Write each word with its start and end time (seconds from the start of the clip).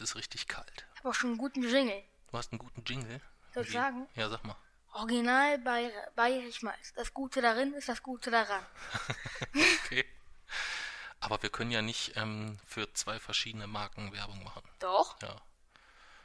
Es 0.00 0.10
ist 0.10 0.14
richtig 0.16 0.46
kalt. 0.46 0.86
Ich 0.94 1.00
habe 1.00 1.08
auch 1.08 1.14
schon 1.14 1.30
einen 1.30 1.38
guten 1.38 1.62
Jingle. 1.62 2.04
Du 2.30 2.38
hast 2.38 2.52
einen 2.52 2.60
guten 2.60 2.84
Jingle. 2.84 3.20
Soll 3.52 3.64
ich 3.64 3.70
Wie- 3.70 3.72
sagen? 3.72 4.06
Ja, 4.14 4.28
sag 4.28 4.44
mal. 4.44 4.54
Original 4.92 5.58
Bayer- 5.58 6.10
Bayerisch-Malz. 6.14 6.92
Das 6.94 7.12
Gute 7.12 7.42
darin 7.42 7.74
ist 7.74 7.88
das 7.88 8.02
Gute 8.02 8.30
daran. 8.30 8.64
Okay. 9.84 10.04
Aber 11.20 11.42
wir 11.42 11.50
können 11.50 11.72
ja 11.72 11.82
nicht 11.82 12.12
ähm, 12.16 12.58
für 12.64 12.92
zwei 12.94 13.18
verschiedene 13.18 13.66
Marken 13.66 14.12
Werbung 14.12 14.44
machen. 14.44 14.62
Doch? 14.78 15.20
Ja. 15.20 15.40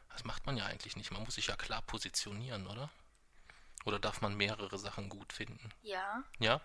Das 0.09 0.23
macht 0.23 0.45
man 0.45 0.55
ja 0.55 0.65
eigentlich 0.65 0.95
nicht. 0.95 1.11
Man 1.11 1.23
muss 1.23 1.35
sich 1.35 1.47
ja 1.47 1.55
klar 1.55 1.81
positionieren, 1.81 2.67
oder? 2.67 2.91
Oder 3.85 3.97
darf 3.97 4.21
man 4.21 4.35
mehrere 4.35 4.77
Sachen 4.77 5.09
gut 5.09 5.33
finden? 5.33 5.71
Ja. 5.81 6.23
Ja? 6.37 6.61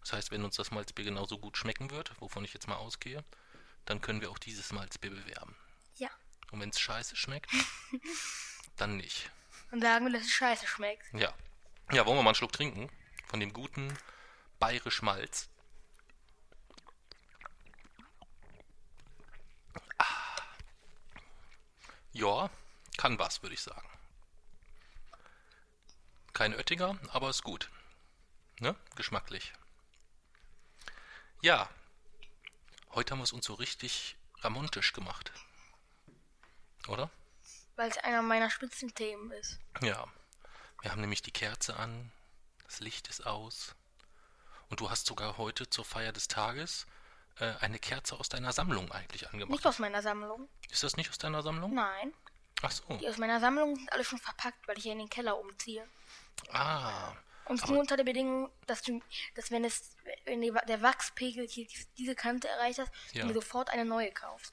Das 0.00 0.14
heißt, 0.14 0.30
wenn 0.30 0.44
uns 0.44 0.56
das 0.56 0.70
Malzbier 0.70 1.04
genauso 1.04 1.38
gut 1.38 1.58
schmecken 1.58 1.90
wird, 1.90 2.18
wovon 2.20 2.44
ich 2.44 2.54
jetzt 2.54 2.68
mal 2.68 2.76
ausgehe, 2.76 3.22
dann 3.84 4.00
können 4.00 4.22
wir 4.22 4.30
auch 4.30 4.38
dieses 4.38 4.72
Malzbier 4.72 5.10
bewerben. 5.10 5.54
Und 6.52 6.60
wenn 6.60 6.68
es 6.68 6.78
scheiße 6.78 7.16
schmeckt, 7.16 7.50
dann 8.76 8.96
nicht. 8.96 9.30
Und 9.72 9.80
sagen 9.80 10.06
wir, 10.06 10.12
dass 10.12 10.22
es 10.22 10.30
scheiße 10.30 10.66
schmeckt. 10.66 11.12
Ja. 11.14 11.34
Ja, 11.90 12.06
wollen 12.06 12.18
wir 12.18 12.22
mal 12.22 12.30
einen 12.30 12.34
Schluck 12.34 12.52
trinken? 12.52 12.90
Von 13.26 13.40
dem 13.40 13.52
guten 13.52 13.96
bayerisch 14.58 15.02
Malz. 15.02 15.48
Ah. 19.98 20.04
Ja, 22.12 22.50
kann 22.98 23.18
was, 23.18 23.42
würde 23.42 23.54
ich 23.54 23.62
sagen. 23.62 23.88
Kein 26.34 26.54
Oettinger, 26.54 26.98
aber 27.08 27.30
ist 27.30 27.42
gut. 27.42 27.70
Ne? 28.60 28.76
Geschmacklich. 28.94 29.52
Ja. 31.40 31.68
Heute 32.90 33.12
haben 33.12 33.20
wir 33.20 33.24
es 33.24 33.32
uns 33.32 33.46
so 33.46 33.54
richtig 33.54 34.16
ramontisch 34.40 34.92
gemacht. 34.92 35.32
Oder? 36.88 37.10
Weil 37.76 37.90
es 37.90 37.98
einer 37.98 38.22
meiner 38.22 38.50
Spitzenthemen 38.50 39.30
ist. 39.32 39.58
Ja. 39.82 40.06
Wir 40.82 40.90
haben 40.90 41.00
nämlich 41.00 41.22
die 41.22 41.30
Kerze 41.30 41.76
an, 41.76 42.10
das 42.64 42.80
Licht 42.80 43.08
ist 43.08 43.24
aus. 43.26 43.74
Und 44.68 44.80
du 44.80 44.90
hast 44.90 45.06
sogar 45.06 45.38
heute 45.38 45.68
zur 45.70 45.84
Feier 45.84 46.12
des 46.12 46.28
Tages 46.28 46.86
äh, 47.38 47.52
eine 47.60 47.78
Kerze 47.78 48.18
aus 48.18 48.28
deiner 48.28 48.52
Sammlung 48.52 48.90
eigentlich 48.90 49.28
angemacht. 49.30 49.50
Nicht 49.52 49.66
aus 49.66 49.78
meiner 49.78 50.02
Sammlung. 50.02 50.48
Ist 50.70 50.82
das 50.82 50.96
nicht 50.96 51.10
aus 51.10 51.18
deiner 51.18 51.42
Sammlung? 51.42 51.74
Nein. 51.74 52.12
Ach 52.62 52.70
so. 52.70 52.84
Die 52.98 53.08
aus 53.08 53.18
meiner 53.18 53.40
Sammlung 53.40 53.76
sind 53.76 53.92
alle 53.92 54.04
schon 54.04 54.18
verpackt, 54.18 54.66
weil 54.66 54.76
ich 54.78 54.84
hier 54.84 54.92
in 54.92 54.98
den 54.98 55.10
Keller 55.10 55.38
umziehe. 55.38 55.86
Ah. 56.52 57.12
Und 57.44 57.66
nur 57.68 57.80
unter 57.80 57.96
der 57.96 58.04
Bedingung, 58.04 58.50
dass 58.66 58.82
du, 58.82 59.02
dass 59.34 59.50
wenn 59.50 59.64
es, 59.64 59.96
wenn 60.24 60.40
der 60.40 60.80
Wachspegel 60.82 61.46
hier 61.48 61.66
dies- 61.66 61.88
diese 61.98 62.14
Kante 62.14 62.48
erreicht 62.48 62.78
hat, 62.78 62.90
Ja. 63.12 63.22
du 63.22 63.28
mir 63.28 63.34
sofort 63.34 63.68
eine 63.70 63.84
neue 63.84 64.12
kaufst. 64.12 64.52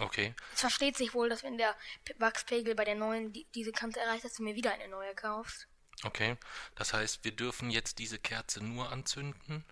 Okay. 0.00 0.34
Es 0.54 0.60
versteht 0.60 0.96
sich 0.96 1.14
wohl, 1.14 1.28
dass 1.28 1.42
wenn 1.42 1.56
der 1.58 1.74
Wachspegel 2.18 2.74
bei 2.74 2.84
der 2.84 2.94
neuen 2.96 3.32
die, 3.32 3.46
diese 3.54 3.72
Kante 3.72 3.98
erreicht, 4.00 4.24
dass 4.24 4.34
du 4.34 4.42
mir 4.42 4.54
wieder 4.54 4.72
eine 4.72 4.88
neue 4.88 5.14
kaufst. 5.14 5.66
Okay. 6.04 6.36
Das 6.74 6.92
heißt, 6.92 7.24
wir 7.24 7.32
dürfen 7.32 7.70
jetzt 7.70 7.98
diese 7.98 8.18
Kerze 8.18 8.62
nur 8.62 8.92
anzünden, 8.92 9.64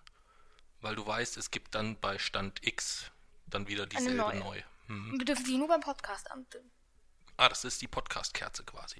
weil 0.81 0.95
du 0.95 1.05
weißt, 1.05 1.37
es 1.37 1.51
gibt 1.51 1.75
dann 1.75 1.99
bei 1.99 2.17
Stand 2.17 2.65
X 2.65 3.11
dann 3.47 3.67
wieder 3.67 3.85
dieselbe 3.85 4.15
neue. 4.15 4.39
neu. 4.39 4.61
Hm. 4.87 5.11
Und 5.13 5.19
wir 5.19 5.25
dürfen 5.25 5.45
sie 5.45 5.57
nur 5.57 5.67
beim 5.67 5.81
Podcast 5.81 6.29
anzünden. 6.31 6.71
Ah, 7.37 7.49
das 7.49 7.63
ist 7.65 7.81
die 7.81 7.87
Podcast-Kerze 7.87 8.63
quasi. 8.63 8.99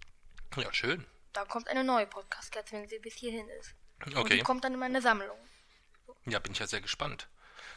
Ja, 0.57 0.71
schön. 0.73 1.05
Da 1.33 1.45
kommt 1.45 1.67
eine 1.67 1.83
neue 1.83 2.05
Podcast-Kerze, 2.05 2.73
wenn 2.73 2.87
sie 2.87 2.99
bis 2.99 3.15
hierhin 3.15 3.47
ist. 3.59 3.73
Und 4.05 4.15
Okay. 4.15 4.37
die 4.37 4.43
kommt 4.43 4.63
dann 4.63 4.73
in 4.73 4.79
meine 4.79 5.01
Sammlung. 5.01 5.37
Ja, 6.25 6.39
bin 6.39 6.51
ich 6.51 6.59
ja 6.59 6.67
sehr 6.67 6.81
gespannt. 6.81 7.27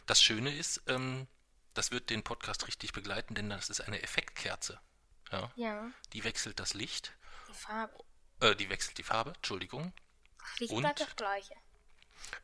Das 0.05 0.21
Schöne 0.21 0.55
ist, 0.55 0.81
ähm, 0.87 1.27
das 1.79 1.91
wird 1.91 2.09
den 2.09 2.23
Podcast 2.23 2.67
richtig 2.67 2.91
begleiten, 2.91 3.35
denn 3.35 3.49
das 3.49 3.69
ist 3.69 3.79
eine 3.79 4.01
Effektkerze. 4.01 4.81
Ja. 5.31 5.49
Ja, 5.55 5.89
Die 6.11 6.25
wechselt 6.25 6.59
das 6.59 6.73
Licht, 6.73 7.15
die 7.47 7.53
Farbe. 7.53 8.03
äh, 8.41 8.53
die 8.53 8.69
wechselt 8.69 8.97
die 8.97 9.03
Farbe, 9.03 9.31
Entschuldigung. 9.33 9.93
Das 10.39 10.59
Licht 10.59 10.73
Und? 10.73 10.81
bleibt 10.81 10.99
das 10.99 11.15
gleiche. 11.15 11.55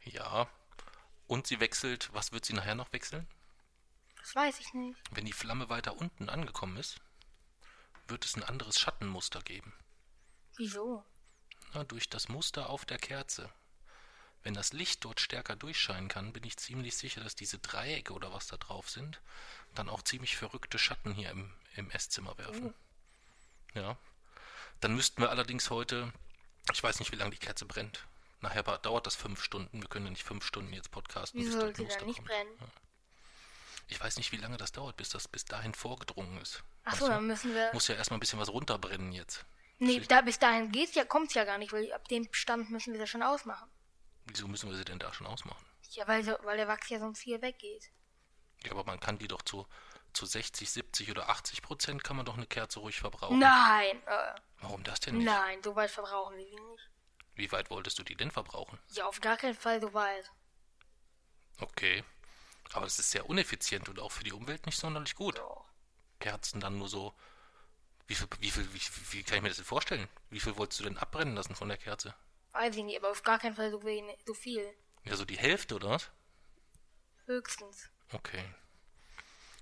Ja. 0.05 0.47
Und 1.27 1.47
sie 1.47 1.59
wechselt, 1.59 2.13
was 2.13 2.31
wird 2.31 2.45
sie 2.45 2.53
nachher 2.53 2.75
noch 2.75 2.93
wechseln? 2.93 3.27
Das 4.21 4.35
weiß 4.35 4.61
ich 4.61 4.73
nicht. 4.73 4.97
Wenn 5.11 5.25
die 5.25 5.33
Flamme 5.33 5.67
weiter 5.67 5.97
unten 5.97 6.29
angekommen 6.29 6.77
ist, 6.77 7.01
wird 8.07 8.23
es 8.23 8.37
ein 8.37 8.43
anderes 8.43 8.79
Schattenmuster 8.79 9.41
geben. 9.41 9.73
Wieso? 10.55 11.03
Na, 11.73 11.83
durch 11.83 12.07
das 12.09 12.29
Muster 12.29 12.69
auf 12.69 12.85
der 12.85 12.99
Kerze. 12.99 13.51
Wenn 14.45 14.53
das 14.53 14.73
Licht 14.73 15.03
dort 15.03 15.19
stärker 15.19 15.55
durchscheinen 15.55 16.07
kann, 16.07 16.31
bin 16.31 16.43
ich 16.43 16.57
ziemlich 16.57 16.95
sicher, 16.95 17.19
dass 17.19 17.33
diese 17.33 17.57
Dreiecke 17.57 18.13
oder 18.13 18.31
was 18.31 18.45
da 18.45 18.57
drauf 18.57 18.91
sind, 18.91 19.19
dann 19.73 19.89
auch 19.89 20.03
ziemlich 20.03 20.37
verrückte 20.37 20.77
Schatten 20.77 21.15
hier 21.15 21.31
im, 21.31 21.51
im 21.75 21.89
Esszimmer 21.89 22.37
werfen. 22.37 22.71
Ja. 23.73 23.97
Dann 24.81 24.93
müssten 24.93 25.23
wir 25.23 25.31
allerdings 25.31 25.71
heute, 25.71 26.13
ich 26.71 26.83
weiß 26.83 26.99
nicht, 26.99 27.11
wie 27.11 27.15
lange 27.15 27.31
die 27.31 27.39
Kerze 27.39 27.65
brennt. 27.65 28.05
Nachher 28.39 28.61
dauert 28.61 29.07
das 29.07 29.15
fünf 29.15 29.41
Stunden. 29.41 29.81
Wir 29.81 29.89
können 29.89 30.05
ja 30.05 30.11
nicht 30.11 30.23
fünf 30.23 30.45
Stunden 30.45 30.71
jetzt 30.73 30.91
podcasten. 30.91 31.41
Wieso 31.41 31.61
sollte 31.61 31.81
Muster 31.81 32.01
da 32.01 32.05
nicht 32.05 32.17
kommt. 32.17 32.27
brennen? 32.27 32.59
Ich 33.87 33.99
weiß 33.99 34.17
nicht, 34.17 34.31
wie 34.31 34.37
lange 34.37 34.57
das 34.57 34.71
dauert, 34.71 34.95
bis 34.95 35.09
das 35.09 35.27
bis 35.27 35.45
dahin 35.45 35.73
vorgedrungen 35.73 36.39
ist. 36.39 36.63
Achso, 36.83 37.07
dann 37.07 37.25
müssen 37.25 37.55
wir. 37.55 37.71
Muss 37.73 37.87
ja 37.87 37.95
erstmal 37.95 38.17
ein 38.17 38.19
bisschen 38.19 38.39
was 38.39 38.49
runterbrennen 38.49 39.11
jetzt. 39.11 39.43
Nee, 39.79 40.01
da, 40.01 40.21
bis 40.21 40.37
dahin 40.37 40.71
geht's 40.71 40.93
ja, 40.93 41.03
kommt's 41.03 41.33
ja 41.33 41.45
gar 41.45 41.57
nicht, 41.57 41.73
weil 41.73 41.91
ab 41.93 42.07
dem 42.09 42.27
Stand 42.31 42.69
müssen 42.69 42.93
wir 42.93 42.99
das 42.99 43.09
schon 43.09 43.23
ausmachen. 43.23 43.67
Wieso 44.25 44.47
müssen 44.47 44.69
wir 44.69 44.75
sie 44.77 44.85
denn 44.85 44.99
da 44.99 45.13
schon 45.13 45.27
ausmachen? 45.27 45.65
Ja, 45.91 46.07
weil, 46.07 46.25
weil 46.43 46.57
der 46.57 46.67
Wachs 46.67 46.89
ja 46.89 46.99
sonst 46.99 47.21
hier 47.21 47.41
weggeht. 47.41 47.91
Ja, 48.63 48.71
aber 48.71 48.83
man 48.83 48.99
kann 48.99 49.17
die 49.17 49.27
doch 49.27 49.43
zu, 49.43 49.67
zu 50.13 50.25
60, 50.25 50.69
70 50.69 51.11
oder 51.11 51.29
80 51.29 51.61
Prozent 51.61 52.03
kann 52.03 52.15
man 52.17 52.25
doch 52.25 52.35
eine 52.37 52.47
Kerze 52.47 52.79
ruhig 52.79 52.99
verbrauchen. 52.99 53.39
Nein, 53.39 54.01
äh, 54.07 54.35
Warum 54.61 54.83
das 54.83 54.99
denn 54.99 55.17
nicht? 55.17 55.25
nein, 55.25 55.61
so 55.63 55.75
weit 55.75 55.91
verbrauchen 55.91 56.37
wir 56.37 56.45
die 56.45 56.59
nicht. 56.59 56.89
Wie 57.35 57.51
weit 57.51 57.69
wolltest 57.69 57.99
du 57.99 58.03
die 58.03 58.15
denn 58.15 58.31
verbrauchen? 58.31 58.79
Ja, 58.89 59.05
auf 59.05 59.19
gar 59.21 59.37
keinen 59.37 59.55
Fall 59.55 59.79
so 59.81 59.93
weit. 59.93 60.31
Okay. 61.59 62.03
Aber 62.73 62.85
das 62.85 62.97
ist 62.97 63.11
sehr 63.11 63.29
uneffizient 63.29 63.87
und 63.89 63.99
auch 63.99 64.11
für 64.11 64.23
die 64.23 64.33
Umwelt 64.33 64.65
nicht 64.65 64.79
sonderlich 64.79 65.15
gut. 65.15 65.37
Doch. 65.37 65.65
Kerzen 66.19 66.59
dann 66.59 66.77
nur 66.77 66.89
so. 66.89 67.13
Wie 68.07 68.15
viel, 68.15 68.27
wie 68.39 68.51
viel, 68.51 68.73
wie, 68.73 68.81
wie 69.11 69.23
kann 69.23 69.37
ich 69.37 69.41
mir 69.43 69.49
das 69.49 69.57
denn 69.57 69.65
vorstellen? 69.65 70.07
Wie 70.29 70.39
viel 70.39 70.55
wolltest 70.57 70.79
du 70.79 70.83
denn 70.85 70.97
abbrennen 70.97 71.35
lassen 71.35 71.55
von 71.55 71.67
der 71.67 71.77
Kerze? 71.77 72.15
Weiß 72.55 72.73
ich 72.77 72.85
nicht, 72.85 72.95
aber 72.95 73.11
auf 73.11 73.21
gar 73.21 73.37
keinen 73.37 73.53
Fall 73.53 73.69
so 73.69 73.83
wenig, 73.83 74.17
so 74.25 74.33
viel. 74.33 74.73
Ja, 75.03 75.17
so 75.17 75.25
die 75.25 75.37
Hälfte, 75.37 75.75
oder 75.75 75.89
was? 75.89 76.09
Höchstens. 77.25 77.89
Okay. 78.13 78.45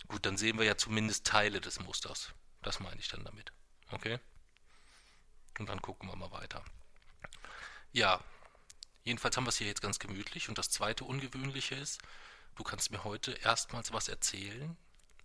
Gut, 0.07 0.27
dann 0.27 0.37
sehen 0.37 0.59
wir 0.59 0.65
ja 0.65 0.77
zumindest 0.77 1.25
Teile 1.25 1.59
des 1.59 1.79
Musters. 1.79 2.33
Das 2.61 2.79
meine 2.79 2.99
ich 2.99 3.07
dann 3.07 3.23
damit. 3.23 3.51
Okay? 3.89 4.19
Und 5.57 5.69
dann 5.69 5.81
gucken 5.81 6.07
wir 6.07 6.15
mal 6.15 6.29
weiter. 6.29 6.63
Ja, 7.93 8.23
jedenfalls 9.03 9.37
haben 9.37 9.45
wir 9.45 9.49
es 9.49 9.57
hier 9.57 9.67
jetzt 9.67 9.81
ganz 9.81 9.97
gemütlich. 9.97 10.47
Und 10.47 10.59
das 10.59 10.69
zweite 10.69 11.03
Ungewöhnliche 11.03 11.73
ist, 11.73 11.99
du 12.53 12.63
kannst 12.63 12.91
mir 12.91 13.03
heute 13.03 13.31
erstmals 13.31 13.91
was 13.91 14.07
erzählen, 14.07 14.77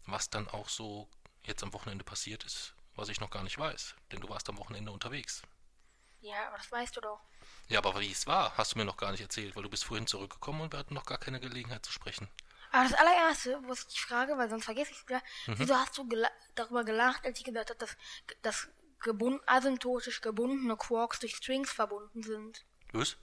was 0.06 0.31
dann 0.31 0.49
auch 0.49 0.71
so 0.71 1.06
jetzt 1.44 1.62
am 1.62 1.75
Wochenende 1.75 2.05
passiert 2.05 2.44
ist, 2.44 2.75
was 2.94 3.11
ich 3.11 3.21
noch 3.21 3.31
gar 3.31 3.43
nicht 3.43 3.59
weiß. 3.59 3.94
Denn 4.11 4.21
du 4.21 4.31
warst 4.31 4.49
am 4.49 4.56
Wochenende 4.56 4.91
unterwegs. 4.91 5.43
Ja, 6.21 6.49
aber 6.49 6.56
das 6.56 6.73
weißt 6.73 6.97
du 6.97 7.03
doch. 7.03 7.21
Ja, 7.69 7.79
aber 7.81 8.00
wie 8.00 8.11
es 8.11 8.26
war, 8.26 8.56
hast 8.56 8.75
du 8.75 8.79
mir 8.79 8.85
noch 8.85 8.97
gar 8.97 9.11
nicht 9.12 9.20
erzählt, 9.20 9.55
weil 9.56 9.62
du 9.62 9.69
bist 9.70 9.85
vorhin 9.85 10.06
zurückgekommen 10.06 10.62
und 10.62 10.73
wir 10.73 10.79
hatten 10.79 10.94
noch 10.94 11.05
gar 11.06 11.19
keine 11.19 11.38
Gelegenheit 11.41 11.85
zu 11.85 11.93
sprechen. 11.93 12.29
Aber 12.70 12.85
das 12.88 12.94
allererste, 12.94 13.61
wo 13.65 13.73
ich 13.73 13.87
dich 13.87 14.00
frage, 14.00 14.37
weil 14.37 14.49
sonst 14.50 14.65
vergesse 14.65 14.91
ich 14.91 14.99
es 14.99 15.05
wieder, 15.09 15.23
Mhm. 15.47 15.59
wieso 15.59 15.75
hast 15.75 15.97
du 15.97 16.06
gela 16.09 16.31
darüber 16.55 16.85
gelacht, 16.85 17.25
als 17.25 17.38
ich 17.38 17.44
gesagt 17.44 17.70
habe, 17.70 17.79
dass, 17.79 17.97
dass 18.43 18.69
gebund 19.00 19.41
asymptotisch 19.47 20.20
gebundene 20.20 20.76
Quarks 20.76 21.20
durch 21.20 21.37
Strings 21.37 21.70
verbunden 21.73 22.23
sind? 22.23 22.65
Was? 22.93 23.17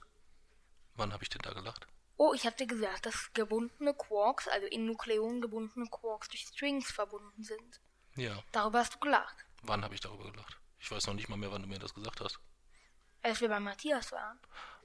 Wann 0.94 1.12
habe 1.12 1.22
ich 1.22 1.28
denn 1.28 1.42
da 1.42 1.52
gelacht? 1.52 1.86
Oh, 2.16 2.32
ich 2.32 2.46
hatte 2.46 2.66
gesagt, 2.66 3.04
dass 3.06 3.32
gebundene 3.34 3.92
Quarks, 3.94 4.48
also 4.48 4.66
in 4.68 4.86
Nukleonen 4.86 5.40
gebundene 5.42 5.86
Quarks 5.90 6.28
durch 6.28 6.42
Strings 6.46 6.90
verbunden 6.90 7.42
sind. 7.44 7.80
Ja. 8.14 8.42
Darüber 8.52 8.78
hast 8.78 8.94
du 8.94 8.98
gelacht, 9.00 9.36
Wann 9.62 9.82
habe 9.84 9.94
ich 9.94 10.00
darüber 10.00 10.30
gelacht? 10.30 10.56
Ich 10.78 10.90
weiß 10.90 11.06
noch 11.08 11.14
nicht 11.14 11.28
mal 11.28 11.36
mehr, 11.36 11.50
wann 11.50 11.62
du 11.62 11.68
mir 11.68 11.78
das 11.78 11.92
gesagt 11.94 12.20
hast. 12.20 12.38
Als 13.22 13.40
wir 13.40 13.48
bei 13.48 13.60
Matthias 13.60 14.12
waren. 14.12 14.38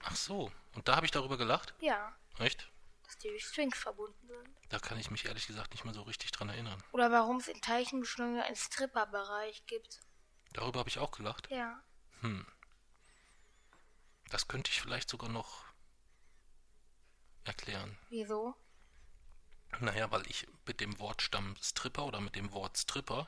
Ach 0.04 0.16
so, 0.16 0.52
und 0.74 0.88
da 0.88 0.96
habe 0.96 1.06
ich 1.06 1.12
darüber 1.12 1.38
gelacht? 1.38 1.74
Ja, 1.80 2.16
Echt? 2.40 2.72
dass 3.04 3.18
die 3.18 3.28
durch 3.28 3.46
Strings 3.46 3.78
verbunden 3.78 4.28
sind. 4.28 4.50
Da 4.70 4.80
kann 4.80 4.98
ich 4.98 5.12
mich 5.12 5.26
ehrlich 5.26 5.46
gesagt 5.46 5.72
nicht 5.72 5.84
mehr 5.84 5.94
so 5.94 6.04
richtig 6.04 6.32
dran 6.32 6.50
erinnern. 6.50 6.82
Oder 6.94 7.12
warum 7.12 7.38
es 7.38 7.50
in 7.50 7.62
Teilchenbeschleuniger 7.62 8.46
einen 8.46 8.56
Stripper-Bereich 8.56 9.66
gibt. 9.66 10.00
Darüber 10.54 10.80
habe 10.80 10.90
ich 10.90 10.98
auch 11.00 11.12
gelacht. 11.12 11.50
Ja. 11.52 11.84
Das 14.30 14.48
könnte 14.48 14.72
ich 14.72 14.82
vielleicht 14.82 15.10
sogar 15.10 15.30
noch 15.30 15.66
erklären. 17.44 17.98
Wieso? 18.10 18.56
Naja, 19.80 20.10
weil 20.12 20.26
ich 20.28 20.48
mit 20.66 20.80
dem 20.80 20.98
Wortstamm 21.00 21.56
Stripper 21.62 22.06
oder 22.06 22.22
mit 22.22 22.36
dem 22.36 22.54
Wort 22.54 22.78
Stripper 22.78 23.28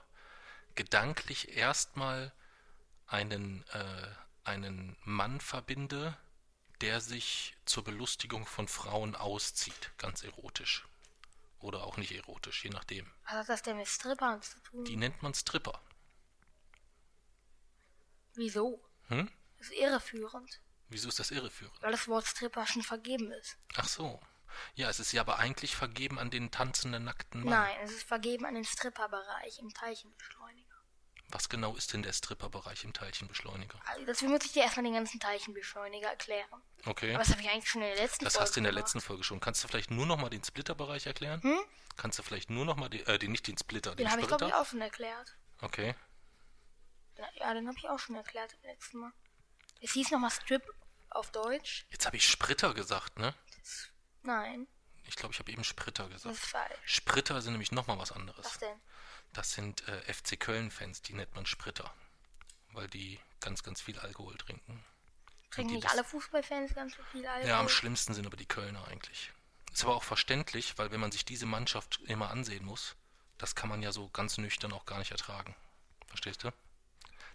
gedanklich 0.75 1.57
erstmal 1.57 2.33
einen, 3.07 3.65
äh, 3.69 4.07
einen 4.43 4.97
Mann 5.03 5.39
verbinde, 5.39 6.17
der 6.81 7.01
sich 7.01 7.55
zur 7.65 7.83
Belustigung 7.83 8.45
von 8.45 8.67
Frauen 8.67 9.15
auszieht, 9.15 9.91
ganz 9.97 10.23
erotisch. 10.23 10.85
Oder 11.59 11.83
auch 11.83 11.95
nicht 11.97 12.11
erotisch, 12.11 12.63
je 12.65 12.71
nachdem. 12.71 13.09
Was 13.23 13.33
hat 13.33 13.49
das 13.49 13.61
denn 13.61 13.77
mit 13.77 13.87
Strippern 13.87 14.41
zu 14.41 14.59
tun? 14.63 14.83
Die 14.83 14.97
nennt 14.97 15.21
man 15.23 15.33
Stripper. 15.33 15.81
Wieso? 18.35 18.83
Hm? 19.07 19.29
Das 19.57 19.67
ist 19.67 19.77
irreführend, 19.77 20.59
Wieso 20.89 21.07
ist 21.07 21.19
das 21.19 21.31
irreführend? 21.31 21.81
weil 21.81 21.91
das 21.91 22.07
Wort 22.07 22.25
Stripper 22.27 22.67
schon 22.67 22.81
vergeben 22.83 23.31
ist. 23.31 23.57
Ach 23.75 23.87
so. 23.87 24.19
Ja, 24.75 24.89
es 24.89 24.99
ist 24.99 25.11
ja 25.13 25.21
aber 25.21 25.39
eigentlich 25.39 25.75
vergeben 25.75 26.19
an 26.19 26.29
den 26.29 26.51
tanzenden 26.51 27.05
nackten 27.05 27.41
Mann. 27.43 27.53
Nein, 27.53 27.75
es 27.83 27.91
ist 27.91 28.03
vergeben 28.03 28.45
an 28.45 28.53
den 28.55 28.65
Stripper-Bereich 28.65 29.59
im 29.59 29.73
Teilchenbeschleuniger. 29.73 30.42
Was 31.35 31.49
genau 31.49 31.75
ist 31.75 31.91
denn 31.93 32.03
der 32.03 32.13
Stripperbereich 32.13 32.83
im 32.83 32.93
Teilchenbeschleuniger? 32.93 33.81
Also 33.87 34.05
deswegen 34.05 34.31
muss 34.31 34.45
ich 34.45 34.51
dir 34.51 34.61
erstmal 34.61 34.83
den 34.83 34.93
ganzen 34.93 35.19
Teilchenbeschleuniger 35.19 36.07
erklären. 36.07 36.61
Okay. 36.85 37.09
Aber 37.15 37.23
das 37.23 37.31
habe 37.31 37.41
ich 37.41 37.49
eigentlich 37.49 37.67
schon 37.67 37.81
in 37.81 37.87
der 37.87 37.97
letzten 37.97 38.23
Das 38.25 38.33
Folge 38.35 38.43
hast 38.43 38.55
du 38.55 38.59
in 38.59 38.63
der 38.65 38.71
gemacht. 38.71 38.83
letzten 38.85 39.01
Folge 39.01 39.23
schon. 39.23 39.39
Kannst 39.39 39.63
du 39.63 39.67
vielleicht 39.67 39.89
nur 39.89 40.05
noch 40.05 40.17
mal 40.17 40.29
den 40.29 40.43
Splitterbereich 40.43 41.07
erklären? 41.07 41.41
Hm? 41.41 41.59
Kannst 41.97 42.19
du 42.19 42.23
vielleicht 42.23 42.51
nur 42.51 42.65
noch 42.65 42.75
mal 42.75 42.87
den, 42.89 43.03
äh, 43.07 43.17
den 43.17 43.31
nicht 43.31 43.47
den 43.47 43.57
Splitter, 43.57 43.95
den, 43.95 44.05
Den 44.05 44.11
habe 44.11 44.21
ich, 44.21 44.27
glaube 44.27 44.45
ich, 44.45 44.53
auch 44.53 44.65
schon 44.67 44.79
erklärt. 44.81 45.35
Okay. 45.61 45.95
Ja, 47.39 47.53
den 47.55 47.67
habe 47.67 47.77
ich 47.79 47.89
auch 47.89 47.97
schon 47.99 48.15
erklärt 48.15 48.55
beim 48.61 48.69
letzten 48.71 48.99
Mal. 48.99 49.11
Es 49.81 49.93
hieß 49.93 50.11
nochmal 50.11 50.29
Strip 50.31 50.63
auf 51.09 51.31
Deutsch. 51.31 51.87
Jetzt 51.89 52.05
habe 52.05 52.15
ich 52.17 52.29
Spritter 52.29 52.75
gesagt, 52.75 53.17
ne? 53.17 53.33
Nein, 54.21 54.67
Ich 55.05 55.15
glaube, 55.15 55.33
ich 55.33 55.39
habe 55.39 55.51
eben 55.51 55.63
Spritter 55.63 56.03
das 56.09 56.23
gesagt. 56.23 56.35
ist 56.35 56.45
falsch. 56.45 56.79
Spritter 56.85 57.41
sind 57.41 57.53
nämlich 57.53 57.71
noch 57.71 57.87
mal 57.87 57.97
was 57.97 58.11
anderes. 58.11 58.45
Was 58.45 58.59
denn? 58.59 58.79
Das 59.33 59.53
sind 59.53 59.87
äh, 59.87 60.13
FC 60.13 60.39
Köln-Fans, 60.39 61.01
die 61.01 61.13
nennt 61.13 61.33
man 61.35 61.45
Spritter. 61.45 61.93
Weil 62.71 62.87
die 62.87 63.19
ganz, 63.39 63.63
ganz 63.63 63.81
viel 63.81 63.99
Alkohol 63.99 64.37
trinken. 64.37 64.83
Trinken 65.51 65.75
nicht 65.75 65.89
alle 65.89 66.03
Fußballfans 66.03 66.73
ganz 66.73 66.95
so 66.95 67.03
viel 67.11 67.25
Alkohol? 67.25 67.49
Ja, 67.49 67.59
am 67.59 67.69
schlimmsten 67.69 68.13
sind 68.13 68.25
aber 68.25 68.37
die 68.37 68.45
Kölner 68.45 68.87
eigentlich. 68.87 69.31
Ist 69.71 69.83
aber 69.83 69.95
auch 69.95 70.03
verständlich, 70.03 70.77
weil 70.77 70.91
wenn 70.91 70.99
man 70.99 71.11
sich 71.11 71.25
diese 71.25 71.45
Mannschaft 71.45 71.99
immer 72.05 72.29
ansehen 72.29 72.63
muss, 72.63 72.95
das 73.37 73.55
kann 73.55 73.69
man 73.69 73.81
ja 73.81 73.91
so 73.91 74.09
ganz 74.09 74.37
nüchtern 74.37 74.71
auch 74.71 74.85
gar 74.85 74.99
nicht 74.99 75.11
ertragen. 75.11 75.55
Verstehst 76.07 76.43
du? 76.43 76.51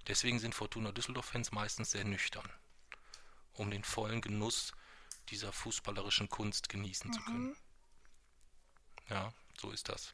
Deswegen 0.07 0.39
sind 0.39 0.55
Fortuna 0.55 0.93
Düsseldorf-Fans 0.93 1.53
meistens 1.53 1.91
sehr 1.91 2.05
nüchtern, 2.05 2.49
um 3.53 3.71
den 3.71 3.85
vollen 3.85 4.21
Genuss 4.21 4.73
dieser 5.29 5.53
fußballerischen 5.53 6.29
Kunst 6.29 6.69
genießen 6.69 7.13
zu 7.13 7.21
können. 7.23 7.57
Ja, 9.11 9.33
so 9.61 9.71
ist 9.71 9.89
das. 9.89 10.13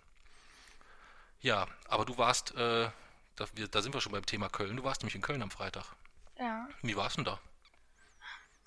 Ja, 1.44 1.66
aber 1.88 2.06
du 2.06 2.16
warst, 2.16 2.52
äh, 2.52 2.88
da, 3.36 3.46
wir, 3.52 3.68
da 3.68 3.82
sind 3.82 3.92
wir 3.92 4.00
schon 4.00 4.12
beim 4.12 4.24
Thema 4.24 4.48
Köln. 4.48 4.78
Du 4.78 4.82
warst 4.82 5.02
nämlich 5.02 5.14
in 5.14 5.20
Köln 5.20 5.42
am 5.42 5.50
Freitag. 5.50 5.84
Ja. 6.38 6.66
Wie 6.80 6.96
warst 6.96 7.18
du 7.18 7.22
denn 7.22 7.34
da? 7.34 7.40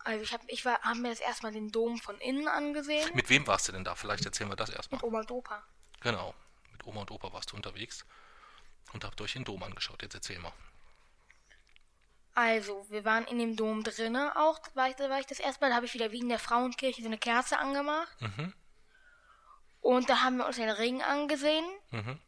Also 0.04 0.24
ich 0.24 0.32
habe 0.32 0.44
ich 0.48 0.64
war, 0.64 0.80
hab 0.84 0.96
mir 0.96 1.10
das 1.10 1.20
erstmal 1.20 1.52
den 1.52 1.72
Dom 1.72 1.98
von 1.98 2.20
innen 2.20 2.48
angesehen. 2.48 3.10
Mit 3.16 3.32
wem 3.32 3.48
warst 3.48 3.68
du 3.68 3.72
denn 3.72 3.84
da? 3.84 3.96
Vielleicht 3.96 4.26
erzählen 4.26 4.52
wir 4.52 4.56
das 4.56 4.70
erstmal. 4.70 5.00
Mit 5.00 5.04
Oma 5.04 5.22
und 5.22 5.32
Opa. 5.32 5.64
Genau. 6.02 6.36
Mit 6.72 6.86
Oma 6.86 7.02
und 7.02 7.10
Opa 7.10 7.34
warst 7.34 7.52
du 7.52 7.56
unterwegs 7.56 8.06
und 8.94 9.04
habt 9.04 9.20
euch 9.22 9.34
den 9.34 9.44
Dom 9.44 9.64
angeschaut. 9.64 10.04
Jetzt 10.04 10.14
erzähl 10.14 10.38
mal. 10.38 10.54
Also, 12.36 12.86
wir 12.92 13.04
waren 13.06 13.26
in 13.26 13.40
dem 13.40 13.56
Dom 13.56 13.84
drinne 13.84 14.36
auch, 14.36 14.60
da 14.60 14.76
war 14.76 14.90
ich, 14.90 14.96
da 14.98 15.10
war 15.10 15.20
ich 15.20 15.26
das 15.26 15.40
erste 15.40 15.62
Mal, 15.62 15.70
da 15.70 15.78
habe 15.78 15.88
ich 15.88 15.96
wieder 15.96 16.12
wie 16.12 16.20
in 16.20 16.30
der 16.30 16.38
Frauenkirche 16.38 17.02
so 17.02 17.08
eine 17.08 17.18
Kerze 17.18 17.58
angemacht. 17.58 18.22
Mhm. 18.22 18.54
Und 19.82 20.10
da 20.10 20.22
haben 20.22 20.38
wir 20.38 20.46
uns 20.46 20.58
den 20.58 20.70
Ring 20.70 21.02
angesehen. 21.02 21.66
Mhm. 21.90 22.20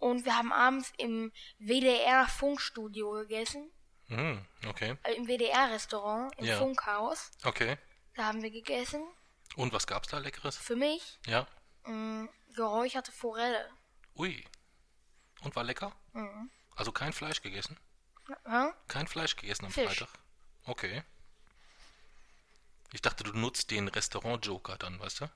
Und 0.00 0.24
wir 0.24 0.34
haben 0.36 0.52
abends 0.52 0.92
im 0.96 1.30
WDR-Funkstudio 1.58 3.12
gegessen. 3.12 3.70
Mhm. 4.08 4.44
Okay. 4.66 4.96
Äh, 5.04 5.12
Im 5.14 5.28
WDR-Restaurant, 5.28 6.34
im 6.38 6.46
Ja. 6.46 6.58
Funkhaus. 6.58 7.30
Okay. 7.44 7.76
Da 8.16 8.24
haben 8.24 8.42
wir 8.42 8.50
gegessen. 8.50 9.02
Und 9.56 9.72
was 9.72 9.86
gab's 9.86 10.08
da 10.08 10.18
Leckeres? 10.18 10.56
Für 10.56 10.74
mich 10.74 11.18
Ja. 11.26 11.46
mh, 11.84 12.28
geräucherte 12.54 13.12
Forelle. 13.12 13.70
Ui. 14.16 14.44
Und 15.42 15.54
war 15.54 15.64
lecker? 15.64 15.92
Mhm. 16.12 16.50
Also 16.74 16.92
kein 16.92 17.12
Fleisch 17.12 17.42
gegessen? 17.42 17.76
Ja? 18.46 18.74
Kein 18.88 19.06
Fleisch 19.06 19.36
gegessen 19.36 19.66
am 19.66 19.70
Fisch. 19.72 19.86
Freitag? 19.98 20.08
Okay. 20.64 21.02
Ich 22.92 23.02
dachte, 23.02 23.22
du 23.22 23.32
nutzt 23.32 23.70
den 23.70 23.86
Restaurant-Joker 23.88 24.76
dann, 24.78 24.98
weißt 24.98 25.20
du? 25.20 25.30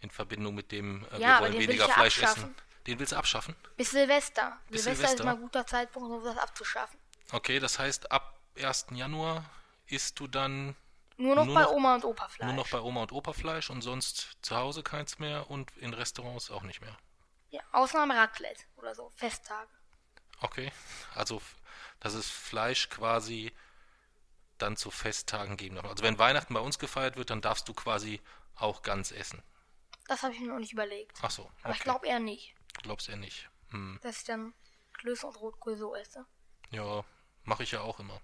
In 0.00 0.10
Verbindung 0.10 0.54
mit 0.54 0.70
dem, 0.72 1.04
äh, 1.06 1.12
Ja, 1.14 1.18
wir 1.18 1.28
aber 1.28 1.40
wollen 1.42 1.52
den 1.52 1.60
will 1.60 1.68
weniger 1.68 1.84
ich 1.84 1.88
ja 1.88 1.94
Fleisch 1.94 2.22
abschaffen. 2.22 2.54
Den 2.86 2.98
willst 2.98 3.12
du 3.12 3.16
abschaffen? 3.16 3.56
Bis 3.76 3.90
Silvester. 3.92 4.58
Bis 4.68 4.84
Silvester, 4.84 5.14
ist 5.14 5.24
mal 5.24 5.34
ein 5.34 5.40
guter 5.40 5.66
Zeitpunkt, 5.66 6.10
um 6.10 6.22
das 6.24 6.36
abzuschaffen. 6.36 6.98
Okay, 7.32 7.58
das 7.58 7.78
heißt, 7.78 8.12
ab 8.12 8.38
1. 8.56 8.86
Januar 8.92 9.44
isst 9.86 10.20
du 10.20 10.26
dann 10.26 10.76
Nur 11.16 11.34
noch 11.36 11.44
Nur 11.46 11.54
bei 11.54 11.62
noch- 11.62 11.70
Oma 11.72 11.94
und 11.94 12.04
Opa 12.04 12.28
Fleisch. 12.28 12.46
nur 12.46 12.54
noch 12.56 12.68
bei 12.70 12.80
Oma 12.80 13.02
und 13.02 13.12
Opa 13.12 13.32
Fleisch 13.32 13.70
und 13.70 13.82
sonst 13.82 14.36
zu 14.42 14.56
Hause 14.56 14.82
keins 14.82 15.18
mehr 15.18 15.48
und 15.50 15.70
in 15.78 15.94
Restaurants 15.94 16.50
auch 16.50 16.62
nicht 16.62 16.80
mehr. 16.80 16.96
ja, 17.50 17.62
Ausnahme 17.72 18.16
Raclette 18.16 18.64
oder 18.76 18.94
so, 18.94 19.10
Festtage. 19.16 19.70
Okay, 20.40 20.72
also 21.14 21.40
dass 22.00 22.12
es 22.14 22.28
Fleisch 22.28 22.90
quasi 22.90 23.52
dann 24.58 24.76
zu 24.76 24.90
Festtagen 24.90 25.56
geben 25.56 25.76
darf. 25.76 25.86
Also 25.86 26.02
wenn 26.04 26.18
Weihnachten 26.18 26.52
bei 26.52 26.60
uns 26.60 26.78
gefeiert 26.78 27.16
wird, 27.16 27.30
dann 27.30 27.40
darfst 27.40 27.68
du 27.68 27.74
quasi 27.74 28.20
auch 28.56 28.82
ganz 28.82 29.10
essen. 29.12 29.42
Das 30.08 30.22
habe 30.22 30.34
ich 30.34 30.40
mir 30.40 30.48
noch 30.48 30.58
nicht 30.58 30.72
überlegt. 30.72 31.16
Ach 31.22 31.30
so, 31.30 31.50
Aber 31.62 31.70
ich 31.74 31.80
okay. 31.80 31.84
glaube 31.84 32.06
eher 32.08 32.18
nicht, 32.20 32.54
Glaubst 32.82 33.08
eher 33.08 33.16
nicht. 33.16 33.48
Hm. 33.70 33.98
dass 34.02 34.18
ich 34.18 34.24
dann 34.24 34.54
Klöße 34.92 35.26
und 35.26 35.40
Rotkohl 35.40 35.76
so 35.76 35.94
esse. 35.96 36.24
Ja, 36.70 37.04
mache 37.44 37.62
ich 37.64 37.72
ja 37.72 37.80
auch 37.80 37.98
immer. 37.98 38.20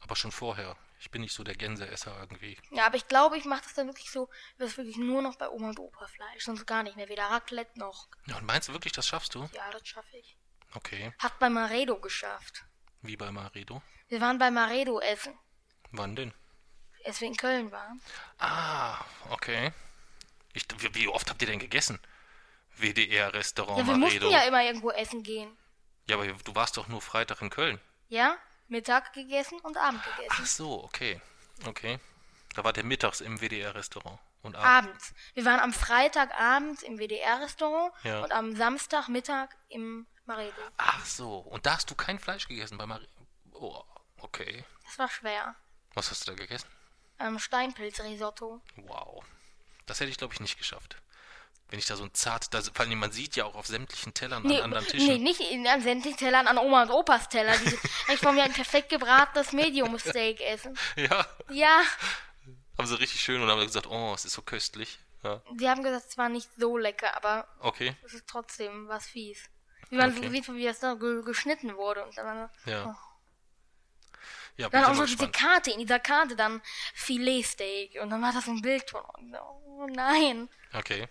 Aber 0.00 0.16
schon 0.16 0.32
vorher. 0.32 0.76
Ich 0.98 1.10
bin 1.10 1.22
nicht 1.22 1.34
so 1.34 1.44
der 1.44 1.54
Gänseesser 1.54 2.16
irgendwie. 2.20 2.58
Ja, 2.70 2.86
aber 2.86 2.96
ich 2.96 3.06
glaube, 3.08 3.36
ich 3.36 3.44
mache 3.44 3.62
das 3.62 3.74
dann 3.74 3.86
wirklich 3.86 4.10
so, 4.10 4.28
das 4.58 4.76
wirklich 4.76 4.96
nur 4.96 5.22
noch 5.22 5.36
bei 5.36 5.48
Oma 5.48 5.70
und 5.70 5.78
Opa 5.78 6.06
Fleisch, 6.06 6.44
sonst 6.44 6.66
gar 6.66 6.82
nicht 6.82 6.96
mehr. 6.96 7.08
Weder 7.08 7.24
Raclette 7.24 7.78
noch. 7.78 8.08
Ja, 8.26 8.36
und 8.36 8.46
meinst 8.46 8.68
du 8.68 8.72
wirklich, 8.72 8.92
das 8.92 9.06
schaffst 9.06 9.34
du? 9.34 9.48
Ja, 9.52 9.70
das 9.70 9.86
schaffe 9.86 10.16
ich. 10.16 10.36
Okay. 10.74 11.12
Hat 11.18 11.38
bei 11.38 11.48
Maredo 11.48 11.98
geschafft. 12.00 12.64
Wie 13.02 13.16
bei 13.16 13.30
Maredo? 13.30 13.82
Wir 14.08 14.20
waren 14.20 14.38
bei 14.38 14.50
Maredo 14.50 15.00
essen, 15.00 15.38
Wann 15.92 16.16
denn? 16.16 16.32
als 17.04 17.20
wir 17.20 17.28
in 17.28 17.36
Köln 17.36 17.70
waren. 17.70 18.00
Ah, 18.38 19.04
okay. 19.30 19.72
Ich, 20.54 20.66
wie, 20.78 20.94
wie 20.94 21.08
oft 21.08 21.28
habt 21.30 21.40
ihr 21.42 21.48
denn 21.48 21.58
gegessen? 21.58 22.00
WDR-Restaurant 22.80 23.78
Ja, 23.78 23.86
wir 23.86 23.96
Maredo. 23.96 24.26
mussten 24.26 24.30
ja 24.30 24.42
immer 24.46 24.62
irgendwo 24.62 24.90
essen 24.90 25.22
gehen. 25.22 25.56
Ja, 26.08 26.16
aber 26.16 26.26
du 26.26 26.54
warst 26.54 26.76
doch 26.76 26.88
nur 26.88 27.00
Freitag 27.02 27.42
in 27.42 27.50
Köln. 27.50 27.80
Ja, 28.08 28.36
Mittag 28.68 29.12
gegessen 29.12 29.58
und 29.60 29.76
Abend 29.76 30.02
gegessen. 30.04 30.28
Ach 30.42 30.46
so, 30.46 30.84
okay. 30.84 31.20
Okay. 31.66 31.98
Da 32.54 32.64
war 32.64 32.72
der 32.72 32.84
mittags 32.84 33.20
im 33.20 33.40
WDR-Restaurant. 33.40 34.18
Und 34.42 34.54
abends. 34.54 34.88
Abends. 34.88 35.14
Wir 35.34 35.44
waren 35.44 35.60
am 35.60 35.72
Freitagabend 35.72 36.82
im 36.82 36.98
WDR-Restaurant 36.98 37.92
Ja. 38.04 38.22
und 38.22 38.32
am 38.32 38.54
Samstagmittag 38.54 39.48
im 39.68 40.06
Maredo. 40.24 40.52
Ach 40.76 41.04
so. 41.04 41.38
Und 41.38 41.66
da 41.66 41.74
hast 41.74 41.90
du 41.90 41.94
kein 41.94 42.18
Fleisch 42.18 42.46
gegessen 42.46 42.78
bei 42.78 42.86
Maredo. 42.86 43.08
Oh, 43.52 43.82
okay. 44.18 44.64
Das 44.84 44.98
war 44.98 45.08
schwer. 45.08 45.56
Was 45.94 46.10
hast 46.10 46.26
du 46.28 46.32
da 46.32 46.36
gegessen? 46.36 46.68
Ähm, 47.18 47.38
Steinpilzrisotto. 47.38 48.60
Wow. 48.76 49.24
Das 49.86 50.00
hätte 50.00 50.10
ich, 50.10 50.18
glaube 50.18 50.34
ich, 50.34 50.40
nicht 50.40 50.58
geschafft. 50.58 50.96
Wenn 51.68 51.78
ich 51.80 51.86
da 51.86 51.96
so 51.96 52.04
ein 52.04 52.14
zart, 52.14 52.54
da, 52.54 52.62
vor 52.62 52.80
allem, 52.86 52.98
man 52.98 53.10
sieht 53.10 53.34
ja 53.34 53.44
auch 53.44 53.56
auf 53.56 53.66
sämtlichen 53.66 54.14
Tellern 54.14 54.42
Nee, 54.44 54.58
an 54.58 54.64
anderen 54.64 54.86
Tischen. 54.86 55.08
nee, 55.08 55.18
nicht 55.18 55.40
in, 55.40 55.66
an 55.66 55.82
sämtlichen 55.82 56.16
Tellern, 56.18 56.46
an 56.46 56.58
Oma 56.58 56.82
und 56.82 56.90
Opas 56.90 57.28
Teller. 57.28 57.56
Die 57.58 57.66
ich 58.12 58.22
wollte 58.22 58.32
mir 58.32 58.44
ein 58.44 58.52
perfekt 58.52 58.88
gebratenes 58.88 59.52
Medium-Steak 59.52 60.40
essen. 60.40 60.78
Ja, 60.94 61.26
Ja, 61.50 61.82
haben 62.78 62.86
sie 62.86 62.98
richtig 63.00 63.20
schön 63.20 63.42
und 63.42 63.50
haben 63.50 63.60
gesagt, 63.60 63.88
oh, 63.88 64.12
es 64.14 64.24
ist 64.24 64.34
so 64.34 64.42
köstlich. 64.42 64.98
Ja, 65.24 65.42
sie 65.58 65.68
haben 65.68 65.82
gesagt, 65.82 66.06
es 66.08 66.18
war 66.18 66.28
nicht 66.28 66.48
so 66.56 66.76
lecker, 66.76 67.16
aber 67.16 67.48
okay. 67.58 67.96
es 68.04 68.14
ist 68.14 68.28
trotzdem 68.28 68.86
was 68.86 69.06
fies. 69.06 69.48
Wie 69.90 69.96
man 69.96 70.10
Okay. 70.16 70.26
so 70.26 70.30
sieht, 70.32 70.48
wie 70.54 70.64
das 70.64 70.78
da 70.80 70.94
ge 70.94 71.22
geschnitten 71.24 71.76
wurde. 71.76 72.04
Und 72.04 72.16
dann, 72.16 72.48
Ja. 72.64 72.96
Ja, 74.56 74.68
bin 74.70 74.80
dann 74.80 74.90
auch 74.92 74.94
so 74.94 75.04
diese. 75.04 75.28
Karte, 75.30 75.70
in 75.70 75.80
dieser 75.80 75.98
Karte 75.98 76.34
dann 76.36 76.62
Filetsteak. 76.94 78.00
Und 78.00 78.10
dann 78.10 78.22
war 78.22 78.32
das 78.32 78.44
so 78.46 78.52
ein 78.52 78.62
Bild 78.62 78.88
von, 78.90 79.02
oh 79.40 79.86
nein. 79.90 80.48
Okay. 80.72 81.08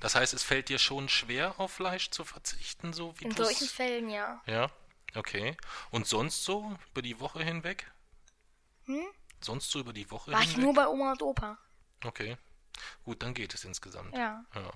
Das 0.00 0.14
heißt, 0.14 0.34
es 0.34 0.42
fällt 0.42 0.68
dir 0.68 0.78
schon 0.78 1.08
schwer, 1.08 1.58
auf 1.58 1.72
Fleisch 1.72 2.10
zu 2.10 2.24
verzichten, 2.24 2.92
so 2.92 3.18
wie 3.18 3.24
In 3.24 3.34
du 3.34 3.44
solchen 3.44 3.68
Fällen 3.68 4.10
ja. 4.10 4.42
Ja, 4.46 4.70
okay. 5.14 5.56
Und 5.90 6.06
sonst 6.06 6.44
so 6.44 6.76
über 6.90 7.02
die 7.02 7.20
Woche 7.20 7.42
hinweg? 7.42 7.90
Hm? 8.84 9.06
Sonst 9.40 9.70
so 9.70 9.80
über 9.80 9.92
die 9.92 10.10
Woche 10.10 10.32
War 10.32 10.40
ich 10.40 10.50
hinweg? 10.50 10.64
nur 10.64 10.74
bei 10.74 10.86
Oma 10.88 11.12
und 11.12 11.22
Opa. 11.22 11.58
Okay. 12.04 12.36
Gut, 13.04 13.22
dann 13.22 13.34
geht 13.34 13.54
es 13.54 13.64
insgesamt. 13.64 14.14
Ja. 14.14 14.44
Ja, 14.54 14.72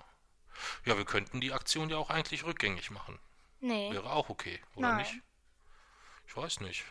ja 0.85 0.97
wir 0.97 1.05
könnten 1.05 1.41
die 1.41 1.53
Aktion 1.53 1.91
ja 1.91 1.97
auch 1.97 2.11
eigentlich 2.11 2.45
rückgängig 2.45 2.91
machen. 2.91 3.19
Nee. 3.61 3.93
Wäre 3.93 4.11
auch 4.11 4.31
okay, 4.31 4.61
oder 4.75 4.93
Nein. 4.93 4.99
nicht? 4.99 5.21
Ich 6.27 6.37
weiß 6.37 6.61
nicht. 6.61 6.85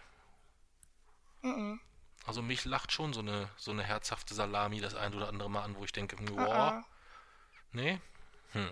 Mhm. 1.41 1.79
Also 2.25 2.41
mich 2.41 2.65
lacht 2.65 2.91
schon 2.91 3.13
so 3.13 3.21
eine, 3.21 3.49
so 3.57 3.71
eine 3.71 3.83
herzhafte 3.83 4.35
Salami 4.35 4.81
das 4.81 4.93
ein 4.93 5.15
oder 5.15 5.29
andere 5.29 5.49
Mal 5.49 5.63
an, 5.63 5.75
wo 5.75 5.83
ich 5.83 5.91
denke, 5.91 6.15
boah, 6.17 6.83
nee, 7.71 7.99
hm. 8.51 8.71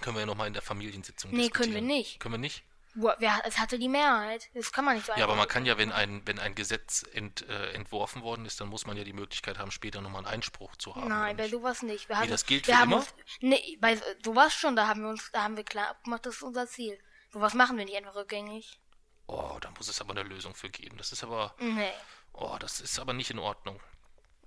Können 0.00 0.16
wir 0.16 0.20
ja 0.20 0.26
nochmal 0.26 0.46
in 0.46 0.54
der 0.54 0.62
Familiensitzung 0.62 1.30
Nee, 1.30 1.42
diskutieren. 1.48 1.72
können 1.74 1.74
wir 1.88 1.94
nicht. 1.96 2.20
Können 2.20 2.34
wir 2.34 2.38
nicht? 2.38 2.64
Wer, 2.94 3.40
es 3.44 3.58
hatte 3.58 3.78
die 3.78 3.88
Mehrheit. 3.88 4.48
Das 4.54 4.72
kann 4.72 4.84
man 4.84 4.96
nicht 4.96 5.06
so 5.06 5.12
Ja, 5.14 5.22
aber 5.24 5.36
man 5.36 5.46
kann 5.46 5.64
ja, 5.64 5.78
wenn 5.78 5.92
ein, 5.92 6.26
wenn 6.26 6.40
ein 6.40 6.54
Gesetz 6.56 7.04
ent, 7.12 7.48
äh, 7.48 7.70
entworfen 7.72 8.22
worden 8.22 8.46
ist, 8.46 8.60
dann 8.60 8.68
muss 8.68 8.84
man 8.86 8.96
ja 8.96 9.04
die 9.04 9.12
Möglichkeit 9.12 9.58
haben, 9.58 9.70
später 9.70 10.00
nochmal 10.00 10.24
einen 10.24 10.34
Einspruch 10.34 10.74
zu 10.76 10.96
haben. 10.96 11.06
Nein, 11.08 11.36
bei 11.36 11.48
sowas 11.48 11.82
nicht. 11.82 12.08
Wir 12.08 12.18
haben, 12.18 12.28
das 12.30 12.46
gilt 12.46 12.66
für 12.66 12.72
immer? 12.72 12.96
Uns, 12.96 13.14
nee, 13.40 13.76
bei 13.80 13.94
so- 13.94 14.02
sowas 14.24 14.54
schon, 14.54 14.74
da 14.74 14.88
haben 14.88 15.02
wir 15.02 15.08
uns, 15.10 15.30
da 15.32 15.44
haben 15.44 15.56
wir 15.56 15.62
klar 15.64 15.88
abgemacht, 15.90 16.26
das 16.26 16.36
ist 16.36 16.42
unser 16.42 16.66
Ziel. 16.66 16.98
Sowas 17.32 17.54
machen 17.54 17.76
wir 17.78 17.84
nicht 17.84 17.96
einfach 17.96 18.16
rückgängig. 18.16 18.80
Oh, 19.28 19.58
da 19.60 19.70
muss 19.70 19.86
es 19.86 20.00
aber 20.00 20.10
eine 20.10 20.24
Lösung 20.24 20.54
für 20.56 20.68
geben. 20.70 20.96
Das 20.96 21.12
ist 21.12 21.22
aber, 21.22 21.54
Nee. 21.58 21.92
oh, 22.32 22.56
das 22.58 22.80
ist 22.80 22.98
aber 22.98 23.12
nicht 23.12 23.30
in 23.30 23.38
Ordnung. 23.38 23.80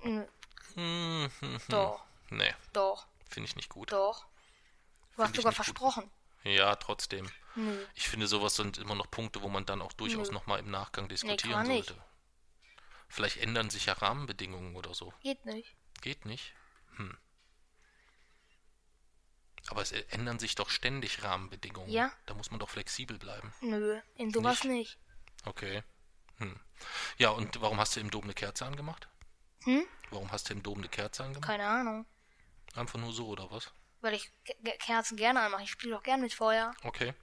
Mhm. 0.02 0.26
Hm, 0.76 1.30
hm, 1.40 1.50
hm. 1.52 1.60
Doch, 1.70 2.04
Nee, 2.30 2.54
doch, 2.74 3.06
finde 3.30 3.48
ich 3.48 3.56
nicht 3.56 3.70
gut. 3.70 3.92
doch. 3.94 4.26
Du 5.16 5.24
hast 5.24 5.36
sogar 5.36 5.52
nicht 5.52 5.58
gut. 5.58 5.66
versprochen. 5.66 6.12
Ja, 6.44 6.76
trotzdem. 6.76 7.30
Nö. 7.56 7.86
Ich 7.96 8.10
finde, 8.10 8.28
sowas 8.28 8.56
sind 8.56 8.78
immer 8.78 8.96
noch 8.96 9.10
Punkte, 9.10 9.42
wo 9.42 9.48
man 9.50 9.66
dann 9.66 9.82
auch 9.82 9.94
durchaus 9.94 10.32
nochmal 10.32 10.60
im 10.60 10.72
Nachgang 10.72 11.08
diskutieren 11.08 11.68
nicht. 11.68 11.88
sollte. 11.88 12.04
Vielleicht 13.08 13.38
ändern 13.38 13.70
sich 13.70 13.86
ja 13.86 13.94
Rahmenbedingungen 13.94 14.76
oder 14.76 14.94
so. 14.94 15.14
Geht 15.22 15.46
nicht. 15.46 15.76
Geht 16.02 16.26
nicht? 16.26 16.54
Hm. 16.96 17.18
Aber 19.68 19.82
es 19.82 19.92
ändern 19.92 20.40
sich 20.40 20.56
doch 20.56 20.70
ständig 20.70 21.24
Rahmenbedingungen. 21.24 21.90
Ja. 21.90 22.12
Da 22.26 22.34
muss 22.34 22.52
man 22.52 22.60
doch 22.60 22.70
flexibel 22.70 23.18
bleiben. 23.18 23.54
Nö, 23.62 24.02
in 24.16 24.34
sowas 24.34 24.64
nicht. 24.64 24.98
Okay. 25.46 25.84
Hm. 26.38 26.60
Ja, 27.18 27.30
und 27.30 27.62
warum 27.62 27.80
hast 27.80 27.96
du 27.96 28.00
im 28.00 28.12
Dom 28.12 28.24
eine 28.24 28.34
Kerze 28.34 28.66
angemacht? 28.66 29.08
Hm? 29.64 29.86
Warum 30.10 30.32
hast 30.32 30.50
du 30.50 30.54
im 30.54 30.64
Dom 30.64 30.80
eine 30.80 30.90
Kerze 30.90 31.24
angemacht? 31.24 31.48
Keine 31.48 31.68
Ahnung. 31.68 32.06
Einfach 32.76 33.00
nur 33.00 33.14
so, 33.14 33.28
oder 33.28 33.50
was? 33.52 33.72
Weil 34.04 34.14
ich 34.16 34.32
Ke- 34.46 34.54
Ke- 34.64 34.78
Kerzen 34.80 35.16
gerne 35.18 35.40
anmache. 35.42 35.64
Ich 35.64 35.72
spiele 35.72 35.96
doch 35.96 36.04
gern 36.04 36.20
mit 36.22 36.34
Feuer. 36.34 36.74
Okay. 36.84 37.14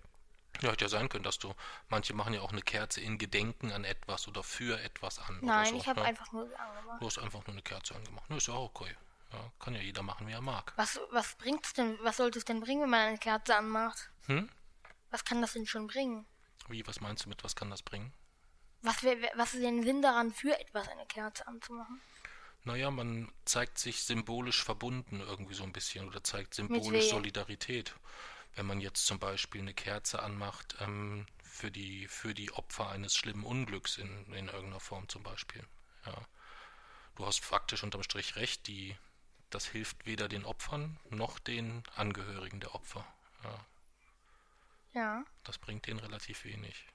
Ja, 0.62 0.70
hätte 0.72 0.86
ja 0.86 0.88
sein 0.88 1.08
können, 1.08 1.24
dass 1.24 1.38
du. 1.38 1.54
Manche 1.88 2.14
machen 2.14 2.34
ja 2.34 2.40
auch 2.40 2.52
eine 2.52 2.62
Kerze 2.62 3.00
in 3.00 3.18
Gedenken 3.18 3.70
an 3.70 3.84
etwas 3.84 4.26
oder 4.28 4.42
für 4.42 4.80
etwas 4.80 5.18
an. 5.18 5.38
Nein, 5.42 5.66
so. 5.66 5.76
ich 5.76 5.86
habe 5.86 6.00
ja. 6.00 6.06
einfach 6.06 6.32
nur 6.32 6.44
angemacht. 6.58 7.00
Du 7.00 7.06
hast 7.06 7.18
einfach 7.18 7.46
nur 7.46 7.54
eine 7.54 7.62
Kerze 7.62 7.94
angemacht. 7.94 8.28
Nö, 8.28 8.36
ist 8.38 8.48
ja 8.48 8.54
auch 8.54 8.70
okay. 8.74 8.96
Ja, 9.32 9.52
kann 9.60 9.74
ja 9.74 9.80
jeder 9.80 10.02
machen, 10.02 10.26
wie 10.26 10.32
er 10.32 10.40
mag. 10.40 10.72
Was, 10.76 10.98
was 11.10 11.36
bringt's 11.36 11.72
denn, 11.74 11.96
was 12.02 12.16
sollte 12.16 12.38
es 12.38 12.44
denn 12.44 12.60
bringen, 12.60 12.82
wenn 12.82 12.90
man 12.90 13.00
eine 13.00 13.18
Kerze 13.18 13.54
anmacht? 13.56 14.10
Hm? 14.26 14.50
Was 15.10 15.24
kann 15.24 15.40
das 15.40 15.52
denn 15.52 15.66
schon 15.66 15.86
bringen? 15.86 16.26
Wie, 16.68 16.84
was 16.86 17.00
meinst 17.00 17.24
du 17.24 17.28
mit, 17.28 17.44
was 17.44 17.54
kann 17.54 17.70
das 17.70 17.82
bringen? 17.82 18.12
Was, 18.82 19.02
wär- 19.04 19.30
was 19.34 19.54
ist 19.54 19.62
denn 19.62 19.82
Sinn 19.84 20.02
daran, 20.02 20.32
für 20.32 20.58
etwas 20.58 20.88
eine 20.88 21.06
Kerze 21.06 21.46
anzumachen? 21.46 22.00
Naja, 22.64 22.90
man 22.90 23.32
zeigt 23.44 23.78
sich 23.78 24.02
symbolisch 24.04 24.62
verbunden 24.62 25.20
irgendwie 25.20 25.54
so 25.54 25.64
ein 25.64 25.72
bisschen 25.72 26.06
oder 26.06 26.22
zeigt 26.22 26.54
symbolisch 26.54 27.04
wem? 27.04 27.10
Solidarität. 27.10 27.94
Wenn 28.54 28.66
man 28.66 28.80
jetzt 28.80 29.06
zum 29.06 29.18
Beispiel 29.18 29.60
eine 29.62 29.72
Kerze 29.74 30.22
anmacht 30.22 30.76
ähm, 30.80 31.26
für, 31.42 31.70
die, 31.70 32.06
für 32.08 32.34
die 32.34 32.52
Opfer 32.52 32.90
eines 32.90 33.14
schlimmen 33.16 33.44
Unglücks 33.44 33.96
in, 33.96 34.26
in 34.34 34.48
irgendeiner 34.48 34.80
Form 34.80 35.08
zum 35.08 35.22
Beispiel. 35.22 35.64
Ja. 36.04 36.26
Du 37.16 37.26
hast 37.26 37.44
faktisch 37.44 37.82
unterm 37.82 38.02
Strich 38.02 38.36
recht, 38.36 38.66
die, 38.66 38.96
das 39.50 39.66
hilft 39.66 40.04
weder 40.06 40.28
den 40.28 40.44
Opfern 40.44 40.98
noch 41.08 41.38
den 41.38 41.82
Angehörigen 41.96 42.60
der 42.60 42.74
Opfer. 42.74 43.06
Ja, 43.44 43.66
Ja. 44.92 45.24
das 45.44 45.58
bringt 45.58 45.86
denen 45.86 46.00
relativ 46.00 46.44
wenig. 46.44 46.86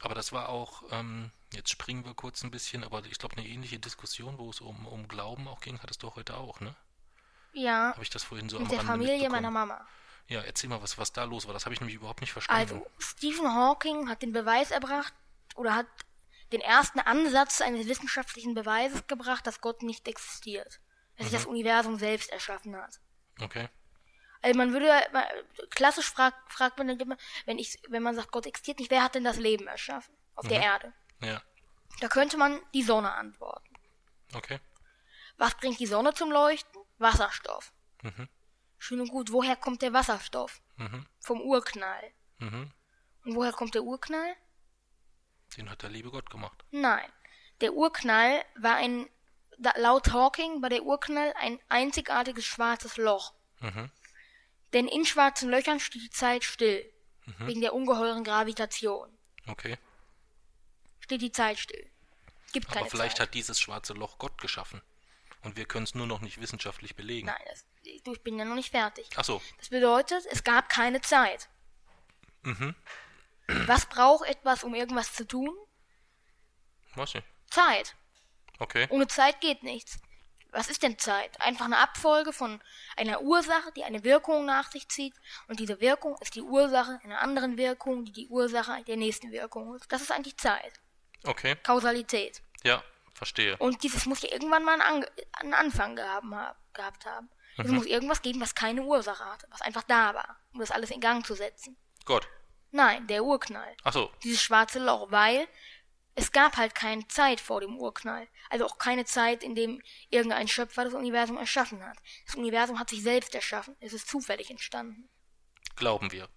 Aber 0.00 0.14
das 0.14 0.32
war 0.32 0.48
auch, 0.48 0.82
ähm, 0.90 1.30
jetzt 1.52 1.70
springen 1.70 2.04
wir 2.04 2.14
kurz 2.14 2.42
ein 2.42 2.50
bisschen, 2.50 2.84
aber 2.84 3.04
ich 3.04 3.18
glaube, 3.18 3.36
eine 3.36 3.46
ähnliche 3.46 3.78
Diskussion, 3.78 4.38
wo 4.38 4.50
es 4.50 4.60
um, 4.60 4.86
um 4.86 5.08
Glauben 5.08 5.48
auch 5.48 5.60
ging, 5.60 5.78
hattest 5.80 6.02
du 6.02 6.14
heute 6.14 6.36
auch, 6.36 6.60
ne? 6.60 6.74
Ja. 7.52 7.92
Habe 7.92 8.02
ich 8.02 8.10
das 8.10 8.22
vorhin 8.22 8.48
so 8.48 8.58
Mit 8.58 8.66
am 8.66 8.70
der 8.70 8.78
Rande 8.88 9.06
Familie 9.06 9.30
meiner 9.30 9.50
Mama. 9.50 9.86
Ja, 10.28 10.40
erzähl 10.42 10.70
mal, 10.70 10.80
was, 10.80 10.96
was 10.96 11.12
da 11.12 11.24
los 11.24 11.46
war. 11.46 11.54
Das 11.54 11.64
habe 11.64 11.74
ich 11.74 11.80
nämlich 11.80 11.96
überhaupt 11.96 12.20
nicht 12.20 12.32
verstanden. 12.32 12.60
Also, 12.60 12.86
Stephen 12.98 13.52
Hawking 13.52 14.08
hat 14.08 14.22
den 14.22 14.32
Beweis 14.32 14.70
erbracht 14.70 15.12
oder 15.56 15.74
hat 15.74 15.86
den 16.52 16.60
ersten 16.60 17.00
Ansatz 17.00 17.60
eines 17.60 17.86
wissenschaftlichen 17.88 18.54
Beweises 18.54 19.06
gebracht, 19.06 19.46
dass 19.46 19.60
Gott 19.60 19.82
nicht 19.82 20.06
existiert. 20.06 20.80
Dass 21.16 21.28
sich 21.28 21.36
das 21.36 21.46
Universum 21.46 21.98
selbst 21.98 22.30
erschaffen 22.30 22.76
hat. 22.76 23.00
Okay. 23.40 23.68
Also 24.42 24.56
man 24.56 24.72
würde 24.72 24.90
klassisch 25.70 26.10
fragt, 26.10 26.52
fragt 26.52 26.78
man 26.78 26.88
dann 26.88 26.98
immer, 26.98 27.16
wenn 27.44 27.58
ich 27.58 27.78
wenn 27.88 28.02
man 28.02 28.14
sagt, 28.14 28.32
Gott 28.32 28.46
existiert 28.46 28.78
nicht, 28.78 28.90
wer 28.90 29.02
hat 29.02 29.14
denn 29.14 29.24
das 29.24 29.36
Leben 29.36 29.66
erschaffen 29.66 30.14
auf 30.34 30.48
der 30.48 30.62
Erde? 30.62 30.92
Ja. 31.20 31.42
Da 32.00 32.08
könnte 32.08 32.36
man 32.38 32.60
die 32.72 32.82
Sonne 32.82 33.12
antworten. 33.12 33.74
Okay. 34.34 34.58
Was 35.36 35.54
bringt 35.54 35.78
die 35.78 35.86
Sonne 35.86 36.14
zum 36.14 36.30
Leuchten? 36.30 36.80
Wasserstoff. 36.98 37.72
Mhm. 38.02 38.28
Schön 38.78 39.00
und 39.00 39.08
gut. 39.08 39.32
Woher 39.32 39.56
kommt 39.56 39.82
der 39.82 39.92
Wasserstoff? 39.92 40.62
Mhm. 40.76 41.06
Vom 41.18 41.40
Urknall. 41.42 42.12
Mhm. 42.38 42.70
Und 43.24 43.34
woher 43.34 43.52
kommt 43.52 43.74
der 43.74 43.82
Urknall? 43.82 44.34
Den 45.56 45.70
hat 45.70 45.82
der 45.82 45.90
liebe 45.90 46.10
Gott 46.10 46.30
gemacht. 46.30 46.64
Nein. 46.70 47.10
Der 47.60 47.74
Urknall 47.74 48.42
war 48.56 48.76
ein, 48.76 49.08
laut 49.76 50.12
Hawking 50.12 50.62
war 50.62 50.70
der 50.70 50.84
Urknall 50.84 51.34
ein 51.38 51.60
einzigartiges 51.68 52.44
schwarzes 52.44 52.96
Loch. 52.96 53.34
Mhm. 53.60 53.90
Denn 54.72 54.86
in 54.86 55.04
schwarzen 55.04 55.50
Löchern 55.50 55.80
steht 55.80 56.02
die 56.02 56.10
Zeit 56.10 56.44
still. 56.44 56.90
Wegen 57.38 57.60
der 57.60 57.74
ungeheuren 57.74 58.24
Gravitation. 58.24 59.08
Okay. 59.46 59.78
Steht 61.00 61.22
die 61.22 61.30
Zeit 61.30 61.58
still. 61.58 61.88
Gibt 62.52 62.68
keine 62.68 62.80
Aber 62.80 62.90
vielleicht 62.90 63.18
Zeit. 63.18 63.28
hat 63.28 63.34
dieses 63.34 63.60
schwarze 63.60 63.92
Loch 63.92 64.18
Gott 64.18 64.40
geschaffen. 64.40 64.82
Und 65.42 65.56
wir 65.56 65.64
können 65.64 65.84
es 65.84 65.94
nur 65.94 66.06
noch 66.06 66.20
nicht 66.20 66.40
wissenschaftlich 66.40 66.96
belegen. 66.96 67.26
Nein, 67.28 67.40
das, 67.48 67.64
du, 68.04 68.12
ich 68.12 68.22
bin 68.22 68.38
ja 68.38 68.44
noch 68.44 68.56
nicht 68.56 68.70
fertig. 68.70 69.08
Ach 69.16 69.24
so. 69.24 69.40
Das 69.58 69.68
bedeutet, 69.68 70.26
es 70.26 70.42
gab 70.44 70.68
keine 70.68 71.00
Zeit. 71.00 71.48
Mhm. 72.42 72.74
Was 73.66 73.86
braucht 73.86 74.26
etwas, 74.28 74.64
um 74.64 74.74
irgendwas 74.74 75.12
zu 75.14 75.26
tun? 75.26 75.56
Weiß 76.94 77.14
nicht. 77.14 77.26
Zeit. 77.48 77.94
Okay. 78.58 78.86
Ohne 78.90 79.06
Zeit 79.06 79.40
geht 79.40 79.62
nichts. 79.62 79.98
Was 80.52 80.68
ist 80.68 80.82
denn 80.82 80.98
Zeit? 80.98 81.40
Einfach 81.40 81.64
eine 81.66 81.78
Abfolge 81.78 82.32
von 82.32 82.60
einer 82.96 83.20
Ursache, 83.22 83.72
die 83.72 83.84
eine 83.84 84.02
Wirkung 84.04 84.44
nach 84.44 84.70
sich 84.70 84.88
zieht. 84.88 85.14
Und 85.48 85.60
diese 85.60 85.80
Wirkung 85.80 86.16
ist 86.20 86.34
die 86.34 86.42
Ursache 86.42 86.98
einer 87.04 87.20
anderen 87.20 87.56
Wirkung, 87.56 88.04
die 88.04 88.12
die 88.12 88.28
Ursache 88.28 88.82
der 88.84 88.96
nächsten 88.96 89.30
Wirkung 89.32 89.74
ist. 89.76 89.90
Das 89.92 90.02
ist 90.02 90.10
eigentlich 90.12 90.36
Zeit. 90.36 90.72
Okay. 91.24 91.56
Kausalität. 91.62 92.42
Ja, 92.64 92.82
verstehe. 93.14 93.56
Und 93.58 93.82
dieses 93.82 94.06
muss 94.06 94.22
ja 94.22 94.30
irgendwann 94.32 94.64
mal 94.64 94.72
einen, 94.72 94.82
Ange 94.82 95.06
einen 95.38 95.54
Anfang 95.54 95.96
gehabt, 95.96 96.24
haben- 96.24 96.56
gehabt 96.72 97.06
haben. 97.06 97.28
Es 97.58 97.66
muss 97.68 97.84
irgendwas 97.84 98.22
geben, 98.22 98.40
was 98.40 98.54
keine 98.54 98.82
Ursache 98.82 99.22
hatte, 99.24 99.46
was 99.50 99.60
einfach 99.60 99.82
da 99.82 100.14
war, 100.14 100.36
um 100.54 100.60
das 100.60 100.70
alles 100.70 100.90
in 100.90 101.00
Gang 101.00 101.26
zu 101.26 101.34
setzen. 101.34 101.76
Gott. 102.06 102.26
Nein, 102.70 103.06
der 103.08 103.22
Urknall. 103.24 103.76
Ach 103.82 103.92
so. 103.92 104.10
Dieses 104.22 104.40
schwarze 104.40 104.78
Loch, 104.78 105.10
weil 105.10 105.46
es 106.14 106.32
gab 106.32 106.56
halt 106.56 106.74
keine 106.74 107.06
Zeit 107.08 107.40
vor 107.40 107.60
dem 107.60 107.78
Urknall. 107.78 108.28
Also 108.48 108.66
auch 108.66 108.78
keine 108.78 109.04
Zeit, 109.04 109.42
in 109.42 109.54
dem 109.54 109.80
irgendein 110.10 110.48
Schöpfer 110.48 110.84
das 110.84 110.94
Universum 110.94 111.36
erschaffen 111.38 111.84
hat. 111.84 111.98
Das 112.26 112.34
Universum 112.34 112.78
hat 112.78 112.90
sich 112.90 113.02
selbst 113.02 113.34
erschaffen. 113.34 113.76
Es 113.80 113.92
ist 113.92 114.08
zufällig 114.08 114.50
entstanden. 114.50 115.08
Glauben 115.76 116.12
wir. 116.12 116.28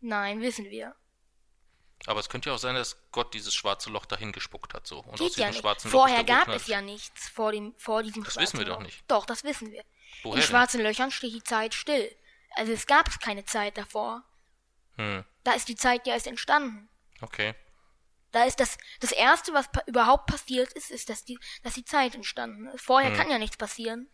Nein, 0.00 0.40
wissen 0.40 0.66
wir. 0.66 0.94
Aber 2.04 2.20
es 2.20 2.28
könnte 2.28 2.50
ja 2.50 2.54
auch 2.54 2.60
sein, 2.60 2.74
dass 2.74 2.96
Gott 3.10 3.32
dieses 3.32 3.54
schwarze 3.54 3.90
Loch 3.90 4.04
dahin 4.04 4.32
gespuckt 4.32 4.74
hat 4.74 4.86
so. 4.86 4.98
Und 4.98 5.14
aus 5.14 5.18
Geht 5.18 5.28
diesem 5.30 5.40
ja 5.40 5.48
nicht. 5.48 5.60
schwarzen 5.60 5.90
Vorher 5.90 6.18
Loch 6.18 6.26
der 6.26 6.36
gab 6.36 6.48
es 6.48 6.66
ja 6.66 6.82
nichts 6.82 7.28
vor, 7.28 7.52
dem, 7.52 7.74
vor 7.78 8.02
diesem 8.02 8.22
Das 8.22 8.34
schwarzen 8.34 8.58
wissen 8.58 8.66
wir 8.66 8.66
doch 8.66 8.80
nicht. 8.80 9.02
Doch, 9.08 9.24
das 9.24 9.44
wissen 9.44 9.72
wir. 9.72 9.82
Woher 10.22 10.34
in 10.34 10.40
denn? 10.40 10.48
schwarzen 10.48 10.82
Löchern 10.82 11.10
steht 11.10 11.32
die 11.32 11.42
Zeit 11.42 11.74
still. 11.74 12.14
Also 12.54 12.72
es 12.72 12.86
gab 12.86 13.20
keine 13.20 13.44
Zeit 13.44 13.78
davor. 13.78 14.22
Hm. 14.96 15.24
Da 15.42 15.52
ist 15.52 15.68
die 15.68 15.76
Zeit 15.76 16.06
ja 16.06 16.14
erst 16.14 16.26
entstanden. 16.26 16.88
Okay. 17.22 17.54
Da 18.36 18.44
ist 18.44 18.60
das, 18.60 18.76
das 19.00 19.12
erste, 19.12 19.54
was 19.54 19.72
pa 19.72 19.80
überhaupt 19.86 20.26
passiert 20.26 20.70
ist, 20.74 20.90
ist, 20.90 21.08
dass 21.08 21.24
die, 21.24 21.38
dass 21.62 21.72
die 21.72 21.86
Zeit 21.86 22.14
entstanden 22.14 22.66
ist. 22.66 22.84
Vorher 22.84 23.08
Hm. 23.08 23.16
kann 23.16 23.30
ja 23.30 23.38
nichts 23.38 23.56
passieren. 23.56 24.10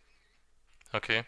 Okay. 0.93 1.25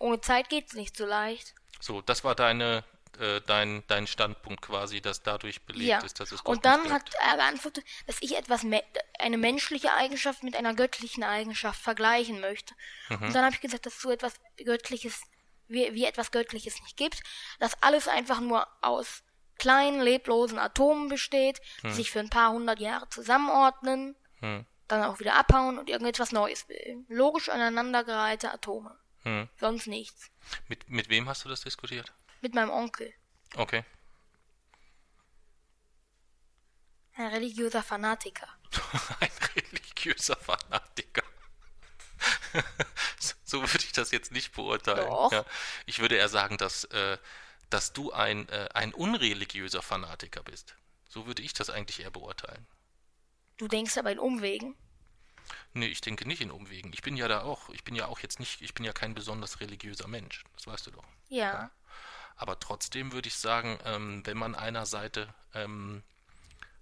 Ohne 0.00 0.20
Zeit 0.20 0.48
geht's 0.48 0.72
nicht 0.72 0.96
so 0.96 1.06
leicht. 1.06 1.54
So, 1.78 2.02
das 2.02 2.24
war 2.24 2.34
deine, 2.34 2.82
äh, 3.20 3.40
dein, 3.42 3.84
dein 3.86 4.08
Standpunkt 4.08 4.60
quasi, 4.60 5.00
dass 5.00 5.22
dadurch 5.22 5.62
belegt 5.66 5.88
Ja. 5.88 5.98
ist, 6.00 6.18
dass 6.18 6.32
es 6.32 6.42
Gott 6.42 6.56
Und 6.56 6.64
dann 6.64 6.92
hat 6.92 7.14
er 7.14 7.36
geantwortet, 7.36 7.84
dass 8.08 8.20
ich 8.20 8.36
etwas, 8.36 8.64
me 8.64 8.82
eine 9.20 9.38
menschliche 9.38 9.92
Eigenschaft 9.92 10.42
mit 10.42 10.56
einer 10.56 10.74
göttlichen 10.74 11.22
Eigenschaft 11.22 11.80
vergleichen 11.80 12.40
möchte. 12.40 12.74
Mhm. 13.08 13.22
Und 13.28 13.34
dann 13.36 13.44
habe 13.44 13.54
ich 13.54 13.60
gesagt, 13.60 13.86
dass 13.86 13.94
es 13.94 14.02
so 14.02 14.10
etwas 14.10 14.34
Göttliches, 14.56 15.22
wie, 15.68 15.94
wie 15.94 16.04
etwas 16.04 16.32
Göttliches 16.32 16.82
nicht 16.82 16.96
gibt, 16.96 17.22
dass 17.60 17.80
alles 17.84 18.08
einfach 18.08 18.40
nur 18.40 18.66
aus 18.82 19.22
kleinen, 19.58 20.00
leblosen 20.00 20.58
Atomen 20.58 21.08
besteht, 21.08 21.60
die 21.82 21.92
sich 21.92 22.10
für 22.10 22.20
ein 22.20 22.30
paar 22.30 22.52
hundert 22.52 22.80
Jahre 22.80 23.08
zusammenordnen 23.08 24.16
Hm. 24.40 24.66
dann 24.88 25.02
auch 25.02 25.18
wieder 25.18 25.34
abhauen 25.34 25.78
und 25.78 25.88
irgendetwas 25.88 26.30
Neues 26.32 26.64
bilden. 26.64 27.06
Logisch 27.08 27.48
aneinandergereihte 27.48 28.52
Atome. 28.52 28.98
Hm. 29.22 29.48
Sonst 29.58 29.86
nichts. 29.86 30.30
Mit, 30.68 30.88
mit 30.88 31.08
wem 31.08 31.28
hast 31.28 31.44
du 31.44 31.48
das 31.48 31.62
diskutiert? 31.62 32.12
Mit 32.42 32.54
meinem 32.54 32.70
Onkel. 32.70 33.12
Okay. 33.56 33.84
Ein 37.16 37.28
religiöser 37.28 37.82
Fanatiker. 37.82 38.46
Ein 39.20 39.30
religiöser 39.56 40.36
Fanatiker. 40.36 41.22
so 43.44 43.62
würde 43.62 43.84
ich 43.84 43.92
das 43.92 44.10
jetzt 44.10 44.32
nicht 44.32 44.52
beurteilen. 44.52 45.08
Doch. 45.08 45.32
Ja, 45.32 45.44
ich 45.86 45.98
würde 45.98 46.16
eher 46.16 46.28
sagen, 46.28 46.58
dass, 46.58 46.84
äh, 46.84 47.18
dass 47.70 47.92
du 47.92 48.12
ein, 48.12 48.48
äh, 48.48 48.68
ein 48.74 48.94
unreligiöser 48.94 49.82
Fanatiker 49.82 50.42
bist. 50.42 50.76
So 51.08 51.26
würde 51.26 51.42
ich 51.42 51.52
das 51.52 51.70
eigentlich 51.70 52.00
eher 52.00 52.10
beurteilen. 52.10 52.66
Du 53.56 53.68
denkst 53.68 53.96
aber 53.96 54.12
in 54.12 54.18
Umwegen. 54.18 54.76
Nee, 55.72 55.86
ich 55.86 56.00
denke 56.00 56.26
nicht 56.26 56.40
in 56.40 56.50
Umwegen. 56.50 56.92
Ich 56.92 57.02
bin 57.02 57.16
ja 57.16 57.28
da 57.28 57.42
auch, 57.42 57.68
ich 57.70 57.84
bin 57.84 57.94
ja 57.94 58.06
auch 58.06 58.20
jetzt 58.20 58.40
nicht, 58.40 58.60
ich 58.60 58.74
bin 58.74 58.84
ja 58.84 58.92
kein 58.92 59.14
besonders 59.14 59.60
religiöser 59.60 60.08
Mensch. 60.08 60.44
Das 60.54 60.66
weißt 60.66 60.86
du 60.86 60.90
doch. 60.90 61.04
Ja. 61.28 61.70
Aber 62.36 62.58
trotzdem 62.58 63.12
würde 63.12 63.28
ich 63.28 63.36
sagen, 63.36 63.78
ähm, 63.84 64.26
wenn 64.26 64.36
man 64.36 64.54
einer 64.54 64.86
Seite 64.86 65.32
ähm, 65.54 66.02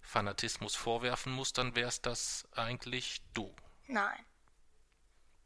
Fanatismus 0.00 0.74
vorwerfen 0.74 1.32
muss, 1.32 1.52
dann 1.52 1.76
wär's 1.76 2.00
das 2.00 2.48
eigentlich 2.52 3.22
du. 3.34 3.54
Nein. 3.86 4.24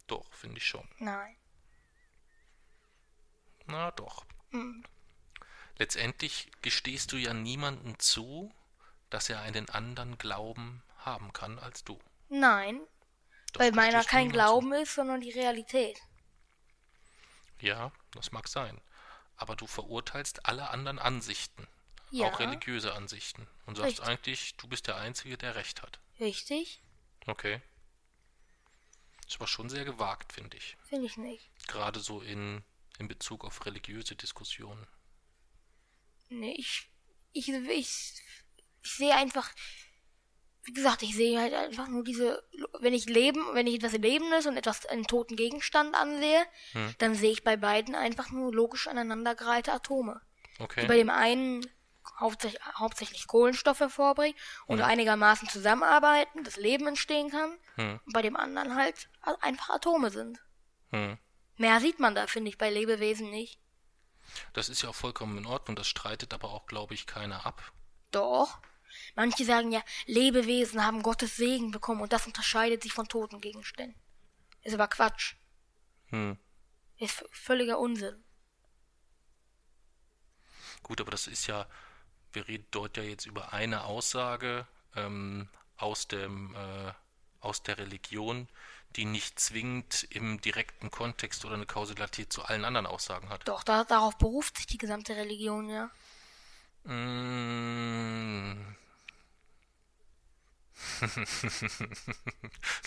Doch, 0.07 0.33
finde 0.33 0.59
ich 0.59 0.67
schon. 0.67 0.89
Nein. 0.99 1.37
Na 3.67 3.91
doch. 3.91 4.25
Hm. 4.51 4.83
Letztendlich 5.79 6.51
gestehst 6.63 7.13
du 7.13 7.17
ja 7.17 7.33
niemandem 7.33 7.99
zu, 7.99 8.53
dass 9.11 9.31
er 9.31 9.41
einen 9.41 9.69
anderen 9.71 10.19
Glauben 10.19 10.83
haben 10.99 11.33
kann 11.33 11.59
als 11.59 11.85
du. 11.85 11.99
Nein. 12.29 12.81
Das 13.53 13.61
weil 13.63 13.73
meiner 13.73 14.05
kein 14.05 14.31
Glauben 14.31 14.73
ist, 14.75 14.95
sondern 14.95 15.21
die 15.21 15.31
Realität. 15.31 15.97
Zu. 15.97 17.67
Ja, 17.67 17.93
das 18.13 18.33
mag 18.33 18.49
sein. 18.49 18.81
Aber 19.37 19.57
du 19.57 19.67
verurteilst 19.67 20.47
alle 20.47 20.71
anderen 20.71 20.99
Ansichten, 20.99 21.67
Ja. 22.11 22.27
auch 22.27 22.41
religiöse 22.41 22.95
Ansichten, 22.95 23.47
und 23.67 23.77
sagst 23.77 24.01
Richtig. 24.01 24.07
eigentlich, 24.07 24.57
du 24.57 24.69
bist 24.69 24.87
der 24.87 24.97
Einzige, 24.97 25.39
der 25.39 25.55
Recht 25.55 25.83
hat. 25.83 25.99
Richtig? 26.21 26.83
Okay. 27.27 27.63
Ist 29.27 29.37
aber 29.37 29.47
schon 29.47 29.69
sehr 29.69 29.85
gewagt, 29.85 30.33
finde 30.33 30.57
ich. 30.57 30.77
Finde 30.89 31.07
ich 31.07 31.17
nicht. 31.17 31.51
Gerade 31.69 32.01
so 32.01 32.21
in, 32.21 32.65
in 32.99 33.09
Bezug 33.09 33.45
auf 33.45 33.65
religiöse 33.67 34.17
Diskussionen. 34.17 34.87
Nee, 36.29 36.55
ich, 36.57 36.91
ich, 37.33 37.49
ich, 37.49 38.23
ich 38.83 38.91
sehe 38.97 39.15
einfach, 39.15 39.51
wie 40.65 40.73
gesagt, 40.73 41.03
ich 41.03 41.15
sehe 41.15 41.41
halt 41.41 41.55
einfach 41.55 41.89
nur 41.89 42.05
diese, 42.05 42.43
wenn 42.81 42.93
ich 42.93 43.07
Leben, 43.07 43.43
wenn 43.55 43.67
ich 43.67 43.77
etwas 43.77 43.93
Lebendes 43.93 44.47
und 44.47 44.57
etwas, 44.57 44.85
einen 44.87 45.07
toten 45.07 45.37
Gegenstand 45.37 45.95
ansehe, 45.95 46.45
Hm. 46.73 46.95
dann 46.99 47.15
sehe 47.15 47.31
ich 47.33 47.45
bei 47.45 47.57
beiden 47.57 47.95
einfach 47.95 48.31
nur 48.31 48.53
logisch 48.53 48.87
aneinandergereihte 48.89 49.73
Atome. 49.73 50.21
Okay. 50.59 50.83
Die 50.83 50.87
bei 50.87 50.97
dem 50.97 51.11
einen 51.11 51.67
hauptsächlich, 52.19 52.63
hauptsächlich 52.75 53.27
Kohlenstoff 53.27 53.81
hervorbringen 53.81 54.37
und 54.67 54.79
Hm. 54.79 54.85
einigermaßen 54.85 55.49
zusammenarbeiten, 55.49 56.45
das 56.45 56.57
Leben 56.57 56.87
entstehen 56.87 57.31
kann, 57.31 57.59
Hm. 57.77 58.01
und 58.05 58.13
bei 58.13 58.23
dem 58.23 58.37
anderen 58.37 58.75
halt 58.75 59.09
einfach 59.41 59.71
Atome 59.71 60.11
sind. 60.11 60.39
Hm. 60.91 61.19
Mehr 61.57 61.81
sieht 61.81 61.99
man 61.99 62.15
da, 62.15 62.27
finde 62.27 62.51
ich, 62.51 62.59
bei 62.59 62.71
Lebewesen 62.71 63.31
nicht. 63.31 63.59
Das 64.53 64.69
ist 64.69 64.83
ja 64.83 64.91
auch 64.91 64.95
vollkommen 64.95 65.39
in 65.39 65.47
Ordnung, 65.47 65.77
das 65.77 65.87
streitet 65.89 66.35
aber 66.35 66.51
auch, 66.51 66.67
glaube 66.67 66.95
ich, 66.95 67.07
keiner 67.07 67.47
ab. 67.47 67.73
Doch. 68.11 68.59
Manche 69.15 69.45
sagen 69.45 69.71
ja, 69.73 69.83
Lebewesen 70.07 70.85
haben 70.85 71.03
Gottes 71.03 71.37
Segen 71.37 71.71
bekommen 71.71 72.01
und 72.01 72.13
das 72.13 72.27
unterscheidet 72.27 72.83
sich 72.83 72.93
von 72.93 73.09
toten 73.09 73.41
Gegenständen. 73.41 74.01
Ist 74.63 74.75
aber 74.75 74.89
Quatsch. 74.89 75.35
Hm. 76.07 76.39
Ist 76.97 77.25
völliger 77.31 77.79
Unsinn. 77.79 78.25
Gut, 80.83 81.01
aber 81.01 81.11
das 81.11 81.27
ist 81.27 81.47
ja, 81.47 81.67
wir 82.33 82.49
reden 82.49 82.67
dort 82.71 82.97
ja 82.97 83.03
jetzt 83.03 83.27
über 83.27 83.53
eine 83.53 83.85
Aussage 83.85 84.67
ähm, 84.97 85.49
aus 85.77 86.09
dem 86.09 86.55
äh, 86.55 86.93
aus 87.41 87.63
der 87.63 87.79
Religion, 87.79 88.49
die 88.97 89.05
nicht 89.05 89.39
zwingend 89.39 90.07
im 90.11 90.41
direkten 90.41 90.91
Kontext 90.91 91.45
oder 91.45 91.55
eine 91.55 91.67
Kausalität 91.67 92.33
zu 92.33 92.43
allen 92.43 92.65
anderen 92.65 92.87
Aussagen 92.87 93.29
hat. 93.29 93.47
Doch, 93.47 93.63
da, 93.63 93.85
darauf 93.85 94.17
beruft 94.19 94.57
sich 94.57 94.67
die 94.67 94.79
gesamte 94.79 95.15
Religion, 95.15 95.69
ja. 95.69 95.91
Mm. 96.85 98.77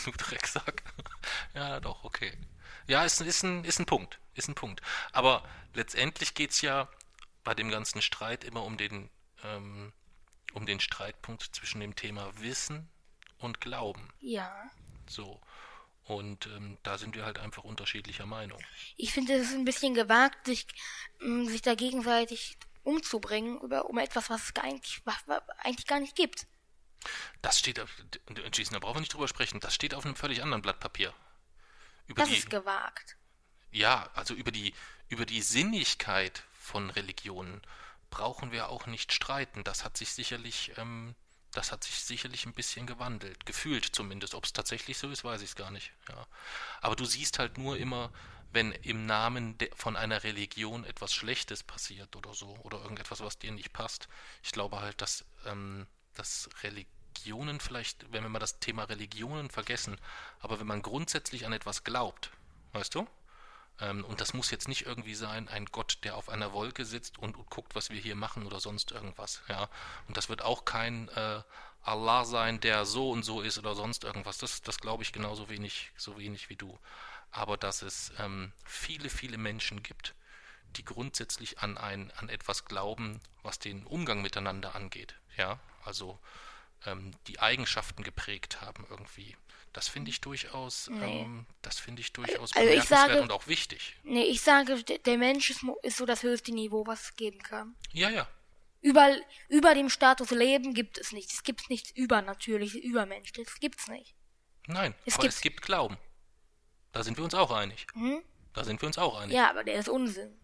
du 0.06 0.12
Drecksack. 0.18 0.84
Ja, 1.54 1.80
doch, 1.80 2.04
okay. 2.04 2.38
Ja, 2.88 3.06
ist, 3.06 3.22
ist, 3.22 3.44
ein, 3.44 3.64
ist 3.64 3.80
ein 3.80 3.86
Punkt. 3.86 4.20
Ist 4.34 4.48
ein 4.48 4.56
Punkt. 4.56 4.82
Aber 5.12 5.44
letztendlich 5.74 6.34
geht 6.34 6.52
es 6.52 6.62
ja 6.62 6.90
bei 7.44 7.54
dem 7.54 7.70
ganzen 7.70 8.02
Streit 8.02 8.44
immer 8.44 8.64
um 8.64 8.78
den, 8.78 9.10
ähm, 9.44 9.94
um 10.54 10.66
den 10.66 10.80
Streitpunkt 10.80 11.44
zwischen 11.56 11.80
dem 11.80 11.96
Thema 11.96 12.32
Wissen 12.40 12.90
und 13.38 13.62
Glauben. 13.62 14.10
Ja. 14.20 14.52
So. 15.08 15.40
Und 16.12 16.48
ähm, 16.48 16.78
da 16.84 16.98
sind 16.98 17.16
wir 17.16 17.24
halt 17.24 17.40
einfach 17.40 17.64
unterschiedlicher 17.64 18.26
Meinung. 18.26 18.60
Ich 18.98 19.14
finde, 19.14 19.34
es 19.34 19.48
ist 19.48 19.54
ein 19.56 19.64
bisschen 19.64 19.94
gewagt, 19.94 20.46
sich, 20.46 20.68
ähm, 21.22 21.48
sich 21.48 21.62
da 21.62 21.74
gegenseitig 21.74 22.58
umzubringen 22.84 23.60
über, 23.62 23.90
um 23.90 23.98
etwas, 23.98 24.30
was 24.30 24.50
es 24.50 24.56
eigentlich, 24.62 25.02
was, 25.06 25.16
was 25.28 25.42
eigentlich 25.60 25.88
gar 25.88 26.02
nicht 26.02 26.16
gibt. 26.16 26.48
Das 27.42 27.60
steht 27.60 27.80
auf, 27.80 27.90
Jason, 28.54 28.74
da 28.74 28.80
brauchen 28.80 28.98
wir 28.98 29.02
nicht 29.02 29.14
drüber 29.14 29.30
sprechen. 29.30 29.62
Das 29.62 29.74
steht 29.74 29.94
auf 29.94 30.06
einem 30.06 30.16
völlig 30.16 30.44
anderen 30.44 30.62
Blatt 30.62 30.82
Papier. 30.82 31.14
Über 32.08 32.22
Das 32.22 32.30
die, 32.30 32.38
ist 32.38 32.50
gewagt. 32.50 33.16
Ja, 33.72 34.10
also 34.14 34.34
über 34.34 34.52
die, 34.52 34.74
über 35.08 35.26
die 35.26 35.42
Sinnigkeit 35.42 36.44
von 36.52 36.90
Religionen 36.90 37.62
brauchen 38.10 38.52
wir 38.52 38.68
auch 38.68 38.86
nicht 38.86 39.14
streiten. 39.14 39.64
Das 39.64 39.86
hat 39.86 39.96
sich 39.96 40.12
sicherlich, 40.12 40.74
ähm, 40.78 41.16
das 41.52 41.72
hat 41.72 41.84
sich 41.84 41.96
sicherlich 41.96 42.46
ein 42.46 42.54
bisschen 42.54 42.88
gewandelt. 42.88 43.46
Gefühlt 43.46 43.86
zumindest. 43.86 44.36
Ob 44.36 44.46
es 44.46 44.54
tatsächlich 44.54 44.98
so 44.98 45.10
ist, 45.10 45.24
weiß 45.24 45.42
ich 45.42 45.50
es 45.50 45.56
gar 45.56 45.72
nicht. 45.72 45.92
Ja. 46.10 46.28
Aber 46.82 46.96
du 46.96 47.06
siehst 47.06 47.40
halt 47.40 47.58
nur 47.58 47.78
immer, 47.78 48.12
wenn 48.54 48.72
im 48.72 49.06
Namen 49.06 49.58
von 49.76 49.96
einer 49.96 50.24
Religion 50.24 50.84
etwas 50.86 51.14
Schlechtes 51.14 51.64
passiert 51.64 52.16
oder 52.16 52.34
so, 52.34 52.58
oder 52.64 52.82
irgendetwas, 52.82 53.22
was 53.22 53.38
dir 53.38 53.52
nicht 53.52 53.74
passt. 53.74 54.08
Ich 54.44 54.52
glaube 54.52 54.80
halt, 54.82 55.02
dass, 55.02 55.26
ähm, 55.46 55.88
dass 56.16 56.50
Religionen 56.64 57.60
vielleicht, 57.60 58.12
wenn 58.12 58.24
wir 58.24 58.30
mal 58.30 58.40
das 58.40 58.60
Thema 58.60 58.84
Religionen 58.84 59.50
vergessen, 59.50 59.98
aber 60.40 60.60
wenn 60.60 60.68
man 60.68 60.82
grundsätzlich 60.82 61.46
an 61.46 61.54
etwas 61.54 61.84
glaubt, 61.84 62.32
weißt 62.74 62.96
du? 62.96 63.08
Ähm, 63.80 64.04
und 64.06 64.22
das 64.22 64.34
muss 64.34 64.52
jetzt 64.52 64.68
nicht 64.68 64.86
irgendwie 64.86 65.16
sein, 65.16 65.48
ein 65.48 65.66
Gott, 65.66 66.00
der 66.04 66.16
auf 66.16 66.30
einer 66.30 66.54
Wolke 66.54 66.86
sitzt 66.86 67.18
und, 67.18 67.36
und 67.38 67.50
guckt, 67.50 67.76
was 67.76 67.90
wir 67.90 68.00
hier 68.00 68.16
machen 68.16 68.46
oder 68.46 68.60
sonst 68.60 68.92
irgendwas. 68.92 69.42
Ja, 69.48 69.70
und 70.08 70.18
das 70.18 70.30
wird 70.30 70.42
auch 70.42 70.66
kein 70.66 71.10
äh, 71.10 71.42
Allah 71.84 72.26
sein, 72.26 72.60
der 72.60 72.86
so 72.86 73.12
und 73.12 73.24
so 73.24 73.42
ist 73.42 73.58
oder 73.58 73.76
sonst 73.76 74.04
irgendwas. 74.04 74.38
Das, 74.38 74.62
das 74.62 74.80
glaube 74.80 75.04
ich 75.04 75.14
genauso 75.14 75.50
wenig, 75.50 75.92
so 75.98 76.18
wenig 76.18 76.50
wie 76.50 76.56
du. 76.56 76.78
Aber 77.32 77.58
dass 77.58 77.82
es 77.82 78.12
ähm, 78.20 78.52
viele, 78.66 79.10
viele 79.10 79.38
Menschen 79.38 79.82
gibt, 79.84 80.14
die 80.76 80.86
grundsätzlich 80.86 81.60
an 81.60 81.78
ein, 81.78 82.12
an 82.18 82.30
etwas 82.30 82.66
glauben, 82.66 83.20
was 83.42 83.60
den 83.60 83.86
Umgang 83.86 84.22
miteinander 84.22 84.76
angeht. 84.76 85.16
Ja, 85.38 85.60
also 85.84 86.20
ähm, 86.86 87.12
die 87.28 87.40
Eigenschaften 87.40 88.04
geprägt 88.04 88.62
haben 88.62 88.86
irgendwie. 88.90 89.36
Das 89.74 89.88
finde 89.88 90.12
ich 90.12 90.20
durchaus, 90.20 90.90
Nee. 90.90 91.22
ähm, 91.22 91.46
das 91.62 91.80
finde 91.80 92.02
ich 92.02 92.12
durchaus 92.12 92.54
Also 92.56 92.60
ich 92.60 92.66
bemerkenswert 92.82 93.08
sage- 93.08 93.22
und 93.22 93.32
auch 93.32 93.48
wichtig. 93.48 93.96
Nee, 94.04 94.24
ich 94.26 94.42
sage, 94.42 94.84
der 94.84 95.18
Mensch 95.18 95.50
ist, 95.50 95.62
ist 95.84 95.98
so 95.98 96.06
das 96.06 96.24
höchste 96.24 96.52
Niveau, 96.52 96.86
was 96.86 97.04
es 97.04 97.16
geben 97.16 97.40
kann. 97.42 97.76
Ja, 97.94 98.10
ja. 98.10 98.28
Über, 98.82 99.16
über 99.48 99.74
dem 99.76 99.90
Status 99.90 100.32
Leben 100.32 100.74
gibt 100.74 100.98
es 100.98 101.12
nichts. 101.14 101.36
Es 101.36 101.44
gibt 101.44 101.70
nichts 101.70 101.92
übernatürliches, 101.92 102.82
übermenschliches. 102.82 103.60
Gibt's 103.60 103.88
nicht. 103.88 104.16
Nein, 104.68 104.94
Es 105.06 105.14
aber 105.16 105.22
gibt- 105.24 105.34
es 105.36 105.42
gibt 105.42 105.62
Glauben. 105.62 105.98
Da 106.92 107.04
sind 107.04 107.16
wir 107.18 107.24
uns 107.24 107.34
auch 107.34 107.52
einig. 107.52 107.88
Hm? 107.94 108.22
Da 108.54 108.66
sind 108.66 108.82
wir 108.82 108.88
uns 108.88 108.98
auch 108.98 109.18
einig. 109.22 109.34
Ja, 109.36 109.50
aber 109.50 109.64
der 109.64 109.76
ist 109.76 109.88
Unsinn. 109.88 110.38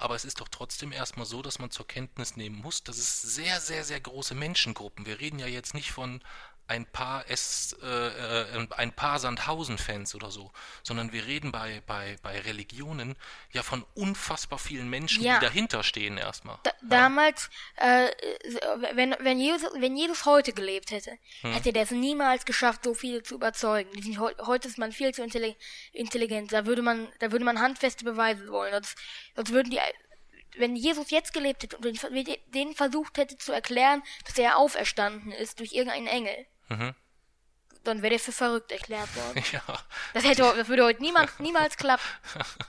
Aber 0.00 0.14
es 0.14 0.24
ist 0.24 0.40
doch 0.40 0.48
trotzdem 0.48 0.92
erstmal 0.92 1.26
so, 1.26 1.42
dass 1.42 1.58
man 1.58 1.70
zur 1.70 1.86
Kenntnis 1.86 2.34
nehmen 2.34 2.56
muss, 2.56 2.82
dass 2.82 2.96
es 2.96 3.20
sehr, 3.20 3.60
sehr, 3.60 3.84
sehr 3.84 4.00
große 4.00 4.34
Menschengruppen, 4.34 5.04
wir 5.04 5.20
reden 5.20 5.38
ja 5.38 5.46
jetzt 5.46 5.74
nicht 5.74 5.92
von 5.92 6.22
ein 6.70 6.86
paar 6.86 7.28
S, 7.28 7.76
äh, 7.82 7.86
äh, 7.86 8.66
ein 8.76 8.92
paar 8.92 9.18
Sandhausen-Fans 9.18 10.14
oder 10.14 10.30
so, 10.30 10.52
sondern 10.84 11.12
wir 11.12 11.26
reden 11.26 11.50
bei, 11.50 11.82
bei, 11.86 12.16
bei 12.22 12.38
Religionen 12.40 13.16
ja 13.52 13.62
von 13.62 13.84
unfassbar 13.94 14.58
vielen 14.58 14.88
Menschen, 14.88 15.24
Ja. 15.24 15.38
die 15.38 15.44
dahinter 15.46 15.82
stehen 15.82 16.16
erstmal. 16.16 16.58
Da, 16.62 16.70
Damals, 16.82 17.50
äh, 17.76 18.08
wenn, 18.92 19.16
wenn, 19.18 19.40
Jesus, 19.40 19.68
wenn 19.78 19.96
Jesus 19.96 20.24
heute 20.24 20.52
gelebt 20.52 20.92
hätte, 20.92 21.18
Hm. 21.42 21.52
hätte 21.54 21.72
der 21.72 21.82
es 21.82 21.90
niemals 21.90 22.44
geschafft, 22.44 22.84
so 22.84 22.94
viele 22.94 23.22
zu 23.22 23.34
überzeugen. 23.34 23.90
Heute 24.18 24.68
ist 24.68 24.78
man 24.78 24.92
viel 24.92 25.12
zu 25.12 25.22
intelli- 25.22 25.56
intelligent. 25.92 26.52
Da 26.52 26.66
würde 26.66 26.82
man, 26.82 27.08
da 27.18 27.32
würde 27.32 27.44
man 27.44 27.58
handfeste 27.60 28.04
Beweise 28.04 28.48
wollen. 28.48 28.72
Sonst, 28.72 28.96
sonst 29.34 29.50
würden 29.52 29.70
die, 29.70 29.80
wenn 30.56 30.76
Jesus 30.76 31.10
jetzt 31.10 31.32
gelebt 31.32 31.62
hätte 31.62 31.76
und 31.76 31.84
den 32.54 32.74
versucht 32.74 33.18
hätte 33.18 33.36
zu 33.38 33.52
erklären, 33.52 34.02
dass 34.26 34.38
er 34.38 34.56
auferstanden 34.56 35.32
ist 35.32 35.58
durch 35.60 35.72
irgendeinen 35.72 36.06
Engel, 36.08 36.46
Mhm. 36.70 36.94
dann 37.84 38.02
wäre 38.02 38.10
der 38.10 38.20
für 38.20 38.32
verrückt 38.32 38.72
erklärt 38.72 39.14
worden. 39.16 39.42
Ja, 39.52 39.62
Das, 40.14 40.24
hätte, 40.24 40.42
das 40.42 40.68
würde 40.68 40.84
heute 40.84 41.02
niemals, 41.02 41.38
niemals 41.38 41.76
klappen. 41.76 42.04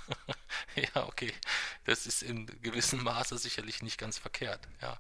ja, 0.76 1.06
okay. 1.08 1.34
Das 1.86 2.06
ist 2.06 2.24
in 2.24 2.48
gewissem 2.62 3.04
Maße 3.04 3.38
sicherlich 3.38 3.82
nicht 3.84 3.98
ganz 3.98 4.18
verkehrt, 4.18 4.68
ja. 4.82 4.98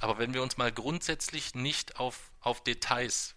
Aber 0.00 0.18
wenn 0.18 0.34
wir 0.34 0.42
uns 0.42 0.56
mal 0.56 0.72
grundsätzlich 0.72 1.54
nicht 1.54 1.96
auf, 2.00 2.30
auf 2.40 2.62
Details, 2.64 3.34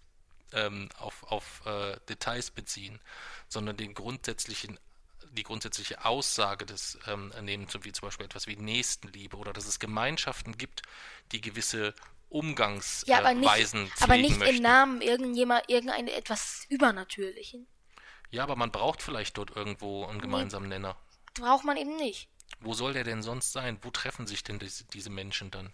ähm, 0.52 0.88
auf, 0.98 1.22
auf 1.24 1.64
äh, 1.66 1.96
Details 2.08 2.50
beziehen, 2.50 3.00
sondern 3.48 3.76
den 3.76 3.94
grundsätzlichen 3.94 4.78
die 5.34 5.42
grundsätzliche 5.42 6.04
Aussage 6.04 6.64
des 6.64 6.98
ähm, 7.06 7.32
nehmen, 7.42 7.66
wie 7.82 7.92
zum 7.92 8.06
Beispiel 8.06 8.26
etwas 8.26 8.46
wie 8.46 8.56
Nächstenliebe 8.56 9.36
oder 9.36 9.52
dass 9.52 9.66
es 9.66 9.78
Gemeinschaften 9.78 10.56
gibt, 10.56 10.82
die 11.32 11.40
gewisse 11.40 11.94
Umgangsweisen 12.34 13.08
Ja, 13.08 13.18
aber 13.18 13.34
nicht, 13.34 14.02
aber 14.02 14.16
nicht 14.16 14.38
möchten. 14.38 14.56
im 14.56 14.62
Namen 14.62 15.00
irgendjemand, 15.00 15.68
irgendein 15.68 16.08
etwas 16.08 16.66
Übernatürlichen. 16.68 17.66
Ja, 18.30 18.42
aber 18.42 18.56
man 18.56 18.72
braucht 18.72 19.02
vielleicht 19.02 19.38
dort 19.38 19.54
irgendwo 19.54 20.04
einen 20.06 20.20
gemeinsamen 20.20 20.68
Nenner. 20.68 20.96
Braucht 21.34 21.64
man 21.64 21.76
eben 21.76 21.96
nicht. 21.96 22.28
Wo 22.60 22.74
soll 22.74 22.92
der 22.92 23.04
denn 23.04 23.22
sonst 23.22 23.52
sein? 23.52 23.78
Wo 23.82 23.90
treffen 23.90 24.26
sich 24.26 24.42
denn 24.42 24.58
diese 24.58 25.10
Menschen 25.10 25.50
dann? 25.50 25.72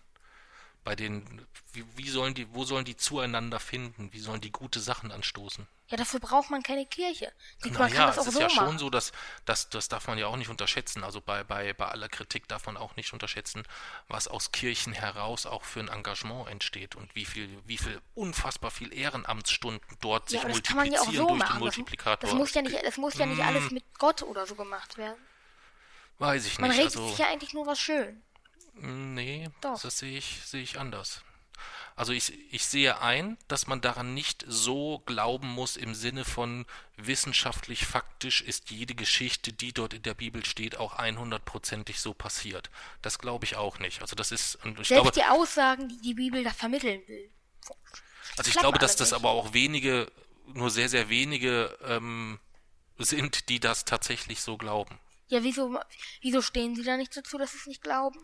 Bei 0.82 0.96
den, 0.96 1.46
wie, 1.72 1.84
wie 1.96 2.08
sollen 2.08 2.34
die, 2.34 2.52
wo 2.54 2.64
sollen 2.64 2.84
die 2.86 2.96
zueinander 2.96 3.60
finden? 3.60 4.12
Wie 4.12 4.18
sollen 4.20 4.40
die 4.40 4.50
gute 4.50 4.80
Sachen 4.80 5.12
anstoßen? 5.12 5.66
Ja, 5.88 5.96
dafür 5.96 6.20
braucht 6.20 6.50
man 6.50 6.62
keine 6.62 6.86
Kirche. 6.86 7.32
Die, 7.64 7.70
man 7.70 7.80
Naja, 7.90 7.94
kann 7.96 8.06
das 8.06 8.16
es 8.16 8.22
auch 8.22 8.26
ist 8.28 8.34
so 8.34 8.40
ja 8.40 8.46
machen. 8.46 8.56
schon 8.56 8.78
so, 8.78 8.90
dass, 8.90 9.12
dass 9.44 9.68
das 9.70 9.88
darf 9.88 10.06
man 10.06 10.16
ja 10.18 10.28
auch 10.28 10.36
nicht 10.36 10.48
unterschätzen. 10.48 11.02
Also 11.04 11.20
bei, 11.20 11.42
bei, 11.44 11.72
bei 11.74 11.86
aller 11.86 12.08
Kritik 12.08 12.46
darf 12.48 12.66
man 12.66 12.76
auch 12.76 12.94
nicht 12.96 13.12
unterschätzen, 13.12 13.64
was 14.08 14.28
aus 14.28 14.52
Kirchen 14.52 14.92
heraus 14.92 15.46
auch 15.46 15.64
für 15.64 15.80
ein 15.80 15.88
Engagement 15.88 16.48
entsteht 16.48 16.94
und 16.94 17.14
wie 17.14 17.24
viel, 17.24 17.60
wie 17.66 17.76
viel 17.76 18.00
unfassbar 18.14 18.70
viel 18.70 18.94
Ehrenamtsstunden 18.94 19.82
dort 20.00 20.30
ja, 20.30 20.40
sich 20.48 20.62
das 20.62 20.74
man 20.74 20.90
ja 20.90 21.00
auch 21.00 21.06
multiplizieren 21.06 21.16
so 21.16 21.28
durch 21.28 21.30
den 21.30 21.38
machen. 21.38 21.52
Das, 21.54 21.76
Multiplikator. 21.76 22.30
das 22.30 22.38
muss 22.38 22.54
ja 22.54 22.62
nicht, 22.62 22.86
das 22.86 22.96
muss 22.96 23.14
ja 23.18 23.26
nicht 23.26 23.42
alles 23.42 23.70
mit 23.70 23.84
Gott 23.98 24.22
oder 24.22 24.46
so 24.46 24.54
gemacht 24.54 24.96
werden. 24.96 25.20
Weiß 26.18 26.46
ich 26.46 26.58
Man 26.58 26.70
nicht. 26.70 26.78
redet 26.78 26.96
Also, 26.96 27.08
sich 27.08 27.18
ja 27.18 27.26
eigentlich 27.28 27.52
nur 27.52 27.66
was 27.66 27.80
schön. 27.80 28.22
Nee, 28.80 29.48
Doch. 29.60 29.80
das 29.80 29.98
sehe 29.98 30.16
ich, 30.16 30.40
sehe 30.44 30.62
ich 30.62 30.78
anders. 30.78 31.22
Also 31.96 32.14
ich, 32.14 32.32
ich 32.50 32.64
sehe 32.64 33.02
ein, 33.02 33.36
dass 33.46 33.66
man 33.66 33.82
daran 33.82 34.14
nicht 34.14 34.42
so 34.48 35.00
glauben 35.04 35.48
muss 35.48 35.76
im 35.76 35.94
Sinne 35.94 36.24
von 36.24 36.64
wissenschaftlich 36.96 37.84
faktisch 37.84 38.40
ist 38.40 38.70
jede 38.70 38.94
Geschichte, 38.94 39.52
die 39.52 39.74
dort 39.74 39.92
in 39.92 40.02
der 40.02 40.14
Bibel 40.14 40.44
steht, 40.46 40.78
auch 40.78 40.98
100%ig 40.98 42.00
so 42.00 42.14
passiert. 42.14 42.70
Das 43.02 43.18
glaube 43.18 43.44
ich 43.44 43.56
auch 43.56 43.80
nicht. 43.80 44.00
Also 44.00 44.16
das 44.16 44.32
ist, 44.32 44.54
und 44.64 44.80
ich 44.80 44.88
Selbst 44.88 44.88
glaube, 44.88 45.10
die 45.12 45.24
Aussagen, 45.24 45.88
die 45.88 46.00
die 46.00 46.14
Bibel 46.14 46.42
da 46.42 46.54
vermitteln 46.54 47.02
will. 47.06 47.30
also 48.38 48.48
ich 48.48 48.56
glaube, 48.56 48.78
dass 48.78 48.96
das 48.96 49.10
nicht. 49.10 49.20
aber 49.20 49.30
auch 49.30 49.52
wenige, 49.52 50.10
nur 50.46 50.70
sehr, 50.70 50.88
sehr 50.88 51.10
wenige 51.10 51.76
ähm, 51.84 52.40
sind, 52.96 53.50
die 53.50 53.60
das 53.60 53.84
tatsächlich 53.84 54.40
so 54.40 54.56
glauben. 54.56 54.98
Ja, 55.28 55.42
wieso, 55.42 55.78
wieso 56.22 56.40
stehen 56.40 56.74
sie 56.74 56.82
da 56.82 56.96
nicht 56.96 57.14
dazu, 57.16 57.36
dass 57.36 57.52
sie 57.52 57.58
es 57.58 57.66
nicht 57.66 57.82
glauben? 57.82 58.18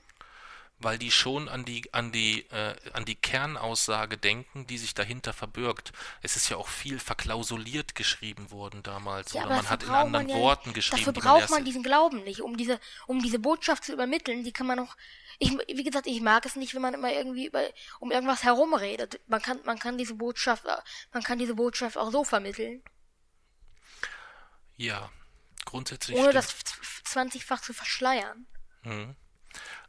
Weil 0.78 0.98
die 0.98 1.10
schon 1.10 1.48
an 1.48 1.64
die 1.64 1.92
an 1.94 2.12
die 2.12 2.42
äh, 2.50 2.74
an 2.92 3.04
die 3.06 3.14
Kernaussage 3.14 4.18
denken, 4.18 4.66
die 4.66 4.76
sich 4.76 4.92
dahinter 4.92 5.32
verbirgt. 5.32 5.92
Es 6.20 6.36
ist 6.36 6.50
ja 6.50 6.58
auch 6.58 6.68
viel 6.68 6.98
verklausuliert 6.98 7.94
geschrieben 7.94 8.50
worden 8.50 8.82
damals 8.82 9.32
Ja, 9.32 9.46
oder 9.46 9.56
man 9.56 9.70
hat 9.70 9.82
in 9.82 9.88
anderen 9.88 10.26
man 10.26 10.28
ja, 10.28 10.36
Worten 10.36 10.74
geschrieben. 10.74 11.04
Dafür 11.04 11.12
braucht 11.14 11.40
erst- 11.40 11.50
man 11.50 11.64
diesen 11.64 11.82
Glauben 11.82 12.22
nicht, 12.24 12.42
um 12.42 12.56
diese, 12.58 12.78
um 13.06 13.22
diese 13.22 13.38
Botschaft 13.38 13.84
zu 13.84 13.92
übermitteln. 13.94 14.44
Die 14.44 14.52
kann 14.52 14.66
man 14.66 14.78
auch. 14.78 14.96
Ich, 15.38 15.50
wie 15.52 15.84
gesagt, 15.84 16.06
ich 16.06 16.20
mag 16.20 16.44
es 16.46 16.56
nicht, 16.56 16.74
wenn 16.74 16.82
man 16.82 16.94
immer 16.94 17.12
irgendwie 17.12 17.46
über, 17.46 17.62
um 18.00 18.10
irgendwas 18.10 18.42
herumredet. 18.42 19.20
Man 19.26 19.40
kann, 19.42 19.60
man 19.64 19.78
kann 19.78 19.98
diese 19.98 20.14
Botschaft, 20.14 20.64
man 21.12 21.22
kann 21.22 21.38
diese 21.38 21.54
Botschaft 21.54 21.96
auch 21.98 22.10
so 22.10 22.24
vermitteln, 22.24 22.82
ja, 24.76 25.10
grundsätzlich 25.64 26.16
ohne 26.16 26.30
stimmt. 26.30 26.36
das 26.44 26.48
z- 26.58 26.78
zwanzigfach 27.04 27.60
zu 27.62 27.72
verschleiern. 27.72 28.46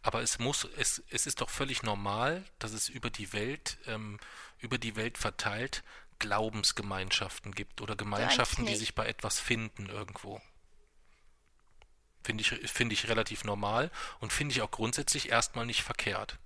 Aber 0.02 0.22
es 0.22 0.40
muss, 0.40 0.68
es, 0.78 1.04
es 1.10 1.28
ist 1.28 1.42
doch 1.42 1.50
völlig 1.50 1.84
normal, 1.84 2.44
dass 2.60 2.72
es 2.72 2.90
über 2.90 3.10
die 3.10 3.34
Welt, 3.34 3.78
ähm, 3.88 4.20
über 4.60 4.78
die 4.78 4.96
Welt 4.96 5.18
verteilt 5.18 5.84
Glaubensgemeinschaften 6.20 7.54
gibt 7.54 7.82
oder 7.82 7.96
Gemeinschaften, 7.96 8.66
die 8.66 8.76
sich 8.76 8.96
bei 8.96 9.08
etwas 9.08 9.40
finden 9.40 9.88
irgendwo. 9.88 10.42
Finde 12.24 12.42
ich, 12.42 12.72
finde 12.72 12.94
ich 12.94 13.08
relativ 13.08 13.44
normal 13.44 13.92
und 14.20 14.34
finde 14.34 14.54
ich 14.54 14.62
auch 14.62 14.72
grundsätzlich 14.72 15.30
erstmal 15.30 15.66
nicht 15.66 15.84
verkehrt. 15.84 16.40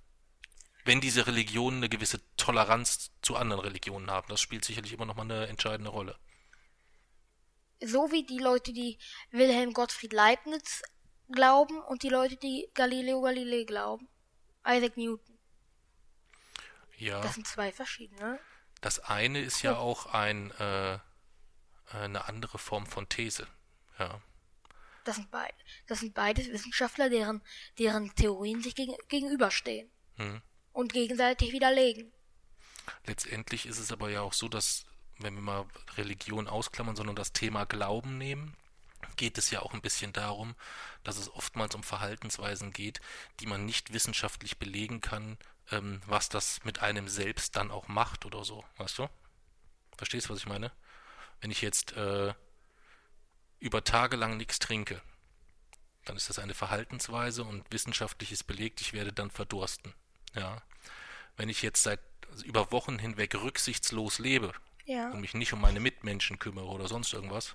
Wenn 0.84 1.00
diese 1.00 1.26
Religionen 1.26 1.78
eine 1.78 1.88
gewisse 1.88 2.20
Toleranz 2.36 3.10
zu 3.22 3.36
anderen 3.36 3.62
Religionen 3.62 4.10
haben, 4.10 4.28
das 4.28 4.40
spielt 4.40 4.64
sicherlich 4.64 4.92
immer 4.92 5.06
noch 5.06 5.16
mal 5.16 5.22
eine 5.22 5.46
entscheidende 5.46 5.90
Rolle. 5.90 6.18
So 7.80 8.12
wie 8.12 8.24
die 8.24 8.38
Leute, 8.38 8.72
die 8.72 8.98
Wilhelm 9.30 9.72
Gottfried 9.72 10.12
Leibniz 10.12 10.82
glauben 11.32 11.80
und 11.82 12.02
die 12.02 12.08
Leute, 12.08 12.36
die 12.36 12.68
Galileo 12.74 13.20
Galilei 13.20 13.64
glauben. 13.64 14.08
Isaac 14.66 14.96
Newton. 14.96 15.38
Ja. 16.96 17.20
Das 17.20 17.34
sind 17.34 17.46
zwei 17.46 17.72
verschiedene. 17.72 18.38
Das 18.80 19.00
eine 19.00 19.40
ist 19.40 19.62
ja 19.62 19.76
auch 19.76 20.06
ein, 20.06 20.50
äh, 20.52 20.98
eine 21.92 22.24
andere 22.26 22.58
Form 22.58 22.86
von 22.86 23.08
These. 23.08 23.46
Ja. 23.98 24.20
Das 25.04 25.16
sind, 25.16 25.30
beid, 25.30 25.54
das 25.88 26.00
sind 26.00 26.14
beides 26.14 26.48
Wissenschaftler, 26.48 27.10
deren, 27.10 27.42
deren 27.78 28.14
Theorien 28.14 28.62
sich 28.62 28.74
gegen, 28.74 28.94
gegenüberstehen 29.08 29.90
Hm. 30.16 30.42
und 30.72 30.92
gegenseitig 30.92 31.52
widerlegen. 31.52 32.12
Letztendlich 33.06 33.66
ist 33.66 33.78
es 33.78 33.92
aber 33.92 34.10
ja 34.10 34.20
auch 34.20 34.32
so, 34.32 34.48
dass, 34.48 34.84
wenn 35.18 35.34
wir 35.34 35.40
mal 35.40 35.66
Religion 35.96 36.48
ausklammern, 36.48 36.96
sondern 36.96 37.16
das 37.16 37.32
Thema 37.32 37.64
Glauben 37.64 38.18
nehmen, 38.18 38.56
geht 39.22 39.38
es 39.38 39.52
ja 39.52 39.62
auch 39.62 39.72
ein 39.72 39.82
bisschen 39.82 40.12
darum, 40.12 40.56
dass 41.04 41.16
es 41.16 41.32
oftmals 41.32 41.76
um 41.76 41.84
Verhaltensweisen 41.84 42.72
geht, 42.72 43.00
die 43.38 43.46
man 43.46 43.64
nicht 43.64 43.92
wissenschaftlich 43.92 44.58
belegen 44.58 45.00
kann, 45.00 45.38
ähm, 45.70 46.02
was 46.06 46.28
das 46.28 46.64
mit 46.64 46.80
einem 46.80 47.08
selbst 47.08 47.54
dann 47.54 47.70
auch 47.70 47.86
macht 47.86 48.26
oder 48.26 48.44
so. 48.44 48.64
Weißt 48.78 48.98
du? 48.98 49.08
Verstehst 49.96 50.28
du, 50.28 50.32
was 50.32 50.40
ich 50.40 50.48
meine? 50.48 50.72
Wenn 51.40 51.52
ich 51.52 51.62
jetzt 51.62 51.92
äh, 51.92 52.34
über 53.60 53.84
Tage 53.84 54.16
lang 54.16 54.38
nichts 54.38 54.58
trinke, 54.58 55.00
dann 56.04 56.16
ist 56.16 56.28
das 56.28 56.40
eine 56.40 56.54
Verhaltensweise 56.54 57.44
und 57.44 57.64
wissenschaftlich 57.70 58.32
ist 58.32 58.48
belegt, 58.48 58.80
ich 58.80 58.92
werde 58.92 59.12
dann 59.12 59.30
verdursten. 59.30 59.94
Ja. 60.34 60.60
Wenn 61.36 61.48
ich 61.48 61.62
jetzt 61.62 61.84
seit 61.84 62.00
also 62.28 62.44
über 62.44 62.72
Wochen 62.72 62.98
hinweg 62.98 63.36
rücksichtslos 63.36 64.18
lebe 64.18 64.52
Ja. 64.84 65.12
und 65.12 65.20
mich 65.20 65.34
nicht 65.34 65.52
um 65.52 65.60
meine 65.60 65.78
Mitmenschen 65.78 66.40
kümmere 66.40 66.66
oder 66.66 66.88
sonst 66.88 67.12
irgendwas, 67.12 67.54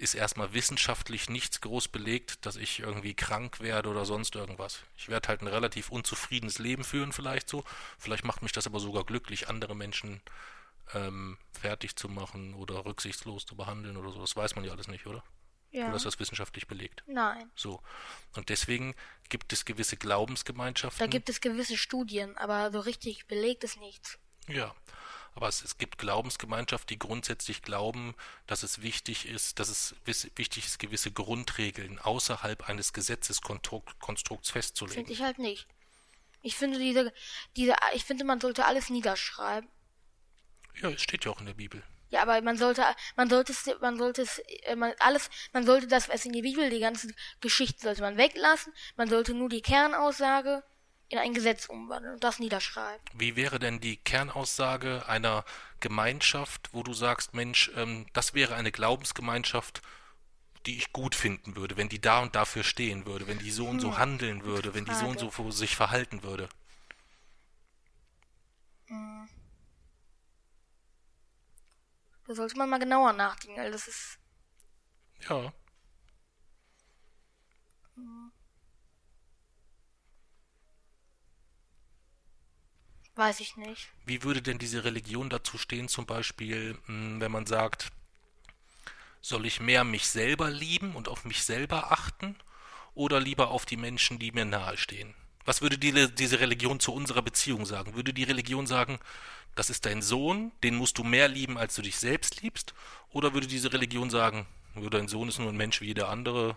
ist 0.00 0.14
erstmal 0.14 0.54
wissenschaftlich 0.54 1.28
nichts 1.28 1.60
groß 1.60 1.88
belegt, 1.88 2.46
dass 2.46 2.56
ich 2.56 2.80
irgendwie 2.80 3.14
krank 3.14 3.60
werde 3.60 3.88
oder 3.88 4.04
sonst 4.04 4.34
irgendwas. 4.34 4.80
Ich 4.96 5.08
werde 5.08 5.28
halt 5.28 5.42
ein 5.42 5.46
relativ 5.46 5.90
unzufriedenes 5.90 6.58
Leben 6.58 6.84
führen, 6.84 7.12
vielleicht 7.12 7.48
so. 7.48 7.64
Vielleicht 7.98 8.24
macht 8.24 8.42
mich 8.42 8.52
das 8.52 8.66
aber 8.66 8.80
sogar 8.80 9.04
glücklich, 9.04 9.48
andere 9.48 9.76
Menschen 9.76 10.20
ähm, 10.94 11.38
fertig 11.52 11.96
zu 11.96 12.08
machen 12.08 12.54
oder 12.54 12.84
rücksichtslos 12.84 13.46
zu 13.46 13.56
behandeln 13.56 13.96
oder 13.96 14.10
so. 14.10 14.20
Das 14.20 14.36
weiß 14.36 14.54
man 14.56 14.64
ja 14.64 14.72
alles 14.72 14.88
nicht, 14.88 15.06
oder? 15.06 15.22
ja. 15.70 15.86
Oder 15.88 15.96
ist 15.96 16.06
das 16.06 16.18
wissenschaftlich 16.18 16.66
belegt? 16.66 17.02
Nein. 17.06 17.50
So. 17.54 17.80
Und 18.36 18.48
deswegen 18.48 18.94
gibt 19.28 19.52
es 19.52 19.64
gewisse 19.64 19.96
Glaubensgemeinschaften. 19.96 20.98
Da 20.98 21.06
gibt 21.06 21.28
es 21.28 21.40
gewisse 21.40 21.76
Studien, 21.76 22.36
aber 22.38 22.70
so 22.72 22.80
richtig 22.80 23.26
belegt 23.26 23.64
ist 23.64 23.78
nichts. 23.78 24.18
Ja, 24.48 24.74
aber 25.34 25.48
es, 25.48 25.62
es 25.62 25.78
gibt 25.78 25.98
Glaubensgemeinschaften, 25.98 26.88
die 26.88 26.98
grundsätzlich 26.98 27.62
glauben, 27.62 28.14
dass 28.46 28.62
es 28.62 28.82
wichtig 28.82 29.26
ist, 29.26 29.58
dass 29.58 29.68
es 29.68 29.94
wichtig 30.04 30.66
ist, 30.66 30.78
gewisse 30.78 31.12
Grundregeln 31.12 31.98
außerhalb 31.98 32.68
eines 32.68 32.92
Gesetzeskonstrukts 32.92 34.50
festzulegen. 34.50 35.06
Finde 35.06 35.12
ich 35.12 35.22
halt 35.22 35.38
nicht. 35.38 35.66
Ich 36.42 36.56
finde 36.56 36.78
diese, 36.78 37.12
diese, 37.56 37.74
ich 37.94 38.04
finde, 38.04 38.24
man 38.24 38.40
sollte 38.40 38.64
alles 38.64 38.90
niederschreiben. 38.90 39.68
Ja, 40.80 40.90
es 40.90 41.02
steht 41.02 41.24
ja 41.24 41.30
auch 41.30 41.40
in 41.40 41.46
der 41.46 41.54
Bibel. 41.54 41.82
Ja, 42.10 42.22
aber 42.22 42.40
man 42.42 42.56
sollte, 42.56 42.84
man 43.16 43.30
sollte 43.30 43.52
es, 43.52 43.70
man 43.80 43.96
sollte 43.96 44.22
es, 44.22 44.38
äh, 44.64 44.74
man 44.74 44.92
alles, 44.98 45.30
man 45.52 45.64
sollte 45.64 45.86
das, 45.86 46.08
was 46.08 46.24
in 46.24 46.32
der 46.32 46.42
Bibel, 46.42 46.68
die 46.68 46.80
ganze 46.80 47.14
Geschichte 47.40 47.82
sollte 47.82 48.00
man 48.00 48.16
weglassen. 48.16 48.72
Man 48.96 49.08
sollte 49.08 49.32
nur 49.32 49.48
die 49.48 49.62
Kernaussage 49.62 50.64
in 51.10 51.18
ein 51.18 51.34
Gesetz 51.34 51.66
umwandeln 51.66 52.14
und 52.14 52.24
das 52.24 52.38
niederschreiben. 52.38 53.04
Wie 53.14 53.34
wäre 53.34 53.58
denn 53.58 53.80
die 53.80 53.96
Kernaussage 53.96 55.06
einer 55.08 55.44
Gemeinschaft, 55.80 56.70
wo 56.72 56.82
du 56.84 56.94
sagst, 56.94 57.34
Mensch, 57.34 57.70
ähm, 57.76 58.06
das 58.12 58.32
wäre 58.32 58.54
eine 58.54 58.70
Glaubensgemeinschaft, 58.70 59.82
die 60.66 60.76
ich 60.78 60.92
gut 60.92 61.16
finden 61.16 61.56
würde, 61.56 61.76
wenn 61.76 61.88
die 61.88 62.00
da 62.00 62.20
und 62.20 62.36
dafür 62.36 62.62
stehen 62.62 63.06
würde, 63.06 63.26
wenn 63.26 63.38
die 63.38 63.50
so 63.50 63.66
und 63.66 63.80
so 63.80 63.98
handeln 63.98 64.44
würde, 64.44 64.72
wenn 64.72 64.84
die 64.84 64.94
so 64.94 65.06
und 65.06 65.18
so 65.18 65.30
vor 65.30 65.50
sich 65.52 65.74
verhalten 65.74 66.22
würde? 66.22 66.48
Da 72.26 72.34
sollte 72.34 72.56
man 72.56 72.70
mal 72.70 72.78
genauer 72.78 73.12
nachdenken, 73.14 73.60
weil 73.60 73.72
das 73.72 73.88
ist, 73.88 74.18
Ja. 75.28 75.52
Weiß 83.20 83.40
ich 83.40 83.58
nicht. 83.58 83.88
Wie 84.06 84.22
würde 84.22 84.40
denn 84.40 84.56
diese 84.58 84.82
Religion 84.82 85.28
dazu 85.28 85.58
stehen, 85.58 85.88
zum 85.88 86.06
Beispiel, 86.06 86.78
mh, 86.86 87.20
wenn 87.20 87.30
man 87.30 87.44
sagt, 87.44 87.88
soll 89.20 89.44
ich 89.44 89.60
mehr 89.60 89.84
mich 89.84 90.08
selber 90.08 90.48
lieben 90.48 90.96
und 90.96 91.06
auf 91.06 91.26
mich 91.26 91.44
selber 91.44 91.92
achten 91.92 92.34
oder 92.94 93.20
lieber 93.20 93.48
auf 93.50 93.66
die 93.66 93.76
Menschen, 93.76 94.18
die 94.18 94.32
mir 94.32 94.46
nahestehen? 94.46 95.14
Was 95.44 95.60
würde 95.60 95.76
die, 95.76 95.92
diese 96.14 96.40
Religion 96.40 96.80
zu 96.80 96.94
unserer 96.94 97.20
Beziehung 97.20 97.66
sagen? 97.66 97.94
Würde 97.94 98.14
die 98.14 98.24
Religion 98.24 98.66
sagen, 98.66 98.98
das 99.54 99.68
ist 99.68 99.84
dein 99.84 100.00
Sohn, 100.00 100.50
den 100.62 100.76
musst 100.76 100.96
du 100.96 101.04
mehr 101.04 101.28
lieben, 101.28 101.58
als 101.58 101.74
du 101.74 101.82
dich 101.82 101.98
selbst 101.98 102.40
liebst? 102.40 102.72
Oder 103.10 103.34
würde 103.34 103.46
diese 103.46 103.70
Religion 103.70 104.08
sagen, 104.08 104.46
dein 104.74 105.08
Sohn 105.08 105.28
ist 105.28 105.38
nur 105.38 105.50
ein 105.50 105.58
Mensch 105.58 105.82
wie 105.82 105.88
jeder 105.88 106.08
andere, 106.08 106.56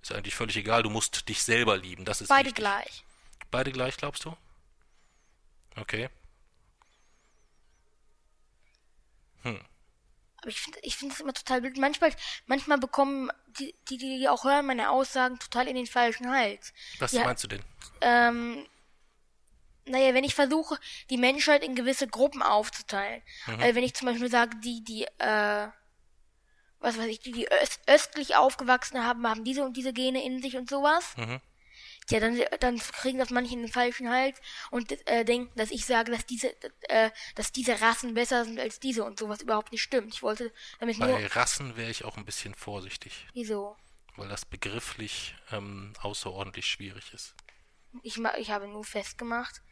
ist 0.00 0.12
eigentlich 0.12 0.36
völlig 0.36 0.56
egal, 0.56 0.84
du 0.84 0.90
musst 0.90 1.28
dich 1.28 1.42
selber 1.42 1.76
lieben, 1.76 2.04
das 2.04 2.20
ist 2.20 2.28
Beide 2.28 2.50
wichtig. 2.50 2.56
gleich. 2.62 3.04
Beide 3.50 3.72
gleich, 3.72 3.96
glaubst 3.96 4.24
du? 4.24 4.36
Okay. 5.76 6.08
Hm. 9.42 9.60
Aber 10.38 10.48
ich 10.48 10.60
finde 10.60 10.78
ich 10.82 10.96
finde 10.96 11.14
es 11.14 11.20
immer 11.20 11.32
total 11.32 11.60
blöd. 11.60 11.78
Manchmal, 11.78 12.12
manchmal 12.46 12.78
bekommen 12.78 13.30
die, 13.58 13.74
die, 13.88 13.98
die 13.98 14.28
auch 14.28 14.44
hören 14.44 14.66
meine 14.66 14.90
Aussagen 14.90 15.38
total 15.38 15.68
in 15.68 15.76
den 15.76 15.86
falschen 15.86 16.30
Hals. 16.30 16.72
Was 16.98 17.12
ja, 17.12 17.24
meinst 17.24 17.44
du 17.44 17.48
denn? 17.48 17.62
Ähm, 18.00 18.66
naja, 19.84 20.14
wenn 20.14 20.24
ich 20.24 20.34
versuche, 20.34 20.78
die 21.10 21.16
Menschheit 21.16 21.64
in 21.64 21.74
gewisse 21.74 22.06
Gruppen 22.06 22.42
aufzuteilen. 22.42 23.22
Mhm. 23.46 23.60
Also 23.60 23.74
wenn 23.74 23.84
ich 23.84 23.94
zum 23.94 24.06
Beispiel 24.06 24.30
sage, 24.30 24.56
die, 24.58 24.82
die, 24.84 25.04
äh, 25.18 25.68
was 26.80 26.98
weiß 26.98 27.06
ich, 27.06 27.20
die, 27.20 27.32
die 27.32 27.48
öst 27.50 27.80
östlich 27.86 28.36
aufgewachsen 28.36 29.04
haben, 29.04 29.26
haben 29.26 29.44
diese 29.44 29.64
und 29.64 29.76
diese 29.76 29.92
Gene 29.92 30.24
in 30.24 30.42
sich 30.42 30.56
und 30.56 30.68
sowas. 30.68 31.16
Mhm. 31.16 31.40
Ja, 32.12 32.20
dann, 32.20 32.40
dann 32.60 32.78
kriegen 32.78 33.18
das 33.18 33.30
manche 33.30 33.54
in 33.54 33.62
den 33.62 33.72
falschen 33.72 34.10
Hals 34.10 34.38
und 34.70 34.92
äh, 35.08 35.24
denken, 35.24 35.50
dass 35.56 35.70
ich 35.70 35.86
sage, 35.86 36.12
dass 36.12 36.26
diese, 36.26 36.54
äh, 36.88 37.10
dass 37.34 37.52
diese 37.52 37.80
Rassen 37.80 38.14
besser 38.14 38.44
sind 38.44 38.60
als 38.60 38.80
diese 38.80 39.04
und 39.04 39.18
sowas 39.18 39.40
überhaupt 39.40 39.72
nicht 39.72 39.82
stimmt. 39.82 40.14
Ich 40.14 40.22
wollte 40.22 40.52
damit 40.78 40.98
Bei 40.98 41.06
nur. 41.06 41.16
Bei 41.16 41.26
Rassen 41.26 41.76
wäre 41.76 41.90
ich 41.90 42.04
auch 42.04 42.16
ein 42.16 42.24
bisschen 42.24 42.54
vorsichtig. 42.54 43.26
Wieso? 43.32 43.76
Weil 44.16 44.28
das 44.28 44.44
begrifflich 44.44 45.34
ähm, 45.50 45.94
außerordentlich 46.00 46.66
schwierig 46.66 47.14
ist. 47.14 47.34
Ich, 48.02 48.18
ich 48.38 48.50
habe 48.50 48.68
nur 48.68 48.84
festgemacht, 48.84 49.62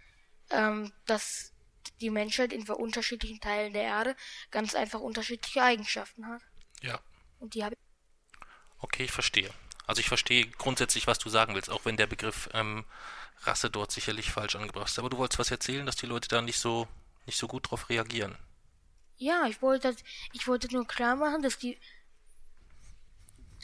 ähm, 0.50 0.92
dass 1.07 1.53
die 2.00 2.11
Menschheit 2.11 2.53
in 2.53 2.68
unterschiedlichen 2.68 3.40
Teilen 3.40 3.72
der 3.72 3.83
Erde 3.83 4.16
ganz 4.50 4.74
einfach 4.74 5.00
unterschiedliche 5.00 5.62
Eigenschaften 5.62 6.26
hat. 6.26 6.42
Ja. 6.83 7.00
Und 7.38 7.55
die 7.55 7.64
habe 7.64 7.76
Okay, 8.79 9.05
ich 9.05 9.12
verstehe. 9.12 9.50
Also 9.87 10.01
ich 10.01 10.09
verstehe 10.09 10.47
grundsätzlich, 10.47 11.07
was 11.07 11.19
du 11.19 11.29
sagen 11.29 11.55
willst, 11.55 11.71
auch 11.71 11.85
wenn 11.85 11.97
der 11.97 12.07
Begriff 12.07 12.49
ähm, 12.53 12.85
Rasse 13.43 13.71
dort 13.71 13.90
sicherlich 13.90 14.31
falsch 14.31 14.57
angebracht 14.57 14.88
ist. 14.88 14.99
Aber 14.99 15.11
du 15.11 15.19
wolltest 15.19 15.38
was 15.38 15.51
erzählen, 15.51 15.87
dass 15.87 15.97
die 15.97 16.07
Leute 16.07 16.29
da 16.29 16.43
nicht 16.43 16.59
so 16.59 16.87
nicht 17.27 17.38
so 17.38 17.47
gut 17.47 17.71
drauf 17.71 17.88
reagieren. 17.88 18.37
Ja, 19.16 19.47
ich 19.47 19.61
wollte 19.62 19.95
ich 20.33 20.47
wollte 20.47 20.73
nur 20.73 20.87
klar 20.87 21.16
machen, 21.16 21.43
dass 21.43 21.59
die 21.59 21.79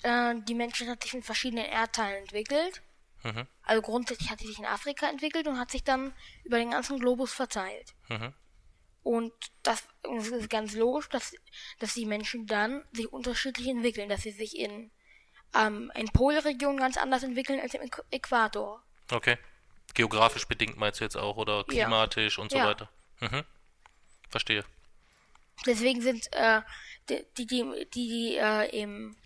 äh, 0.03 0.35
die 0.47 0.55
Menschheit 0.55 0.89
hat 0.89 1.03
sich 1.03 1.15
in 1.15 1.23
verschiedenen 1.23 1.65
Erdteilen 1.65 2.23
entwickelt. 2.23 2.83
Mhm. 3.23 3.47
Also 3.63 3.83
grundsätzlich 3.83 4.31
hat 4.31 4.41
sie 4.41 4.47
sich 4.47 4.59
in 4.59 4.67
Afrika 4.67 5.09
entwickelt 5.09 5.49
und 5.49 5.59
hat 5.59 5.71
sich 5.71 5.83
dann 5.83 6.13
über 6.45 6.59
den 6.59 6.71
ganzen 6.71 6.99
Globus 6.99 7.33
verteilt. 7.33 7.95
Mhm. 8.09 8.33
Und 9.03 9.33
das, 9.63 9.85
das, 10.03 10.29
ist 10.29 10.51
ganz 10.51 10.75
logisch, 10.75 11.09
dass, 11.09 11.33
dass 11.79 11.95
die 11.95 12.07
Menschen 12.07 12.47
dann 12.47 12.85
sich 12.93 13.13
unterschiedlich 13.13 13.69
entwickeln, 13.69 14.09
dass 14.09 14.23
sie 14.23 14.33
sich 14.33 14.57
in, 14.59 14.91
ähm, 15.57 15.93
in 15.95 16.09
Polregionen 16.09 16.79
ganz 16.79 16.97
anders 16.97 17.23
entwickeln 17.23 17.61
als 17.61 17.75
im 17.75 17.83
Äquator. 18.11 18.83
Okay. 19.11 19.39
Geografisch 19.95 20.47
bedingt 20.47 20.77
meinst 20.77 21.01
du 21.01 21.05
jetzt 21.05 21.17
auch 21.17 21.37
oder 21.37 21.65
klimatisch 21.65 22.37
ja. 22.37 22.43
und 22.43 22.51
so 22.51 22.59
ja. 22.59 22.67
weiter. 22.67 22.89
Mhm. 23.21 23.45
Verstehe. 24.29 24.65
Deswegen 25.65 26.03
sind 26.03 26.29
äh, 26.33 26.61
die, 27.09 27.25
die, 27.39 27.47
die, 27.47 27.91
die 27.95 28.37
äh, 28.37 28.83
im, 28.83 29.17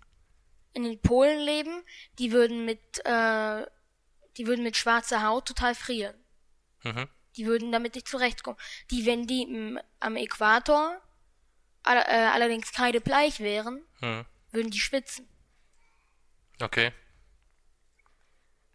in 0.73 0.83
den 0.83 1.01
Polen 1.01 1.39
leben, 1.39 1.83
die 2.19 2.31
würden 2.31 2.63
mit 2.63 2.79
äh, 3.03 3.65
die 4.37 4.47
würden 4.47 4.63
mit 4.63 4.77
schwarzer 4.77 5.23
Haut 5.23 5.45
total 5.45 5.75
frieren. 5.75 6.15
Mhm. 6.83 7.07
Die 7.35 7.45
würden 7.45 7.71
damit 7.71 7.95
nicht 7.95 8.07
zurechtkommen. 8.07 8.59
Die, 8.89 9.05
wenn 9.05 9.27
die 9.27 9.43
im, 9.43 9.79
am 9.99 10.15
Äquator 10.15 10.99
all, 11.83 11.97
äh, 11.97 12.29
allerdings 12.33 12.71
kreidebleich 12.71 13.39
wären, 13.39 13.83
mhm. 14.01 14.25
würden 14.51 14.71
die 14.71 14.79
schwitzen. 14.79 15.27
Okay. 16.61 16.91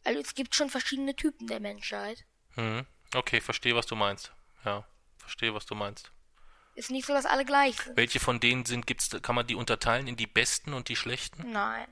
Also 0.05 0.21
es 0.21 0.35
gibt 0.35 0.55
schon 0.55 0.71
verschiedene 0.71 1.17
Typen 1.17 1.47
der 1.47 1.61
Menschheit. 1.61 2.25
Mhm. 2.57 2.87
Okay, 3.15 3.41
verstehe, 3.41 3.75
was 3.75 3.87
du 3.87 3.97
meinst. 3.97 4.33
Ja, 4.65 4.87
verstehe, 5.19 5.55
was 5.55 5.67
du 5.67 5.75
meinst. 5.75 6.11
Ist 6.75 6.91
nicht 6.91 7.07
so, 7.07 7.15
dass 7.15 7.27
alle 7.27 7.45
gleich 7.45 7.77
sind. 7.77 7.97
Welche 7.97 8.21
von 8.21 8.39
denen 8.39 8.67
sind, 8.67 8.87
gibt's, 8.87 9.11
kann 9.23 9.35
man 9.35 9.47
die 9.47 9.55
unterteilen 9.55 10.07
in 10.07 10.17
die 10.17 10.27
besten 10.27 10.75
und 10.75 10.89
die 10.89 10.97
schlechten? 10.97 11.51
Nein. 11.51 11.89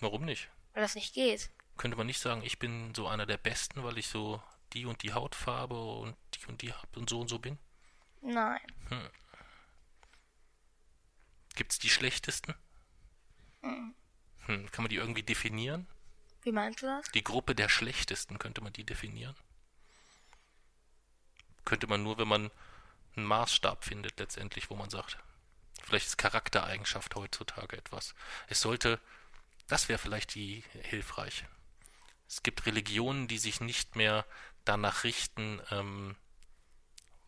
Warum 0.00 0.24
nicht? 0.24 0.48
Weil 0.72 0.82
das 0.82 0.94
nicht 0.94 1.14
geht 1.14 1.50
könnte 1.78 1.96
man 1.96 2.06
nicht 2.06 2.20
sagen, 2.20 2.42
ich 2.42 2.58
bin 2.58 2.94
so 2.94 3.06
einer 3.06 3.24
der 3.24 3.38
Besten, 3.38 3.82
weil 3.82 3.96
ich 3.96 4.08
so 4.08 4.42
die 4.74 4.84
und 4.84 5.02
die 5.02 5.14
Hautfarbe 5.14 5.80
und 5.80 6.16
die 6.34 6.46
und 6.46 6.60
die 6.60 6.72
habe 6.74 6.98
und 6.98 7.08
so 7.08 7.20
und 7.20 7.28
so 7.28 7.38
bin? 7.38 7.58
Nein. 8.20 8.60
Hm. 8.90 9.08
Gibt 11.54 11.72
es 11.72 11.78
die 11.78 11.88
schlechtesten? 11.88 12.54
Hm. 13.62 13.94
Hm. 14.48 14.70
Kann 14.70 14.82
man 14.82 14.90
die 14.90 14.96
irgendwie 14.96 15.22
definieren? 15.22 15.86
Wie 16.42 16.52
meinst 16.52 16.82
du 16.82 16.86
das? 16.86 17.06
Die 17.12 17.22
Gruppe 17.22 17.54
der 17.54 17.68
schlechtesten, 17.68 18.38
könnte 18.38 18.60
man 18.62 18.72
die 18.72 18.84
definieren? 18.84 19.36
Könnte 21.64 21.86
man 21.86 22.02
nur, 22.02 22.18
wenn 22.18 22.28
man 22.28 22.50
einen 23.14 23.26
Maßstab 23.26 23.84
findet, 23.84 24.18
letztendlich, 24.18 24.70
wo 24.70 24.74
man 24.74 24.88
sagt, 24.88 25.18
vielleicht 25.84 26.06
ist 26.06 26.18
Charaktereigenschaft 26.18 27.14
heutzutage 27.14 27.76
etwas. 27.76 28.14
Es 28.48 28.60
sollte, 28.60 29.00
das 29.66 29.88
wäre 29.88 29.98
vielleicht 29.98 30.34
die 30.34 30.64
hilfreich. 30.82 31.44
Es 32.26 32.42
gibt 32.42 32.64
Religionen, 32.66 33.28
die 33.28 33.38
sich 33.38 33.60
nicht 33.60 33.96
mehr 33.96 34.24
danach 34.64 35.04
richten, 35.04 35.60
ähm, 35.70 36.16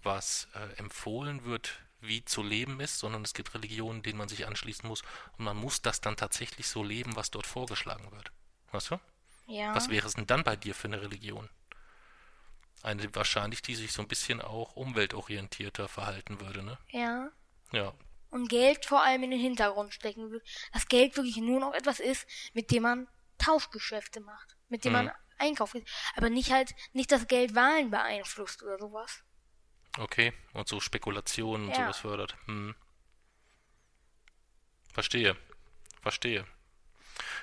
was 0.03 0.49
äh, 0.55 0.77
empfohlen 0.79 1.45
wird, 1.45 1.81
wie 2.01 2.25
zu 2.25 2.43
leben 2.43 2.81
ist, 2.81 2.99
sondern 2.99 3.23
es 3.23 3.35
gibt 3.35 3.55
Religionen, 3.55 4.03
denen 4.03 4.19
man 4.19 4.29
sich 4.29 4.47
anschließen 4.47 4.89
muss 4.89 5.03
und 5.39 5.45
man 5.45 5.57
muss 5.57 5.83
das 5.83 6.01
dann 6.01 6.17
tatsächlich 6.17 6.69
so 6.69 6.83
leben, 6.83 7.17
was 7.17 7.31
dort 7.31 7.47
vorgeschlagen 7.47 8.11
wird. 8.13 8.33
Weißt 8.73 8.91
du? 8.91 9.01
Ja. 9.47 9.75
Was 9.75 9.89
wäre 9.89 10.07
es 10.07 10.15
denn 10.15 10.27
dann 10.27 10.45
bei 10.45 10.57
dir 10.57 10.75
für 10.75 10.89
eine 10.89 11.03
Religion? 11.03 11.49
Eine 12.83 13.15
wahrscheinlich, 13.15 13.63
die 13.63 13.75
sich 13.75 13.93
so 13.93 14.01
ein 14.03 14.09
bisschen 14.09 14.41
auch 14.41 14.77
umweltorientierter 14.77 15.89
verhalten 15.89 16.41
würde, 16.41 16.63
ne? 16.63 16.79
Ja. 16.89 17.29
Ja. 17.73 17.93
Und 18.31 18.49
Geld 18.49 18.87
vor 18.87 19.03
allem 19.03 19.25
in 19.25 19.33
den 19.33 19.41
Hintergrund 19.41 19.93
stecken 19.93 20.31
würde. 20.31 20.45
Dass 20.73 20.87
Geld 20.87 21.17
wirklich 21.17 21.37
nur 21.37 21.61
noch 21.61 21.75
etwas 21.75 22.01
ist, 22.01 22.27
mit 22.55 22.71
dem 22.71 22.85
man 22.85 23.09
Tauschgeschäfte 23.39 24.21
macht 24.21 24.57
mit 24.71 24.85
dem 24.85 24.93
mhm. 24.93 25.05
man 25.05 25.13
einkauft. 25.39 25.77
Aber 26.17 26.31
nicht 26.31 26.51
halt, 26.51 26.75
nicht 26.93 27.13
das 27.13 27.29
Geld 27.29 27.55
Wahlen 27.55 27.91
beeinflusst 27.91 28.63
oder 28.63 28.79
sowas. 28.79 29.23
Okay, 29.99 30.33
und 30.53 30.69
so 30.69 30.81
Spekulationen 30.81 31.69
und 31.69 31.77
ja. 31.77 31.83
sowas 31.83 31.99
fördert. 31.99 32.37
Hm. 32.47 32.75
Verstehe. 34.93 35.37
Verstehe. 36.03 36.47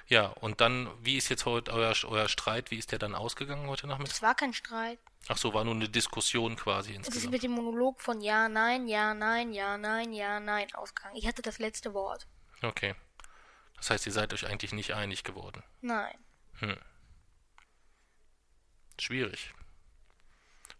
Ja, 0.07 0.27
und 0.27 0.61
dann, 0.61 0.89
wie 1.03 1.17
ist 1.17 1.29
jetzt 1.29 1.45
heute 1.45 1.71
euer, 1.73 1.93
euer 2.05 2.29
Streit? 2.29 2.71
Wie 2.71 2.77
ist 2.77 2.91
der 2.91 2.99
dann 2.99 3.13
ausgegangen 3.13 3.67
heute 3.67 3.87
Nachmittag? 3.87 4.15
Es 4.15 4.21
war 4.21 4.35
kein 4.35 4.53
Streit. 4.53 4.99
Ach 5.27 5.37
so, 5.37 5.53
war 5.53 5.65
nur 5.65 5.75
eine 5.75 5.89
Diskussion 5.89 6.55
quasi 6.55 6.93
insgesamt. 6.93 7.17
Es 7.17 7.23
ist 7.25 7.29
mit 7.29 7.43
dem 7.43 7.51
Monolog 7.51 8.01
von 8.01 8.21
Ja, 8.21 8.47
Nein, 8.47 8.87
Ja, 8.87 9.13
Nein, 9.13 9.51
Ja, 9.51 9.77
Nein, 9.77 10.13
Ja, 10.13 10.39
Nein 10.39 10.73
ausgegangen. 10.73 11.17
Ich 11.17 11.27
hatte 11.27 11.41
das 11.41 11.59
letzte 11.59 11.93
Wort. 11.93 12.25
Okay. 12.61 12.95
Das 13.75 13.89
heißt, 13.89 14.05
ihr 14.05 14.13
seid 14.13 14.33
euch 14.33 14.47
eigentlich 14.47 14.71
nicht 14.71 14.93
einig 14.93 15.23
geworden? 15.23 15.63
Nein. 15.81 16.15
Hm. 16.59 16.77
Schwierig. 18.99 19.53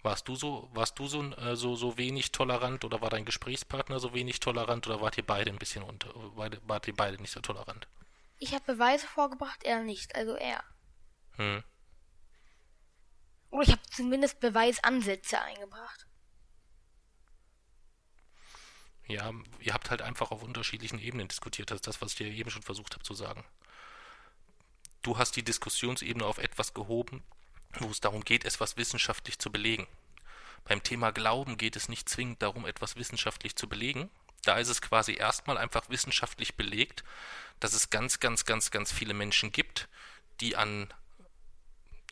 Warst 0.08 0.26
du 0.30 0.36
so, 0.36 0.70
warst 0.72 0.98
du 1.00 1.08
so, 1.08 1.22
äh, 1.34 1.58
so, 1.58 1.76
so 1.76 1.98
wenig 1.98 2.32
tolerant 2.32 2.86
oder 2.86 3.02
war 3.02 3.10
dein 3.10 3.26
Gesprächspartner 3.26 4.00
so 4.00 4.13
wenig 4.13 4.39
tolerant 4.39 4.88
oder 4.88 5.02
wart 5.02 5.17
ihr 5.17 5.26
beide 5.26 5.52
ein 5.52 5.58
bisschen 5.58 5.84
unter, 5.84 6.10
wart 6.15 6.88
ihr 6.88 6.96
beide 6.96 7.22
nicht 7.22 7.34
so 7.34 7.41
tolerant? 7.41 7.89
Ich 8.39 8.54
habe 8.54 8.63
Beweise 8.63 9.06
vorgebracht, 9.06 9.65
er 9.65 9.82
nicht, 9.82 10.15
also 10.15 10.36
er. 10.36 10.63
Hm. 11.36 11.62
Oder 13.50 13.63
ich 13.63 13.72
habe 13.74 13.82
zumindest 13.91 14.39
Beweisansätze 14.39 15.41
eingebracht. 15.41 16.08
Ja, 19.08 19.34
ihr 19.60 19.74
habt 19.74 19.89
halt 19.89 20.02
einfach 20.02 20.32
auf 20.32 20.41
unterschiedlichen 20.41 21.00
Ebenen 21.00 21.28
diskutiert. 21.28 21.70
Das 21.70 21.80
ist 21.80 21.88
das, 21.88 22.02
was 22.02 22.12
ich 22.12 22.17
dir 22.20 22.28
eben 22.28 22.50
schon 22.50 22.63
versucht 22.63 22.93
habe 22.93 23.04
zu 23.04 23.13
sagen. 23.13 23.43
Du 25.02 25.17
hast 25.17 25.36
die 25.36 25.43
Diskussionsebene 25.43 26.26
auf 26.26 26.38
etwas 26.38 26.74
gehoben, 26.74 27.26
wo 27.80 27.89
es 27.89 27.99
darum 27.99 28.23
geht, 28.23 28.45
etwas 28.45 28.77
wissenschaftlich 28.77 29.39
zu 29.39 29.51
belegen. 29.51 29.88
Beim 30.65 30.84
Thema 30.84 31.12
Glauben 31.12 31.58
geht 31.58 31.75
es 31.75 31.89
nicht 31.89 32.10
zwingend 32.10 32.41
darum, 32.41 32.65
etwas 32.65 32.95
wissenschaftlich 32.95 33.56
zu 33.56 33.69
belegen. 33.69 34.10
Da 34.43 34.58
ist 34.58 34.69
es 34.69 34.82
quasi 34.82 35.13
erstmal 35.13 35.58
einfach 35.58 35.89
wissenschaftlich 35.89 36.56
belegt, 36.56 37.03
dass 37.60 37.73
es 37.73 37.89
ganz, 37.89 38.19
ganz, 38.19 38.45
ganz, 38.45 38.71
ganz 38.71 38.91
viele 38.91 39.13
Menschen 39.13 39.51
gibt, 39.51 39.88
die 40.41 40.56
an 40.56 40.93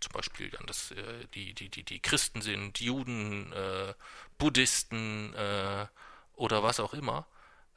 zum 0.02 0.12
Beispiel 0.14 0.50
dann 0.50 0.66
das, 0.66 0.92
äh, 0.92 1.28
die, 1.34 1.54
die, 1.54 1.70
die, 1.70 1.84
die 1.84 2.00
Christen 2.00 2.42
sind, 2.42 2.80
Juden, 2.80 3.52
äh, 3.54 3.94
Buddhisten 4.38 5.34
äh, 5.34 5.88
oder 6.34 6.64
was 6.64 6.80
auch 6.80 6.94
immer, 6.94 7.28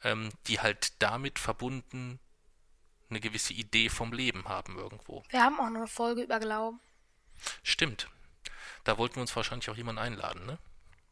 ähm, 0.03 0.29
die 0.47 0.59
halt 0.59 1.01
damit 1.01 1.39
verbunden 1.39 2.19
eine 3.09 3.19
gewisse 3.19 3.53
Idee 3.53 3.89
vom 3.89 4.13
Leben 4.13 4.47
haben 4.47 4.77
irgendwo. 4.77 5.23
Wir 5.29 5.43
haben 5.43 5.59
auch 5.59 5.69
noch 5.69 5.77
eine 5.77 5.87
Folge 5.87 6.23
über 6.23 6.39
Glauben. 6.39 6.79
Stimmt. 7.63 8.09
Da 8.83 8.97
wollten 8.97 9.15
wir 9.15 9.21
uns 9.21 9.35
wahrscheinlich 9.35 9.69
auch 9.69 9.77
jemanden 9.77 10.01
einladen, 10.01 10.45
ne? 10.45 10.57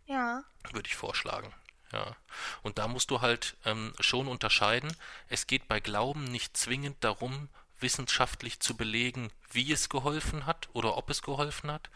Ja. 0.06 0.44
Würde 0.72 0.88
ich 0.88 0.96
vorschlagen. 0.96 1.54
Ja. 1.92 2.16
Und 2.64 2.78
da 2.78 2.88
musst 2.88 3.12
du 3.12 3.22
halt 3.22 3.56
ähm, 3.66 3.94
schon 4.00 4.28
unterscheiden. 4.28 4.96
Es 5.28 5.48
geht 5.48 5.68
bei 5.68 5.80
Glauben 5.80 6.26
nicht 6.26 6.58
zwingend 6.58 7.04
darum, 7.04 7.50
wissenschaftlich 7.80 8.60
zu 8.60 8.76
belegen, 8.76 9.32
wie 9.52 9.72
es 9.72 9.90
geholfen 9.90 10.46
hat 10.46 10.70
oder 10.74 10.98
ob 10.98 11.10
es 11.10 11.22
geholfen 11.22 11.72
hat. 11.72 11.90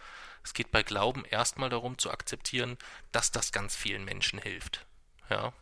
Es 0.44 0.54
geht 0.54 0.72
bei 0.72 0.84
Glauben 0.84 1.26
erstmal 1.26 1.70
darum 1.70 1.98
zu 1.98 2.12
akzeptieren, 2.12 2.78
dass 3.12 3.32
das 3.32 3.52
ganz 3.52 3.76
vielen 3.76 4.06
Menschen 4.06 4.40
hilft. 4.40 4.86
Ja. 5.30 5.54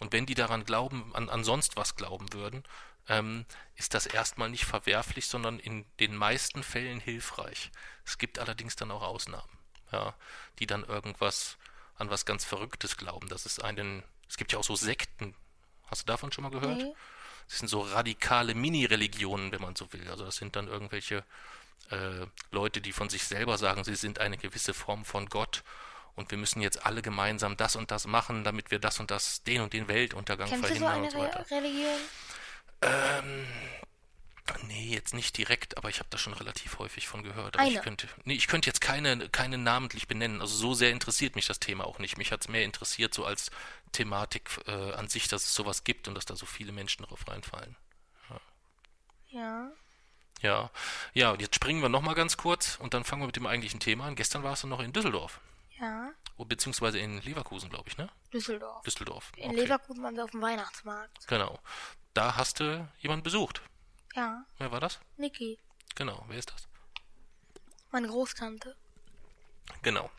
Und 0.00 0.12
wenn 0.12 0.26
die 0.26 0.34
daran 0.34 0.64
glauben, 0.64 1.14
an, 1.14 1.28
an 1.28 1.44
sonst 1.44 1.76
was 1.76 1.96
glauben 1.96 2.32
würden, 2.32 2.64
ähm, 3.08 3.44
ist 3.76 3.94
das 3.94 4.06
erstmal 4.06 4.50
nicht 4.50 4.64
verwerflich, 4.64 5.26
sondern 5.26 5.58
in 5.58 5.84
den 6.00 6.16
meisten 6.16 6.62
Fällen 6.62 7.00
hilfreich. 7.00 7.70
Es 8.04 8.18
gibt 8.18 8.38
allerdings 8.38 8.76
dann 8.76 8.90
auch 8.90 9.02
Ausnahmen, 9.02 9.58
ja, 9.92 10.14
die 10.58 10.66
dann 10.66 10.84
irgendwas 10.84 11.58
an 11.96 12.10
was 12.10 12.24
ganz 12.24 12.44
Verrücktes 12.44 12.96
glauben. 12.96 13.28
Das 13.28 13.46
ist 13.46 13.62
einen, 13.62 14.02
es 14.28 14.36
gibt 14.36 14.52
ja 14.52 14.58
auch 14.58 14.64
so 14.64 14.76
Sekten. 14.76 15.34
Hast 15.86 16.02
du 16.02 16.06
davon 16.06 16.32
schon 16.32 16.42
mal 16.44 16.50
gehört? 16.50 16.78
Nee. 16.78 16.94
Das 17.48 17.58
sind 17.58 17.68
so 17.68 17.82
radikale 17.82 18.54
Mini-Religionen, 18.54 19.52
wenn 19.52 19.60
man 19.60 19.76
so 19.76 19.92
will. 19.92 20.08
Also 20.08 20.24
das 20.24 20.36
sind 20.36 20.56
dann 20.56 20.66
irgendwelche 20.66 21.24
äh, 21.90 22.26
Leute, 22.50 22.80
die 22.80 22.92
von 22.92 23.10
sich 23.10 23.24
selber 23.24 23.58
sagen, 23.58 23.84
sie 23.84 23.96
sind 23.96 24.18
eine 24.18 24.38
gewisse 24.38 24.72
Form 24.72 25.04
von 25.04 25.26
Gott 25.26 25.62
und 26.14 26.30
wir 26.30 26.38
müssen 26.38 26.62
jetzt 26.62 26.86
alle 26.86 27.02
gemeinsam 27.02 27.56
das 27.56 27.76
und 27.76 27.90
das 27.90 28.06
machen, 28.06 28.44
damit 28.44 28.70
wir 28.70 28.78
das 28.78 29.00
und 29.00 29.10
das, 29.10 29.42
den 29.42 29.60
und 29.60 29.72
den 29.72 29.88
Weltuntergang 29.88 30.48
Kennst 30.48 30.70
du 30.70 30.74
so 30.74 30.80
verhindern 30.80 30.94
eine 30.94 31.04
und 31.04 31.12
so 31.12 31.18
weiter. 31.18 31.50
Re 31.50 31.56
Religion? 31.56 32.00
Ähm, 32.84 33.46
nee, 34.66 34.88
jetzt 34.94 35.14
nicht 35.14 35.36
direkt, 35.38 35.76
aber 35.76 35.88
ich 35.88 35.98
habe 35.98 36.08
da 36.10 36.18
schon 36.18 36.34
relativ 36.34 36.78
häufig 36.78 37.08
von 37.08 37.22
gehört. 37.22 37.56
Aber 37.56 37.64
Eine. 37.64 37.74
ich 37.76 37.82
könnte, 37.82 38.08
nee, 38.24 38.34
ich 38.34 38.46
könnte 38.46 38.68
jetzt 38.68 38.80
keine, 38.80 39.28
keine 39.30 39.58
namentlich 39.58 40.06
benennen. 40.08 40.40
Also 40.40 40.54
so 40.56 40.74
sehr 40.74 40.90
interessiert 40.90 41.34
mich 41.36 41.46
das 41.46 41.60
Thema 41.60 41.84
auch 41.86 41.98
nicht. 41.98 42.18
Mich 42.18 42.32
hat 42.32 42.42
es 42.42 42.48
mehr 42.48 42.64
interessiert 42.64 43.14
so 43.14 43.24
als 43.24 43.50
Thematik 43.92 44.50
äh, 44.66 44.92
an 44.92 45.08
sich, 45.08 45.28
dass 45.28 45.44
es 45.44 45.54
sowas 45.54 45.84
gibt 45.84 46.08
und 46.08 46.14
dass 46.14 46.24
da 46.26 46.36
so 46.36 46.46
viele 46.46 46.72
Menschen 46.72 47.04
drauf 47.04 47.26
reinfallen. 47.28 47.76
Ja. 49.30 49.70
Ja, 50.40 50.70
ja, 51.14 51.30
und 51.30 51.40
jetzt 51.40 51.54
springen 51.54 51.80
wir 51.80 51.88
nochmal 51.88 52.14
ganz 52.14 52.36
kurz 52.36 52.76
und 52.76 52.92
dann 52.92 53.04
fangen 53.04 53.22
wir 53.22 53.26
mit 53.26 53.36
dem 53.36 53.46
eigentlichen 53.46 53.80
Thema 53.80 54.04
an. 54.06 54.14
Gestern 54.14 54.42
warst 54.42 54.62
du 54.62 54.66
noch 54.66 54.80
in 54.80 54.92
Düsseldorf, 54.92 55.40
Ja. 55.80 56.10
oh, 56.36 56.44
beziehungsweise 56.44 56.98
in 56.98 57.20
Leverkusen, 57.22 57.70
glaube 57.70 57.88
ich, 57.88 57.96
ne? 57.96 58.10
Düsseldorf. 58.32 58.82
Düsseldorf. 58.84 59.32
In 59.36 59.50
Okay. 59.50 59.60
Leverkusen 59.62 60.02
waren 60.02 60.14
wir 60.16 60.24
auf 60.24 60.32
dem 60.32 60.42
Weihnachtsmarkt. 60.42 61.26
Genau. 61.28 61.58
Da 62.14 62.36
hast 62.36 62.60
du 62.60 62.88
jemanden 63.00 63.24
besucht. 63.24 63.60
Ja. 64.14 64.44
Wer 64.58 64.70
war 64.70 64.80
das? 64.80 65.00
Niki. 65.16 65.58
Genau, 65.96 66.24
wer 66.28 66.38
ist 66.38 66.50
das? 66.52 66.68
Meine 67.90 68.08
Großtante. 68.08 68.76
Genau. 69.82 70.10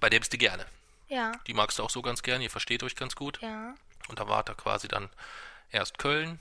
Bei 0.00 0.08
der 0.08 0.20
bist 0.20 0.32
du 0.32 0.38
gerne. 0.38 0.66
Ja. 1.08 1.32
Die 1.46 1.54
magst 1.54 1.78
du 1.78 1.82
auch 1.82 1.90
so 1.90 2.02
ganz 2.02 2.22
gern, 2.22 2.40
ihr 2.40 2.50
versteht 2.50 2.82
euch 2.82 2.96
ganz 2.96 3.14
gut. 3.14 3.40
Ja. 3.42 3.74
Und 4.08 4.18
da 4.18 4.28
wart 4.28 4.48
ihr 4.48 4.54
quasi 4.54 4.88
dann 4.88 5.10
erst 5.70 5.98
Köln, 5.98 6.38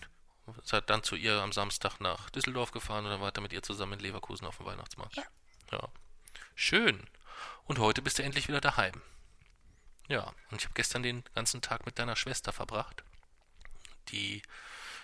seid 0.63 0.89
dann 0.89 1.03
zu 1.03 1.15
ihr 1.15 1.41
am 1.41 1.51
Samstag 1.51 1.99
nach 1.99 2.29
Düsseldorf 2.29 2.71
gefahren 2.71 3.05
und 3.05 3.11
dann 3.11 3.21
wart 3.21 3.37
ihr 3.37 3.41
mit 3.41 3.53
ihr 3.53 3.63
zusammen 3.63 3.93
in 3.93 3.99
Leverkusen 3.99 4.45
auf 4.45 4.57
dem 4.57 4.65
Weihnachtsmarkt. 4.65 5.15
Ja. 5.15 5.23
Ja. 5.71 5.89
Schön. 6.55 7.07
Und 7.65 7.79
heute 7.79 8.01
bist 8.01 8.19
du 8.19 8.23
endlich 8.23 8.47
wieder 8.47 8.61
daheim. 8.61 9.01
Ja, 10.07 10.33
und 10.51 10.59
ich 10.59 10.65
habe 10.65 10.73
gestern 10.73 11.01
den 11.01 11.23
ganzen 11.33 11.61
Tag 11.61 11.85
mit 11.85 11.97
deiner 11.97 12.15
Schwester 12.15 12.51
verbracht. 12.51 13.03
Die, 14.09 14.41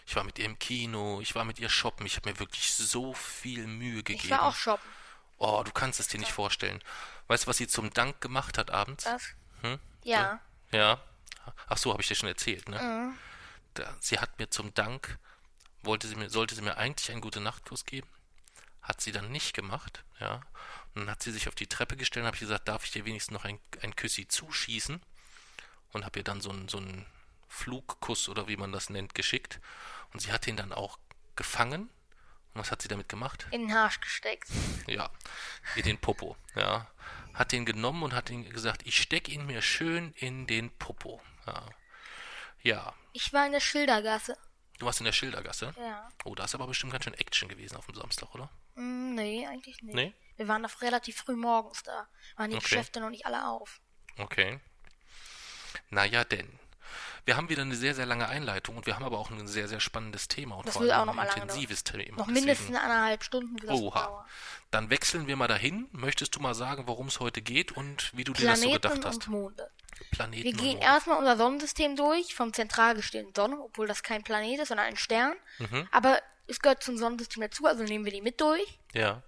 ich 0.09 0.15
war 0.15 0.23
mit 0.23 0.39
ihr 0.39 0.45
im 0.45 0.57
Kino, 0.57 1.21
ich 1.21 1.35
war 1.35 1.45
mit 1.45 1.59
ihr 1.59 1.69
shoppen, 1.69 2.03
ich 2.07 2.15
habe 2.15 2.31
mir 2.31 2.39
wirklich 2.39 2.73
so 2.73 3.13
viel 3.13 3.67
Mühe 3.67 4.01
gegeben. 4.01 4.23
Ich 4.23 4.31
war 4.31 4.41
auch 4.41 4.55
shoppen. 4.55 4.89
Oh, 5.37 5.61
du 5.63 5.71
kannst 5.71 5.99
es 5.99 6.07
dir 6.07 6.17
nicht 6.17 6.31
vorstellen. 6.31 6.81
Weißt 7.27 7.43
du, 7.43 7.47
was 7.47 7.57
sie 7.57 7.67
zum 7.67 7.93
Dank 7.93 8.19
gemacht 8.19 8.57
hat 8.57 8.71
abends? 8.71 9.05
Was? 9.05 9.35
Hm? 9.61 9.79
Ja. 10.03 10.39
Ja. 10.71 10.99
Ach 11.67 11.77
so, 11.77 11.91
habe 11.91 12.01
ich 12.01 12.07
dir 12.07 12.15
schon 12.15 12.27
erzählt, 12.27 12.67
ne? 12.69 12.81
Mhm. 12.81 13.17
Da, 13.75 13.95
sie 13.99 14.17
hat 14.17 14.39
mir 14.39 14.49
zum 14.49 14.73
Dank, 14.73 15.19
wollte 15.83 16.07
sie 16.07 16.15
mir, 16.15 16.31
sollte 16.31 16.55
sie 16.55 16.63
mir 16.63 16.77
eigentlich 16.77 17.11
einen 17.11 17.21
gute 17.21 17.39
Nachtkuss 17.39 17.85
geben, 17.85 18.09
hat 18.81 19.01
sie 19.01 19.11
dann 19.11 19.31
nicht 19.31 19.53
gemacht, 19.53 20.03
ja. 20.19 20.41
Und 20.95 21.01
dann 21.01 21.11
hat 21.11 21.21
sie 21.21 21.31
sich 21.31 21.47
auf 21.47 21.53
die 21.53 21.67
Treppe 21.67 21.95
gestellt 21.95 22.23
und 22.23 22.27
habe 22.27 22.35
ich 22.35 22.41
gesagt, 22.41 22.67
darf 22.67 22.83
ich 22.83 22.89
dir 22.89 23.05
wenigstens 23.05 23.35
noch 23.35 23.45
ein, 23.45 23.59
ein 23.83 23.95
Küssi 23.95 24.27
zuschießen? 24.27 25.03
Und 25.93 26.03
habe 26.03 26.19
ihr 26.19 26.23
dann 26.23 26.41
so 26.41 26.49
einen, 26.49 26.67
so 26.67 26.79
einen 26.79 27.05
Flugkuss 27.47 28.29
oder 28.29 28.47
wie 28.47 28.57
man 28.57 28.71
das 28.71 28.89
nennt, 28.89 29.13
geschickt. 29.13 29.59
Und 30.13 30.21
sie 30.21 30.31
hat 30.31 30.47
ihn 30.47 30.57
dann 30.57 30.73
auch 30.73 30.97
gefangen. 31.35 31.89
Und 32.53 32.61
was 32.61 32.71
hat 32.71 32.81
sie 32.81 32.87
damit 32.87 33.09
gemacht? 33.09 33.47
In 33.51 33.67
den 33.67 33.77
Arsch 33.77 34.01
gesteckt. 34.01 34.49
Ja, 34.87 35.09
in 35.75 35.83
den 35.83 35.97
Popo, 35.99 36.35
ja. 36.55 36.87
Hat 37.33 37.51
den 37.51 37.65
genommen 37.65 38.01
und 38.03 38.13
hat 38.13 38.29
ihn 38.31 38.49
gesagt, 38.49 38.81
ich 38.85 38.97
steck 39.01 39.29
ihn 39.29 39.45
mir 39.45 39.61
schön 39.61 40.13
in 40.13 40.47
den 40.47 40.71
Popo. 40.77 41.21
Ja. 41.45 41.65
ja, 42.61 42.93
Ich 43.13 43.31
war 43.33 43.45
in 43.45 43.51
der 43.53 43.59
Schildergasse. 43.59 44.35
du 44.79 44.85
warst 44.85 44.99
in 44.99 45.05
der 45.05 45.13
Schildergasse. 45.13 45.73
Ja. 45.77 46.09
Oh, 46.25 46.33
da 46.35 46.45
ist 46.45 46.55
aber 46.55 46.67
bestimmt 46.67 46.91
ganz 46.91 47.03
schön 47.05 47.13
Action 47.13 47.47
gewesen 47.47 47.75
auf 47.77 47.85
dem 47.85 47.95
Samstag, 47.95 48.33
oder? 48.35 48.49
Hm, 48.75 49.13
nee, 49.15 49.45
eigentlich 49.47 49.81
nicht. 49.83 49.95
Nee? 49.95 50.13
Wir 50.37 50.47
waren 50.47 50.63
doch 50.63 50.81
relativ 50.81 51.17
früh 51.17 51.35
morgens 51.35 51.83
da. 51.83 52.07
Waren 52.35 52.49
die 52.49 52.57
Okay. 52.57 52.63
Geschäfte 52.65 52.99
noch 52.99 53.09
nicht 53.11 53.25
alle 53.25 53.47
auf. 53.47 53.79
Okay. 54.17 54.59
Naja, 55.89 56.23
denn. 56.23 56.59
Wir 57.25 57.37
haben 57.37 57.49
wieder 57.49 57.61
eine 57.61 57.75
sehr, 57.75 57.93
sehr 57.95 58.05
lange 58.05 58.27
Einleitung 58.27 58.77
und 58.77 58.85
wir 58.85 58.95
haben 58.95 59.03
aber 59.05 59.19
auch 59.19 59.29
ein 59.29 59.47
sehr, 59.47 59.67
sehr 59.67 59.79
spannendes 59.79 60.27
Thema 60.27 60.55
und 60.55 60.67
Das 60.67 60.73
vor 60.75 60.83
allem 60.83 60.91
auch 60.93 61.05
noch 61.05 61.13
mal 61.13 61.27
ein 61.27 61.41
intensives 61.41 61.83
Thema. 61.83 62.17
Noch 62.17 62.27
Deswegen- 62.27 62.33
mindestens 62.33 62.75
eineinhalb 62.77 63.23
Stunden 63.23 63.55
Oha. 63.69 64.25
Dann 64.71 64.89
wechseln 64.89 65.27
wir 65.27 65.35
mal 65.35 65.47
dahin. 65.47 65.87
Möchtest 65.91 66.35
du 66.35 66.39
mal 66.39 66.53
sagen, 66.55 66.83
worum 66.87 67.07
es 67.07 67.19
heute 67.19 67.41
geht 67.41 67.71
und 67.71 68.11
wie 68.15 68.23
du 68.23 68.33
dir 68.33 68.47
das 68.47 68.59
so 68.61 68.67
Planeten 68.69 68.81
gedacht 68.81 68.97
und 68.97 69.05
hast? 69.05 69.27
Monde. 69.27 69.69
Planeten 70.11 70.43
Wir 70.43 70.51
und 70.51 70.57
gehen 70.57 70.71
Monde. 70.73 70.85
erstmal 70.85 71.17
unser 71.17 71.37
Sonnensystem 71.37 71.95
durch, 71.95 72.33
vom 72.33 72.53
zentral 72.53 72.95
gestellten 72.95 73.33
Sonne, 73.35 73.59
obwohl 73.59 73.87
das 73.87 74.01
kein 74.03 74.23
Planet 74.23 74.59
ist, 74.61 74.69
sondern 74.69 74.87
ein 74.87 74.97
Stern. 74.97 75.33
Mhm. 75.59 75.87
Aber 75.91 76.19
es 76.47 76.59
gehört 76.61 76.81
zum 76.83 76.97
Sonnensystem 76.97 77.41
dazu, 77.41 77.65
also 77.65 77.83
nehmen 77.83 78.05
wir 78.05 78.11
die 78.11 78.21
mit 78.21 78.39
durch. 78.41 78.79
Ja, 78.93 79.21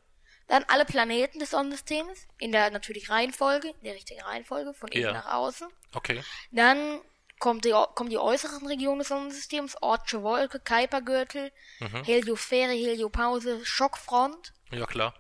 Dann 0.48 0.66
alle 0.68 0.84
Planeten 0.86 1.40
des 1.40 1.52
Sonnensystems, 1.52 2.28
in 2.38 2.52
der 2.52 2.72
natürlich 2.72 3.10
Reihenfolge, 3.10 3.70
in 3.70 3.84
der 3.84 3.94
richtigen 3.96 4.22
Reihenfolge, 4.22 4.74
von 4.74 4.90
innen 4.90 5.04
Ja. 5.06 5.14
nach 5.14 5.28
außen. 5.34 5.68
okay. 5.94 6.22
Dann 6.52 7.00
kommt 7.42 7.66
die, 7.66 7.72
kommen 7.96 8.10
die 8.10 8.20
äußeren 8.20 8.66
Regionen 8.68 9.00
des 9.00 9.10
Sonnensystems, 9.10 9.76
Ortsche 9.82 10.22
Wolke, 10.24 10.60
Kuipergürtel, 10.62 11.52
Mhm. 11.80 12.04
Heliosphäre, 12.06 12.72
Heliopause, 12.72 13.66
Schockfront. 13.66 14.54
Ja, 14.72 14.86
klar. 14.86 15.14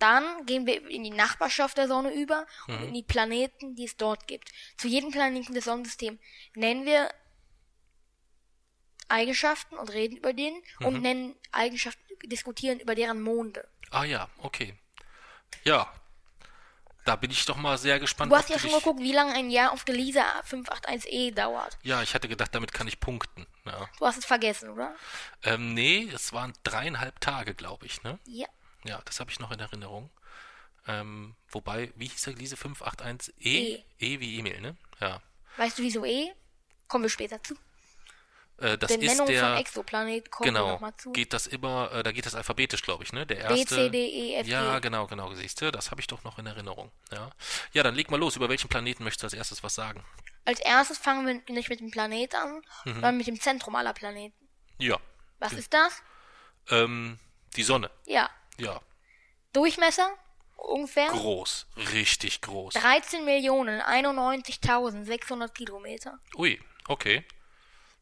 Dann 0.00 0.44
gehen 0.44 0.66
wir 0.66 0.86
in 0.90 1.04
die 1.04 1.10
Nachbarschaft 1.10 1.78
der 1.78 1.86
Sonne 1.88 2.12
über 2.12 2.46
und 2.66 2.80
Mhm. 2.80 2.86
in 2.88 2.94
die 2.94 3.02
Planeten, 3.04 3.76
die 3.76 3.84
es 3.84 3.96
dort 3.96 4.26
gibt. 4.26 4.50
Zu 4.76 4.88
jedem 4.88 5.10
Planeten 5.12 5.54
des 5.54 5.64
Sonnensystems 5.64 6.20
nennen 6.54 6.84
wir 6.84 7.08
Eigenschaften 9.08 9.76
und 9.76 9.92
reden 9.92 10.16
über 10.16 10.32
den 10.32 10.54
Mhm. 10.80 10.86
und 10.86 11.02
nennen 11.02 11.36
Eigenschaften, 11.52 12.02
diskutieren 12.24 12.80
über 12.80 12.94
deren 12.94 13.22
Monde. 13.22 13.66
Ah 13.90 14.04
ja, 14.04 14.28
okay. 14.38 14.76
Ja. 15.62 15.92
Da 17.04 17.16
bin 17.16 17.30
ich 17.30 17.44
doch 17.44 17.56
mal 17.56 17.76
sehr 17.76 17.98
gespannt. 18.00 18.32
Du 18.32 18.36
hast 18.36 18.48
ja 18.48 18.58
schon 18.58 18.70
dich- 18.70 18.78
geguckt, 18.78 19.00
wie 19.00 19.12
lange 19.12 19.34
ein 19.34 19.50
Jahr 19.50 19.72
auf 19.72 19.84
der 19.84 19.94
Lisa 19.94 20.24
581e 20.48 21.32
dauert. 21.32 21.76
Ja, 21.82 22.02
ich 22.02 22.14
hatte 22.14 22.28
gedacht, 22.28 22.54
damit 22.54 22.72
kann 22.72 22.88
ich 22.88 22.98
punkten. 22.98 23.46
Ja. 23.66 23.88
Du 23.98 24.06
hast 24.06 24.16
es 24.16 24.24
vergessen, 24.24 24.70
oder? 24.70 24.94
Ähm, 25.42 25.74
nee, 25.74 26.08
es 26.14 26.32
waren 26.32 26.54
dreieinhalb 26.64 27.20
Tage, 27.20 27.54
glaube 27.54 27.84
ich, 27.86 28.02
ne? 28.02 28.18
Ja. 28.24 28.46
Ja, 28.84 29.00
das 29.04 29.20
habe 29.20 29.30
ich 29.30 29.38
noch 29.38 29.50
in 29.50 29.60
Erinnerung. 29.60 30.10
Ähm, 30.86 31.34
wobei, 31.50 31.92
wie 31.96 32.06
hieß 32.08 32.22
der 32.22 32.34
diese 32.34 32.56
581e? 32.56 33.32
E. 33.40 33.82
E 33.98 34.20
wie 34.20 34.38
Emil, 34.38 34.60
ne? 34.60 34.76
Ja. 35.00 35.20
Weißt 35.56 35.78
du 35.78 35.82
wieso 35.82 36.04
eh? 36.04 36.32
Kommen 36.88 37.04
wir 37.04 37.10
später 37.10 37.42
zu. 37.42 37.54
Äh, 38.58 38.78
das 38.78 38.92
Benennung 38.92 39.10
ist 39.28 39.40
von 39.40 39.50
der. 39.50 39.56
Exoplanet 39.56 40.30
kommen 40.30 40.46
wir 40.46 40.52
Genau. 40.60 40.72
nochmal 40.72 40.96
zu. 40.96 41.10
Geht 41.12 41.32
das 41.32 41.46
immer, 41.48 41.90
äh, 41.92 42.02
da 42.04 42.12
geht 42.12 42.24
das 42.26 42.34
alphabetisch, 42.36 42.82
glaube 42.82 43.02
ich, 43.04 43.12
ne? 43.12 43.26
Der 43.26 43.48
B, 43.48 43.58
erste. 43.60 43.74
C, 43.74 43.90
D, 43.90 43.98
E, 44.06 44.34
F, 44.36 44.46
Ja, 44.46 44.74
G. 44.76 44.80
genau, 44.82 45.06
genau, 45.08 45.32
siehst 45.34 45.60
du, 45.60 45.72
das 45.72 45.90
habe 45.90 46.00
ich 46.00 46.06
doch 46.06 46.22
noch 46.24 46.38
in 46.38 46.46
Erinnerung. 46.46 46.92
Ja. 47.12 47.30
ja, 47.72 47.82
dann 47.82 47.94
leg 47.94 48.10
mal 48.10 48.18
los. 48.20 48.36
Über 48.36 48.48
welchen 48.48 48.68
Planeten 48.68 49.02
möchtest 49.02 49.22
du 49.22 49.26
als 49.26 49.34
erstes 49.34 49.62
was 49.64 49.74
sagen? 49.74 50.04
Als 50.44 50.60
erstes 50.60 50.98
fangen 50.98 51.26
wir 51.26 51.54
nicht 51.54 51.68
mit 51.68 51.80
dem 51.80 51.90
Planet 51.90 52.34
an, 52.34 52.62
Mhm. 52.84 52.92
sondern 52.94 53.16
mit 53.16 53.26
dem 53.26 53.40
Zentrum 53.40 53.74
aller 53.74 53.92
Planeten. 53.94 54.36
Ja. 54.78 54.98
Was 55.40 55.52
ist 55.52 55.72
das? 55.74 56.02
Ähm, 56.70 57.18
die 57.56 57.62
Sonne. 57.64 57.90
Ja. 58.06 58.30
Ja. 58.58 58.80
Durchmesser 59.52 60.08
ungefähr 60.56 61.08
Groß. 61.08 61.66
Richtig 61.92 62.40
groß. 62.40 62.74
13 62.74 63.24
Millionen 63.24 63.80
91.600 63.82 65.48
Kilometer. 65.54 66.18
Ui, 66.36 66.60
okay. 66.88 67.24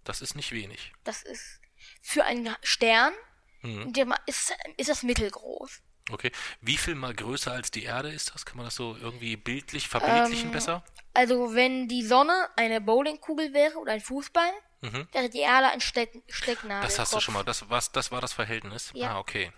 Das 0.04 0.20
ist 0.22 0.34
nicht 0.34 0.52
wenig. 0.52 0.92
Das 1.04 1.22
ist 1.22 1.60
für 2.00 2.24
einen 2.24 2.54
Stern 2.62 3.12
Mhm. 3.64 3.92
der 3.92 4.06
ist, 4.26 4.52
ist 4.76 4.88
das 4.88 5.02
mittelgroß. 5.04 5.80
Okay. 6.10 6.32
Wie 6.60 6.76
viel 6.76 6.96
mal 6.96 7.14
größer 7.14 7.52
als 7.52 7.70
die 7.70 7.84
Erde 7.84 8.10
ist 8.10 8.34
das? 8.34 8.44
Kann 8.44 8.56
man 8.56 8.66
das 8.66 8.74
so 8.74 8.96
irgendwie 8.96 9.36
bildlich 9.36 9.86
verbildlichen 9.88 10.46
Ähm, 10.46 10.52
besser? 10.52 10.84
Also 11.14 11.54
wenn 11.54 11.86
die 11.86 12.02
Sonne 12.04 12.48
eine 12.56 12.80
Bowlingkugel 12.80 13.52
wäre 13.54 13.78
oder 13.78 13.92
ein 13.92 14.00
Fußball, 14.00 14.50
Mhm. 14.80 15.06
wäre 15.12 15.28
die 15.30 15.38
Erde 15.38 15.68
ein 15.68 15.80
Steck 15.80 16.10
Stecknadel. 16.28 16.82
Das 16.88 16.98
hast 16.98 17.14
du 17.14 17.20
schon 17.20 17.34
mal. 17.34 17.44
Das, 17.44 17.70
was, 17.70 17.92
das 17.92 18.10
war 18.10 18.20
das 18.20 18.32
Verhältnis? 18.32 18.90
Ja. 18.94 19.12
Ah, 19.12 19.18
okay. 19.20 19.52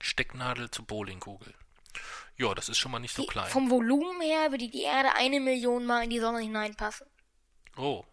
Stecknadel 0.00 0.68
zu 0.72 0.84
Bowlingkugel. 0.84 1.54
Ja, 2.38 2.54
das 2.54 2.68
ist 2.68 2.78
schon 2.78 2.90
mal 2.90 2.98
nicht 2.98 3.14
so 3.14 3.22
Die, 3.22 3.28
klein. 3.28 3.48
vom 3.50 3.70
Volumen 3.70 4.20
her 4.20 4.50
würde 4.50 4.68
die 4.68 4.82
Erde 4.82 5.14
eine 5.14 5.38
Million 5.38 5.86
Mal 5.86 6.04
in 6.04 6.10
die 6.10 6.18
Sonne 6.20 6.40
hineinpassen. 6.40 7.06
Oh. 7.76 8.04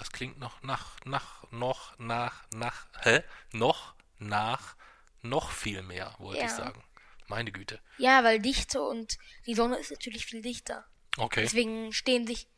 Das 0.00 0.10
klingt 0.12 0.38
noch 0.38 0.62
nach, 0.62 0.96
nach, 1.04 1.44
noch, 1.52 1.96
nach, 1.98 2.42
nach, 2.54 2.86
hä? 3.02 3.22
Noch, 3.52 3.94
nach, 4.18 4.74
noch 5.20 5.50
viel 5.50 5.82
mehr, 5.82 6.14
wollte 6.18 6.40
Ja. 6.40 6.46
ich 6.46 6.52
sagen. 6.52 6.82
Meine 7.28 7.52
Güte. 7.52 7.78
Ja, 7.98 8.24
weil 8.24 8.40
Dichte 8.40 8.80
und 8.82 9.18
die 9.46 9.54
Sonne 9.54 9.76
ist 9.76 9.90
natürlich 9.90 10.24
viel 10.24 10.40
dichter. 10.42 10.86
Okay. 11.18 11.42
Deswegen 11.42 11.92
stehen 11.92 12.26
sich. 12.26 12.48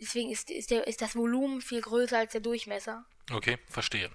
Deswegen 0.00 0.30
ist, 0.30 0.48
ist, 0.48 0.70
der, 0.70 0.86
ist 0.86 1.02
das 1.02 1.16
Volumen 1.16 1.60
viel 1.60 1.80
größer 1.80 2.18
als 2.18 2.32
der 2.32 2.40
Durchmesser. 2.40 3.04
Okay, 3.32 3.58
verstehe. 3.68 4.10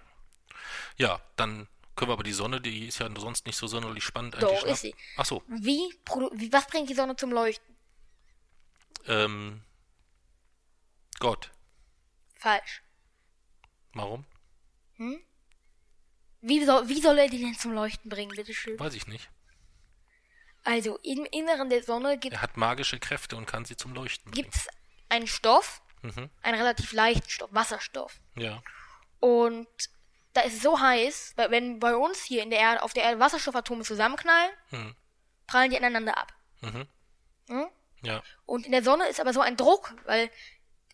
Ja, 0.95 1.21
dann 1.35 1.67
können 1.97 2.09
wir 2.09 2.13
aber 2.13 2.23
die 2.23 2.31
Sonne, 2.31 2.61
die 2.61 2.87
ist 2.87 2.99
ja 2.99 3.09
sonst 3.19 3.45
nicht 3.45 3.57
so 3.57 3.67
sonderlich 3.67 4.03
spannend 4.05 4.35
eigentlich. 4.37 4.63
ne? 4.63 4.71
ist 4.71 4.79
sie. 4.81 4.95
Ach 5.17 5.25
so, 5.25 5.43
Wie, 5.47 5.93
wie 6.35 6.53
was 6.53 6.67
bringt 6.67 6.89
die 6.89 6.95
Sonne 6.95 7.17
zum 7.17 7.31
Leuchten? 7.31 7.75
ähm, 9.07 9.61
Gott. 11.19 11.51
Falsch. 12.37 12.83
Warum? 13.93 14.25
Wie 16.41 16.63
soll, 16.65 16.89
wie 16.89 17.01
soll 17.01 17.17
er 17.19 17.29
die 17.29 17.39
denn 17.39 17.55
zum 17.55 17.73
Leuchten 17.73 18.09
bringen, 18.09 18.35
bitteschön? 18.35 18.79
Weiß 18.79 18.93
ich 18.95 19.07
nicht. 19.07 19.29
Also 20.63 20.97
im 21.03 21.25
Inneren 21.25 21.69
der 21.69 21.83
Sonne 21.83 22.17
gibt 22.17 22.33
Er 22.35 22.41
hat 22.41 22.57
magische 22.57 22.99
Kräfte 22.99 23.35
und 23.35 23.45
kann 23.45 23.65
sie 23.65 23.75
zum 23.75 23.93
Leuchten 23.93 24.31
bringen. 24.31 24.49
es 24.53 24.67
einen 25.09 25.27
Stoff, 25.27 25.81
Mhm. 26.01 26.29
einen 26.41 26.57
relativ 26.57 26.91
leichten 26.91 27.29
Stoff, 27.29 27.49
Wasserstoff. 27.53 28.19
Ja. 28.35 28.61
Und 29.19 29.67
da 30.33 30.41
ist 30.41 30.55
es 30.55 30.61
so 30.61 30.79
heiß, 30.79 31.33
weil 31.37 31.51
wenn 31.51 31.79
bei 31.79 31.95
uns 31.95 32.23
hier 32.23 32.43
in 32.43 32.49
der 32.49 32.59
Erde, 32.59 32.81
auf 32.83 32.93
der 32.93 33.03
Erde 33.03 33.19
Wasserstoffatome 33.19 33.83
zusammenknallen, 33.83 34.51
Mhm. 34.71 34.95
prallen 35.47 35.71
die 35.71 35.77
aneinander 35.77 36.17
ab. 36.17 36.33
Mhm. 36.61 36.87
Hm? 37.47 37.67
Ja. 38.01 38.21
Und 38.45 38.65
in 38.65 38.71
der 38.73 38.83
Sonne 38.83 39.07
ist 39.07 39.19
aber 39.21 39.31
so 39.33 39.39
ein 39.41 39.55
Druck, 39.55 39.93
weil 40.05 40.29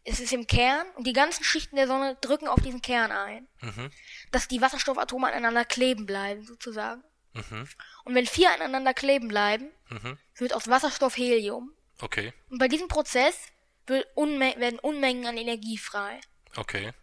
es 0.03 0.19
ist 0.19 0.33
im 0.33 0.47
Kern 0.47 0.87
und 0.95 1.05
die 1.05 1.13
ganzen 1.13 1.43
Schichten 1.43 1.75
der 1.75 1.87
Sonne 1.87 2.15
drücken 2.21 2.47
auf 2.47 2.61
diesen 2.61 2.81
Kern 2.81 3.11
ein, 3.11 3.47
Mhm. 3.61 3.91
dass 4.31 4.47
die 4.47 4.61
Wasserstoffatome 4.61 5.27
aneinander 5.27 5.65
kleben 5.65 6.05
bleiben, 6.05 6.43
sozusagen. 6.45 7.03
Mhm. 7.33 7.67
Und 8.05 8.15
wenn 8.15 8.25
vier 8.25 8.51
aneinander 8.51 8.93
kleben 8.93 9.27
bleiben, 9.27 9.69
Mhm. 9.89 10.17
wird 10.35 10.53
aus 10.53 10.67
Wasserstoff 10.67 11.17
Helium. 11.17 11.73
Okay. 12.01 12.33
Und 12.49 12.59
bei 12.59 12.67
diesem 12.67 12.87
Prozess 12.87 13.37
wird 13.85 14.07
Unme 14.15 14.55
werden 14.57 14.79
Unmengen 14.79 15.25
an 15.25 15.37
Energie 15.37 15.77
frei. 15.77 16.19
Okay. 16.55 16.93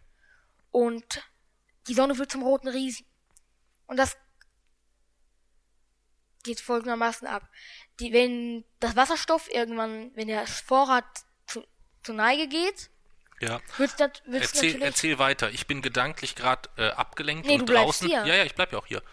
Und 0.71 1.23
die 1.87 1.93
Sonne 1.93 2.17
wird 2.17 2.31
zum 2.31 2.43
roten 2.43 2.67
Riesen. 2.67 3.05
Und 3.85 3.97
das 3.97 4.17
geht 6.43 6.59
folgendermaßen 6.59 7.27
ab. 7.27 7.47
Die, 7.99 8.13
wenn 8.13 8.63
das 8.79 8.95
Wasserstoff 8.95 9.49
irgendwann, 9.51 10.15
wenn 10.15 10.27
der 10.27 10.47
Vorrat 10.47 11.05
zur 12.07 12.15
Neige 12.15 12.47
geht, 12.47 12.89
Ja. 13.39 13.59
wird's 13.77 13.95
das, 13.95 14.11
wird's 14.25 14.53
Erzähl, 14.53 14.81
erzähl 14.81 15.19
weiter. 15.19 15.51
Ich 15.51 15.67
bin 15.67 15.81
gedanklich 15.81 16.35
gerade 16.35 16.67
äh, 16.77 16.89
abgelenkt 16.89 17.45
Nee, 17.45 17.59
und 17.59 17.69
draußen. 17.69 18.07
hier. 18.07 18.25
Ja, 18.25 18.35
ja, 18.35 18.43
ich 18.43 18.55
bleib 18.55 18.71
ja 18.73 18.79
auch 18.79 18.85
hier. 18.87 19.03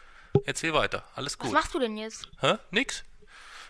Erzähl 0.47 0.73
weiter. 0.73 1.05
Alles 1.15 1.35
Was 1.35 1.39
gut. 1.41 1.53
machst 1.53 1.75
du 1.75 1.79
denn 1.79 1.97
jetzt? 1.97 2.29
Hä? 2.41 2.57
Nix? 2.71 3.05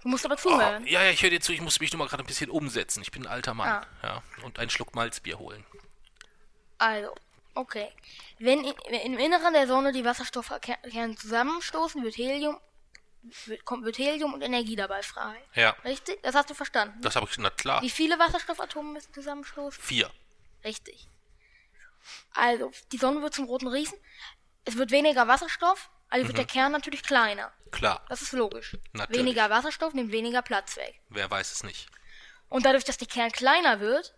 Du 0.02 0.08
musst 0.08 0.24
aber 0.26 0.34
Oh, 0.34 0.38
zuhören. 0.38 0.86
ja, 0.86 1.02
ja, 1.02 1.10
ich 1.10 1.22
höre 1.22 1.30
dir 1.30 1.40
zu. 1.40 1.52
Ich 1.52 1.60
muss 1.62 1.80
mich 1.80 1.90
nur 1.92 1.98
mal 1.98 2.08
gerade 2.08 2.22
ein 2.22 2.26
bisschen 2.26 2.50
umsetzen. 2.50 3.00
Ich 3.02 3.10
bin 3.10 3.26
ein 3.26 3.32
alter 3.32 3.54
Mann. 3.54 3.68
Ah. 3.68 3.86
Ja. 4.02 4.22
Und 4.42 4.58
einen 4.58 4.70
Schluck 4.70 4.94
Malzbier 4.94 5.38
holen. 5.38 5.64
Also, 6.78 7.14
okay. 7.54 7.88
Wenn, 8.38 8.64
i- 8.64 8.74
wenn 8.90 9.00
im 9.00 9.18
Inneren 9.18 9.54
der 9.54 9.66
Sonne 9.66 9.92
die 9.92 10.04
Wasserstoffkerne 10.04 11.16
zusammenstoßen, 11.16 12.02
wird 12.04 12.16
Helium, 12.18 12.58
wird, 13.46 13.64
kommt, 13.64 13.84
wird 13.84 13.98
Helium 13.98 14.34
und 14.34 14.42
Energie 14.42 14.76
dabei 14.76 15.02
frei. 15.02 15.36
Ja. 15.54 15.70
Richtig? 15.84 16.22
Das 16.22 16.34
hast 16.34 16.50
du 16.50 16.54
verstanden. 16.54 17.00
Das 17.00 17.16
habe 17.16 17.26
ich. 17.30 17.38
Na 17.38 17.50
klar. 17.50 17.82
Wie 17.82 17.90
viele 17.90 18.18
Wasserstoffatome 18.18 18.92
müssen 18.92 19.12
zusammenstoßen? 19.12 19.82
Vier. 19.82 20.10
Richtig. 20.64 21.08
Also, 22.34 22.70
die 22.92 22.98
Sonne 22.98 23.22
wird 23.22 23.34
zum 23.34 23.46
roten 23.46 23.68
Riesen. 23.68 23.98
Es 24.64 24.76
wird 24.76 24.90
weniger 24.90 25.28
Wasserstoff, 25.28 25.90
also 26.08 26.26
wird 26.26 26.38
der 26.38 26.46
Kern 26.46 26.72
natürlich 26.72 27.02
kleiner. 27.02 27.52
Klar. 27.70 28.04
Das 28.08 28.22
ist 28.22 28.32
logisch. 28.32 28.76
Natürlich. 28.92 29.20
Weniger 29.20 29.50
Wasserstoff 29.50 29.94
nimmt 29.94 30.12
weniger 30.12 30.42
Platz 30.42 30.76
weg. 30.76 31.00
Wer 31.08 31.30
weiß 31.30 31.52
es 31.52 31.64
nicht. 31.64 31.88
Und 32.48 32.64
dadurch, 32.64 32.84
dass 32.84 32.98
der 32.98 33.08
Kern 33.08 33.32
kleiner 33.32 33.80
wird, 33.80 34.14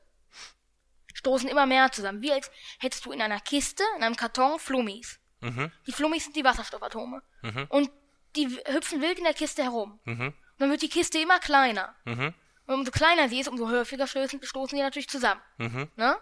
stoßen 1.14 1.48
immer 1.48 1.66
mehr 1.66 1.90
zusammen. 1.90 2.22
Wie 2.22 2.32
als 2.32 2.50
hättest 2.78 3.06
du 3.06 3.12
in 3.12 3.22
einer 3.22 3.40
Kiste, 3.40 3.82
in 3.96 4.02
einem 4.02 4.16
Karton 4.16 4.58
Flummis. 4.58 5.18
Mhm. 5.40 5.72
Die 5.86 5.92
Flummis 5.92 6.24
sind 6.24 6.36
die 6.36 6.44
Wasserstoffatome. 6.44 7.22
Und 7.68 7.90
die 8.36 8.48
hüpfen 8.66 9.00
wild 9.00 9.18
in 9.18 9.24
der 9.24 9.34
Kiste 9.34 9.62
herum. 9.62 9.98
Mhm. 10.04 10.28
Und 10.28 10.34
dann 10.58 10.70
wird 10.70 10.82
die 10.82 10.88
Kiste 10.88 11.18
immer 11.18 11.38
kleiner. 11.38 11.94
Mhm. 12.04 12.34
Und 12.66 12.74
umso 12.74 12.90
kleiner 12.90 13.28
sie 13.28 13.40
ist, 13.40 13.48
umso 13.48 13.68
häufiger 13.68 14.06
stoßen, 14.06 14.42
stoßen 14.42 14.76
die 14.76 14.82
natürlich 14.82 15.08
zusammen. 15.08 15.40
Mhm. 15.58 15.90
Ne? 15.96 16.16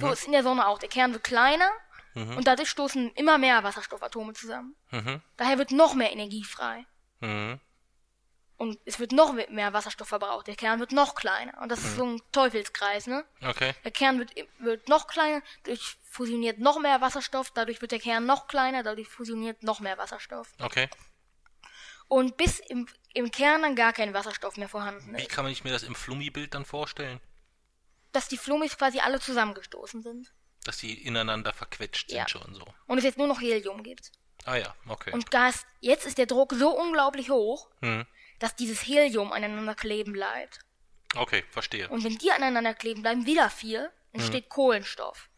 So 0.00 0.10
ist 0.12 0.26
in 0.26 0.32
der 0.32 0.42
Sonne 0.42 0.66
auch. 0.66 0.78
Der 0.78 0.88
Kern 0.88 1.12
wird 1.12 1.24
kleiner 1.24 1.70
und 2.14 2.46
dadurch 2.46 2.68
stoßen 2.68 3.12
immer 3.12 3.38
mehr 3.38 3.62
Wasserstoffatome 3.62 4.32
zusammen. 4.32 4.74
Mhm. 4.90 5.22
Daher 5.36 5.58
wird 5.58 5.70
noch 5.70 5.94
mehr 5.94 6.12
Energie 6.12 6.44
frei. 6.44 6.84
Mhm. 7.20 7.60
Und 8.56 8.78
es 8.84 8.98
wird 8.98 9.12
noch 9.12 9.32
mehr 9.32 9.72
Wasserstoff 9.72 10.08
verbraucht. 10.08 10.48
Der 10.48 10.56
Kern 10.56 10.80
wird 10.80 10.90
noch 10.90 11.14
kleiner. 11.14 11.56
Und 11.62 11.70
das 11.70 11.84
ist 11.84 11.94
so 11.96 12.04
ein 12.04 12.20
Teufelskreis, 12.32 13.06
ne? 13.06 13.24
Okay. 13.46 13.72
Der 13.84 13.92
Kern 13.92 14.18
wird, 14.18 14.34
wird 14.58 14.88
noch 14.88 15.06
kleiner, 15.06 15.42
dadurch 15.62 15.96
fusioniert 16.02 16.58
noch 16.58 16.80
mehr 16.80 17.00
Wasserstoff, 17.00 17.52
dadurch 17.52 17.80
wird 17.80 17.92
der 17.92 18.00
Kern 18.00 18.26
noch 18.26 18.48
kleiner, 18.48 18.82
dadurch 18.82 19.08
fusioniert 19.08 19.62
noch 19.62 19.78
mehr 19.78 19.96
Wasserstoff. 19.96 20.52
Okay. 20.60 20.88
Und 22.08 22.36
bis 22.36 22.58
im, 22.58 22.88
im 23.14 23.30
Kern 23.30 23.62
dann 23.62 23.76
gar 23.76 23.92
kein 23.92 24.14
Wasserstoff 24.14 24.56
mehr 24.56 24.68
vorhanden 24.68 25.16
Wie 25.16 25.22
ist. 25.22 25.28
kann 25.30 25.44
man 25.44 25.52
sich 25.52 25.64
mir 25.64 25.70
das 25.72 25.82
im 25.82 25.94
Flummi-Bild 25.94 26.54
dann 26.54 26.64
vorstellen? 26.64 27.20
Dass 28.12 28.28
die 28.28 28.38
Flummis 28.38 28.76
quasi 28.78 29.00
alle 29.00 29.20
zusammengestoßen 29.20 30.02
sind. 30.02 30.32
Dass 30.64 30.78
die 30.78 31.04
ineinander 31.06 31.52
verquetscht 31.52 32.08
sind 32.08 32.18
Ja. 32.18 32.28
schon 32.28 32.54
so. 32.54 32.64
Und 32.86 32.98
es 32.98 33.04
jetzt 33.04 33.18
nur 33.18 33.26
noch 33.26 33.40
Helium 33.40 33.82
gibt. 33.82 34.10
Ah 34.44 34.56
ja, 34.56 34.74
okay. 34.88 35.12
Und 35.12 35.30
Gas, 35.30 35.66
jetzt 35.80 36.06
ist 36.06 36.16
der 36.16 36.26
Druck 36.26 36.54
so 36.54 36.70
unglaublich 36.70 37.28
hoch, 37.30 37.68
Hm. 37.82 38.06
dass 38.38 38.56
dieses 38.56 38.80
Helium 38.86 39.32
aneinander 39.32 39.74
kleben 39.74 40.12
bleibt. 40.12 40.60
Okay, 41.14 41.44
verstehe. 41.50 41.88
Und 41.88 42.04
wenn 42.04 42.16
die 42.16 42.32
aneinander 42.32 42.74
kleben 42.74 43.02
bleiben, 43.02 43.26
wieder 43.26 43.50
vier, 43.50 43.92
entsteht 44.12 44.48
Kohlenstoff. 44.48 45.28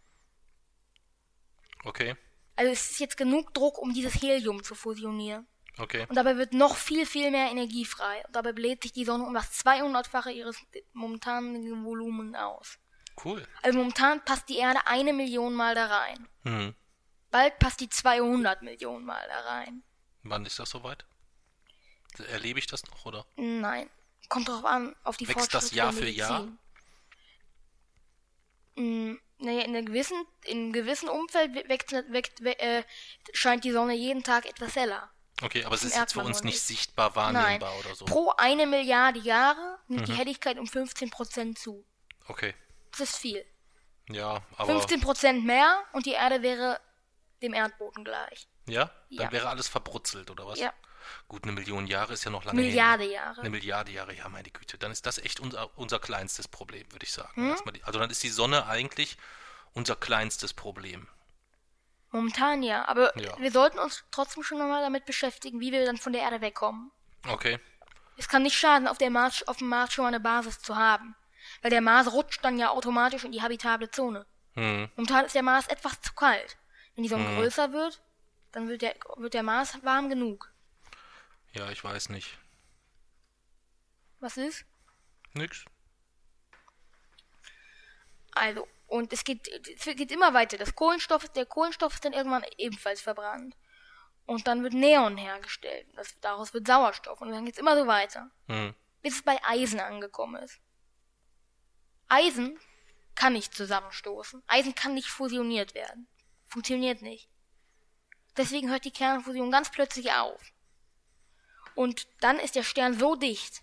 Okay. 1.84 2.16
Also 2.56 2.72
es 2.72 2.90
ist 2.92 3.00
jetzt 3.00 3.16
genug 3.16 3.54
Druck, 3.54 3.78
um 3.78 3.92
dieses 3.94 4.14
Helium 4.22 4.62
zu 4.62 4.74
fusionieren. 4.74 5.46
Okay. 5.80 6.06
Und 6.08 6.14
dabei 6.16 6.36
wird 6.36 6.52
noch 6.52 6.76
viel, 6.76 7.06
viel 7.06 7.30
mehr 7.30 7.50
Energie 7.50 7.84
frei. 7.84 8.22
Und 8.26 8.36
dabei 8.36 8.52
bläht 8.52 8.82
sich 8.82 8.92
die 8.92 9.04
Sonne 9.04 9.24
um 9.24 9.34
das 9.34 9.52
200-fache 9.64 10.30
ihres 10.30 10.56
momentanen 10.92 11.84
Volumens 11.84 12.36
aus. 12.36 12.78
Cool. 13.24 13.46
Also 13.62 13.78
momentan 13.78 14.24
passt 14.24 14.48
die 14.48 14.58
Erde 14.58 14.80
eine 14.86 15.12
Million 15.12 15.54
Mal 15.54 15.74
da 15.74 15.86
rein. 15.86 16.28
Hm. 16.44 16.74
Bald 17.30 17.58
passt 17.58 17.80
die 17.80 17.88
200 17.88 18.62
Millionen 18.62 19.04
Mal 19.04 19.24
da 19.28 19.40
rein. 19.50 19.82
Wann 20.22 20.44
ist 20.46 20.58
das 20.58 20.70
soweit? 20.70 21.04
Erlebe 22.28 22.58
ich 22.58 22.66
das 22.66 22.84
noch, 22.86 23.04
oder? 23.06 23.24
Nein. 23.36 23.88
Kommt 24.28 24.48
drauf 24.48 24.64
an, 24.64 24.94
auf 25.04 25.16
die 25.16 25.28
Wächst 25.28 25.54
das 25.54 25.70
Jahr 25.72 25.92
für 25.92 26.08
Jahr? 26.08 26.48
Mm, 28.76 29.14
naja, 29.38 29.62
in 29.62 29.74
einem 29.76 29.86
gewissen, 29.86 30.24
in 30.44 30.58
einem 30.58 30.72
gewissen 30.72 31.08
Umfeld 31.08 31.54
wächst, 31.68 31.92
wächst, 32.08 32.44
we- 32.44 32.58
äh, 32.58 32.84
scheint 33.32 33.64
die 33.64 33.72
Sonne 33.72 33.94
jeden 33.94 34.22
Tag 34.22 34.46
etwas 34.46 34.76
heller. 34.76 35.10
Okay, 35.42 35.64
aber 35.64 35.74
es 35.74 35.82
ist 35.84 35.96
jetzt 35.96 36.12
für 36.12 36.20
uns 36.20 36.42
nicht 36.42 36.60
sichtbar 36.60 37.10
Nein. 37.14 37.34
wahrnehmbar 37.34 37.78
oder 37.78 37.94
so. 37.94 38.04
Pro 38.04 38.32
eine 38.36 38.66
Milliarde 38.66 39.18
Jahre 39.20 39.78
nimmt 39.88 40.02
Mhm. 40.02 40.12
die 40.12 40.14
Helligkeit 40.18 40.58
um 40.58 40.66
15% 40.66 41.58
zu. 41.58 41.84
Okay. 42.26 42.54
Das 42.92 43.00
ist 43.00 43.16
viel. 43.16 43.44
Ja, 44.08 44.42
aber 44.56 44.72
15% 44.72 45.44
mehr 45.44 45.82
und 45.92 46.04
die 46.06 46.12
Erde 46.12 46.42
wäre 46.42 46.80
dem 47.42 47.54
Erdboden 47.54 48.04
gleich. 48.04 48.46
ja, 48.66 48.84
dann 49.10 49.26
Ja. 49.26 49.32
wäre 49.32 49.48
alles 49.48 49.68
verbrutzelt 49.68 50.30
oder 50.30 50.46
was? 50.46 50.58
Ja. 50.58 50.72
Gut, 51.26 51.42
eine 51.44 51.52
Million 51.52 51.86
Jahre 51.86 52.12
ist 52.12 52.24
ja 52.24 52.30
noch 52.30 52.44
lange 52.44 52.60
Milliarde 52.60 53.04
hin. 53.04 53.12
Jahre. 53.14 53.40
Eine 53.40 53.50
Milliarde 53.50 53.90
Jahre, 53.90 54.14
ja, 54.14 54.28
meine 54.28 54.50
Güte. 54.50 54.78
Dann 54.78 54.92
ist 54.92 55.06
das 55.06 55.18
echt 55.18 55.40
unser, 55.40 55.76
unser 55.78 55.98
kleinstes 55.98 56.46
Problem, 56.46 56.90
würde 56.92 57.04
ich 57.04 57.12
sagen. 57.12 57.54
Hm? 57.56 57.72
Die- 57.72 57.82
Also 57.84 57.98
dann 57.98 58.10
ist 58.10 58.22
die 58.22 58.28
Sonne 58.28 58.66
eigentlich 58.66 59.16
unser 59.72 59.96
kleinstes 59.96 60.52
Problem. 60.54 61.08
Momentan 62.10 62.62
ja. 62.62 62.86
Aber 62.88 63.16
Ja. 63.18 63.38
wir 63.38 63.50
sollten 63.52 63.78
uns 63.78 64.04
trotzdem 64.10 64.42
schon 64.42 64.58
mal 64.58 64.82
damit 64.82 65.04
beschäftigen, 65.04 65.60
wie 65.60 65.72
wir 65.72 65.84
dann 65.84 65.96
von 65.96 66.12
der 66.12 66.22
Erde 66.22 66.40
wegkommen. 66.40 66.90
Okay. 67.28 67.58
Es 68.16 68.28
kann 68.28 68.42
nicht 68.42 68.58
schaden, 68.58 68.88
auf, 68.88 68.98
der 68.98 69.10
Mars, 69.10 69.46
auf 69.46 69.58
dem 69.58 69.68
Mars 69.68 69.92
schon 69.92 70.02
mal 70.02 70.08
eine 70.08 70.20
Basis 70.20 70.58
zu 70.60 70.76
haben. 70.76 71.14
Weil 71.62 71.70
der 71.70 71.80
Mars 71.80 72.12
rutscht 72.12 72.44
dann 72.44 72.58
ja 72.58 72.70
automatisch 72.70 73.24
in 73.24 73.32
die 73.32 73.40
habitable 73.42 73.90
Zone. 73.90 74.26
Hm. 74.54 74.90
Momentan 74.96 75.24
ist 75.24 75.34
der 75.34 75.42
Mars 75.42 75.68
etwas 75.68 76.00
zu 76.00 76.12
kalt. 76.12 76.58
Wenn 76.94 77.04
die 77.04 77.08
Sonne 77.08 77.34
größer 77.36 77.72
wird, 77.72 78.02
Dann 78.52 78.68
wird 78.68 78.82
der, 78.82 78.96
wird 79.16 79.32
der 79.34 79.44
Mars 79.44 79.78
warm 79.84 80.08
genug. 80.08 80.52
Ja, 81.52 81.70
ich 81.70 81.82
weiß 81.84 82.08
nicht. 82.08 82.36
Was 84.18 84.36
ist? 84.36 84.64
Nix. 85.34 85.64
Also, 88.32 88.66
und 88.90 89.12
es 89.12 89.22
geht, 89.22 89.46
es 89.46 89.84
geht 89.84 90.10
immer 90.10 90.34
weiter. 90.34 90.58
Das 90.58 90.74
Kohlenstoff, 90.74 91.28
der 91.28 91.46
Kohlenstoff 91.46 91.94
ist 91.94 92.04
dann 92.04 92.12
irgendwann 92.12 92.44
ebenfalls 92.58 93.00
verbrannt. 93.00 93.56
Und 94.26 94.48
dann 94.48 94.64
wird 94.64 94.72
Neon 94.72 95.16
hergestellt. 95.16 95.86
Das, 95.94 96.18
daraus 96.20 96.52
wird 96.54 96.66
Sauerstoff. 96.66 97.20
Und 97.20 97.30
dann 97.30 97.44
geht's 97.44 97.58
immer 97.58 97.76
so 97.76 97.86
weiter. 97.86 98.32
Hm. 98.48 98.74
Bis 99.00 99.14
es 99.14 99.22
bei 99.22 99.38
Eisen 99.44 99.78
angekommen 99.78 100.42
ist. 100.42 100.60
Eisen 102.08 102.58
kann 103.14 103.34
nicht 103.34 103.54
zusammenstoßen. 103.54 104.42
Eisen 104.48 104.74
kann 104.74 104.94
nicht 104.94 105.08
fusioniert 105.08 105.74
werden. 105.74 106.08
Funktioniert 106.48 107.00
nicht. 107.00 107.30
Deswegen 108.36 108.70
hört 108.70 108.84
die 108.84 108.90
Kernfusion 108.90 109.52
ganz 109.52 109.70
plötzlich 109.70 110.12
auf. 110.12 110.40
Und 111.76 112.08
dann 112.20 112.40
ist 112.40 112.56
der 112.56 112.64
Stern 112.64 112.98
so 112.98 113.14
dicht, 113.14 113.62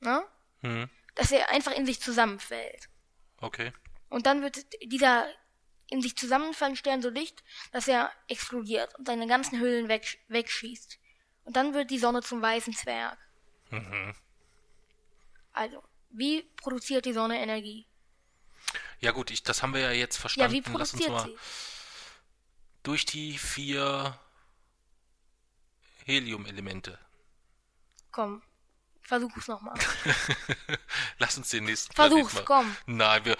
ne, 0.00 0.24
Hm. 0.62 0.90
dass 1.14 1.30
er 1.30 1.50
einfach 1.50 1.72
in 1.72 1.86
sich 1.86 2.00
zusammenfällt. 2.00 2.88
Okay. 3.40 3.72
Und 4.08 4.26
dann 4.26 4.42
wird 4.42 4.66
dieser 4.82 5.28
in 5.90 6.02
sich 6.02 6.16
zusammenfallende 6.16 6.78
Stern 6.78 7.02
so 7.02 7.10
dicht, 7.10 7.42
dass 7.72 7.88
er 7.88 8.12
explodiert 8.28 8.94
und 8.98 9.06
seine 9.06 9.26
ganzen 9.26 9.58
Hüllen 9.58 9.88
weg, 9.88 10.18
wegschießt. 10.28 10.98
Und 11.44 11.56
dann 11.56 11.72
wird 11.72 11.90
die 11.90 11.98
Sonne 11.98 12.22
zum 12.22 12.42
weißen 12.42 12.74
Zwerg. 12.74 13.18
Mhm. 13.70 14.14
Also, 15.52 15.82
wie 16.10 16.42
produziert 16.56 17.06
die 17.06 17.12
Sonne 17.14 17.38
Energie? 17.38 17.86
Ja 19.00 19.12
gut, 19.12 19.30
ich, 19.30 19.42
das 19.42 19.62
haben 19.62 19.72
wir 19.72 19.80
ja 19.80 19.92
jetzt 19.92 20.16
Ja, 20.16 20.20
verstanden. 20.20 20.52
wie 20.52 20.58
Lass 20.58 20.92
uns 20.92 21.04
produziert 21.04 21.10
mal 21.10 21.24
sie? 21.24 21.38
durch 22.82 23.06
die 23.06 23.38
vier 23.38 24.18
Helium-Elemente. 26.04 26.98
Komm, 28.10 28.42
versuch's 29.08 29.48
nochmal. 29.48 29.74
lass 31.18 31.36
uns 31.36 31.48
den 31.50 31.64
nächsten 31.64 31.94
Versuch's, 31.94 32.30
Planet 32.32 32.46
komm. 32.46 32.76
Nein, 32.86 33.24
wir, 33.24 33.36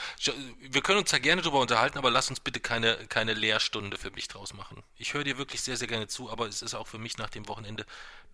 wir 0.60 0.82
können 0.82 0.98
uns 0.98 1.10
da 1.10 1.18
gerne 1.18 1.42
drüber 1.42 1.60
unterhalten, 1.60 1.98
aber 1.98 2.10
lass 2.10 2.30
uns 2.30 2.40
bitte 2.40 2.58
keine, 2.60 2.96
keine 3.08 3.34
Lehrstunde 3.34 3.96
für 3.98 4.10
mich 4.10 4.28
draus 4.28 4.54
machen. 4.54 4.82
Ich 4.96 5.14
höre 5.14 5.24
dir 5.24 5.38
wirklich 5.38 5.60
sehr, 5.60 5.76
sehr 5.76 5.86
gerne 5.88 6.08
zu, 6.08 6.30
aber 6.30 6.46
es 6.46 6.62
ist 6.62 6.74
auch 6.74 6.86
für 6.86 6.98
mich 6.98 7.18
nach 7.18 7.30
dem 7.30 7.46
Wochenende 7.48 7.84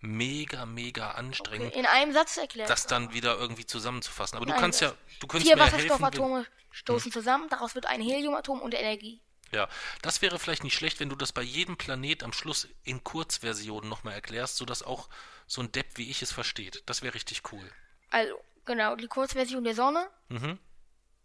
mega, 0.01 0.65
mega 0.65 1.11
anstrengend, 1.11 1.75
In 1.75 1.85
einem 1.85 2.13
Satz 2.13 2.37
erklärt. 2.37 2.69
das 2.69 2.87
dann 2.87 3.13
wieder 3.13 3.37
irgendwie 3.37 3.65
zusammenzufassen. 3.65 4.37
Aber 4.37 4.45
du 4.45 4.51
Nein, 4.51 4.61
kannst 4.61 4.81
ja, 4.81 4.89
das- 4.89 4.97
du 5.19 5.27
könntest 5.27 5.47
Vier 5.47 5.55
mir 5.57 5.65
ja 5.65 5.71
helfen. 5.71 5.89
Wasserstoffatome 5.89 6.45
stoßen 6.71 7.11
zusammen, 7.11 7.47
daraus 7.49 7.75
wird 7.75 7.85
ein 7.85 8.01
Heliumatom 8.01 8.61
und 8.61 8.73
Energie. 8.73 9.21
Ja, 9.51 9.69
das 10.01 10.21
wäre 10.21 10.39
vielleicht 10.39 10.63
nicht 10.63 10.75
schlecht, 10.75 10.99
wenn 10.99 11.09
du 11.09 11.15
das 11.15 11.31
bei 11.31 11.41
jedem 11.41 11.77
Planet 11.77 12.23
am 12.23 12.33
Schluss 12.33 12.67
in 12.83 13.03
Kurzversion 13.03 13.87
nochmal 13.87 14.13
erklärst, 14.15 14.57
sodass 14.57 14.83
auch 14.83 15.07
so 15.47 15.61
ein 15.61 15.71
Depp 15.71 15.97
wie 15.97 16.09
ich 16.09 16.21
es 16.21 16.31
versteht. 16.31 16.83
Das 16.87 17.01
wäre 17.01 17.13
richtig 17.13 17.43
cool. 17.51 17.71
Also, 18.09 18.35
genau, 18.65 18.95
die 18.95 19.07
Kurzversion 19.07 19.63
der 19.63 19.75
Sonne. 19.75 20.09
Mhm. 20.29 20.59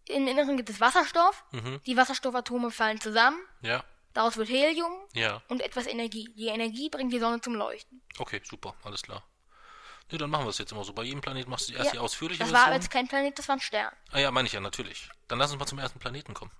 Im 0.07 0.27
Inneren 0.27 0.57
gibt 0.57 0.71
es 0.71 0.81
Wasserstoff. 0.81 1.45
Mhm. 1.53 1.81
Die 1.87 1.97
Wasserstoffatome 1.97 2.71
fallen 2.71 3.01
zusammen. 3.01 3.39
Ja, 3.63 3.85
Daraus 4.13 4.37
wird 4.37 4.49
Helium 4.49 4.93
ja. 5.15 5.43
und 5.49 5.61
etwas 5.61 5.87
Energie. 5.87 6.29
Die 6.37 6.49
Energie 6.49 6.89
bringt 6.89 7.13
die 7.13 7.21
Sonne 7.21 7.41
zum 7.41 7.55
Leuchten. 7.55 8.03
Okay, 8.19 8.41
super, 8.45 8.75
alles 8.83 9.03
klar. 9.03 9.23
Ne, 10.11 10.19
dann 10.19 10.31
machen 10.31 10.45
wir 10.45 10.51
es 10.51 10.59
jetzt 10.59 10.73
immer 10.73 10.83
so. 10.83 10.93
Bei 10.93 11.05
jedem 11.05 11.21
Planet 11.21 11.47
machst 11.47 11.69
du 11.69 11.75
erst 11.75 11.93
die 11.93 11.99
ausführliche 11.99 12.41
das 12.43 12.53
war 12.53 12.65
Version. 12.65 12.81
jetzt 12.83 12.91
kein 12.91 13.07
Planet, 13.07 13.39
das 13.39 13.47
war 13.47 13.57
ein 13.57 13.61
Stern. 13.61 13.93
Ah 14.11 14.19
ja, 14.19 14.31
meine 14.33 14.47
ich 14.47 14.53
ja, 14.53 14.61
natürlich. 14.61 15.09
Dann 15.29 15.39
lass 15.39 15.53
uns 15.53 15.61
mal 15.61 15.67
zum 15.67 15.79
ersten 15.79 16.01
Planeten 16.01 16.35
kommen. 16.35 16.51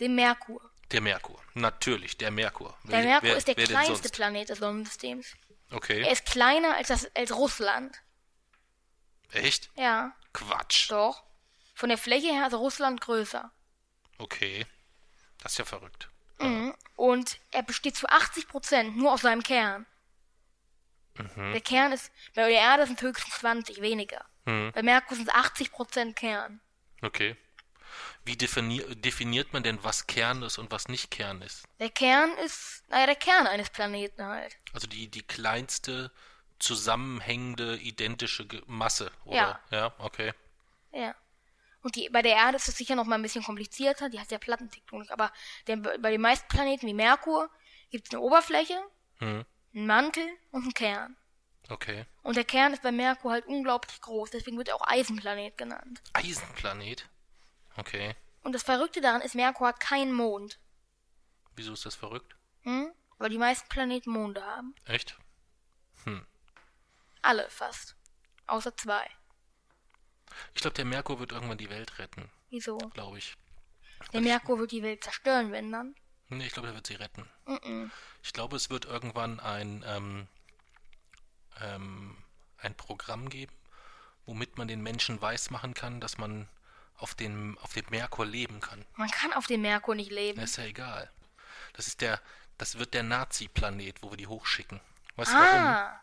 Dem 0.00 0.14
Merkur. 0.14 0.62
Der 0.92 1.00
Merkur. 1.00 1.40
Natürlich, 1.54 2.16
der 2.18 2.30
Merkur. 2.30 2.76
Der 2.84 2.98
Wer- 2.98 3.04
Merkur 3.04 3.28
wer- 3.30 3.36
ist 3.36 3.48
der 3.48 3.54
kleinste? 3.54 4.08
Planet 4.10 4.48
des 4.48 4.58
Sonnensystems. 4.58 5.34
Er 5.70 5.76
Okay. 5.76 6.10
ist 6.12 6.26
kleiner 6.26 6.76
als, 6.76 6.88
das, 6.88 7.14
als 7.16 7.34
Russland. 7.34 7.96
Echt? 9.32 9.70
Ja, 9.76 10.14
Quatsch. 10.32 10.90
doch. 10.90 11.24
Von 11.74 11.88
der 11.88 11.98
Fläche 11.98 12.28
her 12.32 12.46
ist 12.46 12.54
Russland 12.54 13.00
größer. 13.00 13.50
Okay. 14.18 14.66
Das 15.42 15.52
ist 15.52 15.58
ja 15.58 15.64
verrückt. 15.64 16.08
Mhm. 16.38 16.74
Und 16.96 17.38
er 17.50 17.62
besteht 17.62 17.96
zu 17.96 18.06
80% 18.08 18.96
nur 18.96 19.12
aus 19.12 19.22
seinem 19.22 19.42
Kern. 19.42 19.86
Mhm. 21.16 21.52
Der 21.52 21.60
Kern 21.60 21.92
ist, 21.92 22.12
bei 22.34 22.48
der 22.48 22.60
Erde 22.60 22.86
sind 22.86 23.00
höchstens 23.00 23.34
20, 23.38 23.80
weniger. 23.80 24.24
Mhm. 24.44 24.70
Bei 24.72 24.82
Merkur 24.82 25.16
sind 25.16 25.28
es 25.28 25.34
80% 25.34 26.14
Kern. 26.14 26.60
Okay. 27.02 27.36
Wie 28.24 28.36
definier 28.36 28.94
definiert 28.94 29.52
man 29.52 29.62
denn, 29.62 29.82
was 29.82 30.06
Kern 30.06 30.42
ist 30.42 30.58
und 30.58 30.70
was 30.70 30.88
nicht 30.88 31.10
Kern 31.10 31.42
ist? 31.42 31.64
Der 31.78 31.90
Kern 31.90 32.30
ist, 32.44 32.82
naja, 32.88 33.06
der 33.06 33.16
Kern 33.16 33.46
eines 33.46 33.70
Planeten 33.70 34.24
halt. 34.24 34.56
Also 34.72 34.86
die, 34.86 35.08
die 35.08 35.22
kleinste 35.22 36.10
zusammenhängende 36.58 37.76
identische 37.76 38.46
Masse, 38.66 39.10
oder? 39.24 39.36
Ja. 39.36 39.60
Ja, 39.70 39.94
okay. 39.98 40.32
Ja. 40.92 41.14
Und 41.82 41.96
die, 41.96 42.08
bei 42.08 42.22
der 42.22 42.36
Erde 42.36 42.56
ist 42.56 42.68
es 42.68 42.76
sicher 42.78 42.94
noch 42.96 43.04
mal 43.04 43.16
ein 43.16 43.22
bisschen 43.22 43.44
komplizierter, 43.44 44.08
die 44.08 44.18
hat 44.18 44.30
ja 44.30 44.38
Plattentektonik, 44.38 45.10
aber 45.10 45.30
der, 45.66 45.76
bei 45.76 46.10
den 46.10 46.20
meisten 46.20 46.48
Planeten 46.48 46.86
wie 46.86 46.94
Merkur 46.94 47.50
gibt 47.90 48.06
es 48.08 48.14
eine 48.14 48.22
Oberfläche, 48.22 48.80
Hm. 49.18 49.44
einen 49.74 49.86
Mantel 49.86 50.26
und 50.50 50.62
einen 50.62 50.74
Kern. 50.74 51.16
Okay. 51.68 52.06
Und 52.22 52.36
der 52.36 52.44
Kern 52.44 52.72
ist 52.72 52.82
bei 52.82 52.92
Merkur 52.92 53.32
halt 53.32 53.46
unglaublich 53.46 54.00
groß, 54.00 54.30
deswegen 54.30 54.56
wird 54.56 54.68
er 54.68 54.76
auch 54.76 54.86
Eisenplanet 54.86 55.58
genannt. 55.58 56.02
Eisenplanet? 56.14 57.08
Okay. 57.76 58.14
Und 58.42 58.52
das 58.52 58.62
Verrückte 58.62 59.00
daran 59.00 59.22
ist, 59.22 59.34
Merkur 59.34 59.68
hat 59.68 59.80
keinen 59.80 60.12
Mond. 60.12 60.58
Wieso 61.56 61.72
ist 61.72 61.86
das 61.86 61.94
verrückt? 61.94 62.36
Hm? 62.62 62.92
Weil 63.18 63.30
die 63.30 63.38
meisten 63.38 63.68
Planeten 63.68 64.10
Monde 64.10 64.44
haben. 64.44 64.74
Echt? 64.86 65.16
Alle 67.24 67.48
fast. 67.48 67.96
Außer 68.46 68.76
zwei. 68.76 69.08
Ich 70.52 70.60
glaube, 70.60 70.74
der 70.74 70.84
Merkur 70.84 71.20
wird 71.20 71.32
irgendwann 71.32 71.56
die 71.56 71.70
Welt 71.70 71.98
retten, 71.98 72.30
Wieso? 72.50 72.76
glaube 72.76 73.16
ich. 73.16 73.34
Der 74.12 74.20
Merkur 74.20 74.58
wird 74.58 74.72
die 74.72 74.82
Welt 74.82 75.02
zerstören, 75.02 75.50
wenn 75.50 75.72
dann. 75.72 75.94
Nee, 76.28 76.46
ich 76.46 76.52
glaube, 76.52 76.68
er 76.68 76.74
wird 76.74 76.86
sie 76.86 76.96
retten. 76.96 77.26
Mhm. 77.46 77.90
Ich 78.22 78.34
glaube, 78.34 78.56
es 78.56 78.68
wird 78.68 78.84
irgendwann 78.84 79.40
ein, 79.40 79.82
ähm, 79.86 80.28
ähm, 81.62 82.18
ein 82.58 82.74
Programm 82.76 83.30
geben, 83.30 83.54
womit 84.26 84.58
man 84.58 84.68
den 84.68 84.82
Menschen 84.82 85.22
weismachen 85.22 85.72
kann, 85.72 86.00
dass 86.02 86.18
man 86.18 86.46
auf, 87.04 87.14
den, 87.14 87.58
auf 87.58 87.74
dem 87.74 87.84
Merkur 87.90 88.24
leben 88.24 88.62
kann. 88.62 88.82
Man 88.96 89.10
kann 89.10 89.34
auf 89.34 89.46
dem 89.46 89.60
Merkur 89.60 89.94
nicht 89.94 90.10
leben. 90.10 90.40
Das 90.40 90.52
ist 90.52 90.56
ja 90.56 90.64
egal. 90.64 91.10
Das 91.74 91.86
ist 91.86 92.00
der, 92.00 92.18
das 92.56 92.78
wird 92.78 92.94
der 92.94 93.02
Nazi-Planet, 93.02 94.02
wo 94.02 94.10
wir 94.10 94.16
die 94.16 94.26
hochschicken. 94.26 94.80
Weißt 95.16 95.30
du 95.30 95.36
warum? 95.36 95.66
Ah, 95.66 96.00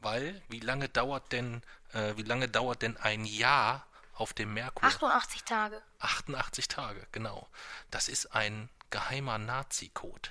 Weil, 0.00 0.42
wie 0.48 0.60
lange 0.60 0.90
dauert 0.90 1.32
denn, 1.32 1.62
äh, 1.94 2.14
wie 2.16 2.24
lange 2.24 2.46
dauert 2.46 2.82
denn 2.82 2.98
ein 2.98 3.24
Jahr 3.24 3.86
auf 4.12 4.34
dem 4.34 4.52
Merkur? 4.52 4.86
88 4.86 5.44
Tage. 5.44 5.82
88 6.00 6.68
Tage, 6.68 7.06
genau. 7.10 7.48
Das 7.90 8.08
ist 8.08 8.26
ein 8.26 8.68
geheimer 8.90 9.38
Nazi-Code, 9.38 10.28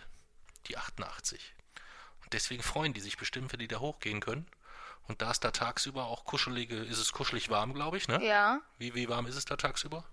die 0.67 0.77
88. 0.77 1.55
Und 2.23 2.33
deswegen 2.33 2.61
freuen 2.61 2.93
die 2.93 3.01
sich 3.01 3.17
bestimmt, 3.17 3.51
wenn 3.51 3.59
die 3.59 3.67
da 3.67 3.79
hochgehen 3.79 4.19
können. 4.19 4.47
Und 5.07 5.21
da 5.21 5.31
ist 5.31 5.43
da 5.43 5.51
tagsüber 5.51 6.05
auch 6.05 6.25
kuschelige, 6.25 6.75
ist 6.77 6.99
es 6.99 7.11
kuschelig 7.13 7.49
warm, 7.49 7.73
glaube 7.73 7.97
ich, 7.97 8.07
ne? 8.07 8.23
Ja. 8.25 8.59
Wie, 8.77 8.93
wie 8.95 9.07
warm 9.09 9.25
ist 9.27 9.35
es 9.35 9.45
da 9.45 9.55
tagsüber? 9.55 10.03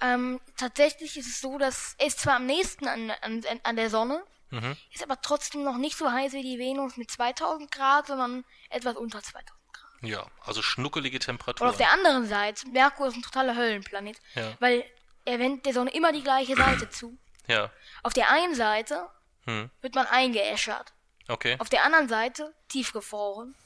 Ähm, 0.00 0.40
tatsächlich 0.56 1.16
ist 1.16 1.26
es 1.26 1.40
so, 1.40 1.58
dass 1.58 1.94
er 1.98 2.06
ist 2.06 2.20
zwar 2.20 2.36
am 2.36 2.46
nächsten 2.46 2.86
an, 2.88 3.10
an, 3.22 3.42
an 3.62 3.76
der 3.76 3.90
Sonne, 3.90 4.22
Mhm. 4.50 4.76
ist 4.92 5.02
aber 5.02 5.20
trotzdem 5.20 5.64
noch 5.64 5.78
nicht 5.78 5.96
so 5.98 6.12
heiß 6.12 6.32
wie 6.34 6.42
die 6.42 6.58
Venus 6.60 6.96
mit 6.96 7.10
2000 7.10 7.72
Grad, 7.72 8.06
sondern 8.06 8.44
etwas 8.70 8.94
unter 8.94 9.20
2000 9.20 9.48
Grad. 9.72 10.02
Ja, 10.02 10.26
also 10.44 10.62
schnuckelige 10.62 11.16
Und 11.16 11.22
Temperaturen. 11.24 11.70
auf 11.70 11.76
der 11.76 11.90
anderen 11.90 12.26
Seite, 12.26 12.68
Merkur 12.68 13.08
ist 13.08 13.16
ein 13.16 13.22
totaler 13.22 13.56
Höllenplanet, 13.56 14.16
Ja. 14.36 14.52
weil 14.60 14.84
er 15.24 15.40
wendet 15.40 15.66
der 15.66 15.72
Sonne 15.74 15.90
immer 15.90 16.12
die 16.12 16.22
gleiche 16.22 16.54
Seite 16.54 16.88
zu. 16.88 17.18
ja, 17.48 17.70
Auf 18.04 18.12
der 18.12 18.30
einen 18.30 18.54
Seite 18.54 19.08
hm. 19.46 19.70
wird 19.80 19.94
man 19.96 20.06
eingeäschert, 20.06 20.92
okay. 21.26 21.56
auf 21.58 21.68
der 21.70 21.82
anderen 21.84 22.08
Seite 22.08 22.54
tiefgefroren. 22.68 23.56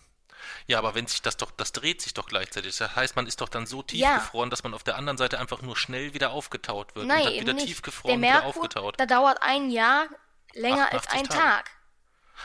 Ja, 0.66 0.78
aber 0.78 0.95
wenn 0.95 1.07
sich 1.07 1.22
das 1.22 1.36
doch, 1.36 1.51
das 1.51 1.72
dreht 1.72 2.01
sich 2.03 2.14
doch 2.14 2.26
gleichzeitig. 2.28 2.76
Das 2.76 2.95
heißt, 2.97 3.16
man 3.16 3.26
ist 3.26 3.41
doch 3.41 3.49
dann 3.49 3.66
so 3.66 3.84
Ja. 3.91 4.14
tiefgefroren, 4.16 4.51
dass 4.51 4.62
man 4.62 4.74
auf 4.74 4.82
der 4.84 4.97
anderen 4.97 5.16
Seite 5.18 5.39
einfach 5.39 5.62
nur 5.62 5.76
schnell 5.76 6.14
wieder 6.14 6.30
aufgetaut 6.30 6.95
wird 6.95 7.07
Nein, 7.07 7.18
und 7.20 7.26
dann 7.26 7.41
wieder 7.41 7.53
nicht. 7.55 7.66
tiefgefroren 7.66 8.20
der 8.20 8.30
wieder 8.30 8.43
Merkur, 8.43 8.62
aufgetaut. 8.62 8.95
da 9.01 9.07
dauert 9.07 9.43
ein 9.43 9.70
Jahr 9.70 10.07
länger 10.55 10.93
als 10.93 11.07
88 11.09 11.12
ein 11.20 11.24
Tage. 11.28 11.41
Tag. 11.41 11.70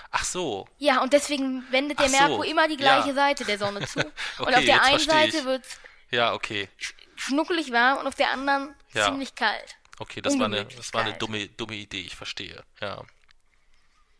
Ach 0.10 0.24
so, 0.24 0.68
Ja, 0.80 1.02
und 1.04 1.14
deswegen 1.14 1.66
wendet 1.72 2.00
der 2.00 2.10
so, 2.10 2.18
Merkur 2.18 2.46
immer 2.46 2.68
die 2.68 2.78
gleiche 2.78 3.10
ja. 3.10 3.14
Seite 3.16 3.46
der 3.46 3.60
Sonne 3.60 3.86
zu. 3.88 4.00
und 4.00 4.12
Okay, 4.40 4.56
auf 4.56 4.66
der 4.66 4.82
einen. 4.84 5.00
Seite 5.00 5.46
wird 5.46 5.64
ja, 6.10 6.34
okay. 6.34 6.68
schnuckelig 7.16 7.72
warm 7.72 8.00
und 8.00 8.08
auf 8.08 8.16
der 8.16 8.32
anderen 8.32 8.76
Ja. 8.94 9.06
ziemlich 9.06 9.36
kalt. 9.36 9.76
Okay, 10.00 10.22
das 10.22 10.38
war 10.40 10.46
eine, 10.48 10.66
das 10.66 10.94
war 10.96 11.02
eine 11.04 11.14
dumme, 11.14 11.48
dumme 11.48 11.76
Idee, 11.76 12.02
ich 12.02 12.16
verstehe. 12.16 12.64
Ja, 12.82 13.04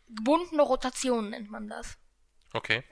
Gebundene 0.08 0.62
Rotation 0.62 1.30
nennt 1.30 1.50
man 1.50 1.68
das. 1.68 1.96
okay. 2.52 2.84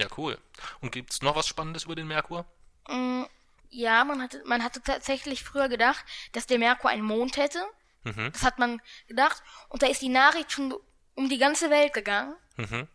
Ja, 0.00 0.08
cool. 0.16 0.38
Und 0.80 0.92
gibt's 0.92 1.22
noch 1.22 1.36
was 1.36 1.46
Spannendes 1.46 1.84
über 1.84 1.94
den 1.94 2.06
Merkur? 2.08 2.44
Mm, 2.88 3.24
Ja, 3.70 4.04
man 4.04 4.20
hatte, 4.20 4.42
man 4.46 4.64
hatte 4.64 4.82
tatsächlich 4.82 5.44
früher 5.44 5.68
gedacht, 5.68 6.04
dass 6.32 6.46
der 6.46 6.58
Merkur 6.58 6.90
einen 6.90 7.04
Mond 7.04 7.36
hätte. 7.36 7.64
Mhm. 8.02 8.30
Das 8.32 8.42
hat 8.42 8.58
man 8.58 8.80
gedacht. 9.06 9.42
Und 9.68 9.82
da 9.82 9.86
ist 9.86 10.02
die 10.02 10.08
Nachricht 10.08 10.50
schon 10.50 10.74
um 11.14 11.28
die 11.28 11.38
ganze 11.38 11.70
Welt 11.70 11.92
gegangen. 11.92 12.34
Mhm. 12.56 12.88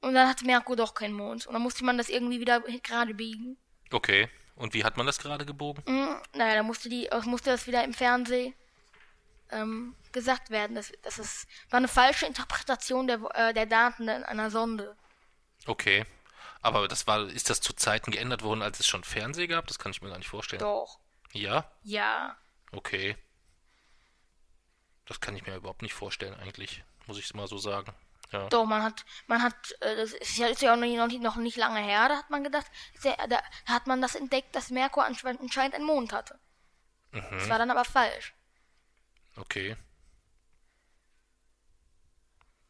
Und 0.00 0.14
dann 0.14 0.28
hatte 0.28 0.46
Merkur 0.46 0.76
doch 0.76 0.94
keinen 0.94 1.14
Mond. 1.14 1.46
Und 1.46 1.52
dann 1.52 1.62
musste 1.62 1.84
man 1.84 1.98
das 1.98 2.08
irgendwie 2.08 2.40
wieder 2.40 2.60
gerade 2.60 3.14
biegen. 3.14 3.58
Okay. 3.90 4.28
Und 4.54 4.72
wie 4.72 4.84
hat 4.84 4.96
man 4.96 5.06
das 5.06 5.18
gerade 5.18 5.44
gebogen? 5.44 5.82
Mhm. 5.86 6.16
Naja, 6.34 6.54
dann 6.56 6.66
musste, 6.66 6.88
die, 6.88 7.10
musste 7.24 7.50
das 7.50 7.66
wieder 7.66 7.84
im 7.84 7.92
Fernsehen 7.92 8.54
ähm, 9.50 9.94
gesagt 10.12 10.50
werden. 10.50 10.74
Das, 10.76 10.92
das 11.02 11.18
ist, 11.18 11.46
war 11.70 11.78
eine 11.78 11.88
falsche 11.88 12.26
Interpretation 12.26 13.06
der, 13.06 13.20
äh, 13.34 13.52
der 13.52 13.66
Daten 13.66 14.08
einer 14.08 14.50
Sonde. 14.50 14.96
Okay. 15.66 16.04
Aber 16.62 16.88
das 16.88 17.06
war, 17.06 17.26
ist 17.28 17.50
das 17.50 17.60
zu 17.60 17.74
Zeiten 17.74 18.10
geändert 18.10 18.42
worden, 18.42 18.62
als 18.62 18.80
es 18.80 18.86
schon 18.86 19.04
Fernsehen 19.04 19.48
gab? 19.48 19.66
Das 19.66 19.78
kann 19.78 19.92
ich 19.92 20.02
mir 20.02 20.08
gar 20.08 20.18
nicht 20.18 20.28
vorstellen. 20.28 20.60
Doch. 20.60 20.98
Ja? 21.32 21.70
Ja. 21.82 22.36
Okay. 22.72 23.16
Das 25.04 25.20
kann 25.20 25.36
ich 25.36 25.46
mir 25.46 25.56
überhaupt 25.56 25.82
nicht 25.82 25.94
vorstellen, 25.94 26.34
eigentlich. 26.34 26.82
Muss 27.06 27.18
ich 27.18 27.26
es 27.26 27.34
mal 27.34 27.46
so 27.46 27.58
sagen. 27.58 27.92
Ja. 28.32 28.48
Doch, 28.48 28.64
man 28.64 28.82
hat, 28.82 29.04
man 29.28 29.42
hat, 29.42 29.54
äh, 29.80 29.94
das 29.94 30.12
ist 30.12 30.36
ja, 30.36 30.48
ist 30.48 30.60
ja 30.60 30.72
auch 30.72 30.76
noch 30.76 31.06
nicht, 31.06 31.22
noch 31.22 31.36
nicht 31.36 31.56
lange 31.56 31.78
her, 31.78 32.08
da 32.08 32.16
hat 32.16 32.30
man 32.30 32.42
gedacht, 32.42 32.66
da 33.02 33.40
hat 33.66 33.86
man 33.86 34.02
das 34.02 34.16
entdeckt, 34.16 34.56
dass 34.56 34.70
Merkur 34.70 35.04
anscheinend, 35.04 35.40
anscheinend 35.40 35.76
einen 35.76 35.84
Mond 35.84 36.12
hatte. 36.12 36.38
Mhm. 37.12 37.24
Das 37.30 37.48
war 37.48 37.58
dann 37.58 37.70
aber 37.70 37.84
falsch. 37.84 38.34
Okay. 39.36 39.76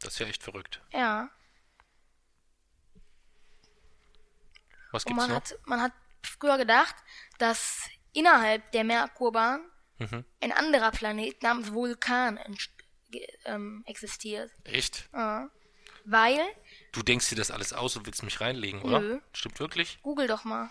Das 0.01 0.13
ist 0.13 0.19
ja 0.19 0.27
echt 0.27 0.43
verrückt. 0.43 0.83
Ja. 0.93 1.31
Was 4.93 5.05
Und 5.05 5.09
gibt's 5.11 5.22
man 5.22 5.30
noch? 5.30 5.37
hat, 5.37 5.59
man 5.66 5.80
hat 5.82 5.93
früher 6.22 6.59
gedacht, 6.59 6.95
dass 7.39 7.89
innerhalb 8.12 8.70
der 8.72 8.84
Merkurbahn 8.84 9.61
Mhm. 9.99 10.24
ein 10.43 10.53
anderer 10.53 10.91
Planet 10.91 11.43
namens 11.43 11.72
Vulkan 11.72 12.39
ähm, 13.47 13.82
existiert. 13.87 14.51
Echt? 14.64 15.09
Ja. 15.14 15.49
Weil, 16.05 16.39
Du 16.93 17.03
denkst 17.03 17.30
dir 17.30 17.37
das 17.37 17.51
alles 17.51 17.72
aus 17.72 17.97
und 17.97 18.05
willst 18.07 18.22
mich 18.22 18.41
reinlegen, 18.41 18.82
oder? 18.82 19.01
Nö. 19.01 19.20
Stimmt 19.32 19.59
wirklich? 19.59 19.99
google 20.03 20.26
doch 20.26 20.45
mal. 20.45 20.70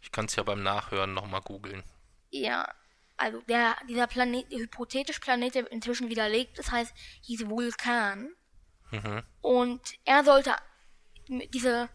Ich 0.00 0.12
kann 0.12 0.26
es 0.26 0.36
ja 0.36 0.42
beim 0.42 0.62
Nachhören 0.62 1.14
nochmal 1.14 1.40
googeln. 1.40 1.82
Ja, 2.30 2.68
also 3.16 3.40
der, 3.42 3.76
dieser 3.88 4.06
Planet, 4.06 4.50
der 4.52 4.58
hypothetische 4.60 5.20
Planet, 5.20 5.54
der 5.54 5.72
inzwischen 5.72 6.08
widerlegt 6.10 6.58
ist, 6.58 6.70
heißt, 6.70 6.92
hieß 7.22 7.48
Vulkan. 7.48 8.34
Mhm. 8.90 9.22
Und 9.40 9.80
er 10.04 10.22
sollte 10.24 10.54
diese, 11.28 11.88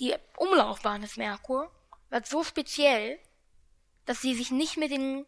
die 0.00 0.14
Umlaufbahn 0.36 1.02
des 1.02 1.16
Merkur 1.16 1.70
war 2.10 2.22
so 2.24 2.44
speziell, 2.44 3.18
dass 4.04 4.20
sie 4.20 4.34
sich 4.34 4.50
nicht 4.50 4.76
mit 4.76 4.90
den, 4.90 5.26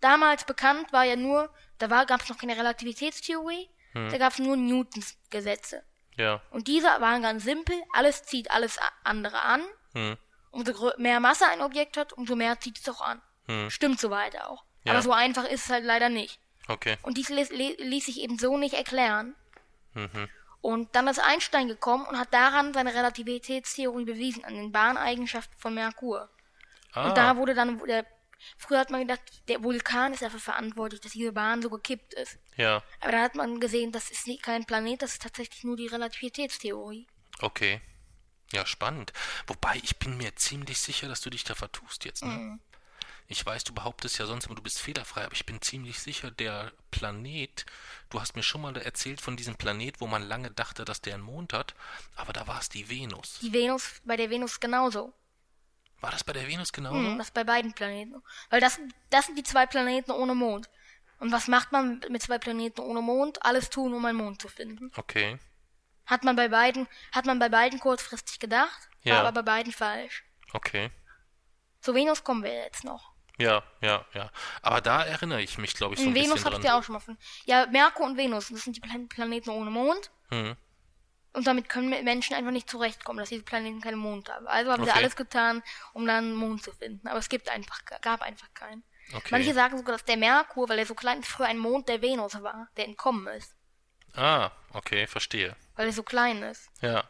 damals 0.00 0.44
bekannt 0.44 0.92
war 0.92 1.04
ja 1.04 1.16
nur, 1.16 1.50
da 1.78 1.90
war, 1.90 2.06
gab 2.06 2.22
es 2.22 2.28
noch 2.28 2.38
keine 2.38 2.56
Relativitätstheorie, 2.56 3.68
da 3.94 4.18
gab 4.18 4.32
es 4.32 4.38
nur 4.38 4.56
Newtons 4.56 5.16
Gesetze. 5.30 5.82
Ja. 6.16 6.42
Und 6.50 6.68
diese 6.68 6.86
waren 6.86 7.22
ganz 7.22 7.44
simpel, 7.44 7.76
alles 7.92 8.22
zieht 8.24 8.50
alles 8.50 8.78
andere 9.04 9.40
an. 9.40 9.62
Hm. 9.94 10.16
Umso 10.50 10.92
mehr 10.98 11.20
Masse 11.20 11.46
ein 11.46 11.62
Objekt 11.62 11.96
hat, 11.96 12.12
umso 12.12 12.36
mehr 12.36 12.58
zieht 12.60 12.78
es 12.78 12.88
auch 12.88 13.00
an. 13.00 13.22
Hm. 13.46 13.70
Stimmt 13.70 14.00
soweit 14.00 14.40
auch. 14.40 14.64
Ja. 14.84 14.92
Aber 14.92 15.02
so 15.02 15.12
einfach 15.12 15.44
ist 15.44 15.64
es 15.64 15.70
halt 15.70 15.84
leider 15.84 16.08
nicht. 16.08 16.40
Okay. 16.68 16.96
Und 17.02 17.16
dies 17.16 17.28
ließ, 17.28 17.50
ließ 17.50 18.06
sich 18.06 18.20
eben 18.20 18.38
so 18.38 18.56
nicht 18.56 18.74
erklären. 18.74 19.34
Mhm. 19.94 20.28
Und 20.60 20.94
dann 20.96 21.06
ist 21.06 21.20
Einstein 21.20 21.68
gekommen 21.68 22.04
und 22.06 22.18
hat 22.18 22.34
daran 22.34 22.74
seine 22.74 22.92
Relativitätstheorie 22.94 24.04
bewiesen, 24.04 24.44
an 24.44 24.54
den 24.54 24.72
Bahneigenschaften 24.72 25.56
von 25.58 25.74
Merkur. 25.74 26.28
Ah, 26.92 27.08
Und 27.08 27.16
da 27.16 27.36
wurde 27.36 27.54
dann, 27.54 27.78
der, 27.86 28.04
früher 28.56 28.80
hat 28.80 28.90
man 28.90 29.02
gedacht, 29.02 29.20
der 29.48 29.62
Vulkan 29.62 30.12
ist 30.12 30.22
dafür 30.22 30.40
verantwortlich, 30.40 31.00
dass 31.00 31.12
diese 31.12 31.32
Bahn 31.32 31.62
so 31.62 31.70
gekippt 31.70 32.14
ist. 32.14 32.38
ja. 32.56 32.82
Aber 33.00 33.12
da 33.12 33.20
hat 33.22 33.34
man 33.36 33.60
gesehen, 33.60 33.92
das 33.92 34.10
ist 34.10 34.28
kein 34.42 34.64
Planet, 34.64 35.02
das 35.02 35.12
ist 35.12 35.22
tatsächlich 35.22 35.62
nur 35.64 35.76
die 35.76 35.86
Relativitätstheorie. 35.86 37.06
Okay. 37.40 37.80
Ja, 38.50 38.64
spannend. 38.66 39.12
Wobei, 39.46 39.78
ich 39.82 39.98
bin 39.98 40.16
mir 40.16 40.34
ziemlich 40.36 40.80
sicher, 40.80 41.06
dass 41.06 41.20
du 41.20 41.30
dich 41.30 41.44
da 41.44 41.54
vertust 41.54 42.04
jetzt, 42.04 42.24
ne? 42.24 42.30
Mhm. 42.32 42.60
Ich 43.30 43.44
weiß, 43.44 43.64
du 43.64 43.74
behauptest 43.74 44.18
ja 44.18 44.24
sonst 44.24 44.46
immer, 44.46 44.54
du 44.54 44.62
bist 44.62 44.80
fehlerfrei, 44.80 45.24
aber 45.24 45.34
ich 45.34 45.44
bin 45.44 45.60
ziemlich 45.60 45.98
sicher, 46.00 46.30
der 46.30 46.72
Planet, 46.90 47.66
du 48.08 48.20
hast 48.20 48.34
mir 48.36 48.42
schon 48.42 48.62
mal 48.62 48.74
erzählt 48.78 49.20
von 49.20 49.36
diesem 49.36 49.54
Planet, 49.56 50.00
wo 50.00 50.06
man 50.06 50.22
lange 50.22 50.50
dachte, 50.50 50.86
dass 50.86 51.02
der 51.02 51.14
einen 51.14 51.24
Mond 51.24 51.52
hat, 51.52 51.74
aber 52.16 52.32
da 52.32 52.46
war 52.46 52.58
es 52.58 52.70
die 52.70 52.88
Venus. 52.88 53.38
Die 53.42 53.52
Venus, 53.52 54.00
bei 54.04 54.16
der 54.16 54.30
Venus 54.30 54.58
genauso. 54.58 55.12
War 56.00 56.10
das 56.10 56.24
bei 56.24 56.32
der 56.32 56.48
Venus 56.48 56.72
genauso? 56.72 56.96
Hm, 56.96 57.18
das 57.18 57.30
bei 57.30 57.44
beiden 57.44 57.74
Planeten. 57.74 58.22
Weil 58.48 58.60
das, 58.60 58.76
sind- 58.76 58.94
das 59.10 59.26
sind 59.26 59.36
die 59.36 59.42
zwei 59.42 59.66
Planeten 59.66 60.12
ohne 60.12 60.34
Mond. 60.34 60.70
Und 61.18 61.30
was 61.30 61.48
macht 61.48 61.70
man 61.72 62.00
mit 62.08 62.22
zwei 62.22 62.38
Planeten 62.38 62.80
ohne 62.80 63.02
Mond? 63.02 63.44
Alles 63.44 63.68
tun, 63.68 63.92
um 63.92 64.04
einen 64.06 64.16
Mond 64.16 64.40
zu 64.40 64.48
finden. 64.48 64.90
Okay. 64.96 65.38
Hat 66.06 66.24
man 66.24 66.34
bei 66.36 66.48
beiden, 66.48 66.88
hat 67.12 67.26
man 67.26 67.38
bei 67.38 67.50
beiden 67.50 67.78
kurzfristig 67.80 68.38
gedacht, 68.38 68.88
war 69.04 69.12
Ja. 69.12 69.20
aber 69.20 69.32
bei 69.32 69.42
beiden 69.42 69.72
falsch. 69.72 70.24
Okay. 70.54 70.90
Zu 71.80 71.94
Venus 71.94 72.24
kommen 72.24 72.42
wir 72.42 72.54
jetzt 72.54 72.84
noch. 72.84 73.07
Ja, 73.38 73.62
ja, 73.80 74.04
ja. 74.14 74.30
Aber 74.62 74.80
da 74.80 75.04
erinnere 75.04 75.40
ich 75.42 75.58
mich, 75.58 75.74
glaube 75.74 75.94
ich, 75.94 76.00
so 76.00 76.06
ein 76.06 76.10
In 76.10 76.14
Venus 76.16 76.34
bisschen 76.34 76.44
hatte 76.46 76.56
ich 76.56 76.62
dran. 76.62 76.72
dir 76.72 76.78
auch 76.78 76.82
schon 76.84 76.94
mal 76.94 77.00
von. 77.00 77.16
Ja, 77.46 77.66
Merkur 77.66 78.04
und 78.06 78.16
Venus, 78.16 78.48
das 78.48 78.64
sind 78.64 78.76
die 78.76 78.80
Plan- 78.80 79.08
Planeten 79.08 79.50
ohne 79.50 79.70
Mond. 79.70 80.10
Hm. 80.30 80.56
Und 81.34 81.46
damit 81.46 81.68
können 81.68 81.88
Menschen 82.04 82.34
einfach 82.34 82.50
nicht 82.50 82.68
zurechtkommen, 82.68 83.18
dass 83.20 83.28
diese 83.28 83.44
Planeten 83.44 83.80
keinen 83.80 83.98
Mond 83.98 84.28
haben. 84.28 84.48
Also 84.48 84.72
haben 84.72 84.82
sie 84.84 84.90
Okay. 84.90 84.98
alles 84.98 85.14
getan, 85.14 85.62
um 85.92 86.04
dann 86.06 86.24
einen 86.24 86.34
Mond 86.34 86.64
zu 86.64 86.72
finden. 86.72 87.06
Aber 87.06 87.18
es 87.18 87.28
gibt 87.28 87.48
einfach, 87.48 87.80
gab 88.00 88.22
einfach 88.22 88.52
keinen. 88.54 88.82
Okay. 89.14 89.28
Manche 89.30 89.54
sagen 89.54 89.76
sogar, 89.78 89.92
dass 89.92 90.04
der 90.04 90.16
Merkur, 90.16 90.68
weil 90.68 90.78
er 90.80 90.86
so 90.86 90.94
klein 90.94 91.20
ist, 91.20 91.28
früher 91.28 91.46
ein 91.46 91.58
Mond 91.58 91.88
der 91.88 92.02
Venus 92.02 92.42
war, 92.42 92.68
der 92.76 92.86
entkommen 92.86 93.26
ist. 93.28 93.54
Ah, 94.14 94.50
okay, 94.72 95.06
verstehe. 95.06 95.54
Weil 95.76 95.86
er 95.86 95.92
so 95.92 96.02
klein 96.02 96.42
ist. 96.42 96.68
Ja. 96.80 97.04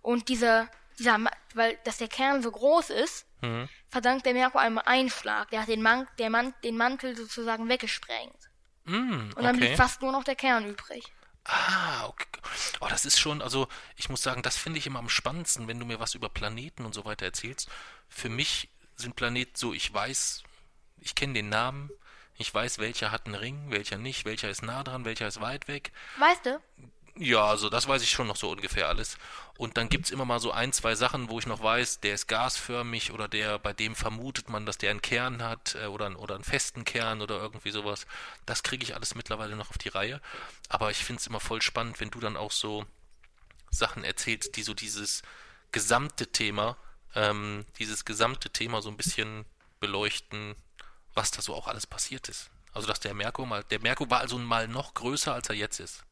Und 0.00 0.28
dieser, 0.28 0.68
dieser, 0.98 1.18
weil, 1.52 1.76
dass 1.84 1.98
der 1.98 2.08
Kern 2.08 2.42
so 2.42 2.50
groß 2.50 2.88
ist, 2.90 3.26
Hm. 3.42 3.68
Verdankt 3.94 4.26
der 4.26 4.32
Merkur 4.32 4.60
einem 4.60 4.78
Einschlag. 4.78 5.50
Der 5.50 5.62
hat 5.62 5.68
den, 5.68 5.80
Man 5.80 6.08
der 6.18 6.28
Man 6.28 6.52
den 6.64 6.76
Mantel 6.76 7.16
sozusagen 7.16 7.68
weggesprengt. 7.68 8.50
Hm, 8.86 9.30
Und 9.36 9.42
dann 9.44 9.54
okay. 9.54 9.66
blieb 9.66 9.76
fast 9.76 10.02
nur 10.02 10.10
noch 10.10 10.24
der 10.24 10.34
Kern 10.34 10.66
übrig. 10.66 11.12
Ah, 11.44 12.06
okay. 12.08 12.26
Oh, 12.80 12.88
das 12.88 13.04
ist 13.04 13.20
schon, 13.20 13.40
also 13.40 13.68
ich 13.94 14.08
muss 14.08 14.20
sagen, 14.20 14.42
das 14.42 14.56
finde 14.56 14.80
ich 14.80 14.88
immer 14.88 14.98
am 14.98 15.08
spannendsten, 15.08 15.68
wenn 15.68 15.78
du 15.78 15.86
mir 15.86 16.00
was 16.00 16.16
über 16.16 16.28
Planeten 16.28 16.84
und 16.84 16.92
so 16.92 17.04
weiter 17.04 17.24
erzählst. 17.24 17.70
Für 18.08 18.28
mich 18.28 18.68
sind 18.96 19.14
Planeten 19.14 19.54
so, 19.54 19.72
ich 19.72 19.94
weiß, 19.94 20.42
ich 21.00 21.14
kenne 21.14 21.34
den 21.34 21.48
Namen, 21.48 21.88
ich 22.36 22.52
weiß, 22.52 22.78
welcher 22.78 23.12
hat 23.12 23.26
einen 23.26 23.36
Ring, 23.36 23.70
welcher 23.70 23.96
nicht, 23.96 24.24
welcher 24.24 24.50
ist 24.50 24.62
nah 24.62 24.82
dran, 24.82 25.04
welcher 25.04 25.28
ist 25.28 25.40
weit 25.40 25.68
weg. 25.68 25.92
Weißt 26.18 26.46
du? 26.46 26.60
Ja, 27.16 27.44
also 27.44 27.70
das 27.70 27.86
weiß 27.86 28.02
ich 28.02 28.10
schon 28.10 28.26
noch 28.26 28.34
so 28.36 28.50
ungefähr 28.50 28.88
alles. 28.88 29.18
Und 29.56 29.76
dann 29.76 29.88
gibt's 29.88 30.10
immer 30.10 30.24
mal 30.24 30.40
so 30.40 30.50
ein, 30.50 30.72
zwei 30.72 30.96
Sachen, 30.96 31.28
wo 31.28 31.38
ich 31.38 31.46
noch 31.46 31.62
weiß, 31.62 32.00
der 32.00 32.14
ist 32.14 32.26
gasförmig 32.26 33.12
oder 33.12 33.28
der, 33.28 33.58
bei 33.60 33.72
dem 33.72 33.94
vermutet 33.94 34.48
man, 34.48 34.66
dass 34.66 34.78
der 34.78 34.90
einen 34.90 35.00
Kern 35.02 35.40
hat 35.42 35.76
äh, 35.76 35.86
oder, 35.86 36.06
einen- 36.06 36.16
oder 36.16 36.34
einen 36.34 36.42
festen 36.42 36.84
Kern 36.84 37.22
oder 37.22 37.36
irgendwie 37.36 37.70
sowas. 37.70 38.06
Das 38.46 38.64
kriege 38.64 38.82
ich 38.82 38.96
alles 38.96 39.14
mittlerweile 39.14 39.54
noch 39.54 39.70
auf 39.70 39.78
die 39.78 39.90
Reihe. 39.90 40.20
Aber 40.68 40.90
ich 40.90 41.04
find's 41.04 41.28
immer 41.28 41.38
voll 41.38 41.62
spannend, 41.62 42.00
wenn 42.00 42.10
du 42.10 42.18
dann 42.18 42.36
auch 42.36 42.50
so 42.50 42.84
Sachen 43.70 44.02
erzählst, 44.02 44.56
die 44.56 44.62
so 44.64 44.74
dieses 44.74 45.22
gesamte 45.70 46.26
Thema, 46.32 46.76
ähm, 47.14 47.64
dieses 47.78 48.04
gesamte 48.04 48.50
Thema 48.50 48.82
so 48.82 48.88
ein 48.88 48.96
bisschen 48.96 49.44
beleuchten, 49.78 50.56
was 51.14 51.30
da 51.30 51.42
so 51.42 51.54
auch 51.54 51.68
alles 51.68 51.86
passiert 51.86 52.28
ist. 52.28 52.50
Also 52.72 52.88
dass 52.88 52.98
der 52.98 53.14
Merkur 53.14 53.46
mal, 53.46 53.62
der 53.64 53.80
Merkur 53.80 54.10
war 54.10 54.18
also 54.20 54.36
mal 54.38 54.66
noch 54.66 54.94
größer, 54.94 55.32
als 55.32 55.48
er 55.48 55.54
jetzt 55.54 55.78
ist. 55.78 56.02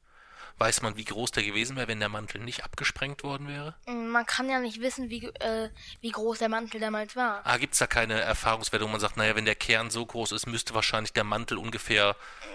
Weiß 0.59 0.83
man, 0.83 0.97
wie 0.97 1.05
groß 1.05 1.33
der 1.33 1.43
gewesen 1.43 1.77
wäre, 1.77 1.89
wenn 1.89 1.99
der 1.99 2.09
Mantel 2.09 2.41
nicht 2.41 2.63
abgesprengt 2.65 3.25
worden 3.25 3.49
wäre? 3.49 3.75
Man 3.87 4.25
kann 4.27 4.49
ja 4.49 4.61
nicht 4.61 4.81
wissen, 4.81 5.09
wie, 5.11 5.27
äh, 5.27 5.71
wie 6.01 6.11
groß 6.11 6.39
der 6.39 6.49
Mantel 6.49 6.81
damals 6.81 7.17
war. 7.17 7.41
Ah, 7.45 7.57
gibt's 7.57 7.79
da 7.79 7.87
keine 7.87 8.21
Erfahrungswerte, 8.21 8.85
wo 8.85 8.89
man 8.89 9.01
sagt, 9.01 9.17
naja, 9.17 9.35
wenn 9.35 9.45
der 9.45 9.55
Kern 9.57 9.91
so 9.91 10.05
groß 10.07 10.33
ist, 10.33 10.47
müsste 10.47 10.75
wahrscheinlich 10.75 11.13
der 11.13 11.25
Mantel 11.25 11.59
ungefähr, 11.59 12.15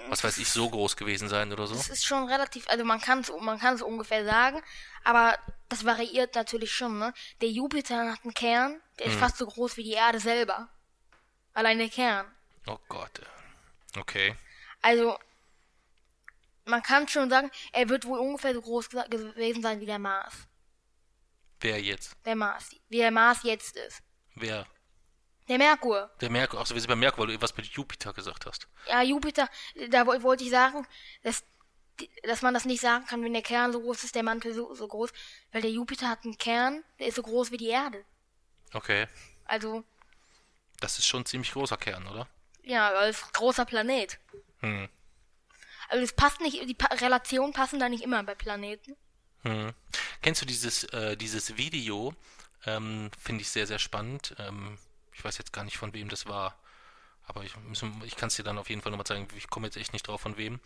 was 0.10 0.24
weiß 0.24 0.38
ich, 0.38 0.50
so 0.50 0.70
groß 0.70 0.96
gewesen 0.96 1.28
sein 1.28 1.52
oder 1.52 1.68
so? 1.68 1.76
Das 1.76 1.90
ist 1.90 2.06
schon 2.06 2.30
relativ, 2.30 2.68
also 2.70 2.86
man 2.86 3.02
kann 3.02 3.20
es 3.20 3.32
man 3.42 3.60
kann's 3.60 3.82
ungefähr 3.82 4.24
sagen, 4.26 4.62
aber 5.04 5.38
das 5.70 5.84
variiert 5.86 6.36
natürlich 6.36 6.72
schon, 6.72 7.00
ne? 7.00 7.14
Der 7.42 7.50
Jupiter 7.50 8.12
hat 8.14 8.20
einen 8.24 8.34
Kern, 8.34 8.80
der 9.00 9.08
ist 9.08 9.14
Hm. 9.14 9.20
fast 9.20 9.38
so 9.38 9.46
groß 9.48 9.76
wie 9.78 9.84
die 9.84 9.94
Erde 9.94 10.20
selber. 10.20 10.70
Allein 11.54 11.78
der 11.80 11.90
Kern. 11.90 12.26
Oh 12.68 12.78
Gott. 12.88 13.22
Okay. 13.98 14.36
Also, 14.82 15.18
man 16.68 16.84
kann 16.84 17.08
schon 17.08 17.30
sagen, 17.30 17.50
er 17.74 17.90
wird 17.90 18.06
wohl 18.06 18.20
ungefähr 18.20 18.54
so 18.54 18.62
groß 18.62 18.90
gewesen 18.90 19.62
sein 19.62 19.80
wie 19.80 19.86
der 19.86 20.00
Mars. 20.00 20.34
Wer 21.60 21.82
jetzt? 21.82 22.16
Der 22.26 22.36
Mars. 22.36 22.70
Wie 22.90 22.98
der 22.98 23.12
Mars 23.12 23.40
jetzt 23.44 23.76
ist. 23.76 24.02
Wer? 24.36 24.68
Der 25.48 25.58
Merkur. 25.58 26.12
Der 26.22 26.30
Merkur, 26.30 26.60
achso, 26.60 26.74
wir 26.74 26.82
sind 26.82 26.90
bei 26.90 26.96
Merkur, 26.96 27.20
weil 27.20 27.28
du 27.28 27.32
irgendwas 27.34 27.56
mit 27.58 27.66
Jupiter 27.68 28.14
gesagt 28.14 28.46
hast. 28.46 28.68
Ja, 28.88 29.02
Jupiter, 29.02 29.50
da 29.90 30.06
woll- 30.06 30.22
wollte 30.22 30.44
ich 30.44 30.50
sagen, 30.50 30.86
dass, 31.24 31.44
dass 32.24 32.42
man 32.42 32.54
das 32.54 32.66
nicht 32.66 32.82
sagen 32.82 33.06
kann, 33.06 33.24
wenn 33.24 33.34
der 33.34 33.42
Kern 33.42 33.72
so 33.72 33.80
groß 33.82 34.04
ist, 34.04 34.14
der 34.16 34.24
Mantel 34.24 34.54
so, 34.54 34.74
so 34.76 34.88
groß, 34.88 35.12
weil 35.54 35.62
der 35.62 35.72
Jupiter 35.72 36.10
hat 36.10 36.26
einen 36.26 36.38
Kern, 36.38 36.84
der 37.00 37.08
ist 37.08 37.16
so 37.16 37.24
groß 37.24 37.52
wie 37.52 37.58
die 37.58 37.70
Erde. 37.70 38.04
Okay. 38.74 39.08
Also, 39.46 39.84
Das 40.82 41.00
ist 41.00 41.08
schon 41.08 41.22
ein 41.22 41.26
ziemlich 41.26 41.54
großer 41.54 41.78
Kern, 41.78 42.06
oder? 42.08 42.28
ja, 42.64 42.90
als 42.90 43.22
großer 43.32 43.64
Planet. 43.66 44.20
Hm. 44.60 44.90
Also 45.90 46.04
es 46.04 46.14
passt 46.14 46.42
nicht, 46.42 46.68
die 46.68 46.74
pa 46.74 46.88
Relationen 46.96 47.54
passen 47.54 47.80
da 47.80 47.90
nicht 47.90 48.04
immer 48.04 48.24
bei 48.24 48.36
Planeten. 48.36 48.96
Hm. 49.44 49.74
Kennst 50.22 50.42
du 50.42 50.46
dieses, 50.46 50.84
äh, 50.86 51.16
dieses 51.16 51.58
Video? 51.58 52.14
Ähm, 52.66 53.12
Finde 53.20 53.42
ich 53.42 53.50
sehr, 53.50 53.68
sehr 53.68 53.80
spannend. 53.80 54.36
Ähm, 54.40 54.78
ich 55.14 55.24
weiß 55.24 55.38
jetzt 55.38 55.54
gar 55.54 55.64
nicht, 55.64 55.78
von 55.78 55.94
wem 55.94 56.10
das 56.10 56.26
war. 56.26 56.58
Aber 57.24 57.44
ich, 57.44 57.54
ich 58.06 58.16
kann 58.16 58.28
es 58.28 58.36
dir 58.36 58.44
dann 58.44 58.58
auf 58.58 58.70
jeden 58.70 58.82
Fall 58.82 58.92
nochmal 58.92 59.06
zeigen. 59.06 59.28
Ich 59.36 59.50
komme 59.50 59.68
jetzt 59.68 59.76
echt 59.76 59.92
nicht 59.92 60.08
drauf, 60.08 60.22
von 60.22 60.38
wem. 60.38 60.62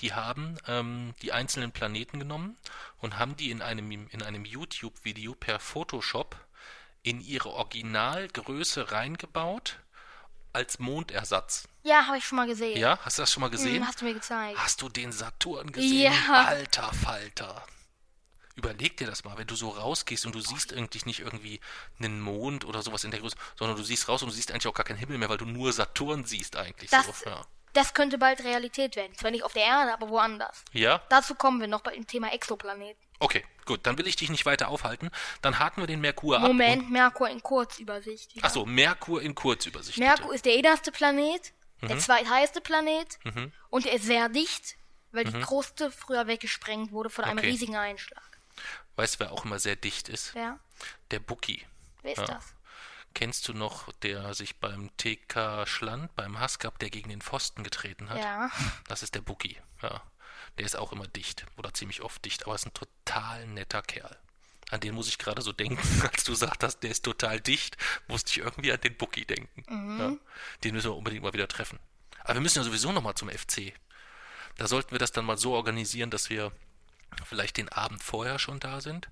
Die 0.00 0.12
haben 0.12 0.58
ähm, 0.66 1.14
die 1.22 1.32
einzelnen 1.32 1.70
Planeten 1.70 2.18
genommen 2.18 2.56
und 2.98 3.16
haben 3.16 3.36
die 3.36 3.50
in 3.50 3.62
einem, 3.62 4.08
in 4.08 4.22
einem 4.22 4.44
YouTube-Video 4.44 5.34
per 5.36 5.60
Photoshop 5.60 6.36
in 7.02 7.20
ihre 7.20 7.50
Originalgröße 7.50 8.90
reingebaut 8.90 9.78
als 10.52 10.78
Mondersatz. 10.78 11.68
Ja, 11.82 12.06
habe 12.06 12.18
ich 12.18 12.24
schon 12.24 12.36
mal 12.36 12.46
gesehen. 12.46 12.78
Ja, 12.78 12.98
hast 13.02 13.18
du 13.18 13.22
das 13.22 13.32
schon 13.32 13.40
mal 13.40 13.50
gesehen? 13.50 13.76
Hm, 13.82 13.86
hast 13.86 14.00
du 14.00 14.04
mir 14.04 14.14
gezeigt. 14.14 14.58
Hast 14.58 14.82
du 14.82 14.88
den 14.88 15.12
Saturn 15.12 15.72
gesehen? 15.72 16.12
Ja. 16.12 16.44
Alter 16.44 16.92
Falter. 16.92 17.64
Überleg 18.56 18.96
dir 18.96 19.06
das 19.06 19.24
mal, 19.24 19.38
wenn 19.38 19.46
du 19.46 19.54
so 19.54 19.70
rausgehst 19.70 20.26
und 20.26 20.34
du 20.34 20.40
siehst 20.40 20.74
eigentlich 20.74 21.06
nicht 21.06 21.20
irgendwie 21.20 21.60
einen 21.98 22.20
Mond 22.20 22.64
oder 22.64 22.82
sowas 22.82 23.04
in 23.04 23.10
der 23.10 23.20
Größe, 23.20 23.36
sondern 23.58 23.76
du 23.76 23.82
siehst 23.82 24.08
raus 24.08 24.22
und 24.22 24.28
du 24.28 24.34
siehst 24.34 24.50
eigentlich 24.50 24.66
auch 24.66 24.74
gar 24.74 24.84
keinen 24.84 24.98
Himmel 24.98 25.16
mehr, 25.16 25.30
weil 25.30 25.38
du 25.38 25.46
nur 25.46 25.72
Saturn 25.72 26.24
siehst 26.24 26.56
eigentlich 26.56 26.90
Das, 26.90 27.06
so. 27.06 27.30
Ja. 27.30 27.46
Das 27.72 27.94
könnte 27.94 28.18
bald 28.18 28.42
Realität 28.44 28.96
werden. 28.96 29.14
Zwar 29.16 29.30
nicht 29.30 29.44
auf 29.44 29.52
der 29.52 29.64
Erde, 29.64 29.92
aber 29.92 30.08
woanders. 30.08 30.64
ja? 30.72 31.02
Dazu 31.08 31.34
kommen 31.34 31.60
wir 31.60 31.68
noch 31.68 31.80
bei 31.82 31.92
dem 31.94 32.06
Thema 32.06 32.32
Exoplaneten. 32.32 33.00
Okay, 33.18 33.44
gut, 33.66 33.80
dann 33.86 33.98
will 33.98 34.06
ich 34.06 34.16
dich 34.16 34.30
nicht 34.30 34.46
weiter 34.46 34.68
aufhalten. 34.68 35.10
Dann 35.42 35.58
haken 35.58 35.82
wir 35.82 35.86
den 35.86 36.00
Merkur 36.00 36.36
ab. 36.38 36.42
Moment, 36.42 36.90
Merkur 36.90 37.28
in 37.28 37.42
Kurzübersicht. 37.42 38.34
wieder. 38.34 38.46
Achso, 38.46 38.64
Merkur 38.64 39.20
in 39.22 39.34
Kurzübersicht. 39.34 39.98
Merkur 39.98 40.34
ist 40.34 40.46
der 40.46 40.54
innerste 40.54 40.90
Planet, 40.90 41.52
der 41.82 41.96
Mhm. 41.96 42.00
zweitheißte 42.00 42.60
Planet 42.62 43.18
und 43.68 43.84
er 43.86 43.92
ist 43.92 44.04
sehr 44.04 44.28
dicht, 44.30 44.76
weil 45.12 45.24
die 45.24 45.38
Kruste 45.40 45.90
früher 45.90 46.26
weggesprengt 46.26 46.92
wurde 46.92 47.10
von 47.10 47.24
einem 47.24 47.34
Mhm. 47.34 47.38
Okay. 47.40 47.50
riesigen 47.50 47.76
Einschlag. 47.76 48.22
Weißt 48.96 49.14
du, 49.16 49.20
wer 49.20 49.32
auch 49.32 49.44
immer 49.44 49.58
sehr 49.58 49.76
dicht 49.76 50.08
ist? 50.08 50.34
Ja, 50.34 50.58
Der 51.10 51.18
Bucki. 51.20 51.64
wer 52.02 52.12
ist 52.12 52.18
Ja. 52.18 52.24
das? 52.26 52.54
Kennst 53.14 53.48
du 53.48 53.54
noch, 53.54 53.92
der 54.02 54.34
sich 54.34 54.56
beim 54.56 54.90
TK 54.96 55.66
Schland, 55.66 56.14
beim 56.14 56.38
Haskap, 56.38 56.78
der 56.78 56.90
gegen 56.90 57.10
den 57.10 57.20
Pfosten 57.20 57.64
getreten 57.64 58.08
hat? 58.08 58.18
Ja. 58.18 58.50
Das 58.88 59.02
ist 59.02 59.14
der 59.14 59.20
Bucki, 59.20 59.58
ja. 59.82 60.02
Der 60.58 60.66
ist 60.66 60.76
auch 60.76 60.92
immer 60.92 61.06
dicht 61.06 61.46
oder 61.56 61.72
ziemlich 61.74 62.02
oft 62.02 62.24
dicht, 62.24 62.44
aber 62.44 62.54
ist 62.54 62.66
ein 62.66 62.74
total 62.74 63.46
netter 63.46 63.82
Kerl. 63.82 64.16
An 64.70 64.80
den 64.80 64.94
muss 64.94 65.08
ich 65.08 65.18
gerade 65.18 65.42
so 65.42 65.52
denken, 65.52 66.02
als 66.12 66.24
du 66.24 66.34
sagtest, 66.34 66.82
der 66.82 66.90
ist 66.90 67.04
total 67.04 67.40
dicht, 67.40 67.76
musste 68.06 68.30
ich 68.30 68.38
irgendwie 68.38 68.72
an 68.72 68.80
den 68.80 68.96
Bucki 68.96 69.24
denken. 69.24 69.98
Ja. 69.98 70.16
Den 70.62 70.74
müssen 70.74 70.90
wir 70.90 70.96
unbedingt 70.96 71.22
mal 71.22 71.32
wieder 71.32 71.48
treffen. 71.48 71.78
Aber 72.22 72.34
wir 72.34 72.40
müssen 72.40 72.58
ja 72.58 72.64
sowieso 72.64 72.92
nochmal 72.92 73.14
zum 73.14 73.28
FC. 73.28 73.72
Da 74.56 74.68
sollten 74.68 74.92
wir 74.92 74.98
das 74.98 75.12
dann 75.12 75.24
mal 75.24 75.38
so 75.38 75.54
organisieren, 75.54 76.10
dass 76.10 76.30
wir 76.30 76.52
vielleicht 77.24 77.56
den 77.56 77.68
Abend 77.70 78.02
vorher 78.02 78.38
schon 78.38 78.60
da 78.60 78.80
sind, 78.80 79.08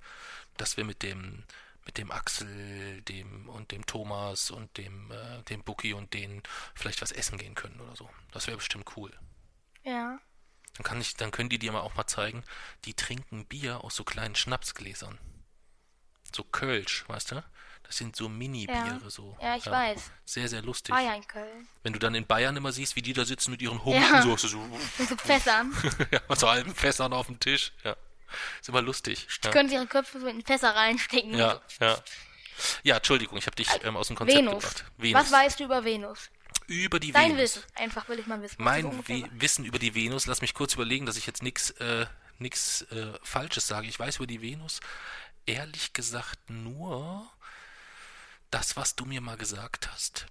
dass 0.57 0.77
wir 0.77 0.85
mit 0.85 1.03
dem 1.03 1.45
mit 1.89 1.97
dem 1.97 2.11
Axel, 2.11 3.01
dem 3.03 3.49
und 3.49 3.73
dem 3.73 3.87
Thomas 3.87 4.51
und 4.51 4.77
dem 4.77 5.11
äh, 5.11 5.43
dem 5.45 5.65
Bucki 5.65 5.95
und 5.95 6.13
denen 6.13 6.43
vielleicht 6.75 7.01
was 7.01 7.13
essen 7.13 7.39
gehen 7.39 7.55
können 7.55 7.81
oder 7.81 7.97
so. 7.97 8.11
Das 8.31 8.47
wäre 8.47 8.59
bestimmt 8.59 8.85
cool. 8.99 9.11
Ja. 9.85 10.19
Dann 10.75 10.85
kann 10.85 11.01
ich, 11.01 11.17
dann 11.17 11.31
können 11.31 11.49
die 11.49 11.59
dir 11.59 11.73
mal 11.73 11.81
auch 11.81 11.95
mal 11.95 12.07
zeigen, 12.07 12.45
die 12.85 12.93
trinken 12.93 13.47
Bier 13.47 13.83
aus 13.85 13.97
so 13.97 14.05
kleinen 14.05 14.35
Schnapsgläsern. 14.37 15.19
So 16.31 16.45
Kölsch, 16.45 17.09
weißt 17.09 17.31
du? 17.33 17.45
Das 17.85 17.97
sind 17.97 18.15
so 18.17 18.29
Mini-Biere, 18.29 19.01
Ja. 19.03 19.09
so. 19.11 19.35
Ja, 19.41 19.57
ich 19.57 19.65
weiß. 19.65 20.11
Sehr, 20.27 20.47
sehr 20.47 20.61
lustig. 20.61 20.95
War 20.95 21.01
ja 21.01 21.15
in 21.15 21.27
Köln. 21.27 21.67
Wenn 21.83 21.95
du 21.95 21.99
dann 21.99 22.15
in 22.15 22.27
Bayern 22.27 22.55
immer 22.55 22.71
siehst, 22.71 22.97
wie 22.97 23.03
die 23.03 23.15
da 23.15 23.25
sitzen 23.25 23.51
mit 23.51 23.63
ihren 23.63 23.83
Humpen, 23.83 24.03
Ja. 24.03 24.21
so, 24.21 24.37
so, 24.37 24.47
so, 24.47 24.59
Mit 24.99 25.09
so 25.09 25.17
Fässern. 25.17 25.73
ja, 26.11 26.21
mit 26.29 26.39
so 26.39 26.51
halben 26.51 26.75
Fässern 26.75 27.15
auf 27.15 27.29
dem 27.29 27.41
Tisch. 27.41 27.73
Ja. 27.83 27.97
Ist 28.61 28.69
immer 28.69 28.83
lustig. 28.83 29.27
Ja. 29.43 29.51
Können 29.51 29.69
sie 29.69 29.77
ihre 29.77 29.87
Köpfe 29.87 30.21
so 30.21 30.27
in 30.27 30.45
Fässer 30.45 30.75
reinstecken. 30.75 31.35
Ja, 31.35 31.61
ja. 31.81 31.99
Ja, 32.83 32.97
Entschuldigung, 32.97 33.39
ich 33.39 33.47
habe 33.47 33.55
dich 33.55 33.69
ähm, 33.85 33.97
aus 33.97 34.09
dem 34.09 34.17
Konzept 34.17 34.39
Venus. 34.39 34.55
gebracht. 34.55 34.85
Venus. 34.97 35.23
Was 35.23 35.33
weißt 35.33 35.61
du 35.61 35.65
über 35.65 35.85
Venus? 35.85 36.31
über 36.67 37.01
die 37.01 37.13
Dein 37.13 37.31
Venus. 37.37 37.57
Wissen. 37.57 37.63
Einfach 37.77 38.09
will 38.09 38.19
ich 38.19 38.27
mal 38.27 38.43
wissen. 38.43 38.57
Mein 38.59 38.83
so. 38.83 39.25
Wissen 39.33 39.65
über 39.65 39.79
die 39.79 39.95
Venus, 39.95 40.27
lass 40.27 40.43
mich 40.43 40.55
kurz 40.55 40.75
überlegen, 40.75 41.07
dass 41.07 41.17
ich 41.17 41.27
jetzt 41.27 41.43
nichts 41.43 41.71
äh, 41.71 42.07
nix, 42.39 42.83
äh, 42.83 43.13
Falsches 43.23 43.67
sage. 43.67 43.89
Ich 43.89 43.99
weiß 43.99 44.17
über 44.17 44.27
die 44.27 44.43
Venus 44.43 44.81
ehrlich 45.47 45.93
gesagt 45.95 46.51
nur 46.51 47.29
das, 48.51 48.77
was 48.77 48.97
du 48.97 49.05
mir 49.05 49.21
mal 49.21 49.37
gesagt 49.37 49.91
hast. 49.91 50.27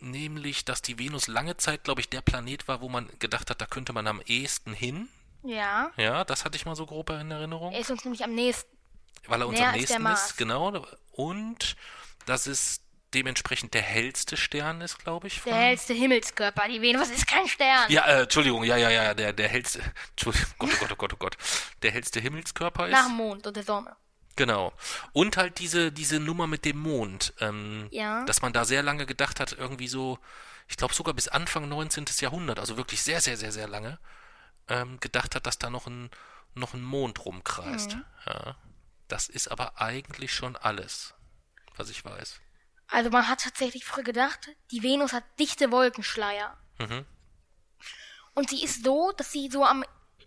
Nämlich, 0.00 0.64
dass 0.64 0.82
die 0.82 0.98
Venus 0.98 1.28
lange 1.28 1.56
Zeit, 1.56 1.84
glaube 1.84 2.02
ich, 2.02 2.10
der 2.10 2.20
Planet 2.20 2.68
war, 2.68 2.80
wo 2.82 2.88
man 2.88 3.10
gedacht 3.18 3.48
hat, 3.48 3.60
da 3.60 3.66
könnte 3.66 3.92
man 3.92 4.06
am 4.06 4.20
ehesten 4.26 4.74
hin. 4.74 5.08
Ja. 5.44 5.90
Ja, 5.96 6.24
das 6.24 6.44
hatte 6.44 6.56
ich 6.56 6.66
mal 6.66 6.74
so 6.74 6.86
grob 6.86 7.10
in 7.10 7.30
Erinnerung. 7.30 7.72
Er 7.72 7.80
ist 7.80 7.90
uns 7.90 8.04
nämlich 8.04 8.24
am 8.24 8.34
nächsten. 8.34 8.70
weil 9.26 9.40
er 9.40 9.46
uns 9.48 9.60
am 9.60 9.72
nächsten 9.72 10.06
ist, 10.06 10.36
genau. 10.36 10.86
Und 11.12 11.76
dass 12.26 12.46
es 12.46 12.80
dementsprechend 13.12 13.74
der 13.74 13.82
hellste 13.82 14.36
Stern 14.36 14.80
ist, 14.80 14.98
glaube 14.98 15.28
ich. 15.28 15.40
Der 15.42 15.54
hellste 15.54 15.94
Himmelskörper. 15.94 16.66
Die 16.68 16.80
Venus 16.82 17.10
ist 17.10 17.26
kein 17.28 17.46
Stern. 17.46 17.90
Ja, 17.90 18.04
äh, 18.06 18.22
Entschuldigung, 18.22 18.64
ja, 18.64 18.76
ja, 18.76 18.90
ja, 18.90 19.14
der, 19.14 19.32
der 19.32 19.48
hellste, 19.48 19.80
Entschuldigung, 20.10 20.48
Gott, 20.58 20.70
oh 20.72 20.78
Gott, 20.80 20.90
oh 20.92 20.96
Gott, 20.96 21.12
oh 21.14 21.16
Gott, 21.18 21.36
der 21.82 21.92
hellste 21.92 22.18
Himmelskörper 22.20 22.86
ist. 22.88 22.92
Nach 22.92 23.06
dem 23.06 23.14
Mond 23.16 23.46
und 23.46 23.54
der 23.56 23.62
Sonne. 23.62 23.94
Genau. 24.36 24.72
Und 25.12 25.36
halt 25.36 25.60
diese, 25.60 25.92
diese 25.92 26.18
Nummer 26.18 26.48
mit 26.48 26.64
dem 26.64 26.78
Mond, 26.78 27.34
ähm, 27.40 27.86
Ja. 27.92 28.24
dass 28.24 28.42
man 28.42 28.52
da 28.52 28.64
sehr 28.64 28.82
lange 28.82 29.06
gedacht 29.06 29.38
hat, 29.38 29.52
irgendwie 29.52 29.86
so, 29.86 30.18
ich 30.66 30.76
glaube 30.76 30.92
sogar 30.92 31.14
bis 31.14 31.28
Anfang 31.28 31.68
19. 31.68 32.06
Jahrhundert, 32.18 32.58
also 32.58 32.76
wirklich 32.76 33.00
sehr, 33.02 33.20
sehr, 33.20 33.36
sehr, 33.36 33.52
sehr 33.52 33.68
lange, 33.68 34.00
ähm, 34.68 35.00
gedacht 35.00 35.34
hat, 35.34 35.46
dass 35.46 35.58
da 35.58 35.70
noch 35.70 35.86
ein, 35.86 36.10
noch 36.54 36.74
ein 36.74 36.82
Mond 36.82 37.24
rumkreist. 37.24 37.96
Mhm. 37.96 38.04
Ja. 38.26 38.56
Das 39.08 39.28
ist 39.28 39.48
aber 39.48 39.80
eigentlich 39.80 40.32
schon 40.32 40.56
alles, 40.56 41.14
was 41.76 41.90
ich 41.90 42.04
weiß. 42.04 42.40
Also 42.88 43.10
man 43.10 43.28
hat 43.28 43.42
tatsächlich 43.42 43.84
früher 43.84 44.04
gedacht, 44.04 44.50
die 44.70 44.82
Venus 44.82 45.12
hat 45.12 45.24
dichte 45.38 45.70
Wolkenschleier. 45.70 46.56
Mhm. 46.78 47.04
Und 48.34 48.50
sie 48.50 48.62
ist 48.62 48.84
so, 48.84 49.12
dass 49.12 49.32
sie 49.32 49.48
so 49.50 49.64
am 49.64 49.84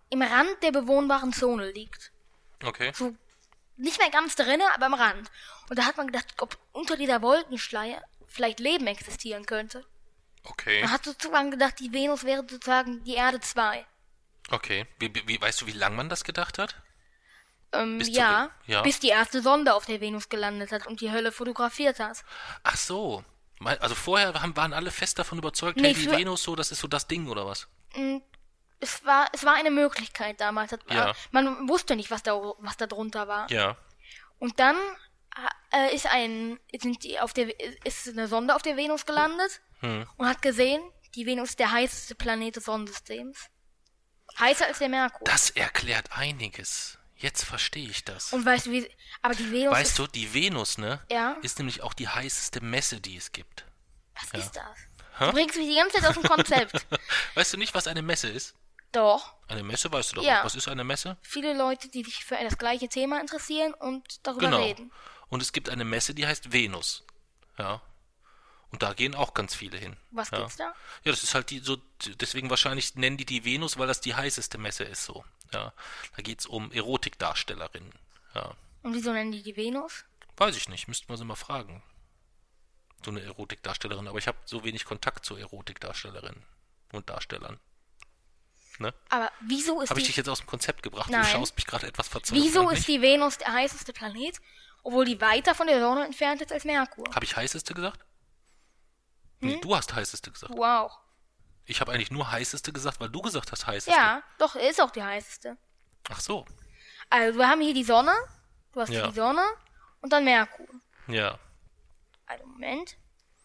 im 0.10 0.22
Rand 0.22 0.64
der 0.64 0.72
bewohnbaren 0.72 1.34
Zone 1.34 1.72
liegt. 1.72 2.12
Okay. 2.64 2.92
So 2.96 3.14
nicht 3.76 4.00
mehr 4.00 4.10
ganz 4.10 4.36
drinne, 4.36 4.64
aber 4.74 4.88
am 4.88 4.94
Rand. 4.94 5.30
Und 5.70 5.78
da 5.78 5.86
hat 5.86 5.98
man 5.98 6.08
gedacht, 6.08 6.34
ob 6.40 6.58
unter 6.72 6.98
dieser 6.98 7.22
Wolkenschleier 7.22 8.02
vielleicht 8.26 8.60
Leben 8.60 8.88
existieren 8.88 9.46
könnte. 9.46 9.86
Okay. 10.44 10.82
Man 10.82 10.92
hat 10.92 11.04
sozusagen 11.04 11.52
gedacht, 11.52 11.80
die 11.80 11.92
Venus 11.92 12.24
wäre 12.24 12.46
sozusagen 12.48 13.04
die 13.04 13.16
Erde 13.16 13.40
2. 13.40 13.86
Okay. 14.52 14.86
Wie, 15.00 15.14
wie- 15.28 15.42
weißt 15.42 15.62
du, 15.62 15.68
wie 15.68 15.72
lange 15.72 15.96
man 15.96 16.10
das 16.10 16.24
gedacht 16.24 16.58
hat? 16.58 16.76
Ähm, 17.74 17.98
Bis 17.98 18.08
ja, 18.10 18.50
ja. 18.66 18.82
bis 18.82 19.00
die 19.02 19.10
erste 19.10 19.42
Sonde 19.42 19.74
auf 19.74 19.86
der 19.86 20.00
Venus 20.00 20.30
gelandet 20.30 20.72
hat 20.72 20.88
und 20.88 21.02
die 21.02 21.12
Hölle 21.12 21.34
fotografiert 21.34 22.00
hat. 22.00 22.24
Ach 22.64 22.78
so. 22.78 23.26
Also 23.60 23.96
vorher 23.96 24.34
waren 24.56 24.72
alle 24.74 24.92
fest 24.92 25.20
davon 25.20 25.40
überzeugt, 25.40 25.78
Nee, 25.78 25.94
hey, 25.94 26.06
die 26.06 26.12
Venus 26.12 26.44
so, 26.44 26.56
das 26.56 26.72
ist 26.72 26.80
so 26.80 26.88
das 26.88 27.08
Ding 27.08 27.28
oder 27.28 27.46
was? 27.46 27.68
Es 28.80 29.04
war, 29.04 29.28
es 29.34 29.44
war 29.44 29.56
eine 29.56 29.72
Möglichkeit 29.72 30.40
damals. 30.40 30.72
Ja. 30.90 31.14
Man 31.32 31.68
wusste 31.68 31.96
nicht, 31.96 32.12
was 32.12 32.24
da, 32.24 32.36
was 32.60 32.78
da 32.78 32.86
drunter 32.88 33.28
war. 33.28 33.52
Ja. 33.52 33.76
Und 34.40 34.60
dann 34.60 34.78
äh, 35.74 35.94
ist 35.94 36.06
ein, 36.06 36.60
sind 36.80 37.04
die 37.04 37.20
auf 37.20 37.34
der, 37.34 37.48
ist 37.86 38.08
eine 38.08 38.28
Sonde 38.28 38.56
auf 38.56 38.62
der 38.62 38.78
Venus 38.78 39.06
gelandet 39.06 39.60
Hm. 39.80 40.08
und 40.18 40.28
hat 40.28 40.42
gesehen, 40.42 40.82
die 41.16 41.26
Venus 41.28 41.50
ist 41.50 41.60
der 41.60 41.72
heißeste 41.72 42.16
Planet 42.16 42.56
des 42.56 42.66
Sonnensystems. 42.66 43.50
Heißer 44.40 44.66
als 44.68 44.80
der 44.80 44.90
Merkur. 44.90 45.26
Das 45.26 45.50
erklärt 45.52 46.12
einiges. 46.12 46.98
Jetzt 47.16 47.44
verstehe 47.46 47.90
ich 47.90 48.06
das. 48.06 48.32
und 48.32 48.46
weißt 48.46 48.68
du, 48.68 48.72
wie, 48.72 48.88
aber 49.24 49.34
die 49.34 49.52
Venus 49.52 49.74
Weißt 49.74 49.98
du, 50.00 50.06
die 50.08 50.32
Venus, 50.34 50.78
ne? 50.78 51.02
Ja. 51.10 51.36
Ist 51.42 51.58
nämlich 51.58 51.82
auch 51.82 51.94
die 51.94 52.08
heißeste 52.08 52.62
Messe, 52.62 53.02
die 53.02 53.18
es 53.18 53.32
gibt. 53.32 53.66
was 54.32 54.40
ist 54.40 54.52
das? 54.56 54.78
Du 55.20 55.32
bringst 55.32 55.56
mich 55.58 55.68
die 55.68 55.76
ganze 55.76 55.98
Zeit 55.98 56.06
aus 56.06 56.14
dem 56.14 56.24
Konzept. 56.24 56.86
Weißt 57.34 57.54
du 57.54 57.58
nicht, 57.58 57.74
was 57.74 57.88
eine 57.88 58.04
Messe 58.04 58.28
ist? 58.30 58.54
Doch. 58.92 59.34
Eine 59.48 59.64
Messe 59.64 59.92
weißt 59.92 60.12
du 60.12 60.16
doch. 60.18 60.24
Ja. 60.24 60.44
Was 60.44 60.56
ist 60.56 60.68
eine 60.68 60.84
Messe? 60.84 61.18
Viele 61.22 61.54
Leute, 61.58 61.90
die 61.90 62.04
sich 62.04 62.24
für 62.24 62.38
das 62.42 62.58
gleiche 62.58 62.88
Thema 62.88 63.20
interessieren 63.20 63.74
und 63.74 64.26
darüber 64.26 64.46
Genau. 64.46 64.62
reden. 64.64 64.92
Und 65.30 65.42
es 65.42 65.52
gibt 65.52 65.70
eine 65.70 65.84
Messe, 65.84 66.14
die 66.14 66.26
heißt 66.26 66.54
Venus. 66.54 67.04
Ja. 67.58 67.82
Und 68.72 68.84
da 68.84 68.94
gehen 68.94 69.16
auch 69.16 69.34
ganz 69.34 69.56
viele 69.56 69.78
hin. 69.78 69.96
Was 70.12 70.30
ja. 70.32 70.40
gibt's 70.40 70.58
da? 70.58 70.74
Ja, 71.04 71.12
das 71.12 71.24
ist 71.24 71.34
halt 71.34 71.50
die 71.50 71.60
so, 71.60 71.78
deswegen 72.20 72.50
wahrscheinlich 72.50 72.96
nennen 72.96 73.18
die 73.18 73.26
die 73.26 73.46
Venus, 73.46 73.78
weil 73.78 73.88
das 73.88 74.02
die 74.02 74.14
heißeste 74.14 74.58
Messe 74.58 74.84
ist 74.84 75.06
so. 75.06 75.24
Ja. 75.54 75.74
Da 76.16 76.22
geht's 76.22 76.46
um 76.46 76.72
Erotikdarstellerinnen. 76.72 77.94
Ja. 78.36 78.54
Und 78.84 78.94
wieso 78.94 79.14
nennen 79.14 79.32
die 79.32 79.42
die 79.42 79.56
Venus? 79.56 80.06
Weiß 80.36 80.56
ich 80.58 80.70
nicht, 80.70 80.88
müssten 80.88 81.10
wir 81.10 81.18
sie 81.18 81.26
mal 81.26 81.36
fragen. 81.36 81.82
So 83.04 83.12
eine 83.12 83.22
Erotikdarstellerin, 83.22 84.08
aber 84.08 84.18
ich 84.18 84.28
habe 84.28 84.38
so 84.46 84.64
wenig 84.64 84.86
Kontakt 84.86 85.26
zu 85.26 85.36
Erotikdarstellerinnen 85.36 86.44
und 86.92 87.10
Darstellern. 87.10 87.60
Ne? 88.80 88.94
Aber 89.10 89.32
wieso 89.42 89.82
ist 89.82 89.90
Habe 89.90 90.00
ich 90.00 90.06
die, 90.06 90.10
dich 90.10 90.18
jetzt 90.18 90.30
aus 90.30 90.40
dem 90.40 90.48
Konzept 90.48 90.84
gebracht? 90.84 91.10
Nein. 91.10 91.22
Du 91.22 91.28
schaust 91.28 91.56
mich 91.56 91.66
gerade 91.66 91.88
etwas 91.88 92.08
verzweifelt. 92.08 92.46
wieso 92.46 92.70
ist 92.70 92.88
die 92.88 93.02
Venus 93.02 93.38
der 93.38 93.54
heißeste 93.54 93.94
Planet, 93.94 94.40
obwohl 94.84 95.06
die 95.06 95.20
weiter 95.20 95.56
von 95.56 95.68
der 95.68 95.80
Sonne 95.80 96.06
entfernt 96.06 96.42
ist 96.42 96.52
als 96.52 96.64
Merkur? 96.64 97.06
Habe 97.14 97.26
ich 97.26 97.36
heißeste 97.36 97.74
gesagt? 97.74 98.06
Hm? 99.40 99.50
Nee, 99.50 99.60
du 99.62 99.76
hast 99.76 99.94
heißeste 99.94 100.32
gesagt. 100.32 100.54
Wow. 100.56 100.92
Ich 101.66 101.82
habe 101.82 101.92
eigentlich 101.92 102.12
nur 102.12 102.32
heißeste 102.32 102.72
gesagt, 102.72 103.00
weil 103.00 103.10
du 103.10 103.22
gesagt 103.22 103.52
hast 103.52 103.68
heißeste. 103.68 103.92
Ja, 103.92 104.24
doch, 104.40 104.56
er 104.56 104.70
ist 104.70 104.82
auch 104.82 104.92
die 104.92 105.04
heißeste. 105.04 105.58
Ach 106.10 106.20
so. 106.22 106.46
Also, 107.10 107.38
wir 107.38 107.48
haben 107.48 107.62
hier 107.62 107.74
die 107.74 107.84
Sonne. 107.84 108.14
Du 108.74 108.82
hast 108.82 108.90
Ja. 108.90 109.08
die 109.08 109.14
Sonne. 109.14 109.44
Und 110.02 110.14
dann 110.14 110.24
Merkur. 110.24 110.68
Ja. 111.08 111.38
Also, 112.26 112.46
Moment. 112.46 112.96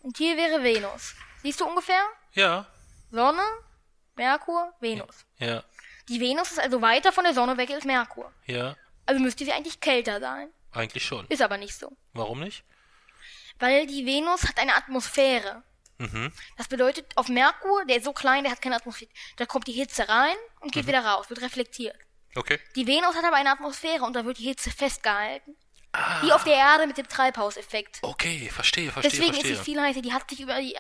Und 0.00 0.16
hier 0.16 0.36
wäre 0.36 0.62
Venus. 0.62 1.14
Siehst 1.42 1.60
du 1.60 1.66
ungefähr? 1.66 2.02
Ja. 2.32 2.66
Sonne, 3.10 3.42
Merkur, 4.14 4.72
Venus. 4.80 5.24
Ja. 5.38 5.62
Die 6.08 6.20
Venus 6.20 6.52
ist 6.52 6.60
also 6.60 6.80
weiter 6.82 7.12
von 7.12 7.24
der 7.24 7.34
Sonne 7.34 7.56
weg 7.56 7.70
als 7.70 7.84
Merkur. 7.84 8.32
Ja. 8.46 8.76
Also 9.06 9.20
müsste 9.20 9.44
sie 9.44 9.52
eigentlich 9.52 9.80
kälter 9.80 10.20
sein. 10.20 10.50
Eigentlich 10.72 11.04
schon. 11.04 11.26
Ist 11.28 11.42
aber 11.42 11.58
nicht 11.58 11.74
so. 11.76 11.96
Warum 12.12 12.40
nicht? 12.40 12.64
Weil 13.58 13.86
die 13.86 14.06
Venus 14.06 14.44
hat 14.48 14.58
eine 14.58 14.74
Atmosphäre. 14.76 15.62
Mhm. 15.98 16.32
Das 16.56 16.68
bedeutet, 16.68 17.06
auf 17.16 17.28
Merkur, 17.28 17.84
der 17.86 17.96
ist 17.98 18.04
so 18.04 18.12
klein, 18.12 18.42
der 18.44 18.52
hat 18.52 18.62
keine 18.62 18.76
Atmosphäre. 18.76 19.10
Da 19.36 19.46
kommt 19.46 19.66
die 19.66 19.72
Hitze 19.72 20.08
rein 20.08 20.34
und 20.60 20.68
Mhm. 20.68 20.70
geht 20.72 20.86
wieder 20.86 21.04
raus, 21.04 21.28
wird 21.30 21.40
reflektiert. 21.42 21.96
Okay. 22.34 22.58
Die 22.76 22.86
Venus 22.86 23.14
hat 23.14 23.24
aber 23.24 23.36
eine 23.36 23.50
Atmosphäre 23.50 24.04
und 24.04 24.14
da 24.14 24.24
wird 24.24 24.38
die 24.38 24.44
Hitze 24.44 24.70
festgehalten. 24.70 25.54
Ah. 25.92 26.22
Wie 26.22 26.32
auf 26.32 26.44
der 26.44 26.54
Erde 26.54 26.86
mit 26.86 26.96
dem 26.96 27.06
Treibhauseffekt. 27.06 27.98
Okay, 28.00 28.48
verstehe, 28.50 28.90
verstehe, 28.90 29.10
Deswegen 29.10 29.34
verstehe. 29.34 29.52
ist 29.52 29.58
sie 29.58 29.64
viel 29.72 29.80
heißer. 29.80 30.00
Die 30.00 30.12
hat 30.14 30.28
sich 30.30 30.40
über, 30.40 30.58
die- 30.58 30.74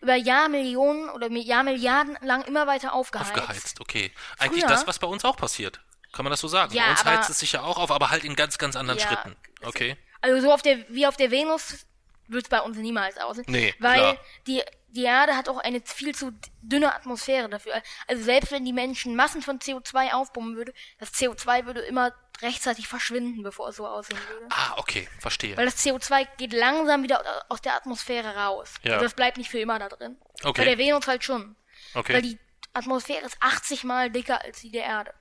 über 0.00 0.14
Jahrmillionen 0.14 1.10
oder 1.10 1.26
Mi- 1.28 1.42
Jahrmilliarden 1.44 2.16
lang 2.22 2.42
immer 2.44 2.66
weiter 2.66 2.94
aufgeheizt. 2.94 3.32
Aufgeheizt, 3.36 3.80
okay. 3.82 4.10
Eigentlich 4.38 4.62
Früher- 4.62 4.70
das, 4.70 4.86
was 4.86 4.98
bei 4.98 5.06
uns 5.06 5.24
auch 5.26 5.36
passiert. 5.36 5.80
Kann 6.12 6.24
man 6.24 6.30
das 6.30 6.40
so 6.40 6.48
sagen? 6.48 6.72
Ja, 6.74 6.84
bei 6.84 6.90
uns 6.92 7.00
aber- 7.02 7.10
heizt 7.10 7.28
es 7.28 7.38
sich 7.40 7.52
ja 7.52 7.62
auch 7.62 7.76
auf, 7.76 7.90
aber 7.90 8.08
halt 8.08 8.24
in 8.24 8.34
ganz, 8.34 8.56
ganz 8.56 8.74
anderen 8.76 8.98
Ja, 8.98 9.06
Schritten. 9.06 9.36
Okay. 9.62 9.98
Also 10.22 10.40
so 10.40 10.50
auf 10.52 10.62
der, 10.62 10.88
wie 10.88 11.06
auf 11.06 11.18
der 11.18 11.30
Venus 11.30 11.84
wird 12.28 12.44
es 12.44 12.48
bei 12.48 12.60
uns 12.60 12.76
niemals 12.76 13.16
aussehen. 13.18 13.44
Nee, 13.48 13.74
Weil 13.78 13.98
klar. 13.98 14.18
die, 14.46 14.62
die 14.88 15.04
Erde 15.04 15.36
hat 15.36 15.48
auch 15.48 15.58
eine 15.58 15.80
viel 15.84 16.14
zu 16.14 16.32
dünne 16.62 16.94
Atmosphäre 16.94 17.48
dafür. 17.48 17.82
Also 18.06 18.22
selbst 18.22 18.50
wenn 18.52 18.64
die 18.64 18.72
Menschen 18.72 19.14
Massen 19.16 19.42
von 19.42 19.58
CO2 19.58 20.12
aufpumpen 20.12 20.56
würde, 20.56 20.72
das 20.98 21.12
CO2 21.12 21.66
würde 21.66 21.80
immer 21.80 22.12
rechtzeitig 22.42 22.88
verschwinden, 22.88 23.42
bevor 23.42 23.68
es 23.68 23.76
so 23.76 23.86
aussehen 23.86 24.18
würde. 24.28 24.46
Ah, 24.50 24.74
okay, 24.76 25.08
verstehe. 25.20 25.56
Weil 25.56 25.66
das 25.66 25.84
CO2 25.84 26.26
geht 26.36 26.52
langsam 26.52 27.02
wieder 27.02 27.44
aus 27.48 27.62
der 27.62 27.74
Atmosphäre 27.74 28.36
raus. 28.36 28.74
Ja. 28.82 28.94
Also 28.94 29.04
das 29.04 29.14
bleibt 29.14 29.36
nicht 29.38 29.50
für 29.50 29.58
immer 29.58 29.78
da 29.78 29.88
drin. 29.88 30.16
Okay. 30.42 30.62
Bei 30.62 30.64
der 30.64 30.78
Venus 30.78 31.06
halt 31.06 31.24
schon. 31.24 31.56
Weil 31.92 32.00
Okay. 32.00 32.22
die 32.22 32.38
Atmosphäre 32.72 33.24
ist 33.24 33.36
80 33.40 33.84
mal 33.84 34.10
dicker 34.10 34.42
als 34.42 34.60
die 34.60 34.70
der 34.70 34.84
Erde. 34.84 35.14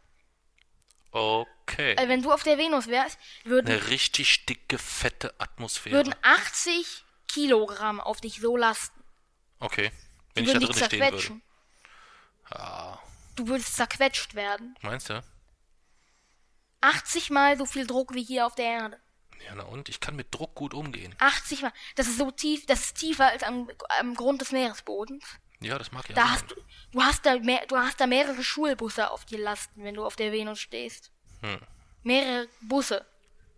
Okay. 1.16 1.96
Also 1.98 2.10
wenn 2.10 2.22
du 2.22 2.32
auf 2.32 2.44
der 2.44 2.58
Venus 2.58 2.88
wärst, 2.88 3.18
würden, 3.46 3.68
Eine 3.72 3.88
richtig 3.88 4.46
dicke, 4.46 4.78
fette 4.78 5.34
Atmosphäre. 5.40 5.96
würden 5.96 6.14
80 6.22 7.06
Kilogramm 7.30 8.02
auf 8.02 8.20
dich 8.20 8.42
so 8.42 8.58
lasten. 8.58 9.02
Okay. 9.60 9.92
Wenn 10.34 10.44
ich 10.44 10.52
da 10.54 10.60
drin 10.60 10.74
stehen 10.74 11.00
würde. 11.12 11.42
Ah, 12.50 12.98
Du 13.38 13.48
würdest 13.48 13.76
zerquetscht 13.76 14.36
werden. 14.36 14.76
meinst 14.82 15.10
du? 15.10 15.24
80 16.82 17.30
mal 17.30 17.58
so 17.58 17.66
viel 17.66 17.88
Druck 17.88 18.14
wie 18.14 18.24
hier 18.24 18.46
auf 18.46 18.56
der 18.56 18.66
Erde. 18.66 19.00
Ja, 19.46 19.56
na 19.56 19.64
und? 19.64 19.90
Ich 19.90 20.00
kann 20.00 20.16
mit 20.16 20.34
Druck 20.34 20.56
gut 20.56 20.74
umgehen. 20.74 21.16
80 21.20 21.62
mal. 21.62 21.74
Das 21.96 22.08
ist 22.08 22.18
so 22.18 22.32
tief, 22.32 22.66
das 22.66 22.82
ist 22.86 22.98
tiefer 22.98 23.28
als 23.28 23.44
am, 23.44 23.70
am 24.00 24.16
Grund 24.16 24.42
des 24.42 24.52
Meeresbodens. 24.52 25.24
Ja, 25.62 25.78
das 25.78 25.92
mag 25.92 26.08
ja 26.10 26.16
Da 26.16 26.22
sein. 26.24 26.32
hast 26.32 26.52
du, 26.52 26.56
du 26.92 27.02
hast 27.02 27.26
da 27.26 27.38
mehr, 27.40 27.66
du 27.68 27.78
hast 27.78 28.00
da 28.00 28.08
mehrere 28.08 28.44
Schulbusse 28.44 29.10
auf 29.12 29.26
dir 29.26 29.40
lasten, 29.40 29.84
wenn 29.84 29.96
du 29.96 30.06
auf 30.06 30.16
der 30.16 30.32
Venus 30.32 30.60
stehst. 30.60 31.12
Hm. 31.42 31.60
Mehrere 32.04 32.48
Busse. 32.62 33.06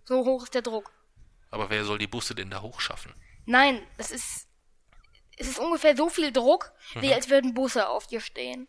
So 0.06 0.24
hoch 0.26 0.44
ist 0.44 0.54
der 0.54 0.62
Druck. 0.62 0.92
Aber 1.52 1.70
wer 1.70 1.84
soll 1.86 1.98
die 1.98 2.08
Busse 2.08 2.36
denn 2.36 2.50
da 2.50 2.62
hochschaffen? 2.62 3.14
Nein, 3.46 3.86
es 3.98 4.12
ist, 4.12 4.48
es 5.38 5.48
ist 5.48 5.60
ungefähr 5.60 5.96
so 5.96 6.10
viel 6.10 6.32
Druck, 6.32 6.72
Mhm. 6.96 7.02
wie 7.02 7.14
als 7.14 7.30
würden 7.30 7.54
Busse 7.54 7.88
auf 7.90 8.08
dir 8.08 8.22
stehen. 8.22 8.68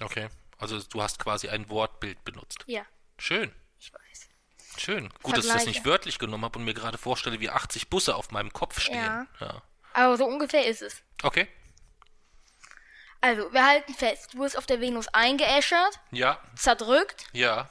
Okay. 0.00 0.28
Also 0.58 0.80
du 0.82 1.02
hast 1.02 1.18
quasi 1.18 1.48
ein 1.48 1.68
Wortbild 1.68 2.22
benutzt. 2.24 2.64
Ja, 2.66 2.84
Schön. 3.18 3.52
ich 3.78 3.92
weiß. 3.92 4.28
Schön. 4.76 5.08
Gut, 5.22 5.36
dass 5.36 5.46
ich 5.46 5.52
das 5.52 5.66
nicht 5.66 5.84
wörtlich 5.84 6.18
genommen 6.18 6.44
habe 6.44 6.58
und 6.58 6.64
mir 6.64 6.74
gerade 6.74 6.96
vorstelle, 6.98 7.40
wie 7.40 7.50
80 7.50 7.88
Busse 7.90 8.14
auf 8.14 8.30
meinem 8.30 8.52
Kopf 8.52 8.80
stehen. 8.80 8.94
Ja. 8.94 9.26
ja. 9.40 9.62
Aber 9.92 10.16
so 10.16 10.24
ungefähr 10.26 10.66
ist 10.66 10.82
es. 10.82 11.02
Okay. 11.22 11.48
Also, 13.20 13.52
wir 13.52 13.66
halten 13.66 13.94
fest, 13.94 14.32
du 14.34 14.38
wirst 14.38 14.56
auf 14.56 14.66
der 14.66 14.80
Venus 14.80 15.08
eingeäschert, 15.08 16.00
Ja, 16.10 16.40
zerdrückt, 16.56 17.26
ja. 17.32 17.68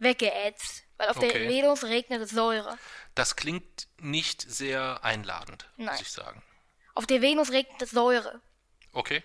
weggeätzt. 0.00 0.84
Weil 0.96 1.08
auf 1.10 1.18
der 1.18 1.30
Okay. 1.30 1.48
Venus 1.48 1.84
regnet 1.84 2.20
es 2.22 2.30
Säure. 2.30 2.78
Das 3.14 3.36
klingt 3.36 3.88
nicht 3.98 4.42
sehr 4.42 5.02
einladend, 5.04 5.68
muss 5.76 5.86
Nein. 5.86 5.98
ich 6.00 6.10
sagen. 6.10 6.42
Auf 6.94 7.06
der 7.06 7.22
Venus 7.22 7.50
regnet 7.50 7.80
es 7.82 7.90
Säure. 7.90 8.40
Okay. 8.92 9.22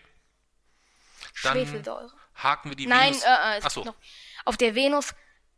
Dann 1.43 1.53
Schwefelsäure. 1.53 2.11
haken 2.35 2.69
wir 2.69 2.75
die 2.77 2.87
Nein, 2.87 3.11
Venus. 3.13 3.23
äh, 3.23 3.27
äh, 3.29 3.57
es 3.57 3.65
Achso. 3.65 3.95
Auf 4.45 4.57
der 4.57 4.75
Venus, 4.75 5.13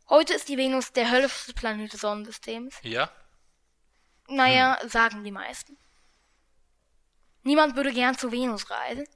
heute 0.08 0.34
ist 0.34 0.48
die 0.48 0.56
Venus 0.58 0.92
der 0.92 1.10
höllischste 1.10 1.54
Planet 1.54 1.92
des 1.92 2.00
Sonnensystems. 2.00 2.76
Ja? 2.82 3.10
Naja, 4.28 4.78
Hm. 4.80 4.88
sagen 4.88 5.24
die 5.24 5.30
meisten. 5.30 5.76
Niemand 7.42 7.76
würde 7.76 7.92
gern 7.92 8.16
zur 8.18 8.32
Venus 8.32 8.68
reisen. 8.70 9.06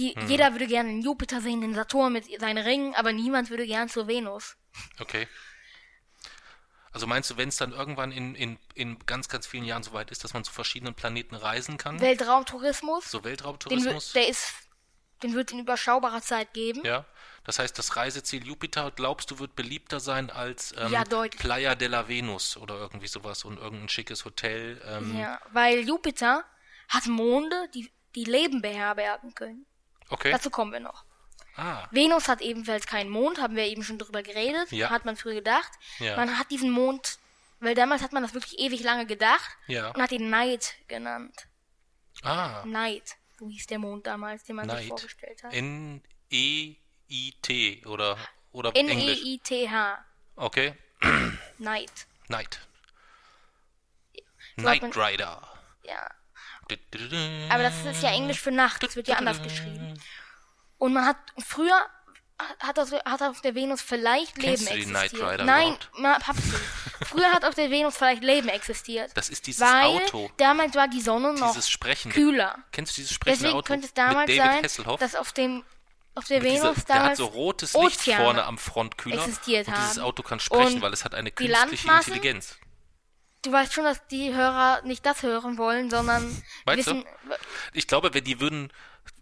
Je, 0.00 0.14
Hm. 0.14 0.28
Jeder 0.28 0.52
würde 0.52 0.66
gern 0.66 0.86
den 0.86 1.02
Jupiter 1.02 1.40
sehen, 1.42 1.60
den 1.60 1.74
Saturn 1.74 2.12
mit 2.12 2.24
seinen 2.40 2.64
Ringen, 2.64 2.94
aber 2.94 3.12
niemand 3.12 3.50
würde 3.50 3.66
gern 3.66 3.88
zur 3.88 4.06
Venus. 4.08 4.56
Okay. 4.98 5.28
Also 6.92 7.06
meinst 7.06 7.30
du, 7.30 7.36
wenn 7.36 7.48
es 7.50 7.56
dann 7.56 7.72
irgendwann 7.72 8.10
in, 8.10 8.34
in, 8.34 8.58
in 8.74 8.98
ganz, 9.06 9.28
ganz 9.28 9.46
vielen 9.46 9.64
Jahren 9.64 9.82
soweit 9.82 10.10
ist, 10.10 10.24
dass 10.24 10.32
man 10.34 10.42
zu 10.42 10.52
verschiedenen 10.52 10.94
Planeten 10.94 11.36
reisen 11.36 11.76
kann? 11.76 12.00
Weltraumtourismus, 12.00 13.10
so 13.10 13.18
den 13.18 13.24
Weltraumtourismus? 13.26 14.14
wird, 14.14 14.24
der 14.24 14.28
ist, 14.30 14.52
den 15.22 15.34
wird 15.34 15.52
in 15.52 15.60
überschaubarer 15.60 16.20
Zeit 16.22 16.52
geben. 16.52 16.80
Ja. 16.84 17.04
Das 17.44 17.58
heißt, 17.58 17.78
das 17.78 17.96
Reiseziel 17.96 18.44
Jupiter, 18.46 18.90
glaubst 18.90 19.30
du, 19.30 19.38
wird 19.38 19.54
beliebter 19.54 20.00
sein 20.00 20.30
als 20.30 20.74
ähm, 20.78 20.92
Ja. 20.92 21.04
Playa 21.38 21.74
de 21.74 21.88
la 21.88 22.08
Venus 22.08 22.56
oder 22.56 22.76
irgendwie 22.76 23.06
sowas 23.08 23.44
und 23.44 23.58
irgendein 23.58 23.88
schickes 23.88 24.24
Hotel? 24.24 24.80
Ähm, 24.84 25.16
Ja, 25.18 25.40
weil 25.52 25.86
Jupiter 25.86 26.44
hat 26.88 27.06
Monde, 27.06 27.68
die, 27.74 27.90
die 28.16 28.24
Leben 28.24 28.62
beherbergen 28.62 29.34
können. 29.34 29.64
Okay. 30.10 30.30
Dazu 30.30 30.50
kommen 30.50 30.72
wir 30.72 30.80
noch. 30.80 31.04
Ah, 31.56 31.88
Venus 31.90 32.28
hat 32.28 32.40
ebenfalls 32.42 32.86
keinen 32.86 33.10
Mond, 33.10 33.40
haben 33.40 33.56
wir 33.56 33.64
eben 33.66 33.82
schon 33.82 33.98
drüber 33.98 34.22
geredet. 34.22 34.70
Ja. 34.72 34.88
Hat 34.90 35.04
man 35.04 35.16
früher 35.16 35.34
gedacht. 35.34 35.70
Ja. 35.98 36.16
Man 36.16 36.38
hat 36.38 36.50
diesen 36.50 36.70
Mond, 36.70 37.18
weil 37.58 37.74
damals 37.74 38.02
hat 38.02 38.12
man 38.12 38.22
das 38.22 38.32
wirklich 38.34 38.58
ewig 38.60 38.82
lange 38.82 39.04
gedacht 39.06 39.50
Ja. 39.66 39.88
und 39.90 40.00
hat 40.00 40.12
ihn 40.12 40.30
Night 40.30 40.74
genannt. 40.88 41.46
ah, 42.22 42.62
Night, 42.66 43.16
so 43.38 43.48
hieß 43.48 43.66
der 43.66 43.78
Mond 43.78 44.06
damals, 44.06 44.44
den 44.44 44.56
man 44.56 44.68
sich 44.70 44.78
Night. 44.80 44.88
vorgestellt 44.88 45.42
hat. 45.42 45.52
N-E-I-T 45.54 46.80
oder, 47.86 48.16
oder. 48.52 48.74
N-E-I-T-H. 48.74 50.04
Okay. 50.36 50.74
Night. 51.58 52.06
Night. 52.28 52.60
Man- 54.56 54.92
Rider. 54.92 55.42
Ja. 55.84 56.08
Aber 57.50 57.62
das 57.62 57.74
ist 57.84 58.02
ja 58.02 58.10
Englisch 58.10 58.40
für 58.40 58.50
Nacht, 58.52 58.82
das 58.82 58.96
wird 58.96 59.08
ja 59.08 59.16
anders 59.16 59.42
geschrieben. 59.42 59.98
Und 60.78 60.92
man 60.94 61.04
hat 61.06 61.16
früher 61.38 61.86
hat 62.60 62.78
auf, 62.78 62.90
hat 62.92 63.22
auf 63.22 63.40
der 63.42 63.54
Venus 63.54 63.82
vielleicht 63.82 64.34
Kennst 64.36 64.64
Leben 64.70 64.80
du 64.80 64.84
die 64.86 64.90
Knight 64.90 65.04
existiert. 65.12 65.32
Rider 65.32 65.44
Nein, 65.44 65.76
na, 65.98 66.18
Papsi. 66.18 66.52
Früher 67.04 67.30
hat 67.32 67.44
auf 67.44 67.54
der 67.54 67.70
Venus 67.70 67.96
vielleicht 67.98 68.22
Leben 68.22 68.48
existiert. 68.48 69.10
Das 69.14 69.28
ist 69.28 69.46
dieses 69.46 69.60
weil 69.60 69.84
Auto. 69.84 70.30
damals 70.38 70.74
war 70.74 70.88
die 70.88 71.00
Sonne 71.02 71.34
noch 71.34 71.52
Dieses 71.52 71.68
sprechende. 71.68 72.14
kühler. 72.14 72.56
Kennst 72.72 72.92
du 72.96 73.00
dieses 73.02 73.12
sprechende 73.12 73.42
Deswegen 73.44 73.58
Auto? 73.58 73.66
könnte 73.66 73.86
es 73.86 73.94
damals 73.94 74.34
sein, 74.34 74.62
Hasselhoff. 74.64 75.00
dass 75.00 75.14
auf 75.16 75.32
dem 75.32 75.64
auf 76.14 76.24
der 76.26 76.40
Mit 76.42 76.52
Venus 76.52 76.74
dieser, 76.74 76.86
der 76.86 76.94
hat 76.94 77.00
damals 77.02 77.18
so 77.18 77.26
rotes 77.26 77.74
Licht 77.74 77.84
Ozeane 78.00 78.24
vorne 78.24 78.44
am 78.44 78.58
Frontkühler. 78.58 79.20
existiert 79.22 79.68
und 79.68 79.76
dieses 79.76 79.96
haben. 79.98 80.04
Auto 80.04 80.22
kann 80.22 80.40
sprechen, 80.40 80.74
Und 80.76 80.82
weil 80.82 80.92
es 80.92 81.04
hat 81.04 81.14
eine 81.14 81.30
künstliche? 81.30 81.88
Intelligenz. 81.92 82.56
Du 83.42 83.52
weißt 83.52 83.72
schon, 83.72 83.84
dass 83.84 84.06
die 84.08 84.34
Hörer 84.34 84.82
nicht 84.82 85.04
das 85.06 85.22
hören 85.22 85.56
wollen, 85.56 85.90
sondern 85.90 86.28
du? 86.28 86.76
wissen, 86.76 87.04
Ich 87.72 87.86
glaube, 87.86 88.12
wenn 88.12 88.24
die 88.24 88.40
würden, 88.40 88.72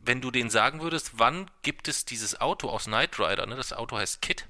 wenn 0.01 0.21
du 0.21 0.31
denen 0.31 0.51
sagen 0.51 0.81
würdest, 0.81 1.12
wann 1.19 1.51
gibt 1.62 1.87
es 1.87 2.05
dieses 2.05 2.41
Auto 2.41 2.69
aus 2.69 2.85
Knight 2.85 3.19
Rider, 3.21 3.47
ne? 3.47 3.57
Das 3.57 3.73
Auto 3.73 3.97
heißt 3.97 4.21
Kit. 4.21 4.47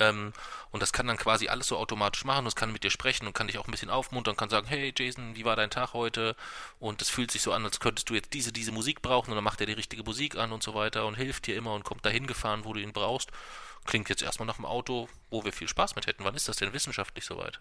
Ähm, 0.00 0.32
und 0.70 0.82
das 0.82 0.92
kann 0.92 1.06
dann 1.06 1.16
quasi 1.16 1.48
alles 1.48 1.68
so 1.68 1.76
automatisch 1.76 2.24
machen. 2.24 2.44
Das 2.44 2.56
kann 2.56 2.72
mit 2.72 2.84
dir 2.84 2.90
sprechen 2.90 3.26
und 3.26 3.32
kann 3.32 3.46
dich 3.46 3.58
auch 3.58 3.66
ein 3.66 3.70
bisschen 3.70 3.90
aufmuntern, 3.90 4.36
kann 4.36 4.50
sagen, 4.50 4.66
hey 4.66 4.92
Jason, 4.96 5.36
wie 5.36 5.44
war 5.44 5.56
dein 5.56 5.70
Tag 5.70 5.92
heute? 5.92 6.36
Und 6.78 7.02
es 7.02 7.08
fühlt 7.08 7.30
sich 7.30 7.42
so 7.42 7.52
an, 7.52 7.64
als 7.64 7.80
könntest 7.80 8.10
du 8.10 8.14
jetzt 8.14 8.32
diese, 8.34 8.52
diese 8.52 8.72
Musik 8.72 9.02
brauchen 9.02 9.30
und 9.30 9.36
dann 9.36 9.44
macht 9.44 9.60
er 9.60 9.66
die 9.66 9.72
richtige 9.72 10.02
Musik 10.02 10.36
an 10.36 10.52
und 10.52 10.62
so 10.62 10.74
weiter 10.74 11.06
und 11.06 11.14
hilft 11.14 11.46
dir 11.46 11.56
immer 11.56 11.74
und 11.74 11.84
kommt 11.84 12.04
dahin 12.04 12.26
gefahren, 12.26 12.64
wo 12.64 12.72
du 12.72 12.80
ihn 12.80 12.92
brauchst. 12.92 13.30
Klingt 13.84 14.08
jetzt 14.08 14.22
erstmal 14.22 14.46
nach 14.46 14.58
einem 14.58 14.66
Auto, 14.66 15.08
wo 15.30 15.44
wir 15.44 15.52
viel 15.52 15.68
Spaß 15.68 15.94
mit 15.94 16.06
hätten. 16.06 16.24
Wann 16.24 16.34
ist 16.34 16.48
das 16.48 16.56
denn 16.56 16.72
wissenschaftlich 16.72 17.24
soweit? 17.24 17.60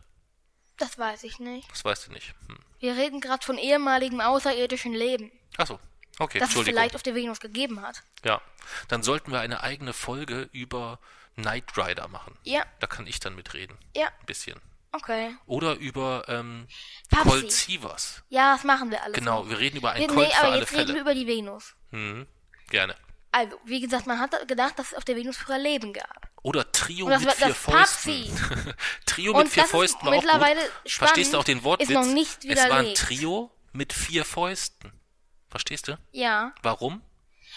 Das 0.77 0.97
weiß 0.97 1.23
ich 1.23 1.39
nicht. 1.39 1.69
Das 1.71 1.83
weißt 1.85 2.07
du 2.07 2.11
nicht. 2.11 2.33
Hm. 2.47 2.57
Wir 2.79 2.95
reden 2.95 3.21
gerade 3.21 3.43
von 3.45 3.57
ehemaligem 3.57 4.21
außerirdischen 4.21 4.93
Leben, 4.93 5.31
Achso, 5.57 5.79
okay, 6.19 6.39
das 6.39 6.53
es 6.55 6.61
vielleicht 6.61 6.95
auf 6.95 7.03
der 7.03 7.15
Venus 7.15 7.39
gegeben 7.39 7.81
hat. 7.81 8.03
Ja, 8.23 8.41
dann 8.89 9.01
sollten 9.03 9.31
wir 9.31 9.39
eine 9.39 9.61
eigene 9.63 9.93
Folge 9.93 10.49
über 10.51 10.99
Knight 11.35 11.77
Rider 11.77 12.07
machen. 12.07 12.37
Ja, 12.43 12.63
Da 12.79 12.87
kann 12.87 13.07
ich 13.07 13.19
dann 13.19 13.35
mitreden. 13.35 13.77
ja, 13.95 14.07
Ein 14.07 14.25
bisschen. 14.25 14.59
okay. 14.91 15.35
Oder 15.45 15.75
über 15.75 16.25
ähm, 16.27 16.67
Papsi. 17.09 17.29
Colt 17.29 17.51
Sievers. 17.51 18.23
Ja, 18.29 18.53
das 18.55 18.63
machen 18.63 18.91
wir 18.91 19.01
alles. 19.03 19.15
Genau, 19.17 19.49
wir 19.49 19.57
reden 19.59 19.77
über 19.77 19.91
einen 19.91 20.01
Wir, 20.01 20.07
Colt 20.07 20.27
nee, 20.27 20.33
für 20.33 20.39
aber 20.39 20.51
alle 20.51 20.59
jetzt 20.61 20.73
reden 20.73 20.93
wir 20.95 21.01
über 21.01 21.13
die 21.15 21.27
Venus. 21.27 21.75
Mhm. 21.91 22.27
Gerne. 22.69 22.95
Also, 23.37 23.59
wie 23.65 23.81
gesagt, 23.81 24.07
man 24.07 24.17
hat 24.17 24.47
gedacht, 24.47 24.79
dass 24.79 24.93
es 24.93 24.93
auf 24.93 25.03
der 25.03 25.17
Venus 25.17 25.35
früher 25.35 25.57
Leben 25.57 25.91
gab. 25.91 26.29
Oder 26.41 26.71
Trio 26.71 27.05
mit 27.07 27.25
war 27.25 27.33
vier 27.33 27.47
das 27.49 27.57
Fäusten. 27.57 28.73
Trio 29.05 29.33
mit 29.33 29.49
vier 29.49 29.65
Fäusten 29.65 30.05
war 30.05 30.13
auch 30.13 30.21
mittlerweile 30.21 30.61
gut. 30.61 30.91
Verstehst 30.93 31.33
du 31.33 31.39
auch 31.39 31.43
den 31.43 31.61
Wortwitz? 31.65 31.89
ist 31.89 31.95
noch 31.95 32.05
nicht 32.05 32.45
es 32.45 32.55
war 32.55 32.63
ein 32.63 32.69
widerlegt. 32.69 32.97
Trio 32.97 33.51
mit 33.73 33.91
vier 33.91 34.23
Fäusten. 34.23 34.93
Verstehst 35.49 35.89
du? 35.89 35.97
Ja, 36.13 36.53
Warum? 36.63 37.01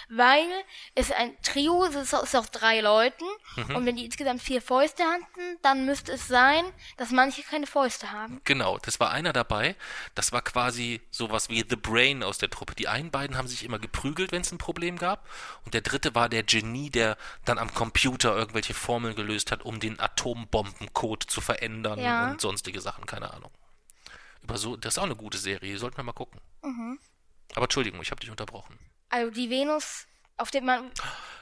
Weil 0.08 0.46
es 0.94 1.10
ein 1.12 1.36
Trio 1.42 1.84
es 1.84 1.94
ist, 1.94 2.12
ist 2.12 2.34
aus 2.36 2.50
drei 2.50 2.80
Leuten. 2.80 3.24
Mhm. 3.56 3.76
Und 3.76 3.86
wenn 3.86 3.96
die 3.96 4.04
insgesamt 4.04 4.42
vier 4.42 4.62
Fäuste 4.62 5.04
hatten, 5.04 5.58
dann 5.62 5.84
müsste 5.86 6.12
es 6.12 6.28
sein, 6.28 6.64
dass 6.96 7.10
manche 7.10 7.42
keine 7.42 7.66
Fäuste 7.66 8.12
haben. 8.12 8.40
Genau, 8.44 8.78
das 8.78 9.00
war 9.00 9.10
einer 9.10 9.32
dabei. 9.32 9.76
Das 10.14 10.32
war 10.32 10.42
quasi 10.42 11.00
sowas 11.10 11.48
wie 11.48 11.64
The 11.68 11.76
Brain 11.76 12.22
aus 12.22 12.38
der 12.38 12.50
Truppe. 12.50 12.74
Die 12.74 12.88
einen 12.88 13.10
beiden 13.10 13.36
haben 13.36 13.48
sich 13.48 13.64
immer 13.64 13.78
geprügelt, 13.78 14.32
wenn 14.32 14.42
es 14.42 14.52
ein 14.52 14.58
Problem 14.58 14.98
gab. 14.98 15.28
Und 15.64 15.74
der 15.74 15.80
dritte 15.80 16.14
war 16.14 16.28
der 16.28 16.42
Genie, 16.42 16.90
der 16.90 17.16
dann 17.44 17.58
am 17.58 17.72
Computer 17.74 18.36
irgendwelche 18.36 18.74
Formeln 18.74 19.14
gelöst 19.14 19.52
hat, 19.52 19.62
um 19.62 19.80
den 19.80 19.98
Atombombencode 20.00 21.24
zu 21.24 21.40
verändern 21.40 21.98
Ja. 21.98 22.30
und 22.30 22.40
sonstige 22.40 22.80
Sachen, 22.80 23.06
keine 23.06 23.32
Ahnung. 23.32 23.50
Über 24.42 24.56
so, 24.56 24.76
das 24.76 24.94
ist 24.94 24.98
auch 24.98 25.04
eine 25.04 25.16
gute 25.16 25.38
Serie, 25.38 25.78
sollten 25.78 25.96
wir 25.96 26.04
mal 26.04 26.12
gucken. 26.12 26.40
Mhm. 26.62 26.98
Aber 27.54 27.64
Entschuldigung, 27.64 28.00
ich 28.02 28.10
habe 28.10 28.20
dich 28.20 28.30
unterbrochen. 28.30 28.78
Also 29.10 29.30
die 29.30 29.50
Venus, 29.50 30.06
auf 30.36 30.50
dem 30.50 30.66
man 30.66 30.90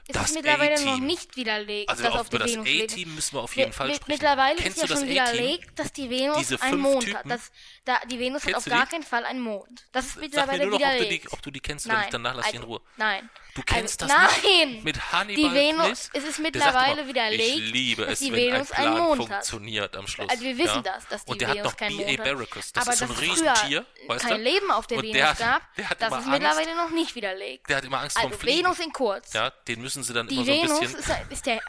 ist 0.09 0.15
Das 0.17 0.33
mittlerweile 0.35 0.85
noch 0.85 0.99
nicht 0.99 1.37
widerlegt, 1.37 1.89
Also 1.91 2.03
dass 2.05 2.13
auf, 2.15 2.29
über 2.29 2.39
der 2.39 2.47
das 2.47 2.55
Venus 2.55 2.67
lebt. 2.69 2.93
A-Team 2.93 3.15
müssen 3.15 3.35
wir 3.37 3.41
auf 3.43 3.57
jeden 3.57 3.73
Fall 3.73 3.89
sprechen. 3.95 4.05
Mittlerweile 4.13 4.57
Kennst 4.57 4.77
ist 4.79 4.83
ja 4.83 4.89
das 4.89 4.99
schon 5.01 5.09
widerlegt, 5.09 5.79
dass 5.79 5.93
die 5.93 6.11
Venus 6.11 6.61
einen 6.63 6.79
Mond 6.81 7.05
Typen? 7.05 7.19
hat. 7.19 7.31
Das, 7.31 7.51
da, 7.85 7.99
die 8.11 8.19
Venus 8.19 8.43
hat 8.43 8.53
Kennst 8.53 8.57
auf 8.59 8.65
du 8.65 8.71
gar 8.71 8.85
die? 8.87 8.91
keinen 8.93 9.03
Fall 9.03 9.25
einen 9.25 9.41
Mond. 9.41 9.87
Das 9.93 10.05
ist 10.07 10.13
Sag 10.15 10.21
mir 10.21 10.23
mittlerweile 10.27 10.67
nur 10.67 10.79
noch, 10.79 10.81
ob 10.81 10.83
du, 10.83 10.89
die, 10.97 11.01
widerlegt. 11.01 11.33
ob 11.33 11.43
du 11.43 11.51
die 11.51 11.61
kennst, 11.61 11.87
Nein, 11.87 11.97
damit 11.97 12.15
danach 12.15 12.35
lass 12.37 12.47
ich 12.49 12.55
in 12.55 12.61
also, 12.61 12.73
Ruhe. 12.73 12.81
Nein. 12.97 13.31
Du 13.55 13.63
kennst 13.63 14.03
also, 14.03 14.15
das 14.15 14.43
nein. 14.45 14.69
nicht? 14.73 14.85
Mit 14.85 15.13
Hannibal 15.13 15.49
Die 15.51 15.55
Venus, 15.55 16.11
es 16.13 16.25
ist 16.25 16.39
mittlerweile 16.41 17.01
immer, 17.01 17.09
widerlegt, 17.09 17.43
Ich 17.43 17.73
liebe 17.73 18.03
dass 18.03 18.13
es, 18.13 18.19
die 18.19 18.31
wenn 18.33 18.53
Venus 18.53 18.71
ein 18.73 18.87
einen 18.87 18.99
Mond 18.99 19.21
hat. 19.23 19.29
funktioniert 19.47 19.97
am 19.97 20.07
Schluss. 20.07 20.29
Also 20.29 20.43
wir 20.45 20.59
wissen 20.59 20.75
ja? 20.77 20.83
das, 20.83 21.09
dass 21.09 21.25
die 21.25 21.31
Und 21.33 21.41
der 21.41 21.49
Venus 21.55 21.73
hat 21.73 21.81
noch 21.81 21.89
B.A. 21.89 21.91
Mond 22.07 22.19
hat. 22.19 22.25
Barracus. 22.27 22.73
Das 22.75 22.87
ist 22.89 22.99
so 22.99 23.05
ein 23.07 23.09
dass 23.09 23.21
Riesentier, 23.23 23.87
weißt 24.09 24.25
kein 24.27 24.37
du? 24.37 24.43
Leben 24.43 24.71
auf 24.71 24.87
der 24.87 25.03
Venus 25.03 25.23
hat- 25.23 25.39
gab, 25.39 25.63
hat 25.89 26.03
das 26.03 26.19
ist 26.19 26.27
mittlerweile 26.29 26.77
noch 26.77 26.91
nicht 26.91 27.15
widerlegt. 27.15 27.69
Der 27.71 27.77
hat 27.79 27.85
immer 27.85 28.01
Angst 28.01 28.19
also 28.19 28.29
vom 28.29 28.39
Fliegen. 28.39 28.59
Venus 28.65 28.79
in 28.81 28.93
kurz. 28.93 29.33
Ja, 29.33 29.49
den 29.49 29.81
müssen 29.81 29.96
sie 30.03 30.13
dann 30.13 30.29
Die 30.29 30.37
immer 30.37 30.45
so 30.45 30.53
ein 30.53 30.61
Venus 30.63 30.81
bisschen... 30.81 30.99
ist, 30.99 31.33
ist 31.33 31.47
der... 31.47 31.61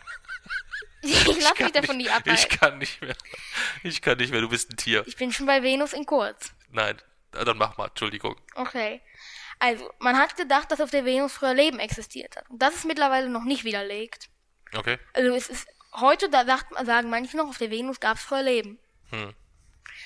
ich 1.01 1.41
lass 1.41 1.59
mich 1.59 1.71
davon 1.71 1.97
nicht 1.97 2.07
ich 2.07 2.13
abhalten. 2.13 2.59
kann 2.59 2.78
nicht 2.80 3.01
mehr. 3.01 3.15
Ich 3.84 4.01
kann 4.01 4.17
nicht 4.17 4.32
mehr, 4.32 4.41
du 4.41 4.49
bist 4.49 4.71
ein 4.71 4.78
Tier. 4.78 5.03
Ich 5.07 5.15
bin 5.15 5.32
schon 5.32 5.45
bei 5.45 5.61
Venus 5.63 5.93
in 5.93 6.05
kurz. 6.05 6.51
Nein, 6.69 6.97
dann 7.32 7.57
mach 7.57 7.78
mal, 7.78 7.88
Entschuldigung. 7.88 8.36
Okay. 8.55 9.01
Also, 9.59 9.89
man 9.99 10.17
hat 10.17 10.36
gedacht, 10.38 10.71
dass 10.71 10.82
auf 10.82 10.91
der 10.91 11.05
Venus 11.05 11.34
früher 11.34 11.53
Leben 11.53 11.80
existiert 11.80 12.36
hat. 12.36 12.49
Und 12.49 12.61
das 12.61 12.75
ist 12.75 12.86
mittlerweile 12.86 13.30
noch 13.30 13.43
nicht 13.43 13.63
widerlegt. 13.63 14.30
Okay? 14.75 14.99
Also 15.13 15.34
es 15.34 15.49
ist 15.49 15.67
heute, 15.93 16.30
da 16.30 16.45
sagt, 16.45 16.73
sagen 16.86 17.09
manche 17.09 17.38
noch, 17.38 17.47
auf 17.47 17.57
der 17.57 17.71
Venus 17.71 17.99
gab 17.99 18.17
es 18.17 18.23
früher 18.23 18.43
Leben. 18.43 18.80
Hm. 19.09 19.34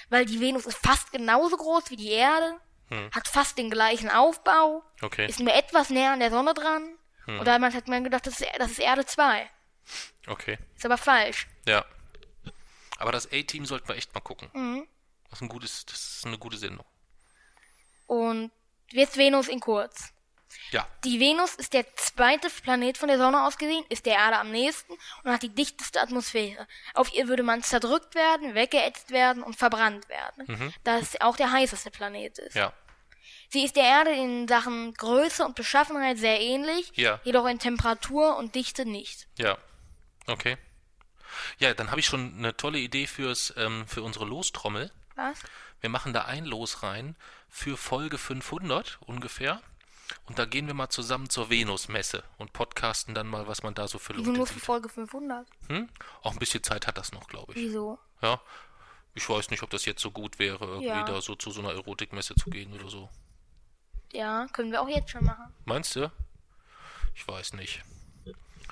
Weil 0.10 0.26
die 0.26 0.40
Venus 0.40 0.66
ist 0.66 0.78
fast 0.78 1.12
genauso 1.12 1.58
groß 1.58 1.90
wie 1.90 1.96
die 1.98 2.12
Erde, 2.12 2.60
hat 3.14 3.28
fast 3.30 3.58
den 3.58 3.70
gleichen 3.70 4.10
Aufbau, 4.10 4.84
Hm. 5.00 5.06
Okay. 5.06 5.24
Hm. 5.24 5.30
ist 5.30 5.40
nur 5.40 5.54
etwas 5.54 5.90
näher 5.90 6.12
an 6.12 6.20
der 6.20 6.30
Sonne 6.30 6.54
dran. 6.54 6.98
Und 7.28 7.46
damals 7.46 7.76
hat 7.76 7.88
man 7.88 8.04
gedacht, 8.04 8.26
das 8.28 8.42
ist, 8.42 8.50
das 8.58 8.72
ist 8.72 8.80
Erde 8.80 9.06
2. 9.06 9.50
Okay. 10.28 10.58
Ist 10.76 10.86
aber 10.86 10.98
falsch. 10.98 11.48
Ja. 11.68 11.86
Aber 12.98 13.12
das 13.12 13.32
A-Team 13.32 13.66
sollten 13.66 13.88
wir 13.88 13.96
echt 13.96 14.14
mal 14.14 14.22
gucken. 14.22 14.50
Mhm. 14.54 14.88
Das 15.30 15.40
ist 15.40 15.42
ein 15.42 15.50
gutes, 15.50 15.86
das 15.86 16.18
ist 16.18 16.26
eine 16.26 16.38
gute 16.38 16.58
Sendung. 16.58 16.86
Und 18.08 18.52
jetzt 18.90 19.18
Venus 19.18 19.48
in 19.48 19.60
kurz. 19.60 20.14
Ja. 20.72 20.88
Die 21.04 21.20
Venus 21.20 21.56
ist 21.56 21.74
der 21.74 21.86
zweite 21.96 22.50
Planet 22.50 22.98
von 22.98 23.08
der 23.08 23.18
Sonne 23.18 23.46
aus 23.46 23.58
gesehen, 23.58 23.86
ist 23.90 24.06
der 24.06 24.16
Erde 24.16 24.38
am 24.38 24.52
nächsten 24.52 24.94
und 25.24 25.32
hat 25.32 25.44
die 25.44 25.54
dichteste 25.54 26.02
Atmosphäre. 26.02 26.68
Auf 26.94 27.14
ihr 27.14 27.28
würde 27.28 27.44
man 27.44 27.64
zerdrückt 27.64 28.16
werden, 28.16 28.54
weggeätzt 28.54 29.12
werden 29.12 29.44
und 29.44 29.56
verbrannt 29.56 30.10
werden, 30.10 30.74
da 30.84 30.98
es 30.98 31.20
auch 31.22 31.38
der 31.38 31.52
heißeste 31.52 31.92
Planet 31.92 32.38
ist. 32.40 32.56
Ja. 32.56 32.74
Sie 33.52 33.66
ist 33.66 33.76
der 33.76 33.84
Erde 33.84 34.12
in 34.12 34.48
Sachen 34.48 34.94
Größe 34.94 35.44
und 35.46 35.56
Beschaffenheit 35.56 36.18
sehr 36.18 36.40
ähnlich, 36.40 36.92
Ja. 36.96 37.20
jedoch 37.24 37.46
in 37.48 37.60
Temperatur 37.60 38.38
und 38.38 38.56
Dichte 38.56 38.86
nicht. 38.86 39.28
Ja. 39.38 39.58
Okay. 40.28 40.58
Ja, 41.60 41.74
dann 41.74 41.92
habe 41.92 42.00
ich 42.00 42.06
schon 42.06 42.34
eine 42.38 42.56
tolle 42.56 42.80
Idee 42.80 43.08
fürs, 43.08 43.54
ähm, 43.58 43.86
für 43.88 44.04
unsere 44.04 44.26
Lostrommel. 44.26 44.92
Was? 45.16 45.40
Wir 45.82 45.90
machen 45.90 46.14
da 46.14 46.26
ein 46.26 46.46
Los 46.46 46.84
rein 46.84 47.16
für 47.50 47.76
Folge 47.76 48.18
500 48.18 49.00
ungefähr. 49.02 49.62
Und 50.26 50.40
da 50.40 50.46
gehen 50.46 50.68
wir 50.68 50.74
mal 50.74 50.90
zusammen 50.90 51.30
zur 51.30 51.50
Venus-Messe 51.50 52.24
und 52.38 52.54
podcasten 52.54 53.14
dann 53.16 53.28
mal, 53.28 53.48
was 53.48 53.64
man 53.64 53.74
da 53.74 53.88
so 53.88 53.98
für 53.98 54.14
Wieso 54.14 54.26
Leute 54.28 54.38
nur 54.38 54.48
für 54.48 54.54
sieht. 54.56 54.64
Folge 54.64 54.90
500? 54.90 55.48
Hm? 55.68 55.90
Auch 56.22 56.32
ein 56.34 56.40
bisschen 56.40 56.64
Zeit 56.64 56.86
hat 56.88 56.98
das 56.98 57.12
noch, 57.14 57.28
glaube 57.28 57.54
ich. 57.54 57.60
Wieso? 57.60 57.98
Ja. 58.22 58.42
Ich 59.14 59.28
weiß 59.28 59.50
nicht, 59.50 59.64
ob 59.64 59.70
das 59.72 59.86
jetzt 59.86 60.02
so 60.02 60.12
gut 60.12 60.40
wäre, 60.40 60.66
irgendwie 60.66 60.88
Ja. 60.88 61.04
da 61.04 61.22
so 61.22 61.36
zu 61.36 61.52
so 61.52 61.60
einer 61.62 61.72
Erotikmesse 61.72 62.36
zu 62.36 62.50
gehen 62.50 62.74
oder 62.74 62.90
so. 62.90 63.10
Ja, 64.14 64.48
können 64.54 64.72
wir 64.72 64.82
auch 64.82 64.90
jetzt 64.90 65.12
schon 65.12 65.26
machen. 65.26 65.54
Meinst 65.66 65.96
du? 65.96 66.12
Ich 67.16 67.28
weiß 67.28 67.54
nicht. 67.54 67.82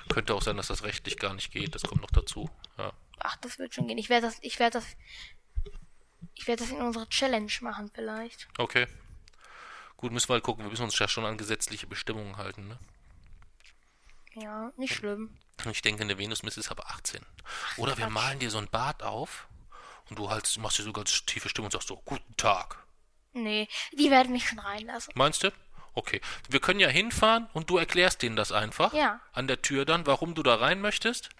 Könnte 0.08 0.34
auch 0.34 0.42
sein, 0.42 0.56
dass 0.56 0.68
das 0.68 0.82
rechtlich 0.82 1.18
gar 1.18 1.34
nicht 1.34 1.52
geht. 1.52 1.74
Das 1.74 1.82
kommt 1.82 2.02
noch 2.02 2.10
dazu. 2.10 2.50
Ja. 2.78 2.92
Ach, 3.18 3.36
das 3.36 3.58
wird 3.58 3.74
schon 3.74 3.86
gehen. 3.86 3.98
Ich 3.98 4.08
werde 4.08 4.26
das, 4.26 4.38
ich 4.40 4.58
werde 4.58 4.78
das, 4.78 4.86
ich 6.34 6.46
werde 6.46 6.62
das 6.64 6.72
in 6.72 6.80
unserer 6.80 7.08
Challenge 7.08 7.52
machen 7.60 7.90
vielleicht. 7.94 8.48
Okay. 8.58 8.86
Gut, 9.96 10.12
müssen 10.12 10.28
wir 10.28 10.34
halt 10.34 10.44
gucken. 10.44 10.64
Wir 10.64 10.70
müssen 10.70 10.84
uns 10.84 10.98
ja 10.98 11.08
schon 11.08 11.24
an 11.24 11.36
gesetzliche 11.38 11.86
Bestimmungen 11.86 12.38
halten. 12.38 12.68
Ne? 12.68 12.78
Ja, 14.34 14.72
nicht 14.76 14.94
schlimm. 14.94 15.36
Ich 15.70 15.82
denke, 15.82 16.02
eine 16.02 16.16
Venusmesse 16.16 16.60
ist 16.60 16.70
aber 16.70 16.88
18. 16.90 17.20
Oder 17.76 17.98
wir 17.98 18.06
Quatsch. 18.06 18.14
malen 18.14 18.38
dir 18.38 18.50
so 18.50 18.58
ein 18.58 18.68
Bad 18.68 19.02
auf 19.02 19.46
und 20.08 20.18
du 20.18 20.30
halt 20.30 20.56
machst 20.58 20.78
dir 20.78 20.84
so 20.84 20.92
ganz 20.92 21.24
tiefe 21.26 21.50
Stimme 21.50 21.66
und 21.66 21.72
sagst 21.72 21.88
so, 21.88 21.96
guten 22.04 22.36
Tag. 22.36 22.82
Nee, 23.32 23.68
die 23.92 24.10
werden 24.10 24.32
mich 24.32 24.48
schon 24.48 24.58
reinlassen. 24.58 25.12
Meinst 25.16 25.42
du? 25.42 25.50
Okay. 25.94 26.20
Wir 26.48 26.60
können 26.60 26.80
ja 26.80 26.88
hinfahren 26.88 27.48
und 27.52 27.70
du 27.70 27.76
erklärst 27.76 28.22
denen 28.22 28.36
das 28.36 28.52
einfach. 28.52 28.92
Ja. 28.92 29.20
An 29.32 29.48
der 29.48 29.62
Tür 29.62 29.84
dann, 29.84 30.06
warum 30.06 30.34
du 30.34 30.42
da 30.42 30.56
rein 30.56 30.80
möchtest. 30.80 31.30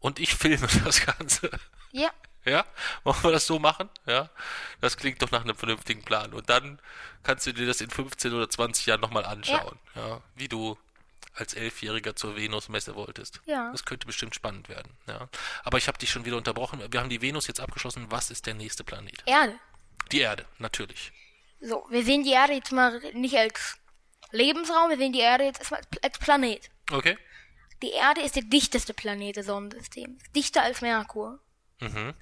Und 0.00 0.18
ich 0.18 0.34
filme 0.34 0.66
das 0.84 1.04
Ganze. 1.04 1.50
Ja, 1.90 2.10
Ja? 2.44 2.64
Wollen 3.02 3.22
wir 3.22 3.32
das 3.32 3.46
so 3.46 3.58
machen? 3.58 3.88
Ja? 4.06 4.30
Das 4.80 4.96
klingt 4.96 5.20
doch 5.22 5.30
nach 5.30 5.42
einem 5.42 5.56
vernünftigen 5.56 6.02
Plan. 6.04 6.32
Und 6.32 6.48
dann 6.48 6.80
kannst 7.22 7.46
du 7.46 7.52
dir 7.52 7.66
das 7.66 7.80
in 7.80 7.90
15 7.90 8.32
oder 8.32 8.48
20 8.48 8.86
Jahren 8.86 9.00
nochmal 9.00 9.24
anschauen. 9.24 9.78
Ja. 9.94 10.20
Wie 10.36 10.48
du 10.48 10.78
als 11.34 11.54
Elfjähriger 11.54 12.16
zur 12.16 12.36
Venus-Messe 12.36 12.94
wolltest. 12.96 13.40
Ja. 13.46 13.70
Das 13.70 13.84
könnte 13.84 14.06
bestimmt 14.06 14.34
spannend 14.34 14.68
werden. 14.68 14.92
Ja. 15.06 15.28
Aber 15.64 15.78
ich 15.78 15.86
habe 15.88 15.98
dich 15.98 16.10
schon 16.10 16.24
wieder 16.24 16.36
unterbrochen. 16.36 16.82
Wir 16.90 17.00
haben 17.00 17.10
die 17.10 17.22
Venus 17.22 17.46
jetzt 17.46 17.60
abgeschlossen. 17.60 18.06
Was 18.10 18.30
ist 18.30 18.46
der 18.46 18.54
nächste 18.54 18.82
Planet? 18.84 19.22
Erde. 19.26 19.54
Die 20.12 20.20
Erde, 20.20 20.46
natürlich. 20.58 21.12
So, 21.60 21.86
wir 21.90 22.04
sehen 22.04 22.24
die 22.24 22.32
Erde 22.32 22.54
jetzt 22.54 22.72
mal 22.72 23.00
nicht 23.14 23.36
als 23.36 23.76
Lebensraum, 24.30 24.90
wir 24.90 24.96
sehen 24.96 25.12
die 25.12 25.20
Erde 25.20 25.44
jetzt 25.44 25.60
erstmal 25.60 25.80
als 26.02 26.18
Planet. 26.18 26.70
Okay? 26.90 27.16
Die 27.82 27.90
Erde 27.90 28.22
ist 28.22 28.36
der 28.36 28.42
dichteste 28.42 28.94
Planet 28.94 29.36
des 29.36 29.46
Sonnensystems. 29.46 30.22
Dichter 30.34 30.62
als 30.62 30.80
Merkur. 30.80 31.40
Mhm. 31.80 32.14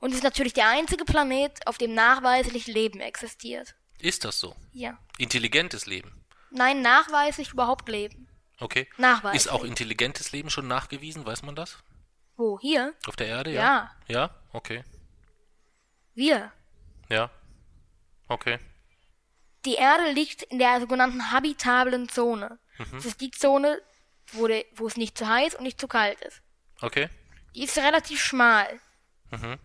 Und 0.00 0.12
ist 0.12 0.22
natürlich 0.22 0.52
der 0.52 0.68
einzige 0.68 1.04
Planet, 1.04 1.66
auf 1.66 1.78
dem 1.78 1.94
nachweislich 1.94 2.66
Leben 2.66 3.00
existiert. 3.00 3.74
Ist 3.98 4.24
das 4.24 4.40
so? 4.40 4.54
Ja. 4.72 4.98
Intelligentes 5.18 5.86
Leben. 5.86 6.24
Nein, 6.50 6.82
nachweislich 6.82 7.52
überhaupt 7.52 7.88
Leben. 7.88 8.28
Okay. 8.60 8.88
Nachweislich. 8.96 9.46
Ist 9.46 9.48
auch 9.48 9.64
intelligentes 9.64 10.32
Leben 10.32 10.50
schon 10.50 10.68
nachgewiesen? 10.68 11.24
Weiß 11.24 11.42
man 11.42 11.56
das? 11.56 11.78
Wo? 12.36 12.58
Hier? 12.60 12.94
Auf 13.06 13.16
der 13.16 13.28
Erde? 13.28 13.52
Ja. 13.52 13.94
Ja? 14.08 14.30
Okay. 14.52 14.84
Wir. 16.14 16.52
Ja. 17.08 17.30
Okay. 18.28 18.58
Die 19.64 19.74
Erde 19.74 20.10
liegt 20.10 20.42
in 20.42 20.58
der 20.58 20.80
sogenannten 20.80 21.32
habitablen 21.32 22.08
Zone. 22.08 22.58
Mhm. 22.78 22.86
Das 22.92 23.06
ist 23.06 23.20
die 23.20 23.30
Zone, 23.30 23.80
wo, 24.32 24.46
der, 24.46 24.64
wo 24.74 24.86
es 24.86 24.96
nicht 24.96 25.16
zu 25.16 25.28
heiß 25.28 25.54
und 25.54 25.64
nicht 25.64 25.80
zu 25.80 25.88
kalt 25.88 26.20
ist. 26.20 26.42
Okay. 26.80 27.08
Die 27.54 27.64
ist 27.64 27.78
relativ 27.78 28.20
schmal. 28.20 28.80
Mhm. 29.30 29.58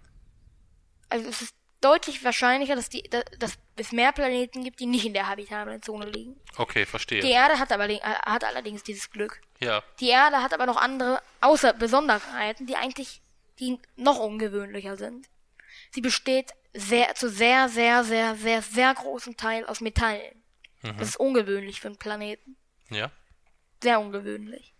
Also 1.09 1.27
es 1.27 1.41
ist 1.41 1.55
deutlich 1.81 2.23
wahrscheinlicher, 2.23 2.75
dass, 2.75 2.89
die, 2.89 3.03
dass, 3.03 3.23
dass 3.39 3.57
es 3.77 3.91
mehr 3.91 4.11
Planeten 4.11 4.63
gibt, 4.63 4.79
die 4.79 4.85
nicht 4.85 5.05
in 5.05 5.13
der 5.13 5.27
habitablen 5.27 5.81
Zone 5.81 6.05
liegen. 6.05 6.39
Okay, 6.57 6.85
verstehe. 6.85 7.21
Die 7.21 7.31
Erde 7.31 7.57
hat, 7.59 7.71
aber, 7.71 7.87
hat 7.87 8.43
allerdings 8.43 8.83
dieses 8.83 9.09
Glück. 9.09 9.41
Ja. 9.59 9.81
Die 9.99 10.09
Erde 10.09 10.41
hat 10.41 10.53
aber 10.53 10.65
noch 10.65 10.77
andere 10.77 11.21
außer 11.41 11.73
Besonderheiten, 11.73 12.67
die 12.67 12.75
eigentlich 12.75 13.21
die 13.59 13.79
noch 13.95 14.19
ungewöhnlicher 14.19 14.97
sind. 14.97 15.27
Sie 15.91 16.01
besteht 16.01 16.51
sehr, 16.73 17.15
zu 17.15 17.29
sehr, 17.29 17.69
sehr, 17.69 18.03
sehr, 18.03 18.35
sehr, 18.35 18.61
sehr 18.61 18.93
großen 18.93 19.37
Teil 19.37 19.65
aus 19.65 19.81
Metallen. 19.81 20.43
Das 20.81 21.09
ist 21.09 21.19
ungewöhnlich 21.19 21.81
für 21.81 21.87
einen 21.87 21.97
Planeten. 21.97 22.55
Ja. 22.89 23.11
Sehr 23.81 23.99
ungewöhnlich. 23.99 24.73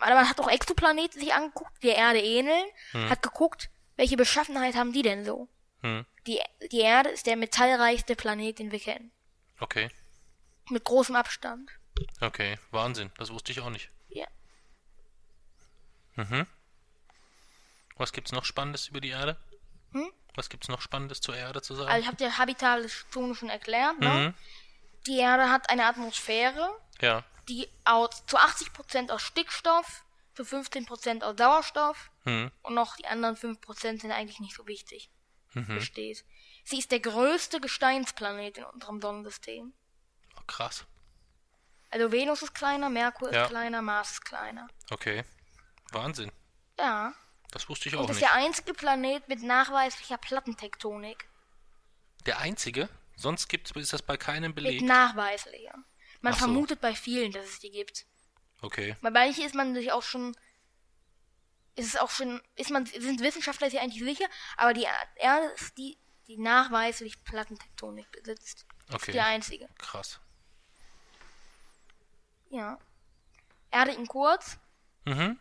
Aber 0.00 0.14
man 0.14 0.28
hat 0.28 0.40
auch 0.40 0.50
Exoplaneten 0.50 1.20
sich 1.20 1.32
angeguckt, 1.32 1.70
die 1.82 1.86
der 1.86 1.96
Erde 1.96 2.20
ähneln, 2.20 2.66
hat 3.08 3.22
geguckt, 3.22 3.70
welche 3.96 4.16
Beschaffenheit 4.16 4.74
haben 4.74 4.92
die 4.92 5.02
denn 5.02 5.24
so. 5.24 5.48
Hm. 5.80 6.04
Die, 6.26 6.40
die 6.70 6.80
Erde 6.80 7.10
ist 7.10 7.26
der 7.26 7.36
metallreichste 7.36 8.16
Planet, 8.16 8.58
den 8.58 8.72
wir 8.72 8.80
kennen. 8.80 9.12
Okay. 9.60 9.90
Mit 10.70 10.84
großem 10.84 11.14
Abstand. 11.14 11.70
Okay, 12.20 12.58
Wahnsinn. 12.70 13.10
Das 13.18 13.32
wusste 13.32 13.52
ich 13.52 13.60
auch 13.60 13.70
nicht. 13.70 13.90
Ja. 14.08 14.26
Mhm. 16.14 16.46
Was 17.96 18.12
gibt's 18.12 18.32
noch 18.32 18.44
Spannendes 18.44 18.88
über 18.88 19.00
die 19.00 19.10
Erde? 19.10 19.36
Hm? 19.92 20.10
Was 20.34 20.48
gibt's 20.48 20.68
noch 20.68 20.80
Spannendes 20.80 21.20
zur 21.20 21.36
Erde 21.36 21.60
zu 21.62 21.74
sagen? 21.74 21.88
Also 21.88 22.00
ich 22.00 22.06
habe 22.06 22.16
dir 22.16 22.38
habitale 22.38 22.88
Zone 23.10 23.34
schon 23.34 23.50
erklärt. 23.50 23.98
Ne? 24.00 24.08
Mhm. 24.08 24.34
Die 25.06 25.18
Erde 25.18 25.50
hat 25.50 25.68
eine 25.70 25.84
Atmosphäre, 25.86 26.70
Ja. 27.00 27.24
die 27.48 27.68
aus, 27.84 28.24
zu 28.26 28.36
80% 28.38 29.10
aus 29.10 29.20
Stickstoff, 29.22 30.04
zu 30.34 30.44
15% 30.44 31.22
aus 31.24 31.36
Sauerstoff 31.36 32.10
Mhm. 32.24 32.50
und 32.62 32.74
noch 32.74 32.96
die 32.96 33.06
anderen 33.06 33.36
5% 33.36 34.00
sind 34.00 34.12
eigentlich 34.12 34.40
nicht 34.40 34.54
so 34.56 34.66
wichtig. 34.66 35.10
Mhm. 35.54 35.66
Besteht. 35.74 36.24
Sie 36.64 36.78
ist 36.78 36.90
der 36.92 37.00
größte 37.00 37.60
Gesteinsplanet 37.60 38.56
in 38.58 38.64
unserem 38.64 39.00
Sonnensystem. 39.02 39.74
Oh, 40.38 40.42
krass. 40.46 40.84
Also 41.90 42.10
Venus 42.10 42.40
ist 42.40 42.54
kleiner, 42.54 42.88
Merkur 42.88 43.28
ist 43.28 43.34
Ja. 43.34 43.46
kleiner, 43.48 43.82
Mars 43.82 44.12
ist 44.12 44.24
kleiner. 44.24 44.66
Okay. 44.90 45.24
Wahnsinn. 45.90 46.32
Ja. 46.78 47.12
Das 47.52 47.68
wusste 47.68 47.88
ich 47.88 47.94
Und 47.94 48.00
auch 48.06 48.10
ist 48.10 48.16
nicht. 48.16 48.22
der 48.22 48.34
einzige 48.34 48.74
Planet 48.74 49.28
mit 49.28 49.42
nachweislicher 49.42 50.16
Plattentektonik. 50.18 51.28
Der 52.26 52.38
einzige? 52.38 52.88
Sonst 53.14 53.48
gibt's, 53.48 53.70
ist 53.72 53.92
das 53.92 54.02
bei 54.02 54.16
keinem 54.16 54.48
Mit 54.50 54.56
belegt. 54.56 54.82
nachweislicher. 54.82 55.74
Man 56.22 56.32
so. 56.32 56.40
vermutet 56.40 56.80
bei 56.80 56.94
vielen, 56.94 57.30
dass 57.30 57.46
es 57.46 57.58
die 57.60 57.70
gibt. 57.70 58.06
Okay. 58.62 58.96
Bei 59.02 59.10
manchen 59.10 59.44
ist 59.44 59.54
man 59.54 59.74
sich 59.74 59.92
auch 59.92 60.02
schon, 60.02 60.34
ist 61.76 61.88
es 61.88 61.96
auch 61.96 62.10
schon, 62.10 62.40
ist 62.56 62.70
man, 62.70 62.86
sind 62.86 63.20
Wissenschaftler 63.20 63.68
sich 63.70 63.80
eigentlich 63.80 64.02
sicher, 64.02 64.26
aber 64.56 64.72
die 64.72 64.86
Erde 65.16 65.46
ist 65.56 65.76
die, 65.76 65.98
die 66.28 66.38
nachweislich 66.38 67.22
Plattentektonik 67.24 68.10
besitzt. 68.12 68.66
Ist 68.88 68.94
Okay. 68.94 69.12
die 69.12 69.20
einzige. 69.20 69.68
Krass. 69.78 70.20
Ja. 72.50 72.78
Erde 73.70 73.92
in 73.92 74.06
kurz. 74.06 74.58
Mhm. 75.04 75.38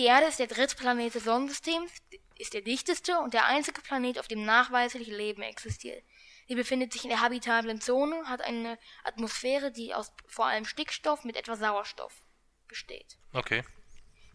Die 0.00 0.06
Erde 0.06 0.28
ist 0.28 0.38
der 0.38 0.46
dritte 0.46 0.76
Planet 0.76 1.14
des 1.14 1.24
Sonnensystems, 1.24 1.92
ist 2.38 2.54
der 2.54 2.62
dichteste 2.62 3.18
und 3.18 3.34
der 3.34 3.44
einzige 3.44 3.82
Planet, 3.82 4.18
auf 4.18 4.28
dem 4.28 4.46
nachweislich 4.46 5.08
Leben 5.08 5.42
existiert. 5.42 6.02
Sie 6.48 6.54
befindet 6.54 6.94
sich 6.94 7.04
in 7.04 7.10
der 7.10 7.20
habitablen 7.20 7.82
Zone, 7.82 8.16
hat 8.24 8.40
eine 8.40 8.78
Atmosphäre, 9.04 9.70
die 9.70 9.92
aus 9.92 10.10
vor 10.26 10.46
allem 10.46 10.64
Stickstoff 10.64 11.24
mit 11.24 11.36
etwas 11.36 11.58
Sauerstoff 11.58 12.22
besteht. 12.66 13.18
Okay. 13.34 13.62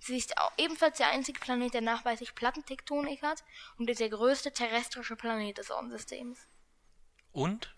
Sie 0.02 0.16
ist 0.18 0.36
ebenfalls 0.58 1.00
der 1.00 1.08
einzige 1.08 1.40
Planet, 1.40 1.74
der 1.74 1.82
nachweislich 1.82 2.36
Plattentektonik 2.36 3.24
hat 3.24 3.44
und 3.80 3.90
ist 3.90 4.00
der 4.00 4.10
größte 4.10 4.52
terrestrische 4.52 5.16
Planet 5.16 5.58
des 5.58 5.70
Sonnensystems. 5.70 6.48
Und 7.32 7.74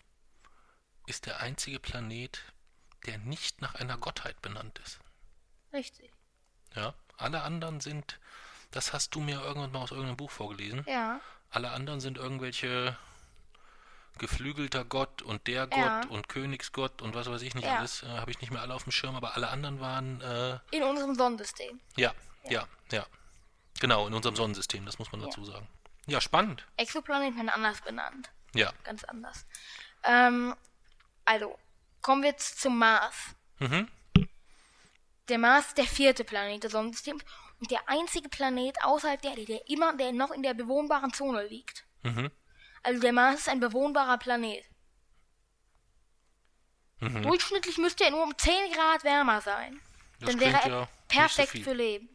ist 1.06 1.24
der 1.24 1.40
einzige 1.40 1.80
Planet, 1.80 2.52
der 3.06 3.16
nicht 3.16 3.62
nach 3.62 3.76
einer 3.76 3.96
Gottheit 3.96 4.42
benannt 4.42 4.78
ist. 4.84 4.98
Richtig. 5.72 6.12
Ja. 6.74 6.94
Alle 7.18 7.42
anderen 7.42 7.80
sind, 7.80 8.18
das 8.70 8.92
hast 8.92 9.14
du 9.14 9.20
mir 9.20 9.40
irgendwann 9.42 9.72
mal 9.72 9.80
aus 9.80 9.90
irgendeinem 9.90 10.16
Buch 10.16 10.30
vorgelesen. 10.30 10.84
Ja. 10.86 11.20
Alle 11.50 11.70
anderen 11.72 12.00
sind 12.00 12.16
irgendwelche 12.18 12.96
geflügelter 14.18 14.84
Gott 14.84 15.22
und 15.22 15.46
der 15.46 15.66
Gott 15.68 15.78
Ja. 15.78 16.00
und 16.08 16.28
Königsgott 16.28 17.02
und 17.02 17.14
was 17.14 17.30
weiß 17.30 17.42
ich 17.42 17.54
nicht 17.54 17.64
Ja. 17.66 17.76
alles. 17.78 18.02
Äh, 18.02 18.06
Habe 18.08 18.30
ich 18.30 18.40
nicht 18.40 18.50
mehr 18.50 18.60
alle 18.62 18.74
auf 18.74 18.82
dem 18.82 18.92
Schirm, 18.92 19.14
aber 19.14 19.34
alle 19.36 19.48
anderen 19.48 19.78
waren, 19.80 20.20
äh, 20.20 20.58
In 20.72 20.82
unserem 20.82 21.14
Sonnensystem. 21.14 21.80
ja, 21.96 22.12
ja, 22.48 22.66
ja, 22.90 23.06
Genau, 23.80 24.08
in 24.08 24.14
unserem 24.14 24.34
Sonnensystem, 24.34 24.84
das 24.86 24.98
muss 24.98 25.12
man 25.12 25.20
dazu 25.20 25.44
sagen. 25.44 25.68
Ja, 26.06 26.20
spannend. 26.20 26.66
Exoplaneten 26.76 27.36
werden 27.36 27.48
anders 27.48 27.80
benannt. 27.82 28.30
Ja. 28.54 28.72
Ganz 28.82 29.04
anders. 29.04 29.46
Ähm, 30.02 30.56
also, 31.24 31.56
kommen 32.02 32.22
wir 32.22 32.30
jetzt 32.30 32.60
zum 32.60 32.76
Mars. 32.78 33.14
Mhm. 33.60 33.88
Der 35.28 35.38
Mars 35.38 35.68
ist 35.68 35.78
der 35.78 35.84
vierte 35.84 36.24
Planet 36.24 36.64
des 36.64 36.72
Sonnensystems 36.72 37.24
und 37.60 37.70
der 37.70 37.88
einzige 37.88 38.28
Planet 38.28 38.76
außerhalb 38.82 39.20
der 39.20 39.32
Erde, 39.32 39.44
der 39.44 39.68
immer, 39.68 39.96
der 39.96 40.12
noch 40.12 40.30
in 40.30 40.42
der 40.42 40.54
bewohnbaren 40.54 41.12
Zone 41.12 41.46
liegt. 41.46 41.84
Mhm. 42.02 42.30
Also 42.82 43.00
der 43.00 43.12
Mars 43.12 43.40
ist 43.40 43.48
ein 43.48 43.60
bewohnbarer 43.60 44.18
Planet. 44.18 44.64
Mhm. 47.00 47.22
Durchschnittlich 47.22 47.78
müsste 47.78 48.04
er 48.04 48.10
nur 48.10 48.22
um 48.22 48.36
10 48.36 48.72
Grad 48.72 49.04
wärmer 49.04 49.40
sein. 49.40 49.80
Das 50.20 50.30
Dann 50.30 50.40
wäre 50.40 50.60
er 50.62 50.68
ja 50.68 50.80
so 50.82 50.88
perfekt 51.08 51.50
viel. 51.50 51.64
für 51.64 51.74
Leben. 51.74 52.08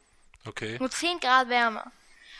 Okay. 0.45 0.77
Nur 0.79 0.89
10 0.89 1.19
Grad 1.19 1.49
wärmer. 1.49 1.91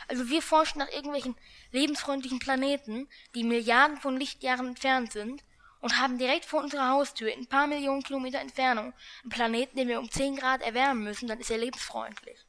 Also 0.08 0.28
wir 0.28 0.42
forschen 0.42 0.80
nach 0.80 0.90
irgendwelchen 0.90 1.36
lebensfreundlichen 1.72 2.40
Planeten, 2.40 3.08
die 3.36 3.44
Milliarden 3.44 3.98
von 3.98 4.18
Lichtjahren 4.18 4.68
entfernt 4.68 5.14
sind 5.14 5.44
und 5.84 6.00
haben 6.00 6.18
direkt 6.18 6.46
vor 6.46 6.62
unserer 6.64 6.90
Haustür 6.90 7.32
in 7.32 7.42
ein 7.42 7.48
paar 7.48 7.68
Millionen 7.68 8.02
Kilometer 8.04 8.40
Entfernung 8.40 8.94
einen 9.22 9.30
Planeten, 9.30 9.76
den 9.78 9.90
wir 9.90 10.00
um 10.00 10.10
10 10.10 10.38
Grad 10.38 10.62
erwärmen 10.62 11.04
müssen, 11.04 11.28
dann 11.28 11.40
ist 11.42 11.52
er 11.52 11.58
lebensfreundlich. 11.58 12.40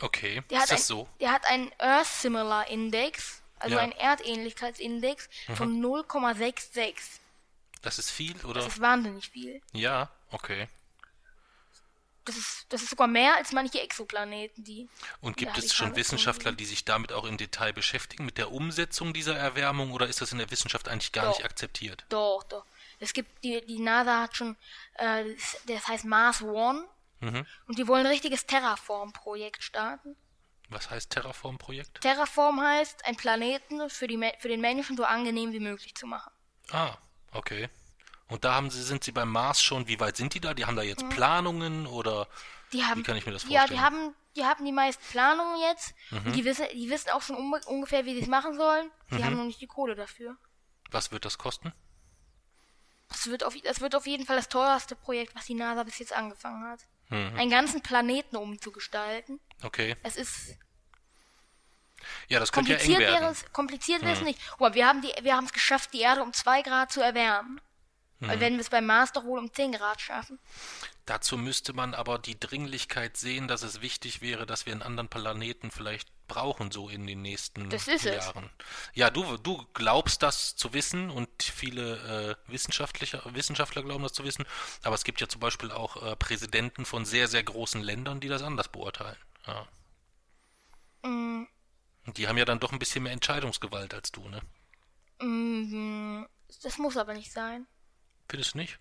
Okay. 0.00 0.42
Der 0.50 0.58
ist 0.58 0.62
hat, 0.64 0.70
das 0.72 0.80
ein, 0.82 0.86
so? 0.86 1.08
der 1.18 1.32
hat 1.32 1.46
einen 1.46 1.72
Earth 1.78 2.06
Similar 2.06 2.68
Index, 2.68 3.42
also 3.58 3.74
Ja. 3.76 3.86
Mhm. 3.86 3.92
einen 3.92 4.00
Erdähnlichkeitsindex 4.00 5.28
von 5.54 5.80
0,66. 5.80 6.94
Das 7.80 7.98
ist 7.98 8.10
viel, 8.10 8.36
oder? 8.44 8.60
Das 8.60 8.74
ist 8.74 8.80
wahnsinnig 8.80 9.30
viel. 9.30 9.62
ja, 9.72 10.10
okay. 10.30 10.68
Das 12.28 12.36
ist, 12.36 12.66
das 12.68 12.82
ist 12.82 12.90
sogar 12.90 13.06
mehr 13.06 13.36
als 13.36 13.52
manche 13.52 13.80
Exoplaneten, 13.80 14.62
die. 14.62 14.86
Und 15.22 15.38
gibt 15.38 15.56
es 15.56 15.72
schon 15.72 15.96
Wissenschaftler, 15.96 16.52
die 16.52 16.66
sich 16.66 16.84
damit 16.84 17.10
auch 17.10 17.24
im 17.24 17.38
Detail 17.38 17.72
beschäftigen, 17.72 18.26
mit 18.26 18.36
der 18.36 18.52
Umsetzung 18.52 19.14
dieser 19.14 19.34
Erwärmung, 19.34 19.92
oder 19.92 20.06
ist 20.08 20.20
das 20.20 20.32
in 20.32 20.38
der 20.38 20.50
Wissenschaft 20.50 20.88
eigentlich 20.88 21.12
gar 21.12 21.24
Doch. 21.24 21.38
nicht 21.38 21.46
akzeptiert? 21.46 22.04
Doch, 22.10 22.42
doch. 22.42 22.66
Es 23.00 23.14
gibt 23.14 23.42
die, 23.42 23.64
die 23.64 23.78
NASA 23.78 24.20
hat 24.20 24.36
schon, 24.36 24.56
äh, 24.94 25.24
das, 25.66 25.88
heißt 25.88 26.04
Mars 26.04 26.42
One 26.42 26.84
Mhm. 27.20 27.46
und 27.66 27.78
die 27.78 27.88
wollen 27.88 28.04
ein 28.06 28.12
richtiges 28.12 28.46
Terraform-Projekt 28.46 29.64
starten. 29.64 30.14
Was 30.68 30.90
heißt 30.90 31.10
Terraform-Projekt? 31.10 32.02
Terraform 32.02 32.60
heißt, 32.60 33.06
einen 33.06 33.16
Planeten 33.16 33.88
für, 33.88 34.06
die, 34.06 34.18
für 34.38 34.48
den 34.48 34.60
Menschen 34.60 34.96
so 34.96 35.04
angenehm 35.04 35.52
wie 35.52 35.60
möglich 35.60 35.94
zu 35.94 36.06
machen. 36.06 36.30
Ah, 36.70 36.94
okay. 37.32 37.70
Und 38.28 38.44
da 38.44 38.54
haben 38.54 38.70
sie, 38.70 38.82
sind 38.82 39.04
sie 39.04 39.12
beim 39.12 39.30
Mars 39.30 39.62
schon, 39.62 39.88
wie 39.88 39.98
weit 40.00 40.16
sind 40.16 40.34
die 40.34 40.40
da? 40.40 40.54
Die 40.54 40.66
haben 40.66 40.76
da 40.76 40.82
jetzt 40.82 41.08
Planungen 41.08 41.86
oder 41.86 42.28
Die 42.72 42.84
haben, 42.84 43.00
wie 43.00 43.02
kann 43.02 43.16
ich 43.16 43.24
mir 43.26 43.32
das 43.32 43.44
Ja, 43.48 43.60
vorstellen? 43.60 43.70
Mhm. 43.70 43.74
die 43.80 43.84
haben, 43.84 44.14
die 44.36 44.44
haben 44.44 44.64
die 44.66 44.72
meisten 44.72 45.02
Planungen 45.10 45.60
jetzt. 45.62 45.94
Und 46.10 46.32
die 46.36 46.44
wissen, 46.44 46.66
die 46.74 46.90
wissen 46.90 47.10
auch 47.10 47.22
schon 47.22 47.36
ungefähr, 47.36 48.04
wie 48.04 48.14
sie 48.14 48.20
es 48.22 48.28
machen 48.28 48.54
sollen. 48.56 48.90
Mhm. 49.08 49.16
Sie 49.16 49.24
haben 49.24 49.36
noch 49.36 49.44
nicht 49.44 49.60
die 49.60 49.66
Kohle 49.66 49.94
dafür. 49.94 50.36
Was 50.90 51.10
wird 51.10 51.24
das 51.24 51.38
kosten? 51.38 51.72
Das 53.08 53.26
wird, 53.26 53.42
auf, 53.44 53.54
das 53.64 53.80
wird 53.80 53.94
auf 53.94 54.06
jeden 54.06 54.26
Fall 54.26 54.36
das 54.36 54.50
teuerste 54.50 54.94
Projekt, 54.94 55.34
was 55.34 55.46
die 55.46 55.54
NASA 55.54 55.82
bis 55.82 55.98
jetzt 55.98 56.12
angefangen 56.12 56.62
hat. 56.70 56.80
Mhm. 57.08 57.38
Einen 57.38 57.50
ganzen 57.50 57.80
Planeten 57.80 58.36
umzugestalten. 58.36 59.40
Okay. 59.62 59.96
Es 60.02 60.16
ist 60.16 60.58
Ja, 62.28 62.38
das 62.38 62.52
könnte 62.52 62.72
ja 62.72 62.76
eng 62.76 62.80
kompliziert 62.84 63.00
wäre 63.10 63.20
werden. 63.22 63.32
es, 63.32 63.52
kompliziert 63.54 64.02
wäre 64.02 64.12
es 64.12 64.20
nicht. 64.20 64.38
Aber 64.52 64.74
wir 64.74 64.86
haben 64.86 65.00
die, 65.00 65.12
wir 65.22 65.34
haben 65.34 65.46
es 65.46 65.52
geschafft, 65.54 65.94
die 65.94 66.00
Erde 66.00 66.22
um 66.22 66.34
zwei 66.34 66.60
Grad 66.60 66.92
zu 66.92 67.00
erwärmen. 67.00 67.60
Mhm. 68.20 68.28
Weil 68.28 68.40
werden 68.40 68.54
wir 68.54 68.62
es 68.62 68.70
beim 68.70 68.86
Mars 68.86 69.12
doch 69.12 69.24
wohl 69.24 69.38
um 69.38 69.52
10 69.52 69.72
Grad 69.72 70.00
schaffen. 70.00 70.38
Dazu 71.06 71.38
müsste 71.38 71.72
man 71.72 71.94
aber 71.94 72.18
die 72.18 72.38
Dringlichkeit 72.38 73.16
sehen, 73.16 73.48
dass 73.48 73.62
es 73.62 73.80
wichtig 73.80 74.20
wäre, 74.20 74.44
dass 74.44 74.66
wir 74.66 74.72
einen 74.72 74.82
anderen 74.82 75.08
Planeten 75.08 75.70
vielleicht 75.70 76.08
brauchen, 76.26 76.70
so 76.70 76.88
in 76.88 77.06
den 77.06 77.22
nächsten 77.22 77.70
Das 77.70 77.88
ist 77.88 78.04
es. 78.04 78.26
Jahren. 78.26 78.50
Ja, 78.92 79.08
du, 79.08 79.38
du 79.38 79.64
glaubst 79.72 80.22
das 80.22 80.56
zu 80.56 80.74
wissen 80.74 81.10
und 81.10 81.28
viele 81.42 82.36
äh, 82.46 82.50
Wissenschaftler, 82.52 83.22
Wissenschaftler 83.34 83.82
glauben 83.82 84.02
das 84.02 84.12
zu 84.12 84.24
wissen, 84.24 84.44
aber 84.82 84.94
es 84.94 85.04
gibt 85.04 85.20
ja 85.20 85.28
zum 85.28 85.40
Beispiel 85.40 85.70
auch 85.70 86.02
äh, 86.02 86.16
Präsidenten 86.16 86.84
von 86.84 87.06
sehr, 87.06 87.28
sehr 87.28 87.42
großen 87.42 87.80
Ländern, 87.80 88.20
die 88.20 88.28
das 88.28 88.42
anders 88.42 88.68
beurteilen. 88.68 89.16
Ja. 89.46 89.66
Und 92.08 92.16
die 92.16 92.28
haben 92.28 92.36
ja 92.36 92.44
dann 92.44 92.60
doch 92.60 92.72
ein 92.72 92.78
bisschen 92.78 93.04
mehr 93.04 93.12
Entscheidungsgewalt 93.12 93.94
als 93.94 94.12
du, 94.12 94.28
ne? 94.28 94.40
mm, 95.20 96.26
das 96.62 96.78
muss 96.78 96.96
aber 96.96 97.14
nicht 97.14 97.32
sein. 97.32 97.66
Findest 98.28 98.54
du 98.54 98.58
nicht? 98.58 98.78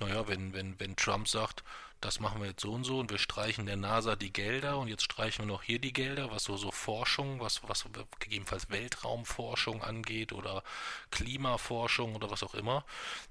Naja, 0.00 0.26
wenn, 0.28 0.52
wenn, 0.52 0.80
wenn 0.80 0.96
Trump 0.96 1.28
sagt, 1.28 1.62
das 2.00 2.20
machen 2.20 2.40
wir 2.40 2.48
jetzt 2.48 2.62
so 2.62 2.72
und 2.72 2.84
so 2.84 2.98
und 2.98 3.10
wir 3.10 3.18
streichen 3.18 3.66
der 3.66 3.76
NASA 3.76 4.16
die 4.16 4.32
Gelder 4.32 4.78
und 4.78 4.88
jetzt 4.88 5.02
streichen 5.02 5.44
wir 5.44 5.52
noch 5.52 5.62
hier 5.62 5.78
die 5.78 5.92
Gelder, 5.92 6.30
was 6.30 6.44
so, 6.44 6.56
so 6.56 6.70
Forschung, 6.70 7.40
was, 7.40 7.62
was 7.68 7.84
gegebenenfalls 8.18 8.70
Weltraumforschung 8.70 9.82
angeht 9.82 10.32
oder 10.32 10.62
Klimaforschung 11.10 12.14
oder 12.14 12.30
was 12.30 12.42
auch 12.42 12.54
immer, 12.54 12.84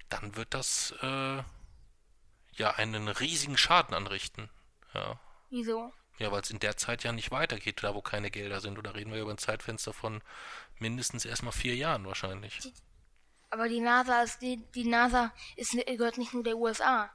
dann 0.10 0.36
wird 0.36 0.54
das 0.54 0.94
äh, 1.02 1.42
ja 2.54 2.72
einen 2.76 3.08
riesigen 3.08 3.58
Schaden 3.58 3.96
anrichten. 3.96 4.50
Ja, 4.94 5.20
Wieso? 5.50 5.92
ja 6.20 6.32
weil 6.32 6.42
es 6.42 6.52
in 6.52 6.60
der 6.60 6.78
Zeit 6.78 7.04
ja 7.04 7.12
nicht 7.12 7.32
weitergeht, 7.32 7.84
da 7.84 7.96
wo 7.96 8.02
keine 8.04 8.30
Gelder 8.30 8.62
sind. 8.62 8.78
Oder 8.78 8.94
reden 8.94 9.12
wir 9.12 9.22
über 9.22 9.32
ein 9.32 9.40
Zeitfenster 9.40 9.94
von 9.94 10.22
mindestens 10.78 11.26
erstmal 11.26 11.54
vier 11.54 11.76
Jahren 11.76 12.06
wahrscheinlich. 12.06 12.60
Aber 13.50 13.68
die 13.68 13.80
NASA 13.80 14.22
ist, 14.22 14.42
die, 14.42 14.58
die 14.76 14.86
NASA 14.86 15.34
ist, 15.56 15.72
gehört 15.72 16.18
nicht 16.18 16.34
nur 16.34 16.44
der 16.44 16.58
USA. 16.58 17.10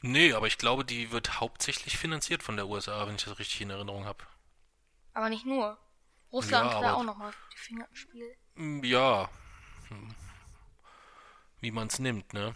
Nee, 0.00 0.32
aber 0.32 0.46
ich 0.46 0.58
glaube, 0.58 0.84
die 0.84 1.10
wird 1.10 1.40
hauptsächlich 1.40 1.98
finanziert 1.98 2.42
von 2.42 2.56
der 2.56 2.68
USA, 2.68 3.06
wenn 3.06 3.16
ich 3.16 3.24
das 3.24 3.38
richtig 3.38 3.60
in 3.62 3.70
Erinnerung 3.70 4.04
habe. 4.04 4.24
Aber 5.14 5.28
nicht 5.28 5.44
nur. 5.44 5.76
Russland 6.32 6.70
Ja, 6.70 6.80
da 6.80 6.92
auch 6.94 7.02
nochmal 7.02 7.32
die 7.52 7.58
Finger 7.58 7.86
im 7.88 7.96
Spiel. 7.96 8.36
Mm, 8.54 8.84
Ja. 8.84 9.28
Hm. 9.88 10.14
Wie 11.60 11.70
man 11.72 11.88
es 11.88 11.98
nimmt, 11.98 12.32
ne? 12.32 12.54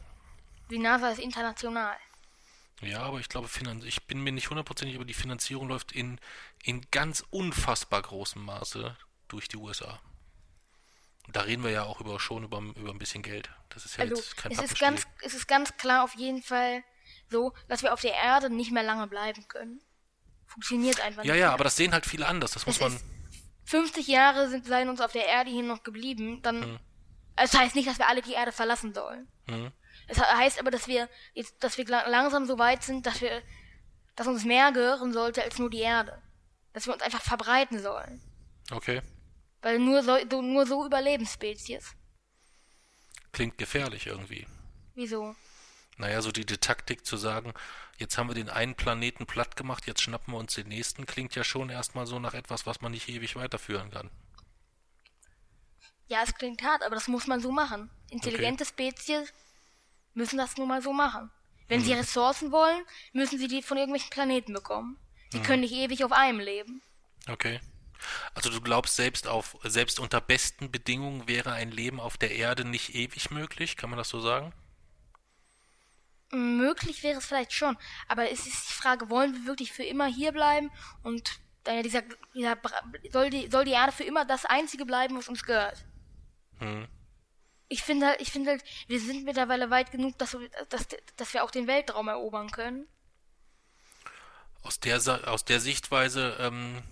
Die 0.70 0.78
NASA 0.78 1.10
ist 1.10 1.18
international. 1.18 1.96
Ja, 2.82 3.02
aber 3.02 3.18
ich 3.18 3.28
glaube, 3.28 3.48
ich 3.84 4.02
bin 4.06 4.22
mir 4.22 4.32
nicht 4.32 4.50
hundertprozentig, 4.50 4.96
aber 4.96 5.04
die 5.04 5.14
Finanzierung 5.14 5.68
läuft 5.68 5.92
in, 5.92 6.20
in 6.62 6.86
ganz 6.90 7.24
unfassbar 7.30 8.02
großem 8.02 8.44
Maße 8.44 8.96
durch 9.28 9.48
die 9.48 9.56
USA. 9.56 10.00
Da 11.28 11.42
reden 11.42 11.62
wir 11.64 11.70
ja 11.70 11.84
auch 11.84 12.00
über 12.00 12.18
schon 12.20 12.44
über, 12.44 12.58
über 12.58 12.90
ein 12.90 12.98
bisschen 12.98 13.22
Geld. 13.22 13.50
Das 13.70 13.84
ist 13.84 13.96
ja 13.96 14.02
Also 14.04 14.16
jetzt 14.16 14.36
kein 14.36 14.52
es 14.52 14.58
ist 14.60 14.78
ganz, 14.78 15.06
es 15.22 15.34
ist 15.34 15.46
ganz 15.48 15.76
klar 15.76 16.04
auf 16.04 16.14
jeden 16.16 16.42
Fall 16.42 16.82
so, 17.30 17.52
dass 17.68 17.82
wir 17.82 17.92
auf 17.92 18.00
der 18.00 18.14
Erde 18.14 18.50
nicht 18.50 18.72
mehr 18.72 18.82
lange 18.82 19.06
bleiben 19.06 19.46
können. 19.48 19.80
Funktioniert 20.46 21.00
einfach 21.00 21.24
Ja, 21.24 21.32
nicht. 21.32 21.40
ja, 21.40 21.46
mehr. 21.46 21.52
aber 21.54 21.64
das 21.64 21.76
sehen 21.76 21.92
halt 21.92 22.04
viele 22.06 22.26
anders. 22.26 22.50
Das 22.52 22.66
muss 22.66 22.76
Es 22.76 22.80
man. 22.80 22.94
ist 22.94 23.04
50 23.64 24.06
Jahre 24.08 24.48
sind 24.50 24.66
seien 24.66 24.88
uns 24.88 25.00
auf 25.00 25.12
der 25.12 25.26
Erde 25.26 25.50
hier 25.50 25.62
noch 25.62 25.82
geblieben, 25.84 26.42
dann 26.42 26.62
Hm. 26.62 26.78
es 27.36 27.56
heißt 27.56 27.74
nicht, 27.76 27.88
dass 27.88 27.98
wir 27.98 28.08
alle 28.08 28.20
die 28.20 28.32
Erde 28.32 28.52
verlassen 28.52 28.92
sollen. 28.92 29.28
Hm. 29.48 29.70
Es 30.08 30.18
he- 30.18 30.24
heißt 30.24 30.58
aber, 30.58 30.70
dass 30.70 30.88
wir 30.88 31.08
jetzt, 31.32 31.62
dass 31.62 31.78
wir 31.78 31.86
langsam 31.86 32.44
so 32.46 32.58
weit 32.58 32.82
sind, 32.82 33.06
dass 33.06 33.20
wir, 33.20 33.40
dass 34.16 34.26
uns 34.26 34.44
mehr 34.44 34.72
gehören 34.72 35.12
sollte 35.12 35.42
als 35.42 35.58
nur 35.58 35.70
die 35.70 35.78
Erde. 35.80 36.20
Dass 36.74 36.86
wir 36.86 36.92
uns 36.92 37.02
einfach 37.02 37.22
verbreiten 37.22 37.78
sollen. 37.80 38.20
Okay. 38.72 39.00
Weil 39.62 39.78
nur 39.78 40.02
so, 40.02 40.16
so 40.30 40.42
nur 40.42 40.66
so 40.66 40.84
überleben 40.84 41.26
Spezies. 41.26 41.94
Klingt 43.32 43.56
gefährlich 43.58 44.06
irgendwie. 44.06 44.46
Wieso? 44.94 45.34
Naja, 45.96 46.20
so 46.20 46.32
die, 46.32 46.44
die 46.44 46.58
Taktik 46.58 47.06
zu 47.06 47.16
sagen, 47.16 47.54
jetzt 47.98 48.18
haben 48.18 48.28
wir 48.28 48.34
den 48.34 48.50
einen 48.50 48.74
Planeten 48.74 49.26
platt 49.26 49.56
gemacht, 49.56 49.86
jetzt 49.86 50.02
schnappen 50.02 50.34
wir 50.34 50.38
uns 50.38 50.54
den 50.54 50.68
nächsten, 50.68 51.06
klingt 51.06 51.34
ja 51.34 51.44
schon 51.44 51.70
erstmal 51.70 52.06
so 52.06 52.18
nach 52.18 52.34
etwas, 52.34 52.66
was 52.66 52.80
man 52.80 52.92
nicht 52.92 53.08
ewig 53.08 53.36
weiterführen 53.36 53.90
kann. 53.90 54.10
Ja, 56.08 56.22
es 56.24 56.34
klingt 56.34 56.62
hart, 56.62 56.82
aber 56.82 56.94
das 56.94 57.08
muss 57.08 57.26
man 57.26 57.40
so 57.40 57.52
machen. 57.52 57.90
Intelligente 58.10 58.64
Spezies 58.64 59.32
müssen 60.14 60.36
das 60.38 60.56
nun 60.56 60.68
mal 60.68 60.82
so 60.82 60.92
machen. 60.92 61.30
Wenn 61.68 61.80
Hm. 61.80 61.86
sie 61.86 61.92
Ressourcen 61.92 62.52
wollen, 62.52 62.84
müssen 63.12 63.38
sie 63.38 63.48
die 63.48 63.62
von 63.62 63.78
irgendwelchen 63.78 64.10
Planeten 64.10 64.52
bekommen. 64.52 64.98
Die 65.32 65.38
Hm. 65.38 65.44
können 65.44 65.60
nicht 65.62 65.72
ewig 65.72 66.04
auf 66.04 66.12
einem 66.12 66.40
leben. 66.40 66.82
Okay. 67.28 67.60
Also 68.34 68.50
du 68.50 68.60
glaubst, 68.60 68.96
selbst 68.96 69.26
auf, 69.28 69.56
selbst 69.64 70.00
unter 70.00 70.20
besten 70.20 70.70
Bedingungen 70.70 71.28
wäre 71.28 71.52
ein 71.52 71.70
Leben 71.70 72.00
auf 72.00 72.16
der 72.16 72.32
Erde 72.32 72.64
nicht 72.64 72.94
ewig 72.94 73.30
möglich, 73.30 73.76
kann 73.76 73.90
man 73.90 73.98
das 73.98 74.08
so 74.08 74.20
sagen? 74.20 74.52
Möglich 76.30 77.02
wäre 77.02 77.18
es 77.18 77.26
vielleicht 77.26 77.52
schon, 77.52 77.76
aber 78.08 78.30
es 78.30 78.46
ist 78.46 78.70
die 78.70 78.72
Frage, 78.72 79.10
wollen 79.10 79.34
wir 79.34 79.46
wirklich 79.46 79.70
für 79.72 79.82
immer 79.84 80.06
hier 80.06 80.32
bleiben 80.32 80.70
und 81.02 81.30
äh, 81.64 81.82
dieser, 81.82 82.02
dieser 82.34 82.56
soll 83.12 83.28
die 83.28 83.50
soll 83.50 83.66
die 83.66 83.72
Erde 83.72 83.92
für 83.92 84.04
immer 84.04 84.24
das 84.24 84.46
einzige 84.46 84.86
bleiben, 84.86 85.16
was 85.18 85.28
uns 85.28 85.42
gehört? 85.44 85.84
Hm. 86.58 86.88
Ich 87.68 87.82
finde 87.82 88.06
halt, 88.06 88.20
ich 88.22 88.30
finde 88.32 88.50
halt, 88.50 88.64
wir 88.86 88.98
sind 88.98 89.24
mittlerweile 89.24 89.68
weit 89.68 89.90
genug, 89.92 90.16
dass, 90.18 90.32
wir- 90.32 90.48
dass, 90.70 90.86
dass 91.16 91.34
wir 91.34 91.44
auch 91.44 91.50
den 91.50 91.66
Weltraum 91.66 92.08
erobern 92.08 92.50
können. 92.50 92.88
Aus 94.62 94.80
der, 94.80 94.96
aus 95.28 95.44
der 95.44 95.60
Sichtweise 95.60 96.36
ähm, 96.40 96.82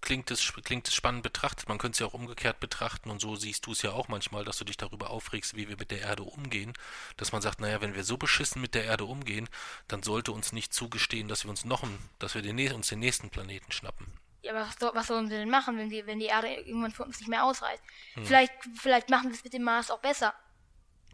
klingt, 0.00 0.30
es, 0.30 0.52
klingt 0.64 0.88
es 0.88 0.94
spannend 0.94 1.22
betrachtet. 1.22 1.68
Man 1.68 1.78
könnte 1.78 1.94
es 1.94 1.98
ja 2.00 2.06
auch 2.06 2.14
umgekehrt 2.14 2.60
betrachten 2.60 3.10
und 3.10 3.20
so 3.20 3.36
siehst 3.36 3.66
du 3.66 3.72
es 3.72 3.82
ja 3.82 3.92
auch 3.92 4.08
manchmal, 4.08 4.44
dass 4.44 4.58
du 4.58 4.64
dich 4.64 4.76
darüber 4.76 5.10
aufregst, 5.10 5.56
wie 5.56 5.68
wir 5.68 5.76
mit 5.76 5.90
der 5.90 6.00
Erde 6.00 6.22
umgehen. 6.22 6.72
Dass 7.16 7.32
man 7.32 7.42
sagt, 7.42 7.60
naja, 7.60 7.80
wenn 7.80 7.94
wir 7.94 8.04
so 8.04 8.16
beschissen 8.16 8.60
mit 8.60 8.74
der 8.74 8.84
Erde 8.84 9.04
umgehen, 9.04 9.48
dann 9.88 10.02
sollte 10.02 10.32
uns 10.32 10.52
nicht 10.52 10.72
zugestehen, 10.72 11.28
dass 11.28 11.44
wir 11.44 11.50
uns 11.50 11.64
noch 11.64 11.80
dass 12.18 12.34
wir 12.34 12.42
den, 12.42 12.72
uns 12.72 12.88
den 12.88 12.98
nächsten 12.98 13.30
Planeten 13.30 13.72
schnappen. 13.72 14.06
Ja, 14.42 14.52
aber 14.52 14.60
was, 14.60 14.94
was 14.94 15.06
sollen 15.06 15.30
wir 15.30 15.38
denn 15.38 15.50
machen, 15.50 15.76
wenn 15.76 15.90
die, 15.90 16.06
wenn 16.06 16.18
die 16.18 16.26
Erde 16.26 16.48
irgendwann 16.48 16.92
für 16.92 17.04
uns 17.04 17.18
nicht 17.20 17.28
mehr 17.28 17.44
ausreicht? 17.44 17.82
Hm. 18.14 18.26
Vielleicht, 18.26 18.52
vielleicht 18.76 19.10
machen 19.10 19.28
wir 19.28 19.34
es 19.34 19.44
mit 19.44 19.52
dem 19.52 19.62
Mars 19.62 19.90
auch 19.90 20.00
besser. 20.00 20.34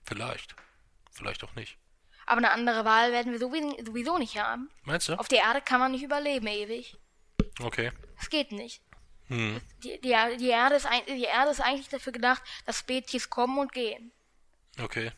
Vielleicht. 0.05 0.55
Vielleicht 1.11 1.43
auch 1.45 1.55
nicht. 1.55 1.79
Aber 2.27 2.39
eine 2.39 2.51
andere 2.51 2.85
Wahl 2.85 3.13
werden 3.13 3.33
wir 3.33 3.39
sowieso 3.39 4.19
nicht 4.19 4.39
haben. 4.39 4.69
Meinst 4.83 5.09
du? 5.09 5.15
Auf 5.15 5.29
der 5.29 5.39
Erde 5.39 5.61
kann 5.61 5.81
man 5.81 5.93
nicht 5.93 6.03
überleben 6.03 6.47
ewig. 6.47 6.97
Okay. 7.61 7.93
Das 8.19 8.29
geht 8.31 8.53
nicht. 8.53 8.83
Hm. 9.29 9.61
Die, 9.83 10.01
die, 10.01 10.11
Erde- 10.11 10.37
die, 10.37 10.49
Erde 10.49 10.77
ist 10.77 10.87
die 11.09 11.25
Erde 11.25 11.51
ist 11.51 11.61
eigentlich 11.61 11.89
dafür 11.89 12.13
gedacht, 12.13 12.43
dass 12.65 12.79
Spezies 12.79 13.29
kommen 13.29 13.59
und 13.59 13.73
gehen. 13.73 14.13
Okay. 14.81 15.11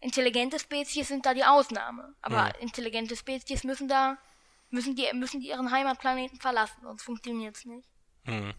Intelligente 0.00 0.58
Spezies 0.58 1.08
sind 1.08 1.24
da 1.24 1.32
die 1.32 1.44
Ausnahme. 1.44 2.14
Aber 2.20 2.46
Hm. 2.46 2.52
intelligente 2.60 3.16
Spezies 3.16 3.64
müssen 3.64 3.88
da, 3.88 4.18
müssen 4.70 4.94
die, 4.94 5.08
müssen 5.14 5.40
die 5.40 5.48
ihren 5.48 5.70
Heimatplaneten 5.70 6.38
verlassen, 6.40 6.80
sonst 6.82 7.02
funktioniert 7.02 7.56
es 7.56 7.64
nicht. 7.64 7.88
Hm. 8.24 8.52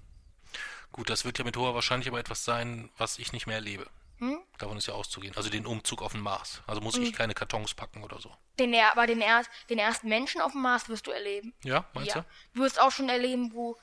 Gut, 0.91 1.09
das 1.09 1.25
wird 1.25 1.37
ja 1.37 1.43
mit 1.43 1.57
hoher 1.57 1.75
Wahrscheinlichkeit 1.75 2.13
aber 2.13 2.19
etwas 2.21 2.43
sein, 2.45 2.89
was 2.97 3.19
ich 3.19 3.33
nicht 3.33 3.45
mehr 3.45 3.57
erlebe. 3.57 3.87
Hm? 4.19 4.39
Davon 4.57 4.77
ist 4.77 4.87
ja 4.87 4.93
auszugehen. 4.95 5.35
Also 5.37 5.49
den 5.49 5.65
Umzug 5.67 6.01
auf 6.01 6.13
den 6.13 6.21
Mars. 6.21 6.61
Also 6.65 6.81
muss 6.81 6.97
ich 6.97 7.13
keine 7.13 7.33
Kartons 7.35 7.73
packen 7.75 8.03
oder 8.03 8.19
so. 8.19 8.33
Den, 8.57 8.73
er- 8.73 8.91
aber 8.91 9.05
den, 9.05 9.21
er, 9.21 9.43
den 9.69 9.77
ersten 9.77 10.09
Menschen 10.09 10.41
auf 10.41 10.53
dem 10.53 10.61
Mars 10.61 10.89
wirst 10.89 11.05
du 11.05 11.11
erleben. 11.11 11.53
Ja, 11.63 11.85
meinst 11.93 12.15
Ja. 12.15 12.21
du? 12.21 12.27
Du 12.55 12.61
wirst 12.63 12.79
auch 12.81 12.91
schon 12.91 13.09
erleben, 13.09 13.51
wo, 13.53 13.77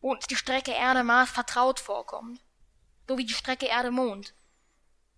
wo 0.00 0.12
uns 0.12 0.26
die 0.26 0.36
Strecke 0.36 0.72
Erde-Mars 0.72 1.30
vertraut 1.30 1.80
vorkommt. 1.80 2.40
So 3.08 3.16
wie 3.16 3.24
die 3.24 3.32
Strecke 3.32 3.66
Erde-Mond. 3.66 4.34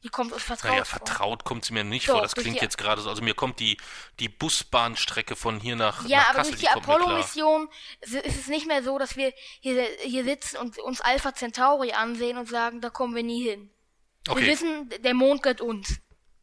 Die 0.05 0.09
kommt 0.09 0.32
uns 0.32 0.44
vertraut 0.44 0.70
Naja, 0.70 0.85
vor. 0.85 0.98
vertraut 1.05 1.44
kommt 1.44 1.65
sie 1.66 1.74
mir 1.74 1.85
nicht 1.85 2.09
Doch, 2.09 2.15
vor. 2.15 2.23
Das 2.23 2.35
klingt 2.35 2.57
die- 2.59 2.62
jetzt 2.65 2.78
gerade 2.78 3.02
so. 3.02 3.11
Also 3.11 3.20
mir 3.23 3.35
kommt 3.35 3.59
die, 3.61 3.77
die 4.20 4.28
Busbahnstrecke 4.31 5.35
von 5.36 5.59
hier 5.61 5.74
nach, 5.77 6.07
Ja, 6.07 6.19
nach 6.19 6.28
aber 6.28 6.39
Kassel, 6.39 6.52
durch 6.52 6.61
die 6.62 6.66
klar. 6.69 6.77
Apollo-Mission 6.78 7.69
ist 8.01 8.15
ist 8.15 8.36
es 8.43 8.47
nicht 8.47 8.66
mehr 8.66 8.82
so, 8.82 8.97
dass 8.98 9.16
wir 9.16 9.35
hier, 9.61 9.82
hier 10.05 10.24
sitzen 10.24 10.57
und 10.57 10.78
uns 10.78 11.01
Alpha 11.02 11.35
Centauri 11.35 11.93
ansehen 11.93 12.39
und 12.39 12.48
sagen, 12.48 12.81
da 12.81 12.89
kommen 12.90 13.15
wir 13.15 13.24
nie 13.24 13.43
hin. 13.43 13.70
Wir 14.27 14.33
Okay, 14.33 14.47
wissen, 14.47 14.89
der 15.03 15.15
Mond 15.15 15.43
gehört 15.43 15.61
uns. 15.61 16.01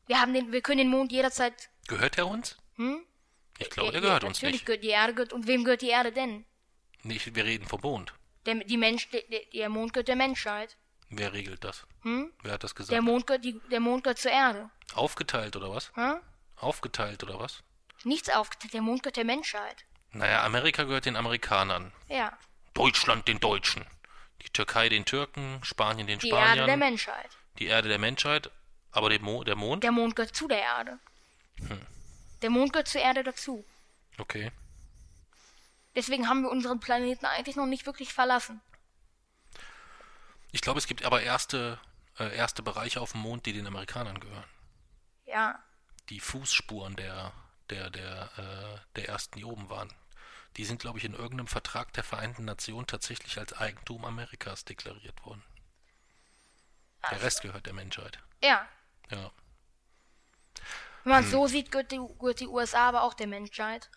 Wir 0.07 0.19
haben 0.21 0.33
den, 0.33 0.51
wir 0.51 0.61
können 0.61 0.79
den 0.79 0.89
Mond 0.89 1.11
jederzeit. 1.11 1.69
gehört 1.87 2.17
er 2.17 2.27
uns? 2.27 2.57
Hm? 2.75 3.01
Ich 3.59 3.69
glaube, 3.69 3.91
der 3.91 4.01
Ja, 4.01 4.07
gehört 4.07 4.23
uns 4.23 4.37
Natürlich 4.37 4.61
nicht. 4.61 4.65
gehört 4.65 4.83
die 4.83 4.89
Erde 4.89 5.13
gehört. 5.13 5.33
Und 5.33 5.47
wem 5.47 5.63
gehört 5.63 5.81
die 5.81 5.89
Erde 5.89 6.11
denn? 6.11 6.45
nicht. 7.03 7.35
Wir 7.35 7.45
reden 7.45 7.65
vom 7.67 7.79
Mond. 7.81 8.13
Der, 8.45 8.55
die 8.55 8.77
Mensch, 8.77 9.09
der, 9.09 9.21
der- 9.23 9.45
der 9.53 9.69
Mond 9.69 9.93
gehört 9.93 10.07
der 10.07 10.15
Menschheit. 10.15 10.77
Wer 11.09 11.31
regelt 11.33 11.63
das? 11.63 11.85
Hm? 12.01 12.33
Wer 12.43 12.53
hat 12.53 12.63
das 12.63 12.73
Der 12.73 12.85
gesagt? 12.85 13.01
Mond 13.03 13.27
gehört, 13.27 13.45
die, 13.45 13.59
der 13.71 13.79
Mond 13.79 14.03
gehört 14.03 14.19
zur 14.19 14.31
Erde. 14.31 14.69
Aufgeteilt 14.93 15.55
oder 15.55 15.69
was? 15.73 15.91
Hm? 15.95 16.19
Aufgeteilt 16.57 17.23
oder 17.23 17.39
was? 17.39 17.63
Nichts 18.03 18.29
aufgeteilt. 18.29 18.73
Der 18.73 18.81
Mond 18.81 19.03
gehört 19.03 19.17
der 19.17 19.23
Menschheit. 19.25 19.85
Naja, 20.11 20.43
Amerika 20.43 20.83
gehört 20.83 21.05
den 21.05 21.15
Amerikanern. 21.15 21.93
Ja. 22.09 22.37
Deutschland 22.73 23.27
den 23.27 23.39
Deutschen. 23.39 23.85
Die 24.43 24.49
Türkei 24.49 24.89
den 24.89 25.05
Türken, 25.05 25.59
Spanien 25.63 26.07
den 26.07 26.19
Die 26.19 26.27
Spaniern. 26.27 26.57
Erde 26.57 26.65
der 26.67 26.77
Menschheit. 26.77 27.29
Die 27.59 27.67
Erde 27.67 27.89
der 27.89 27.99
Menschheit, 27.99 28.51
aber 28.91 29.09
der, 29.09 29.21
Mo 29.21 29.43
der 29.43 29.55
Mond? 29.55 29.83
Der 29.83 29.91
Mond 29.91 30.15
gehört 30.15 30.35
zu 30.35 30.47
der 30.47 30.61
Erde. 30.61 30.99
Hm. 31.67 31.81
Der 32.41 32.49
Mond 32.49 32.73
gehört 32.73 32.87
zur 32.87 33.01
Erde 33.01 33.23
dazu. 33.23 33.65
Okay. 34.17 34.51
Deswegen 35.95 36.29
haben 36.29 36.43
wir 36.43 36.51
unseren 36.51 36.79
Planeten 36.79 37.25
eigentlich 37.25 37.55
noch 37.55 37.65
nicht 37.65 37.85
wirklich 37.85 38.13
verlassen. 38.13 38.61
Ich 40.51 40.61
glaube, 40.61 40.79
es 40.79 40.87
gibt 40.87 41.03
aber 41.03 41.21
erste, 41.21 41.79
äh, 42.19 42.35
erste 42.35 42.61
Bereiche 42.61 43.01
auf 43.01 43.13
dem 43.13 43.21
Mond, 43.21 43.45
die 43.45 43.53
den 43.53 43.67
Amerikanern 43.67 44.19
gehören. 44.19 44.49
Ja. 45.25 45.59
Die 46.09 46.19
Fußspuren 46.19 46.95
der, 46.95 47.33
der, 47.69 47.89
der, 47.89 48.29
äh, 48.37 48.95
der 48.95 49.09
ersten, 49.09 49.39
die 49.39 49.45
oben 49.45 49.69
waren. 49.69 49.91
Die 50.55 50.65
sind, 50.65 50.79
glaube 50.79 50.99
ich, 50.99 51.05
in 51.05 51.13
irgendeinem 51.13 51.47
Vertrag 51.47 51.93
der 51.93 52.03
Vereinten 52.03 52.45
Nationen 52.45 52.87
tatsächlich 52.87 53.37
als 53.37 53.53
Eigentum 53.53 54.05
Amerikas 54.05 54.65
deklariert 54.65 55.23
worden. 55.25 55.43
Der 57.11 57.21
Rest 57.21 57.41
gehört 57.41 57.65
der 57.65 57.73
Menschheit. 57.73 58.19
Ja. 58.43 58.67
Ja. 59.09 59.31
Wenn 61.03 61.13
man 61.13 61.23
Hm. 61.23 61.31
so 61.31 61.47
sieht, 61.47 61.71
gehört 61.71 61.91
die, 61.91 62.01
gehört 62.19 62.39
die 62.39 62.47
USA 62.47 62.89
aber 62.89 63.03
auch 63.03 63.13
der 63.13 63.27
Menschheit. 63.27 63.89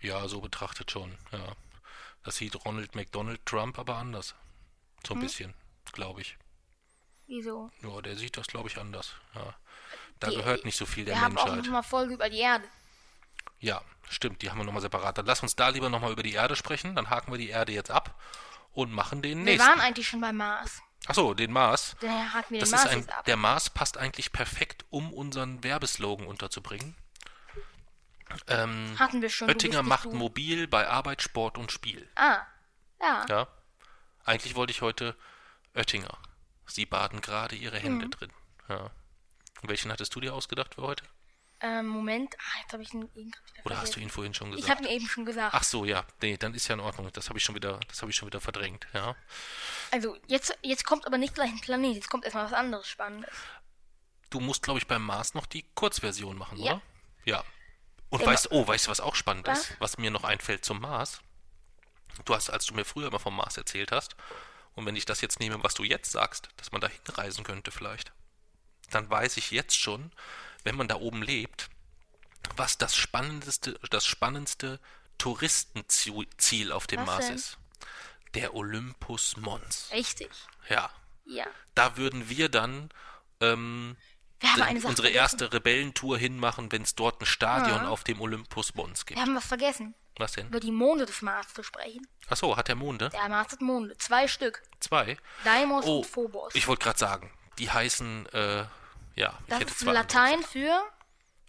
Ja, 0.00 0.26
so 0.28 0.40
betrachtet 0.40 0.90
schon. 0.90 1.16
Ja. 1.32 1.52
Das 2.24 2.36
sieht 2.36 2.56
Ronald 2.64 2.94
McDonald 2.94 3.44
Trump 3.46 3.78
aber 3.78 3.96
anders. 3.96 4.34
So 5.06 5.14
Hm. 5.14 5.18
ein 5.18 5.22
bisschen, 5.22 5.54
glaube 5.92 6.20
ich. 6.22 6.36
Wieso? 7.28 7.70
Ja, 7.82 8.00
der 8.02 8.16
sieht 8.16 8.36
das, 8.36 8.46
glaube 8.46 8.68
ich, 8.68 8.78
anders. 8.78 9.14
Ja. 9.34 9.54
Da 10.20 10.30
Die- 10.30 10.36
gehört 10.36 10.64
nicht 10.64 10.76
so 10.76 10.86
viel 10.86 11.04
der 11.04 11.14
Wir 11.14 11.20
haben 11.20 11.36
auch 11.38 11.44
Menschheit. 11.46 11.64
noch 11.66 11.72
mal 11.72 11.82
Folge 11.82 12.14
über 12.14 12.28
die 12.30 12.38
Erde. 12.38 12.64
Ja, 13.60 13.82
stimmt, 14.08 14.42
die 14.42 14.50
haben 14.50 14.58
wir 14.58 14.64
nochmal 14.64 14.82
separat. 14.82 15.18
Dann 15.18 15.26
lass 15.26 15.42
uns 15.42 15.56
da 15.56 15.68
lieber 15.68 15.88
nochmal 15.88 16.12
über 16.12 16.22
die 16.22 16.32
Erde 16.34 16.56
sprechen. 16.56 16.94
Dann 16.96 17.10
haken 17.10 17.30
wir 17.32 17.38
die 17.38 17.48
Erde 17.48 17.72
jetzt 17.72 17.90
ab 17.90 18.20
und 18.72 18.92
machen 18.92 19.22
den 19.22 19.38
Wir 19.38 19.44
nächsten. 19.44 19.68
waren 19.68 19.80
eigentlich 19.80 20.08
schon 20.08 20.20
beim 20.20 20.36
Mars. 20.36 20.82
Achso, 21.06 21.34
den 21.34 21.52
Mars. 21.52 21.96
Daher 22.00 22.32
haken 22.32 22.54
wir 22.54 22.60
Das 22.60 22.70
den 22.70 22.76
Mars 22.78 22.88
ein, 22.90 23.10
ab. 23.10 23.24
der 23.26 23.36
Mars 23.36 23.70
passt 23.70 23.96
eigentlich 23.98 24.32
perfekt, 24.32 24.84
um 24.90 25.12
unseren 25.12 25.62
Werbeslogan 25.62 26.26
unterzubringen. 26.26 26.96
Ähm, 28.48 28.96
Hatten 28.98 29.22
wir 29.22 29.30
schon. 29.30 29.48
Oettinger 29.48 29.82
macht 29.82 30.06
du. 30.06 30.12
mobil 30.14 30.66
bei 30.66 30.88
Arbeit, 30.88 31.22
Sport 31.22 31.58
und 31.58 31.70
Spiel. 31.70 32.08
Ah. 32.16 32.38
Ja. 33.00 33.24
Ja. 33.28 33.48
Eigentlich 34.24 34.56
wollte 34.56 34.72
ich 34.72 34.82
heute 34.82 35.14
Oettinger. 35.74 36.18
Sie 36.66 36.86
baden 36.86 37.20
gerade 37.20 37.54
ihre 37.54 37.78
Hände 37.78 38.08
drin. 38.08 38.32
Ja. 38.68 38.90
Welchen 39.62 39.92
hattest 39.92 40.14
du 40.14 40.20
dir 40.20 40.34
ausgedacht 40.34 40.74
für 40.74 40.82
heute? 40.82 41.04
Ähm, 41.60 41.86
Moment. 41.86 42.34
Ah, 42.38 42.60
jetzt 42.62 42.72
habe 42.74 42.82
ich 42.82 42.92
ihn 42.92 43.08
wieder 43.14 43.38
Oder 43.64 43.80
hast 43.80 43.96
du 43.96 44.00
ihn 44.00 44.10
vorhin 44.10 44.34
schon 44.34 44.50
Ich 44.50 44.56
gesagt? 44.56 44.78
habe 44.80 44.88
ihn 44.88 44.94
eben 44.94 45.06
schon 45.08 45.24
gesagt. 45.24 45.54
Ach 45.54 45.62
so, 45.64 45.84
ja. 45.86 46.04
Nee, 46.20 46.36
dann 46.36 46.52
ist 46.54 46.68
ja 46.68 46.74
in 46.74 46.80
Ordnung. 46.80 47.10
Das 47.12 47.28
habe 47.30 47.38
ich 47.38 47.44
schon 47.44 47.54
wieder, 47.54 47.80
das 47.88 48.02
habe 48.02 48.10
ich 48.10 48.16
schon 48.16 48.26
wieder 48.28 48.40
verdrängt, 48.42 48.86
ja. 48.92 49.16
Also, 49.90 50.16
jetzt, 50.26 50.56
jetzt 50.62 50.84
kommt 50.84 51.06
aber 51.06 51.16
nicht 51.18 51.34
gleich 51.34 51.50
ein 51.50 51.60
Planet. 51.60 51.94
Jetzt 51.94 52.10
kommt 52.10 52.24
erstmal 52.24 52.44
was 52.44 52.52
anderes 52.52 52.86
Spannendes. 52.88 53.30
du 54.30 54.40
musst, 54.40 54.62
glaube 54.62 54.78
ich, 54.80 54.86
beim 54.86 55.02
Mars 55.04 55.32
noch 55.34 55.46
die 55.46 55.62
Kurzversion 55.74 56.36
machen, 56.36 56.58
Ja. 56.58 56.72
oder? 56.74 56.82
Ja. 57.24 57.44
Und 58.10 58.18
Genau. 58.20 58.30
weißt, 58.32 58.50
oh, 58.50 58.66
weißt 58.66 58.86
du, 58.86 58.90
was 58.90 59.00
auch 59.00 59.14
spannend 59.14 59.46
Was? 59.46 59.70
ist, 59.70 59.80
was 59.80 59.98
mir 59.98 60.10
noch 60.10 60.24
einfällt 60.24 60.64
zum 60.64 60.80
Mars? 60.80 61.20
Du 62.24 62.34
hast, 62.34 62.50
als 62.50 62.66
du 62.66 62.74
mir 62.74 62.84
früher 62.84 63.08
immer 63.08 63.18
vom 63.18 63.34
Mars 63.36 63.56
erzählt 63.56 63.92
hast, 63.92 64.14
und 64.74 64.84
wenn 64.84 64.94
ich 64.96 65.06
das 65.06 65.22
jetzt 65.22 65.40
nehme, 65.40 65.62
was 65.62 65.74
du 65.74 65.84
jetzt 65.84 66.12
sagst, 66.12 66.48
dass 66.58 66.70
man 66.70 66.80
da 66.82 66.88
hinreisen 66.88 67.44
könnte 67.44 67.70
vielleicht, 67.70 68.12
dann 68.90 69.08
weiß 69.08 69.38
ich 69.38 69.50
jetzt 69.52 69.76
schon, 69.78 70.12
wenn 70.66 70.76
man 70.76 70.88
da 70.88 70.96
oben 70.96 71.22
lebt, 71.22 71.70
was 72.56 72.76
das 72.76 72.94
spannendste, 72.96 73.78
das 73.90 74.04
spannendste 74.04 74.78
Touristenziel 75.16 76.72
auf 76.72 76.86
dem 76.86 77.00
Was 77.00 77.06
Mars 77.06 77.26
denn? 77.26 77.36
ist. 77.36 77.58
Der 78.34 78.54
Olympus 78.54 79.36
Mons. 79.38 79.88
Richtig. 79.92 80.30
Ja. 80.68 80.90
Ja. 81.24 81.46
Da 81.74 81.96
würden 81.96 82.28
wir 82.28 82.48
dann 82.48 82.90
ähm, 83.40 83.96
unsere 84.84 85.08
erste 85.08 85.52
Rebellentour 85.52 86.18
hinmachen, 86.18 86.70
wenn 86.72 86.82
es 86.82 86.94
dort 86.94 87.20
ein 87.22 87.26
Stadion 87.26 87.82
Ja. 87.84 87.88
auf 87.88 88.04
dem 88.04 88.20
Olympus 88.20 88.74
Mons 88.74 89.06
gibt. 89.06 89.18
Wir 89.18 89.22
haben 89.24 89.34
was 89.34 89.46
vergessen. 89.46 89.94
Was 90.18 90.32
denn? 90.32 90.48
Über 90.48 90.60
die 90.60 90.72
Monde 90.72 91.06
des 91.06 91.22
Mars 91.22 91.52
zu 91.54 91.62
sprechen. 91.62 92.06
Achso, 92.28 92.56
hat 92.56 92.68
der 92.68 92.74
Monde? 92.74 93.10
Der 93.10 93.28
Mars 93.28 93.52
hat 93.52 93.60
Monde. 93.60 93.96
Zwei 93.98 94.28
Stück. 94.28 94.62
Zwei. 94.80 95.16
Deimos 95.44 95.84
Oh, 95.86 95.98
und 95.98 96.06
Phobos. 96.06 96.54
ich 96.54 96.66
wollte 96.68 96.84
gerade 96.84 96.98
sagen, 96.98 97.30
die 97.58 97.70
heißen, 97.70 98.26
äh, 98.32 98.64
ja, 99.16 99.36
das 99.48 99.62
ist 99.62 99.82
Latein 99.82 100.42
für. 100.42 100.82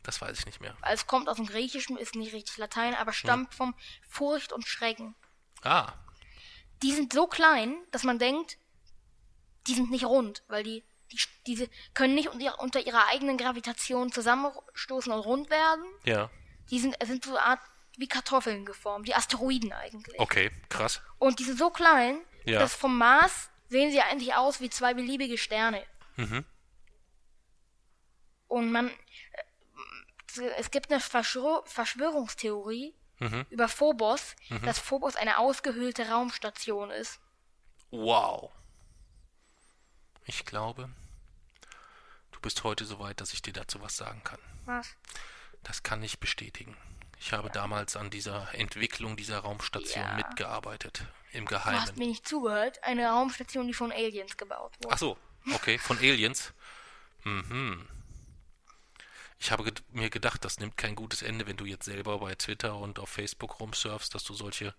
Das 0.03 0.21
weiß 0.21 0.39
ich 0.39 0.45
nicht 0.45 0.61
mehr. 0.61 0.75
also 0.81 1.01
es 1.01 1.07
kommt 1.07 1.27
aus 1.29 1.35
dem 1.37 1.45
Griechischen, 1.47 1.97
ist 1.97 2.15
nicht 2.15 2.33
richtig 2.33 2.57
Latein, 2.57 2.95
aber 2.95 3.11
stammt 3.13 3.53
vom 3.53 3.75
Furcht 4.07 4.53
und 4.53 4.65
Schrecken. 4.67 5.15
Ah, 5.63 5.91
Die 6.81 6.93
sind 6.93 7.11
so 7.13 7.27
klein, 7.27 7.75
dass 7.91 8.03
man 8.03 8.17
denkt, 8.19 8.57
die 9.67 9.73
sind 9.73 9.91
nicht 9.91 10.05
rund, 10.05 10.43
weil 10.47 10.63
die, 10.63 10.83
die 11.11 11.19
diese 11.45 11.69
können 11.93 12.15
nicht 12.15 12.29
unter, 12.29 12.39
ihrer- 12.45 12.59
unter 12.59 12.79
ihrer 12.85 13.07
eigenen 13.07 13.37
Gravitation 13.37 14.11
zusammenstoßen 14.11 15.11
und 15.11 15.19
rund 15.19 15.49
werden. 15.49 15.83
ja. 16.05 16.29
Die 16.69 16.79
sind, 16.79 16.95
sind 17.05 17.23
so 17.23 17.31
eine 17.31 17.41
Art 17.45 17.61
wie 17.97 18.07
Kartoffeln 18.09 18.65
geformt, 18.65 19.07
die 19.07 19.15
Asteroiden 19.15 19.71
eigentlich. 19.71 20.19
Okay, 20.19 20.51
krass. 20.67 21.01
Und 21.17 21.39
die 21.39 21.45
sind 21.45 21.57
so 21.57 21.69
klein, 21.69 22.19
Ja. 22.45 22.59
dass 22.59 22.73
vom 22.75 22.97
Mars 22.97 23.49
sehen 23.69 23.89
sie 23.91 24.01
eigentlich 24.01 24.35
aus 24.35 24.59
wie 24.61 24.69
zwei 24.69 24.93
beliebige 24.93 25.37
Sterne. 25.37 25.81
Mhm. 26.17 26.43
Und 28.47 28.71
man, 28.71 28.89
äh, 30.37 30.49
es 30.57 30.71
gibt 30.71 30.91
eine 30.91 30.99
Verschwör 30.99 31.63
Verschwörungstheorie 31.65 32.93
Mhm. 33.19 33.45
über 33.49 33.67
Phobos, 33.67 34.35
dass 34.63 34.77
Phobos 34.77 35.15
eine 35.15 35.39
ausgehöhlte 35.39 36.07
Raumstation 36.09 36.91
ist. 36.91 37.19
Wow. 37.89 38.51
Ich 40.25 40.45
glaube, 40.45 40.89
du 42.31 42.39
bist 42.41 42.63
heute 42.63 42.85
so 42.85 42.99
weit, 42.99 43.19
dass 43.19 43.33
ich 43.33 43.41
dir 43.41 43.53
dazu 43.53 43.81
was 43.81 43.97
sagen 43.97 44.21
kann. 44.23 44.39
Was? 44.65 44.95
Das 45.63 45.81
kann 45.81 46.03
ich 46.03 46.19
bestätigen. 46.19 46.77
Ich 47.19 47.33
habe 47.33 47.49
damals 47.49 47.95
an 47.95 48.11
dieser 48.11 48.53
Entwicklung 48.53 49.17
dieser 49.17 49.39
Raumstation 49.39 50.03
Ja. 50.05 50.13
mitgearbeitet. 50.13 51.03
Im 51.31 51.45
Du 51.47 51.55
hast 51.55 51.63
Geheimen. 51.63 51.95
mir 51.97 52.07
nicht 52.07 52.27
zugehört. 52.27 52.83
Eine 52.83 53.07
Raumstation, 53.09 53.65
die 53.65 53.73
von 53.73 53.91
Aliens 53.91 54.37
gebaut 54.37 54.73
wurde. 54.79 54.93
Ach 54.93 54.97
so, 54.99 55.17
okay, 55.55 55.79
von 55.79 55.97
Aliens. 55.97 56.53
Mhm. 57.23 57.87
Ich 59.39 59.51
habe 59.51 59.71
mir 59.91 60.09
gedacht, 60.09 60.43
das 60.45 60.59
nimmt 60.59 60.77
kein 60.77 60.95
gutes 60.95 61.21
Ende, 61.21 61.45
wenn 61.47 61.57
du 61.57 61.65
jetzt 61.65 61.85
selber 61.85 62.17
bei 62.19 62.33
Twitter 62.35 62.75
und 62.75 62.99
auf 62.99 63.09
Facebook 63.09 63.59
rumsurfst, 63.59 64.13
dass 64.15 64.23
du 64.23 64.33
solche 64.33 64.73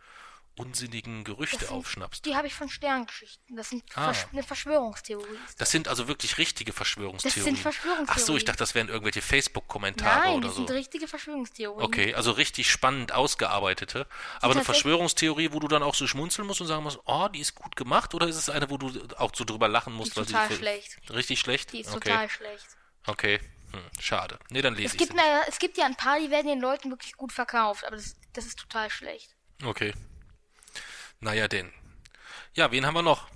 unsinnigen 0.56 1.22
Gerüchte 1.22 1.59
Das 1.59 1.68
sind- 1.68 1.76
aufschnappst. 1.78 2.24
Die 2.24 2.35
habe 2.35 2.48
ich 2.48 2.55
von 2.55 2.68
Sterngeschichten. 2.68 3.55
Das 3.56 3.68
sind 3.70 3.85
Ah. 3.94 4.12
Versch 4.12 4.26
eine 4.32 4.43
Verschwörungstheorie. 4.43 5.39
Das 5.56 5.70
sind 5.70 5.86
also 5.86 6.09
wirklich 6.09 6.36
richtige 6.39 6.72
Verschwörungstheorien. 6.72 7.36
Das 7.36 7.44
sind 7.44 7.59
Verschwörungstheorien. 7.62 8.09
Ach 8.10 8.18
so, 8.18 8.36
ich 8.36 8.44
dachte, 8.44 8.59
das 8.59 8.74
wären 8.74 8.89
irgendwelche 8.89 9.22
Facebook-Kommentare 9.22 10.18
Nein, 10.18 10.35
oder 10.39 10.48
das 10.48 10.56
so. 10.56 10.66
sind 10.66 10.74
richtige 10.76 11.06
Verschwörungstheorien. 11.06 11.80
Okay, 11.86 12.12
also 12.14 12.32
richtig 12.32 12.68
spannend 12.72 13.12
ausgearbeitete. 13.12 14.09
Aber 14.40 14.55
eine 14.55 14.64
Verschwörungstheorie, 14.64 15.52
wo 15.52 15.60
du 15.60 15.68
dann 15.68 15.85
auch 15.85 15.94
so 15.94 16.09
schmunzeln 16.09 16.48
musst 16.48 16.60
und 16.60 16.66
sagen 16.66 16.82
musst, 16.82 16.98
oh, 17.05 17.28
die 17.28 17.39
ist 17.39 17.55
gut 17.55 17.76
gemacht, 17.76 18.12
oder 18.14 18.26
ist 18.26 18.35
es 18.36 18.51
eine, 18.51 18.68
wo 18.68 18.78
du 18.78 18.90
auch 19.16 19.30
so 19.32 19.44
drüber 19.44 19.68
lachen 19.68 19.93
Die 19.93 19.98
musst, 19.98 20.10
ist 20.10 20.16
weil 20.16 20.26
total 20.26 20.51
schlecht. 20.56 20.98
richtig 21.10 21.39
schlecht? 21.39 21.72
Die 21.72 21.82
ist 21.82 21.90
okay. 21.94 22.10
total 22.10 22.28
schlecht. 22.28 22.66
Okay, 23.06 23.40
hm, 23.73 23.81
schade. 24.01 24.39
Nee, 24.51 24.62
dann 24.62 24.74
lese 24.74 24.86
Es 24.89 24.93
ich 24.95 24.99
gibt, 24.99 25.15
naja, 25.15 25.43
es 25.49 25.59
gibt 25.59 25.77
ja 25.78 25.85
ein 25.86 25.97
paar, 25.97 26.19
die 26.19 26.31
werden 26.31 26.47
den 26.47 26.61
Leuten 26.61 26.90
wirklich 26.90 27.15
gut 27.16 27.32
verkauft, 27.32 27.85
aber 27.85 27.97
das, 27.97 28.16
das 28.32 28.47
ist 28.47 28.59
total 28.59 28.90
schlecht. 28.90 29.35
Okay. 29.65 29.93
Naja, 31.20 31.49
denn. 31.49 31.73
Ja, 32.55 32.70
wen 32.70 32.86
haben 32.86 32.95
wir 32.95 33.03
noch? 33.03 33.28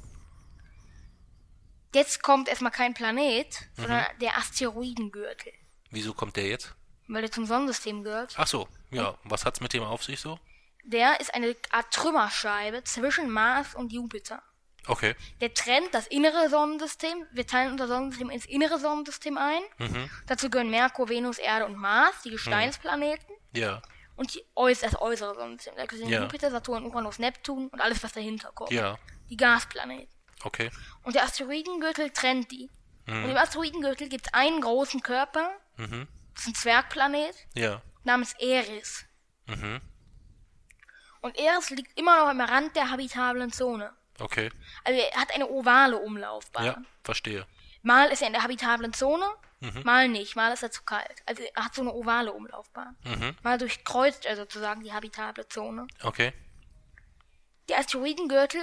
Jetzt 1.95 2.23
kommt 2.23 2.49
erstmal 2.49 2.73
kein 2.73 2.95
Planet, 2.95 3.47
Mhm. 3.77 3.83
sondern 3.83 4.07
der 4.21 4.37
Asteroidengürtel. 4.39 5.53
Wieso 5.91 6.15
kommt 6.15 6.37
der 6.37 6.47
jetzt? 6.49 6.75
Weil 7.09 7.25
er 7.25 7.31
zum 7.31 7.45
Sonnensystem 7.47 8.03
gehört. 8.03 8.35
Ach 8.39 8.47
so, 8.47 8.69
ja. 8.91 9.19
Was 9.25 9.45
hat's 9.45 9.61
mit 9.61 9.73
dem 9.75 9.83
auf 9.83 10.03
sich 10.03 10.21
so? 10.21 10.39
Der 10.85 11.21
ist 11.21 11.35
eine 11.35 11.55
Art 11.71 11.93
Trümmerscheibe 11.93 12.83
zwischen 12.85 13.29
Mars 13.31 13.75
und 13.75 13.93
Jupiter. 13.93 14.43
Okay. 14.89 15.15
Der 15.41 15.55
trennt 15.55 15.95
das 15.95 16.07
innere 16.09 16.49
Sonnensystem. 16.51 17.27
Wir 17.33 17.47
teilen 17.47 17.73
unser 17.73 17.87
Sonnensystem 17.87 18.31
ins 18.31 18.47
innere 18.47 18.79
Sonnensystem 18.81 19.39
ein. 19.39 19.63
Mhm. 19.79 20.11
Dazu 20.27 20.51
gehören 20.51 20.71
Merkur, 20.71 21.09
Venus, 21.09 21.39
Erde 21.39 21.67
und 21.67 21.77
Mars, 21.77 22.23
die 22.25 22.31
Gesteinsplaneten. 22.31 23.35
Ja. 23.55 23.81
Und 24.17 24.35
die 24.35 24.45
äuß 24.57 24.81
das 24.81 25.01
äußere 25.01 25.35
Sonnensystem. 25.35 25.75
Da 25.77 25.87
gehören 25.87 26.09
Ja. 26.09 26.23
Jupiter, 26.23 26.51
Saturn, 26.51 26.85
Uranus, 26.85 27.19
Neptun 27.19 27.69
und 27.69 27.81
alles, 27.81 28.03
was 28.03 28.13
dahinter 28.13 28.51
kommt. 28.53 28.73
Ja. 28.73 28.99
Die 29.31 29.37
Gasplaneten. 29.37 30.13
Okay. 30.45 30.71
Und 31.05 31.15
der 31.15 31.23
Asteroidengürtel 31.25 32.11
trennt 32.11 32.51
die. 32.51 32.69
Mhm. 33.07 33.25
Und 33.25 33.31
im 33.31 33.37
Asteroidengürtel 33.37 34.09
gibt 34.09 34.27
es 34.27 34.35
einen 34.35 34.61
großen 34.61 35.03
Körper, 35.03 35.53
Mhm. 35.77 36.09
das 36.35 36.43
ist 36.43 36.49
ein 36.49 36.55
Zwergplanet, 36.57 37.35
Ja. 37.55 37.81
namens 38.05 38.35
Eris. 38.41 39.05
Mhm. 39.47 39.81
Und 41.21 41.39
Eris 41.39 41.71
liegt 41.71 41.97
immer 41.99 42.19
noch 42.19 42.29
am 42.29 42.41
Rand 42.41 42.75
der 42.75 42.91
habitablen 42.91 43.53
Zone. 43.53 43.93
Okay. 44.21 44.51
Also 44.85 45.01
er 45.01 45.21
hat 45.21 45.33
eine 45.35 45.49
ovale 45.49 45.99
Umlaufbahn. 45.99 46.65
Ja, 46.65 46.77
verstehe. 47.03 47.47
Mal 47.83 48.11
ist 48.11 48.21
er 48.23 48.29
in 48.29 48.33
der 48.35 48.43
habitablen 48.43 48.93
Zone, 48.93 49.27
Mhm. 49.61 49.83
mal 49.85 50.09
nicht, 50.09 50.35
mal 50.37 50.53
ist 50.53 50.63
er 50.63 50.71
zu 50.71 50.83
kalt. 50.83 51.23
Also 51.27 51.43
er 51.55 51.65
hat 51.65 51.75
so 51.75 51.83
eine 51.83 51.93
ovale 51.93 52.33
Umlaufbahn. 52.33 52.97
Mhm. 53.05 53.37
Mal 53.43 53.59
durchkreuzt 53.59 54.25
er 54.27 54.37
sozusagen 54.37 54.83
die 54.83 54.93
habitable 54.93 55.47
Zone. 55.49 55.87
Okay. 56.03 56.33
Der 57.69 57.79
Asteroidengürtel 57.79 58.61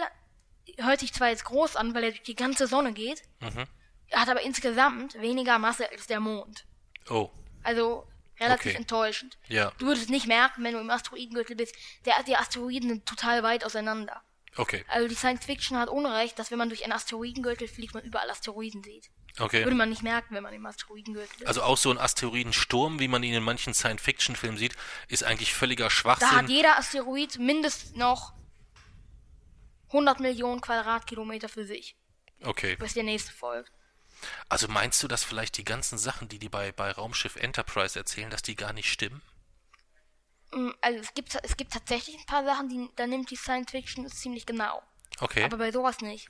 hört 0.78 1.00
sich 1.00 1.14
zwar 1.14 1.30
jetzt 1.30 1.46
groß 1.46 1.76
an, 1.76 1.94
weil 1.96 2.04
er 2.04 2.10
durch 2.12 2.24
die 2.24 2.36
ganze 2.36 2.68
Sonne 2.68 2.94
geht, 2.94 3.24
Mhm. 3.40 3.66
er 4.10 4.22
hat 4.22 4.30
aber 4.30 4.42
insgesamt 4.42 5.16
weniger 5.20 5.58
Masse 5.58 5.90
als 5.90 6.08
der 6.08 6.20
Mond. 6.20 6.66
Oh. 7.10 7.30
Also 7.64 8.08
relativ 8.40 8.72
Okay. 8.72 8.78
enttäuschend. 8.78 9.38
Ja. 9.48 9.72
Du 9.80 9.88
würdest 9.88 10.10
nicht 10.10 10.28
merken, 10.28 10.64
wenn 10.64 10.74
du 10.74 10.80
im 10.80 10.90
Asteroidengürtel 10.90 11.56
bist. 11.56 11.76
Der, 12.06 12.22
die 12.24 12.36
Asteroiden 12.36 12.90
sind 12.90 13.06
total 13.06 13.44
weit 13.44 13.66
auseinander. 13.66 14.22
Okay. 14.56 14.84
Also 14.88 15.08
die 15.08 15.16
Science 15.16 15.46
Fiction 15.46 15.78
hat 15.78 15.90
Unrecht, 15.90 16.38
dass 16.40 16.52
wenn 16.52 16.58
man 16.58 16.70
durch 16.70 16.84
einen 16.84 16.94
Asteroidengürtel 16.94 17.68
fliegt, 17.68 17.94
man 17.94 18.04
überall 18.04 18.30
Asteroiden 18.30 18.84
sieht. 18.84 19.10
Okay. 19.40 19.64
Würde 19.64 19.76
man 19.76 19.90
nicht 19.90 20.02
merken, 20.04 20.36
wenn 20.36 20.44
man 20.44 20.54
im 20.54 20.66
Asteroidengürtel 20.66 21.42
ist. 21.42 21.48
Also 21.48 21.62
auch 21.62 21.78
so 21.78 21.92
ein 21.92 21.98
Asteroidensturm, 21.98 23.00
wie 23.00 23.08
man 23.08 23.24
ihn 23.24 23.34
in 23.34 23.44
manchen 23.44 23.74
Science-Fiction-Filmen 23.74 24.58
sieht, 24.58 24.76
ist 25.08 25.24
eigentlich 25.24 25.54
völliger 25.54 25.86
da 25.86 25.90
Schwachsinn. 25.90 26.32
hat 26.32 26.50
jeder 26.50 26.78
Asteroid 26.78 27.38
mindestens 27.40 27.96
noch 27.96 28.34
100 29.88 30.20
Millionen 30.20 30.62
Quadratkilometer 30.62 31.50
für 31.50 31.66
sich, 31.66 31.96
Okay. 32.44 32.76
bis 32.76 32.94
der 32.94 33.04
nächste 33.04 33.32
folgt. 33.32 33.72
Also 34.50 34.68
meinst 34.68 35.02
du, 35.02 35.08
dass 35.08 35.24
vielleicht 35.24 35.58
die 35.58 35.64
ganzen 35.64 35.98
Sachen, 35.98 36.28
die 36.28 36.40
die 36.40 36.50
bei, 36.50 36.72
bei 36.72 36.92
Raumschiff 36.92 37.36
Enterprise 37.38 37.98
erzählen, 37.98 38.30
dass 38.30 38.42
die 38.42 38.56
gar 38.56 38.74
nicht 38.74 38.92
stimmen? 38.92 39.22
Mm, 40.52 40.72
Also 40.82 41.00
es 41.00 41.14
gibt, 41.14 41.36
es 41.44 41.58
gibt 41.58 41.74
tatsächlich 41.74 42.18
ein 42.18 42.26
paar 42.26 42.44
Sachen, 42.46 42.70
die, 42.70 42.90
da 42.96 43.06
nimmt 43.08 43.30
die 43.32 43.36
Science 43.36 43.72
Fiction 43.72 44.06
es 44.06 44.16
ziemlich 44.16 44.46
genau. 44.46 44.82
Okay. 45.20 45.44
Aber 45.44 45.58
bei 45.58 45.72
sowas 45.72 46.00
nicht. 46.02 46.30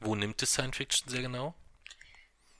Wo 0.00 0.14
nimmt 0.14 0.42
es 0.42 0.52
Science-Fiction 0.52 1.08
sehr 1.08 1.22
genau? 1.22 1.54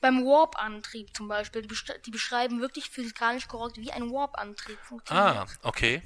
Beim 0.01 0.25
Warp-Antrieb 0.25 1.17
zum 1.17 1.29
Beispiel, 1.29 1.63
die, 1.63 1.69
besch- 1.69 1.99
die 2.03 2.11
beschreiben 2.11 2.61
wirklich 2.61 2.91
physikalisch 2.91 3.49
korrekt, 3.49 3.79
wie 3.79 3.91
ein 3.91 4.11
Warp-Antrieb 4.11 4.79
funktioniert. 4.83 5.27
Ah, 5.27 5.47
okay. 5.63 6.03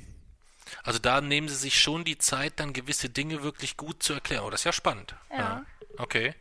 Also 0.85 0.99
da 1.01 1.21
nehmen 1.21 1.49
sie 1.49 1.57
sich 1.57 1.81
schon 1.81 2.05
die 2.05 2.17
Zeit, 2.19 2.61
dann 2.61 2.73
gewisse 2.73 3.11
Dinge 3.11 3.43
wirklich 3.43 3.77
gut 3.77 4.03
zu 4.03 4.13
erklären. 4.13 4.45
Oh, 4.45 4.51
das 4.51 4.61
ist 4.61 4.65
ja 4.65 4.73
spannend. 4.73 5.17
Ja. 5.31 5.65
Okay. 5.99 6.35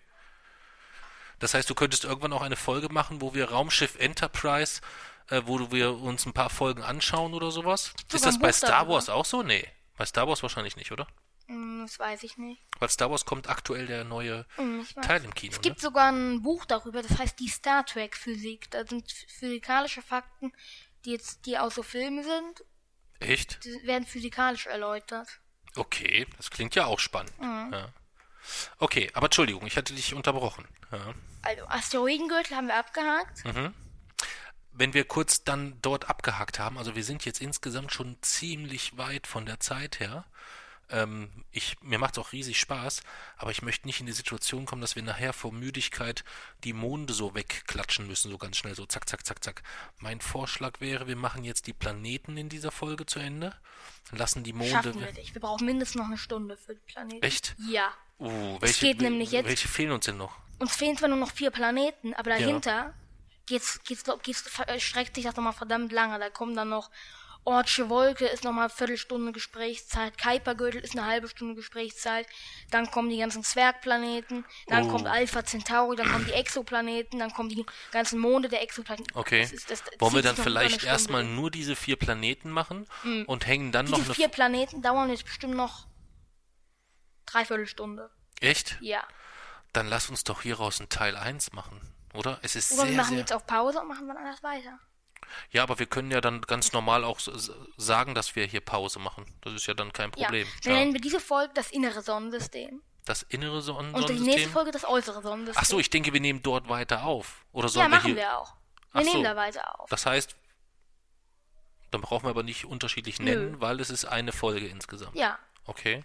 Das 1.40 1.54
heißt, 1.54 1.70
du 1.70 1.74
könntest 1.76 2.04
irgendwann 2.04 2.34
auch 2.34 2.42
eine 2.42 2.56
Folge 2.58 2.90
machen, 2.90 3.22
wo 3.22 3.34
wir 3.34 3.50
Raumschiff 3.50 3.96
Enterprise, 3.98 4.82
äh, 5.30 5.42
wo 5.46 5.72
wir 5.72 5.94
uns 6.00 6.26
ein 6.26 6.34
paar 6.34 6.50
Folgen 6.50 6.84
anschauen 6.84 7.34
oder 7.34 7.52
sowas? 7.52 7.94
Ist 7.98 8.12
sogar 8.12 8.26
das 8.28 8.36
ein 8.36 8.42
bei 8.42 8.52
Star 8.52 8.70
darüber. 8.72 8.94
Wars 8.96 9.10
auch 9.10 9.26
so? 9.26 9.44
Nee. 9.44 9.68
Bei 9.98 10.06
Star 10.06 10.28
Wars 10.28 10.42
wahrscheinlich 10.44 10.76
nicht, 10.78 10.92
oder? 10.92 11.08
Mm, 11.48 11.82
Das 11.84 12.00
weiß 12.00 12.24
ich 12.24 12.38
nicht. 12.38 12.62
Weil 12.80 12.90
Star 12.90 13.10
Wars 13.12 13.26
kommt 13.26 13.50
aktuell 13.50 13.86
der 13.88 14.04
neue 14.04 14.46
weiß. 14.58 14.96
Teil 15.06 15.24
im 15.26 15.34
Kino, 15.34 15.52
Es 15.52 15.58
ne? 15.58 15.62
gibt 15.64 15.82
sogar 15.82 16.12
ein 16.12 16.42
Buch 16.42 16.66
darüber, 16.66 17.02
das 17.02 17.18
heißt 17.18 17.40
die 17.40 17.50
Star 17.50 17.86
Trek 17.86 18.16
Physik. 18.16 18.70
Da 18.72 18.86
sind 18.86 19.12
physikalische 19.28 20.02
Fakten, 20.02 20.54
die 21.06 21.12
jetzt, 21.12 21.46
die 21.46 21.58
aus 21.58 21.76
so 21.76 21.84
Filmen 21.84 22.24
sind, 22.24 22.64
Echt? 23.20 23.64
die 23.66 23.86
werden 23.86 24.06
physikalisch 24.06 24.68
erläutert. 24.68 25.28
Okay, 25.76 26.26
das 26.38 26.50
klingt 26.50 26.76
ja 26.76 26.86
auch 26.86 27.00
spannend. 27.00 27.34
Ja. 27.42 27.90
Okay, 28.80 29.12
aber 29.14 29.26
Entschuldigung, 29.28 29.66
ich 29.68 29.78
hatte 29.78 29.94
dich 29.94 30.14
unterbrochen. 30.14 30.68
Ja. 30.92 31.14
Also 31.44 31.66
Asteroidengürtel 31.68 32.56
haben 32.58 32.68
wir 32.68 32.76
abgehakt. 32.76 33.46
Mhm. 33.46 33.74
Wenn 34.80 34.94
wir 34.94 35.04
kurz 35.04 35.44
dann 35.44 35.78
dort 35.82 36.10
abgehakt 36.10 36.58
haben, 36.58 36.78
also 36.78 36.96
wir 36.96 37.04
sind 37.04 37.26
jetzt 37.26 37.42
insgesamt 37.42 37.92
schon 37.92 38.18
ziemlich 38.22 38.98
weit 38.98 39.28
von 39.28 39.46
der 39.46 39.60
Zeit 39.60 40.00
her. 40.00 40.26
Ähm, 40.92 41.30
ich, 41.52 41.78
mir 41.82 42.00
macht 42.00 42.14
es 42.14 42.18
auch 42.20 42.32
riesig 42.32 42.60
Spaß, 42.60 43.02
aber 43.38 43.52
ich 43.52 43.62
möchte 43.62 43.86
nicht 43.86 44.00
in 44.00 44.08
die 44.08 44.12
Situation 44.12 44.66
kommen, 44.66 44.82
dass 44.82 44.96
wir 44.96 45.04
nachher 45.04 45.34
vor 45.34 45.52
Müdigkeit 45.52 46.24
die 46.64 46.74
Monde 46.74 47.14
so 47.14 47.36
wegklatschen 47.36 48.08
müssen, 48.08 48.32
so 48.32 48.40
ganz 48.40 48.58
schnell, 48.58 48.74
so 48.74 48.86
zack, 48.88 49.08
zack, 49.08 49.24
zack, 49.26 49.44
zack. 49.44 49.62
Mein 50.00 50.20
Vorschlag 50.22 50.80
wäre, 50.80 51.08
wir 51.08 51.16
machen 51.16 51.44
jetzt 51.44 51.68
die 51.68 51.74
Planeten 51.74 52.38
in 52.38 52.50
dieser 52.50 52.72
Folge 52.72 53.06
zu 53.06 53.20
Ende, 53.20 53.54
lassen 54.12 54.44
die 54.44 54.54
Monde. 54.54 54.72
Schaffen 54.72 55.00
wir 55.00 55.12
nicht. 55.12 55.36
Wir 55.36 55.42
brauchen 55.42 55.66
mindestens 55.66 56.00
noch 56.00 56.08
eine 56.08 56.18
Stunde 56.18 56.58
für 56.58 56.74
die 56.74 56.82
Planeten. 56.92 57.22
Echt? 57.22 57.56
Ja. 57.70 57.92
Uh, 58.18 58.58
welche, 58.60 58.88
geht 58.88 59.02
nämlich 59.02 59.32
jetzt- 59.32 59.46
welche 59.48 59.68
fehlen 59.68 59.92
uns 59.92 60.06
denn 60.06 60.18
noch? 60.18 60.36
Uns 60.58 60.76
fehlen 60.76 60.98
zwar 60.98 61.10
nur 61.10 61.20
noch 61.20 61.32
vier 61.32 61.52
Planeten, 61.52 62.14
aber 62.16 62.32
dahinter 62.32 62.94
geht's, 63.50 63.82
geht's, 63.84 64.04
glaub, 64.06 64.24
geht's, 64.24 64.44
äh, 64.68 64.80
streckt 64.80 65.16
sich 65.16 65.26
das 65.26 65.36
nochmal 65.36 65.54
verdammt 65.54 65.92
lange. 65.92 66.18
Da 66.20 66.30
kommen 66.30 66.56
dann 66.56 66.70
noch 66.70 66.90
Ortsche 67.46 67.90
Wolke 67.90 68.26
ist 68.28 68.44
nochmal 68.44 68.66
eine 68.66 68.70
Viertelstunde 68.70 69.32
Gesprächszeit, 69.32 70.18
Kuipergürtel 70.22 70.82
ist 70.82 70.92
eine 70.96 71.06
halbe 71.08 71.30
Stunde 71.30 71.56
Gesprächszeit, 71.56 72.28
dann 72.70 72.92
kommen 72.92 73.10
die 73.10 73.18
ganzen 73.18 73.44
Zwergplaneten, 73.46 74.46
dann 74.68 74.84
Oh. 74.84 74.92
kommt 74.92 75.08
Alpha 75.08 75.44
Centauri, 75.46 75.96
dann 75.96 76.12
kommen 76.12 76.26
die 76.26 76.34
Exoplaneten, 76.34 77.18
dann 77.18 77.32
kommen 77.34 77.48
die 77.50 77.66
ganzen 77.92 78.20
Monde 78.20 78.50
der 78.50 78.62
Exoplaneten. 78.62 79.16
Okay. 79.16 79.42
Das 79.42 79.54
ist- 79.54 79.72
das- 79.72 79.84
Wollen 80.00 80.16
wir 80.16 80.22
dann 80.22 80.36
vielleicht 80.36 80.84
erstmal 80.84 81.24
nur 81.24 81.50
diese 81.50 81.78
vier 81.78 81.96
Planeten 81.96 82.52
machen 82.52 82.86
und 83.26 83.48
hängen 83.48 83.72
dann 83.72 83.86
noch 83.86 83.98
Diese 83.98 84.14
vier 84.14 84.28
Planeten 84.28 84.82
dauern 84.82 85.10
jetzt 85.10 85.24
bestimmt 85.26 85.56
noch 85.56 85.88
dreiviertel 87.26 87.68
Stunde. 87.68 88.10
Echt? 88.42 88.78
Ja. 88.82 89.04
Dann 89.74 89.88
lass 89.88 90.10
uns 90.10 90.24
doch 90.24 90.42
hieraus 90.42 90.80
einen 90.80 90.90
Teil 90.90 91.16
1 91.16 91.54
machen, 91.54 91.80
oder? 92.14 92.40
Es 92.42 92.56
ist 92.56 92.72
Oder 92.72 92.84
wir 92.84 92.88
sehr, 92.88 92.98
machen 92.98 93.10
sehr. 93.10 93.20
jetzt 93.20 93.34
auf 93.34 93.46
Pause 93.46 93.82
und 93.82 93.88
machen 93.88 94.08
dann 94.08 94.18
alles 94.18 94.42
weiter. 94.44 94.80
Ja, 95.52 95.64
aber 95.64 95.78
wir 95.80 95.86
können 95.86 96.12
ja 96.12 96.22
dann 96.22 96.42
ganz 96.42 96.74
normal 96.74 97.04
auch 97.04 97.20
sagen, 97.78 98.16
dass 98.16 98.36
wir 98.36 98.46
hier 98.46 98.62
Pause 98.62 99.00
machen. 99.00 99.26
Das 99.42 99.54
ist 99.54 99.68
ja 99.68 99.74
dann 99.74 99.94
kein 99.94 100.12
Problem. 100.12 100.48
Ja. 100.48 100.54
Dann 100.64 100.74
nennen 100.74 100.94
wir 100.94 101.02
diese 101.02 101.20
Folge 101.20 101.54
das 101.54 101.72
innere 101.72 102.02
Sonnensystem. 102.02 102.82
Das 103.06 103.24
innere 103.24 103.62
Sonnen 103.62 103.94
Und 103.94 104.10
die 104.10 104.14
nächste 104.14 104.24
Sonnensystem. 104.24 104.52
Folge 104.52 104.72
das 104.72 104.86
äußere 104.86 105.22
Sonnensystem. 105.22 105.62
Ach 105.62 105.66
so, 105.66 105.80
ich 105.80 105.90
denke, 105.90 106.14
wir 106.14 106.20
nehmen 106.20 106.42
dort 106.42 106.70
weiter 106.70 107.04
auf. 107.04 107.46
Oder 107.52 107.66
ja, 107.66 107.70
sollen 107.70 107.86
wir 107.86 107.98
machen 107.98 108.06
hier. 108.08 108.16
wir 108.16 108.38
auch. 108.38 108.54
Ach 108.92 109.00
Wir 109.00 109.06
so. 109.06 109.12
nehmen 109.12 109.24
da 109.24 109.36
weiter 109.36 109.80
auf. 109.80 109.90
Das 109.90 110.06
heißt, 110.06 110.36
dann 111.92 112.02
brauchen 112.02 112.26
wir 112.26 112.30
aber 112.30 112.44
nicht 112.44 112.66
unterschiedlich 112.66 113.20
nennen, 113.20 113.60
weil 113.62 113.80
es 113.80 113.90
ist 113.90 114.06
eine 114.06 114.32
Folge 114.32 114.68
insgesamt. 114.68 115.16
Ja. 115.16 115.40
Okay. 115.66 116.04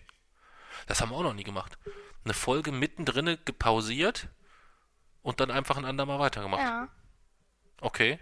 Das 0.87 1.01
haben 1.01 1.11
wir 1.11 1.17
auch 1.17 1.23
noch 1.23 1.35
nie 1.35 1.45
gemacht. 1.45 1.79
Eine 2.25 2.35
Folge 2.35 2.73
mittendrin 2.73 3.39
gepausiert 3.45 4.29
und 5.25 5.41
dann 5.41 5.51
einfach 5.51 5.77
ein 5.77 5.85
andermal 5.85 6.21
weitergemacht. 6.21 6.63
Ja. 6.63 6.89
Okay. 7.81 8.21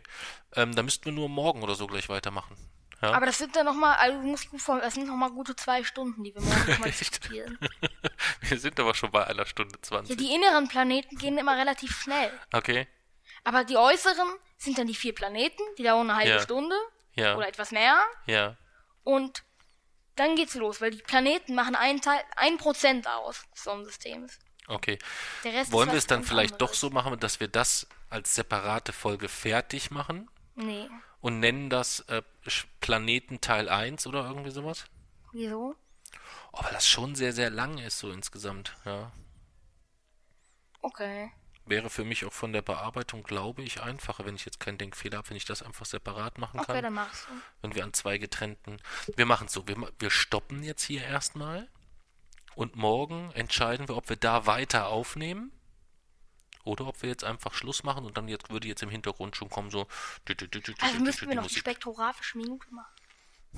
Ähm, 0.54 0.74
da 0.74 0.82
müssten 0.82 1.04
wir 1.06 1.12
nur 1.12 1.28
morgen 1.28 1.62
oder 1.62 1.74
so 1.74 1.86
gleich 1.86 2.08
weitermachen. 2.08 2.56
Ja? 3.02 3.12
Aber 3.12 3.26
das 3.26 3.38
sind 3.38 3.54
dann 3.56 3.66
nochmal, 3.66 3.96
also 3.96 4.20
du 4.20 4.26
musst 4.28 4.48
gut 4.48 4.60
das 4.80 4.94
sind 4.94 5.08
nochmal 5.08 5.30
gute 5.30 5.56
zwei 5.56 5.82
Stunden, 5.82 6.22
die 6.22 6.32
wir 6.34 6.40
morgen 6.40 6.70
nochmal 6.70 6.90
diskutieren. 6.98 7.58
wir 8.40 8.58
sind 8.58 8.78
aber 8.78 8.94
schon 8.94 9.10
bei 9.10 9.26
einer 9.26 9.44
Stunde 9.44 9.74
Ja, 9.76 9.82
20. 9.82 10.16
die 10.16 10.32
inneren 10.32 10.68
Planeten 10.68 11.18
gehen 11.18 11.36
immer 11.36 11.56
relativ 11.58 12.00
schnell. 12.00 12.30
Okay. 12.52 12.86
Aber 13.44 13.64
die 13.64 13.76
äußeren 13.76 14.28
sind 14.56 14.78
dann 14.78 14.86
die 14.86 14.94
vier 14.94 15.14
Planeten, 15.14 15.62
die 15.76 15.82
dauern 15.82 16.08
eine 16.08 16.18
halbe 16.18 16.30
Ja. 16.30 16.40
Stunde 16.40 16.76
Ja. 17.14 17.36
oder 17.36 17.48
etwas 17.48 17.72
mehr. 17.72 18.00
Ja. 18.26 18.56
Und 19.02 19.42
dann 20.14 20.36
geht's 20.36 20.54
los, 20.54 20.80
weil 20.80 20.92
die 20.92 21.02
Planeten 21.02 21.56
machen 21.56 21.74
einen 21.74 22.00
Teil, 22.00 22.20
ein 22.36 22.58
Prozent 22.58 23.08
aus 23.08 23.44
des 23.52 23.64
Sonnensystems. 23.64 24.38
Okay. 24.68 24.98
Wollen 25.70 25.90
wir 25.90 25.98
es 25.98 26.06
dann 26.06 26.22
vielleicht 26.24 26.54
doch 26.60 26.68
anderes. 26.68 26.80
so 26.80 26.90
machen, 26.90 27.18
dass 27.20 27.40
wir 27.40 27.48
das 27.48 27.86
als 28.08 28.34
separate 28.34 28.92
Folge 28.92 29.28
fertig 29.28 29.90
machen 29.90 30.30
Nee. 30.54 30.88
und 31.20 31.40
nennen 31.40 31.68
das 31.70 32.00
äh, 32.08 32.22
Planeten 32.80 33.40
Teil 33.40 33.68
1 33.68 34.06
oder 34.06 34.26
irgendwie 34.26 34.50
sowas? 34.50 34.84
Wieso? 35.32 35.74
Oh, 36.52 36.62
weil 36.62 36.72
das 36.72 36.86
schon 36.86 37.14
sehr, 37.14 37.32
sehr 37.32 37.50
lang 37.50 37.78
ist 37.78 37.98
so 37.98 38.10
insgesamt. 38.12 38.76
Ja. 38.84 39.10
Okay. 40.80 41.30
Wäre 41.64 41.90
für 41.90 42.04
mich 42.04 42.24
auch 42.24 42.32
von 42.32 42.52
der 42.52 42.62
Bearbeitung, 42.62 43.22
glaube 43.22 43.62
ich, 43.62 43.80
einfacher, 43.82 44.26
wenn 44.26 44.34
ich 44.34 44.44
jetzt 44.44 44.58
keinen 44.58 44.78
Denkfehler 44.78 45.18
habe, 45.18 45.30
wenn 45.30 45.36
ich 45.36 45.44
das 45.44 45.62
einfach 45.62 45.86
separat 45.86 46.38
machen 46.38 46.58
Okay, 46.60 46.72
kann. 46.72 46.82
dann 46.82 46.92
machst 46.94 47.26
du. 47.28 47.32
wenn 47.62 47.74
wir 47.74 47.84
an 47.84 47.92
zwei 47.92 48.18
getrennten. 48.18 48.78
Wir 49.16 49.26
machen 49.26 49.46
es 49.46 49.52
so, 49.52 49.66
wir, 49.68 49.76
wir 49.98 50.10
stoppen 50.10 50.62
jetzt 50.64 50.82
hier 50.82 51.02
erstmal 51.04 51.68
und 52.54 52.76
morgen 52.76 53.30
entscheiden 53.32 53.88
wir, 53.88 53.96
ob 53.96 54.08
wir 54.08 54.16
da 54.16 54.46
weiter 54.46 54.88
aufnehmen 54.88 55.52
oder 56.64 56.86
ob 56.86 57.02
wir 57.02 57.08
jetzt 57.08 57.24
einfach 57.24 57.54
Schluss 57.54 57.82
machen 57.82 58.04
und 58.04 58.16
dann 58.16 58.28
jetzt 58.28 58.50
würde 58.50 58.68
jetzt 58.68 58.82
im 58.82 58.90
Hintergrund 58.90 59.36
schon 59.36 59.50
kommen 59.50 59.70
so. 59.70 59.86
Also 60.80 61.00
müssten 61.00 61.24
dü- 61.26 61.28
wir 61.28 61.34
noch 61.36 61.46
die 61.46 61.54
spektrographische 61.58 62.38
Minute 62.38 62.66
machen. 62.72 62.92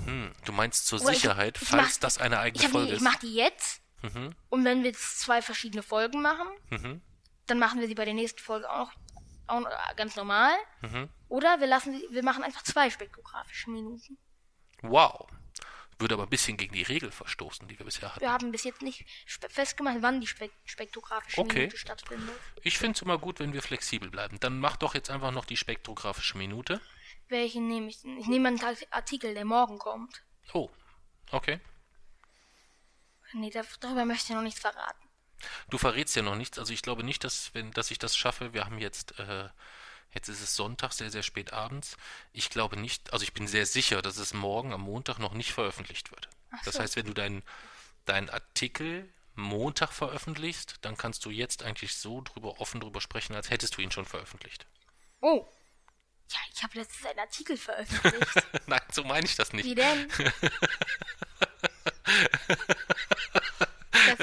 Hm, 0.05 0.33
du 0.45 0.53
meinst 0.53 0.87
zur 0.87 0.99
ich- 1.01 1.05
Sicherheit, 1.07 1.59
ich 1.61 1.69
falls 1.69 2.01
das 2.01 2.19
eine 2.19 2.37
Ich, 2.37 2.41
eigene 2.41 2.69
Folge 2.69 2.89
ich 2.89 2.97
ist. 2.97 3.03
mach 3.03 3.17
die 3.17 3.35
jetzt. 3.35 3.81
Mhm, 4.03 4.35
Und 4.51 4.65
wenn 4.65 4.83
wir 4.83 4.91
jetzt 4.91 5.21
zwei 5.21 5.41
verschiedene 5.41 5.83
Folgen 5.83 6.21
machen, 6.21 6.47
mhm, 6.71 7.01
dann 7.47 7.59
machen 7.59 7.81
wir 7.81 7.87
sie 7.89 7.95
bei 7.95 8.05
der 8.05 8.15
nächsten 8.15 8.41
Folge 8.41 8.69
auch 8.71 8.91
noch, 9.49 9.67
auch 9.67 9.97
ganz 9.97 10.17
normal. 10.17 10.53
mhm. 10.83 11.09
Oder 11.29 11.59
wir 11.61 11.67
lassen 11.67 11.93
sie, 11.99 12.07
wir 12.11 12.23
machen 12.23 12.43
einfach 12.45 12.63
zwei 12.63 12.91
spektrographische 12.91 13.71
Minuten. 13.71 14.19
Wow. 14.83 15.27
Würde 15.99 16.15
aber 16.15 16.25
ein 16.25 16.29
bisschen 16.31 16.57
gegen 16.57 16.75
die 16.75 16.83
Regel 16.83 17.11
verstoßen, 17.13 17.69
die 17.69 17.79
wir 17.79 17.87
bisher 17.87 18.11
hatten. 18.11 18.21
Wir 18.21 18.33
haben 18.33 18.51
bis 18.51 18.65
jetzt 18.65 18.83
nicht 18.83 19.05
festgemacht, 19.49 19.99
wann 20.01 20.21
die 20.21 20.27
spek 20.27 20.51
spektrographische 20.65 21.41
Okay. 21.41 21.59
Minute 21.61 21.77
stattfindet. 21.77 22.35
Ich 22.63 22.79
finde 22.79 22.97
es 22.97 23.03
immer 23.03 23.19
gut, 23.19 23.39
wenn 23.39 23.53
wir 23.53 23.63
flexibel 23.63 24.11
bleiben. 24.11 24.41
Dann 24.41 24.59
mach 24.59 24.77
doch 24.77 24.95
jetzt 24.95 25.11
einfach 25.11 25.31
noch 25.31 25.45
die 25.45 25.57
spektrographische 25.57 26.37
Minute. 26.37 26.81
Welchen 27.29 27.69
nehme 27.69 27.89
ich 27.89 28.03
denn? 28.03 28.19
Ich 28.19 28.27
nehme 28.27 28.49
einen 28.49 28.61
Art- 28.63 28.87
Artikel, 28.91 29.35
der 29.35 29.45
morgen 29.45 29.79
kommt. 29.79 30.23
Oh, 30.53 30.69
okay. 31.31 31.61
Nee, 33.33 33.51
da, 33.51 33.63
darüber 33.81 34.05
möchte 34.05 34.33
ich 34.33 34.37
noch 34.37 34.43
nichts 34.43 34.61
verraten. 34.61 35.09
Du 35.71 35.79
verrätst 35.79 36.15
ja 36.17 36.23
noch 36.23 36.37
nichts. 36.37 36.59
Also 36.59 36.73
ich 36.73 36.83
glaube 36.83 37.03
nicht, 37.05 37.25
dass, 37.25 37.53
wenn, 37.55 37.71
dass 37.73 37.91
ich 37.91 37.99
das 37.99 38.17
schaffe. 38.17 38.53
Wir 38.53 38.65
haben 38.65 38.79
jetzt, 38.79 39.19
äh, 39.19 39.49
jetzt 40.15 40.29
ist 40.29 40.41
es 40.41 40.55
Sonntag, 40.57 40.93
sehr, 40.93 41.11
sehr 41.11 41.23
spät 41.23 41.53
abends. 41.53 41.97
Ich 42.33 42.51
glaube 42.51 42.77
nicht, 42.79 43.13
also 43.13 43.23
ich 43.25 43.33
bin 43.35 43.47
sehr 43.47 43.67
sicher, 43.67 44.01
dass 44.03 44.17
es 44.17 44.33
morgen 44.35 44.73
am 44.73 44.83
Montag 44.83 45.19
noch 45.19 45.35
nicht 45.35 45.53
veröffentlicht 45.53 46.11
wird. 46.11 46.29
Ach 46.51 46.63
Das 46.65 46.75
so. 46.75 46.81
heißt, 46.81 46.97
wenn 46.97 47.07
du 47.07 47.15
deinen 47.15 47.43
deinen 48.07 48.29
Artikel 48.31 49.09
Montag 49.35 49.93
veröffentlichst, 49.93 50.77
dann 50.83 50.97
kannst 50.97 51.25
du 51.25 51.31
jetzt 51.31 51.63
eigentlich 51.63 51.97
so 51.97 52.21
drüber 52.21 52.61
offen 52.61 52.81
drüber 52.81 53.01
sprechen, 53.01 53.35
als 53.35 53.51
hättest 53.51 53.77
du 53.77 53.83
ihn 53.83 53.91
schon 53.91 54.05
veröffentlicht. 54.05 54.67
Oh. 55.21 55.47
Ja, 56.31 56.39
ich 56.55 56.63
habe 56.63 56.79
letztens 56.79 57.07
einen 57.07 57.19
Artikel 57.19 57.57
veröffentlicht. 57.57 58.47
Nein, 58.67 58.81
so 58.93 59.03
meine 59.05 59.27
ich 59.27 59.37
das 59.37 59.53
nicht. 59.53 59.65
Wie 59.67 59.75
denn? 59.75 60.09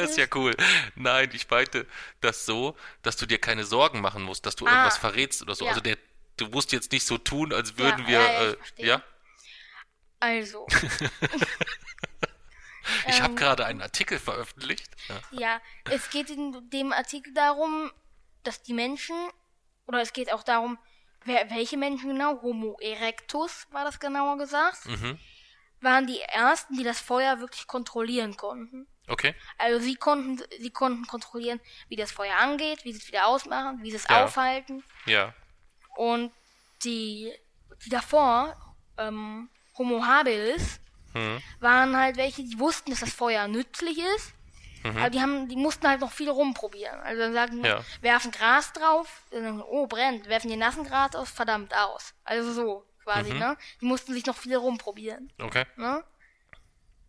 Das, 0.02 0.11
ist 0.11 0.18
ja 0.18 0.28
cool. 0.36 0.56
Nein, 0.95 1.30
ich 1.34 1.49
meinte 1.49 1.88
das 2.22 2.45
so, 2.45 2.76
dass 3.02 3.18
du 3.18 3.26
dir 3.26 3.40
keine 3.40 3.64
Sorgen 3.64 4.02
machen 4.02 4.23
musst, 4.23 4.45
dass 4.45 4.56
du 4.56 4.65
irgendwas 4.65 4.98
verrätst 4.98 5.41
oder 5.41 5.56
so. 5.56 5.65
Ah. 5.65 5.68
ja. 5.68 5.72
Also 5.72 5.82
der, 5.82 5.98
du 6.38 6.48
musst 6.48 6.72
jetzt 6.72 6.91
nicht 6.91 7.06
so 7.06 7.18
tun, 7.18 7.53
als 7.53 7.78
würden 7.78 8.02
Ja, 8.02 8.07
wir, 8.07 8.19
ja, 8.19 8.52
äh, 8.52 8.57
ja? 8.78 9.03
Also, 10.19 10.68
Ich 13.07 13.22
habe 13.22 13.32
Ähm, 13.32 13.36
gerade 13.36 13.65
einen 13.65 13.82
Artikel 13.82 14.19
veröffentlicht. 14.19 14.90
Ja. 15.07 15.40
ja, 15.40 15.61
es 15.90 16.10
geht 16.10 16.30
in 16.30 16.69
dem 16.72 16.91
Artikel 16.94 17.34
darum, 17.34 17.91
dass 18.44 18.64
die 18.64 18.73
Menschen, 18.73 19.15
oder 19.88 20.02
es 20.02 20.14
geht 20.14 20.32
auch 20.34 20.44
darum, 20.44 20.78
wer, 21.26 21.49
welche 21.52 21.78
Menschen 21.78 22.10
genau, 22.10 22.41
Homo 22.41 22.78
erectus 22.82 23.68
war 23.72 23.86
das 23.86 23.99
genauer 23.99 24.38
gesagt, 24.38 24.86
Mhm. 24.88 25.19
waren 25.80 26.07
die 26.07 26.19
ersten, 26.22 26.76
die 26.76 26.84
das 26.84 26.99
Feuer 26.99 27.40
wirklich 27.40 27.68
kontrollieren 27.68 28.36
konnten. 28.36 28.88
Okay. 29.11 29.35
Also 29.57 29.79
sie 29.79 29.95
konnten, 29.95 30.41
sie 30.59 30.69
konnten 30.71 31.05
kontrollieren, 31.05 31.59
wie 31.89 31.95
das 31.95 32.11
Feuer 32.11 32.35
angeht, 32.38 32.85
wie 32.85 32.93
sie 32.93 32.99
es 32.99 33.07
wieder 33.07 33.27
ausmachen, 33.27 33.83
wie 33.83 33.91
sie 33.91 33.97
es 33.97 34.07
Ja. 34.09 34.23
aufhalten. 34.23 34.83
Ja. 35.05 35.33
Und 35.95 36.31
die, 36.83 37.31
die 37.85 37.89
davor, 37.89 38.55
ähm, 38.97 39.49
Homo 39.77 40.05
habilis, 40.05 40.79
Mhm. 41.13 41.41
waren 41.59 41.97
halt 41.97 42.15
welche, 42.15 42.41
die 42.43 42.57
wussten, 42.57 42.91
dass 42.91 43.01
das 43.01 43.13
Feuer 43.13 43.47
nützlich 43.49 43.97
ist, 44.15 44.33
aber 45.01 45.09
die 45.09 45.19
haben, 45.21 45.49
die 45.49 45.57
mussten 45.57 45.88
halt 45.88 45.99
noch 45.99 46.11
viel 46.11 46.29
rumprobieren. 46.29 46.99
Also 47.01 47.21
dann 47.21 47.33
sagen 47.33 47.63
Ja. 47.65 47.83
werfen 47.99 48.31
Gras 48.31 48.71
drauf, 48.73 49.27
dann 49.31 49.61
oh 49.61 49.88
brennt, 49.88 50.27
werfen 50.27 50.49
den 50.49 50.59
nassen 50.59 50.85
Gras 50.85 51.15
aus, 51.15 51.29
verdammt 51.29 51.73
aus. 51.75 52.13
Also 52.23 52.53
so 52.53 52.88
quasi, 53.03 53.33
Mhm. 53.33 53.39
ne? 53.39 53.57
Die 53.81 53.85
mussten 53.85 54.13
sich 54.13 54.25
noch 54.25 54.38
viel 54.38 54.55
rumprobieren, 54.55 55.31
Okay. 55.39 55.65
ne? 55.75 56.03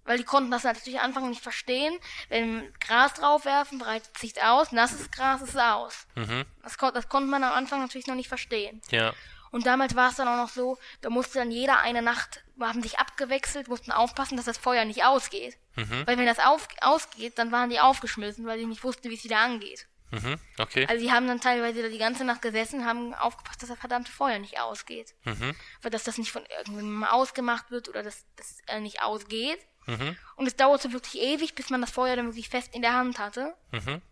Weil 0.05 0.19
die 0.19 0.25
konnten 0.25 0.51
das 0.51 0.65
natürlich 0.65 0.99
am 0.99 1.07
Anfang 1.07 1.29
nicht 1.29 1.43
verstehen. 1.43 1.97
Wenn 2.29 2.73
Gras 2.81 3.15
draufwerfen, 3.15 3.79
breitet 3.79 4.17
sich 4.19 4.43
aus, 4.43 4.73
nasses 4.73 5.11
Gras 5.11 5.43
ist 5.43 5.59
aus. 5.59 6.07
Mhm. 6.17 6.45
Das, 6.63 6.77
kon 6.77 6.93
das 6.93 7.09
konnte 7.09 7.29
man 7.29 7.45
am 7.45 7.53
Anfang 7.53 7.81
natürlich 7.81 8.07
noch 8.07 8.17
nicht 8.17 8.29
verstehen. 8.29 8.81
Ja. 8.91 9.13
Und 9.53 9.67
damals 9.67 9.95
war 9.95 10.09
es 10.09 10.17
dann 10.17 10.29
auch 10.29 10.37
noch 10.37 10.49
so, 10.49 10.79
da 11.03 11.11
musste 11.11 11.39
dann 11.39 11.51
jeder 11.51 11.81
eine 11.81 12.01
Nacht, 12.01 12.43
haben 12.59 12.83
sich 12.83 12.99
abgewechselt, 12.99 13.69
mussten 13.69 13.93
aufpassen, 13.93 14.37
dass 14.37 14.47
das 14.47 14.57
Feuer 14.57 14.87
nicht 14.87 15.05
ausgeht. 15.05 15.59
Mhm. 15.77 16.07
Weil 16.07 16.17
wenn 16.17 16.27
das 16.27 16.39
auf, 16.39 16.67
ausgeht, 16.81 17.39
dann 17.39 17.53
waren 17.53 17.69
die 17.69 17.79
aufgeschmissen, 17.79 18.47
weil 18.47 18.59
die 18.59 18.67
nicht 18.67 18.83
wussten, 18.83 19.11
wie 19.11 19.15
es 19.15 19.25
wieder 19.25 19.39
angeht. 19.39 19.87
Mhm, 20.13 20.39
okay. 20.59 20.87
Also 20.87 21.03
die 21.03 21.11
haben 21.11 21.27
dann 21.27 21.41
teilweise 21.41 21.83
da 21.83 21.89
die 21.89 21.99
ganze 21.99 22.25
Nacht 22.25 22.43
gesessen 22.43 22.81
und 22.81 22.87
haben 22.87 23.15
aufgepasst, 23.15 23.63
dass 23.63 23.71
das 23.71 23.79
verdammte 23.79 24.13
Feuer 24.13 24.39
nicht 24.39 24.61
ausgeht. 24.61 25.15
Mhm. 25.25 25.55
Weil 25.81 25.91
dass 25.91 26.05
das 26.05 26.19
nicht 26.19 26.31
von 26.31 26.45
irgendjemandem 26.45 27.05
ausgemacht 27.05 27.71
wird 27.71 27.89
oder 27.89 28.03
dass 28.03 28.27
das 28.37 28.59
äh, 28.67 28.81
nicht 28.81 29.03
ausgeht. 29.03 29.59
Mhm. 29.87 30.17
Und 30.37 30.47
es 30.47 30.55
dauerte 30.55 30.93
wirklich 30.93 31.23
ewig, 31.23 31.55
bis 31.55 31.71
man 31.71 31.81
das 31.81 31.91
Feuer 31.91 32.15
dann 32.15 32.27
wirklich 32.27 32.51
fest 32.51 32.75
in 32.75 32.83
der 32.83 32.93
Hand 32.93 33.19
hatte. 33.19 33.57
Mhm. 33.73 34.03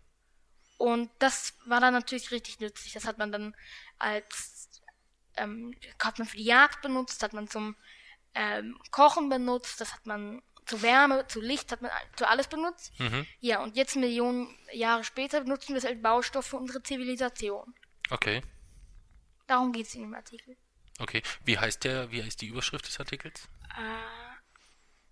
Und 0.77 1.11
das 1.19 1.53
war 1.65 1.79
dann 1.79 1.93
natürlich 1.93 2.31
richtig 2.31 2.59
nützlich. 2.59 2.93
Das 2.93 3.05
hat 3.05 3.19
man 3.19 3.31
dann 3.31 3.55
als 3.99 4.81
ähm, 5.37 5.75
hat 6.01 6.17
man 6.17 6.27
für 6.27 6.37
die 6.37 6.43
Jagd 6.43 6.81
benutzt, 6.81 7.21
hat 7.21 7.33
man 7.33 7.47
zum 7.47 7.75
ähm, 8.33 8.79
Kochen 8.89 9.29
benutzt, 9.29 9.79
das 9.79 9.93
hat 9.93 10.05
man 10.05 10.41
zu 10.71 10.81
Wärme, 10.81 11.27
zu 11.27 11.41
Licht, 11.41 11.71
hat 11.71 11.81
man 11.81 11.91
zu 12.15 12.27
alles 12.27 12.47
benutzt. 12.47 12.97
Mhm. 12.99 13.27
Ja, 13.39 13.61
und 13.61 13.75
jetzt 13.75 13.95
Millionen 13.95 14.47
Jahre 14.73 15.03
später 15.03 15.41
benutzen 15.41 15.69
wir 15.69 15.77
es 15.77 15.85
als 15.85 16.01
Baustoff 16.01 16.45
für 16.47 16.57
unsere 16.57 16.81
Zivilisation. 16.81 17.73
Okay. 18.09 18.41
Darum 19.47 19.73
geht 19.73 19.87
es 19.87 19.95
in 19.95 20.01
dem 20.03 20.15
Artikel. 20.15 20.55
Okay. 20.99 21.21
Wie 21.43 21.57
heißt 21.59 21.83
der, 21.83 22.09
wie 22.11 22.23
heißt 22.23 22.39
die 22.41 22.47
Überschrift 22.47 22.87
des 22.87 22.99
Artikels? 22.99 23.49
Äh, 23.77 23.81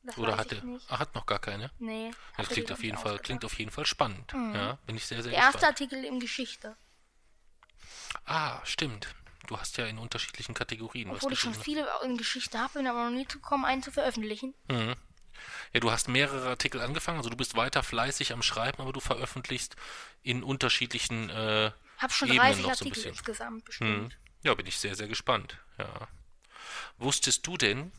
das 0.03 0.17
Oder 0.17 0.37
hat 0.37 0.51
er. 0.53 0.63
Ah, 0.87 0.99
hat 0.99 1.13
noch 1.13 1.25
gar 1.25 1.39
keine. 1.39 1.71
Nee. 1.77 2.11
Das 2.37 2.47
klingt 2.47 2.71
auf 2.71 2.81
jeden 2.83 2.95
Fall, 2.97 3.05
ausgedacht. 3.13 3.25
klingt 3.25 3.45
auf 3.45 3.59
jeden 3.59 3.71
Fall 3.71 3.85
spannend. 3.85 4.31
Ja, 4.33 4.77
bin 4.85 4.95
ich 4.95 5.05
sehr, 5.05 5.21
sehr 5.21 5.31
Der 5.31 5.41
erste 5.41 5.57
gespannt. 5.59 5.73
Artikel 5.81 6.05
in 6.05 6.19
Geschichte. 6.21 6.77
Ah, 8.25 8.61
stimmt. 8.65 9.13
Du 9.47 9.57
hast 9.57 9.77
ja 9.77 9.85
in 9.87 9.97
unterschiedlichen 9.97 10.53
Kategorien 10.53 11.09
was 11.09 11.17
Obwohl 11.17 11.33
ich 11.33 11.39
schon 11.39 11.53
geschrieben. 11.53 11.85
viele 11.85 12.09
in 12.09 12.17
Geschichte 12.17 12.59
habe, 12.59 12.73
bin 12.73 12.87
aber 12.87 13.03
noch 13.09 13.11
nie 13.17 13.25
gekommen, 13.25 13.65
einen 13.65 13.81
zu 13.83 13.91
veröffentlichen. 13.91 14.53
Mhm. 14.69 14.95
Ja, 15.73 15.79
du 15.79 15.91
hast 15.91 16.07
mehrere 16.07 16.49
Artikel 16.49 16.81
angefangen, 16.81 17.17
also 17.17 17.29
du 17.29 17.37
bist 17.37 17.55
weiter 17.55 17.83
fleißig 17.83 18.33
am 18.33 18.41
Schreiben, 18.41 18.81
aber 18.81 18.93
du 18.93 18.99
veröffentlichst 18.99 19.75
in 20.23 20.43
unterschiedlichen 20.43 21.29
äh, 21.29 21.71
Hab 21.97 22.11
schon 22.11 22.29
Ebenen 22.29 22.43
30 22.43 22.57
noch 22.57 22.63
so 22.63 22.67
ein 22.67 22.71
Artikel 22.71 22.89
bisschen. 22.93 23.11
insgesamt 23.11 23.65
bestimmt. 23.65 24.03
Mhm. 24.03 24.11
Ja, 24.43 24.53
bin 24.53 24.65
ich 24.65 24.77
sehr, 24.79 24.95
sehr 24.95 25.07
gespannt. 25.07 25.57
Ja. 25.77 26.07
Wusstest 26.97 27.45
du 27.45 27.57
denn, 27.57 27.91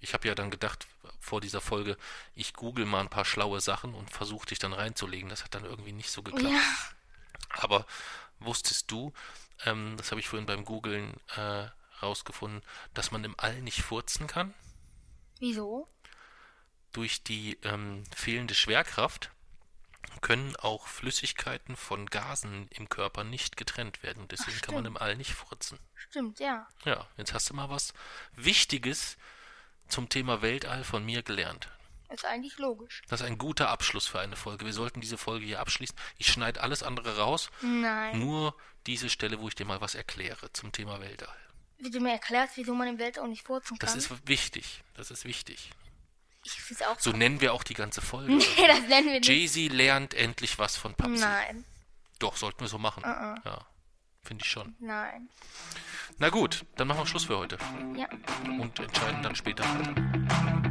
ich 0.00 0.12
habe 0.14 0.28
ja 0.28 0.34
dann 0.34 0.50
gedacht 0.50 0.86
vor 1.20 1.40
dieser 1.40 1.60
Folge, 1.60 1.96
ich 2.34 2.52
google 2.52 2.84
mal 2.84 3.00
ein 3.00 3.08
paar 3.08 3.24
schlaue 3.24 3.60
Sachen 3.60 3.94
und 3.94 4.10
versuche 4.10 4.46
dich 4.46 4.58
dann 4.58 4.72
reinzulegen. 4.72 5.30
Das 5.30 5.44
hat 5.44 5.54
dann 5.54 5.64
irgendwie 5.64 5.92
nicht 5.92 6.10
so 6.10 6.22
geklappt. 6.22 6.52
Ja. 6.52 6.60
Aber 7.50 7.86
wusstest 8.38 8.90
du, 8.90 9.12
ähm, 9.64 9.94
das 9.96 10.10
habe 10.10 10.20
ich 10.20 10.28
vorhin 10.28 10.46
beim 10.46 10.64
Googlen 10.64 11.14
äh, 11.36 11.68
rausgefunden, 12.02 12.62
dass 12.92 13.10
man 13.10 13.24
im 13.24 13.34
All 13.38 13.62
nicht 13.62 13.82
furzen 13.82 14.26
kann? 14.26 14.52
Wieso? 15.38 15.88
Durch 16.94 17.22
die 17.22 17.58
ähm, 17.64 18.04
fehlende 18.14 18.54
Schwerkraft 18.54 19.30
können 20.20 20.54
auch 20.56 20.86
Flüssigkeiten 20.86 21.76
von 21.76 22.06
Gasen 22.06 22.68
im 22.70 22.88
Körper 22.88 23.24
nicht 23.24 23.56
getrennt 23.56 24.02
werden. 24.02 24.26
Deswegen 24.28 24.60
kann 24.60 24.74
man 24.74 24.86
im 24.86 24.96
All 24.96 25.16
nicht 25.16 25.34
furzen. 25.34 25.78
Stimmt, 25.96 26.38
ja. 26.38 26.66
Ja, 26.84 27.06
jetzt 27.16 27.34
hast 27.34 27.50
du 27.50 27.54
mal 27.54 27.68
was 27.68 27.92
Wichtiges 28.36 29.16
zum 29.88 30.08
Thema 30.08 30.40
Weltall 30.40 30.84
von 30.84 31.04
mir 31.04 31.22
gelernt. 31.22 31.68
Ist 32.10 32.24
eigentlich 32.24 32.58
logisch. 32.58 33.02
Das 33.08 33.20
ist 33.20 33.26
ein 33.26 33.38
guter 33.38 33.70
Abschluss 33.70 34.06
für 34.06 34.20
eine 34.20 34.36
Folge. 34.36 34.64
Wir 34.64 34.72
sollten 34.72 35.00
diese 35.00 35.18
Folge 35.18 35.46
hier 35.46 35.58
abschließen. 35.58 35.96
Ich 36.16 36.28
schneide 36.28 36.62
alles 36.62 36.84
andere 36.84 37.18
raus, 37.18 37.50
Nein. 37.60 38.20
nur 38.20 38.56
diese 38.86 39.10
Stelle, 39.10 39.40
wo 39.40 39.48
ich 39.48 39.56
dir 39.56 39.64
mal 39.64 39.80
was 39.80 39.96
erkläre 39.96 40.52
zum 40.52 40.70
Thema 40.70 41.00
Weltall. 41.00 41.34
Wie 41.78 41.90
du 41.90 41.98
mir 41.98 42.12
erklärst, 42.12 42.56
wieso 42.56 42.72
man 42.72 42.86
im 42.86 42.98
Weltall 42.98 43.26
nicht 43.28 43.44
furzen 43.44 43.78
kann. 43.78 43.86
Das 43.86 43.96
ist 43.96 44.28
wichtig. 44.28 44.84
Das 44.94 45.10
ist 45.10 45.24
wichtig. 45.24 45.70
So 46.98 47.10
nennen 47.12 47.40
wir 47.40 47.52
auch 47.54 47.62
die 47.64 47.74
ganze 47.74 48.00
Folge. 48.00 48.32
Nee, 48.56 48.66
das 48.66 48.80
nennen 48.82 49.06
wir 49.06 49.20
nicht. 49.20 49.26
Jay-Z 49.28 49.72
lernt 49.72 50.14
endlich 50.14 50.58
was 50.58 50.76
von 50.76 50.94
Papsi. 50.94 51.20
Nein, 51.20 51.64
Doch, 52.18 52.36
sollten 52.36 52.60
wir 52.60 52.68
so 52.68 52.78
machen. 52.78 53.02
Ja, 53.04 53.66
finde 54.22 54.44
ich 54.44 54.50
schon. 54.50 54.74
nein. 54.78 55.28
Na 56.18 56.28
gut, 56.28 56.64
dann 56.76 56.86
machen 56.88 57.00
wir 57.00 57.06
Schluss 57.06 57.24
für 57.24 57.36
heute 57.38 57.58
Ja. 57.96 58.06
und 58.60 58.78
entscheiden 58.78 59.22
dann 59.22 59.34
später 59.34 59.64
weiter. 59.64 60.63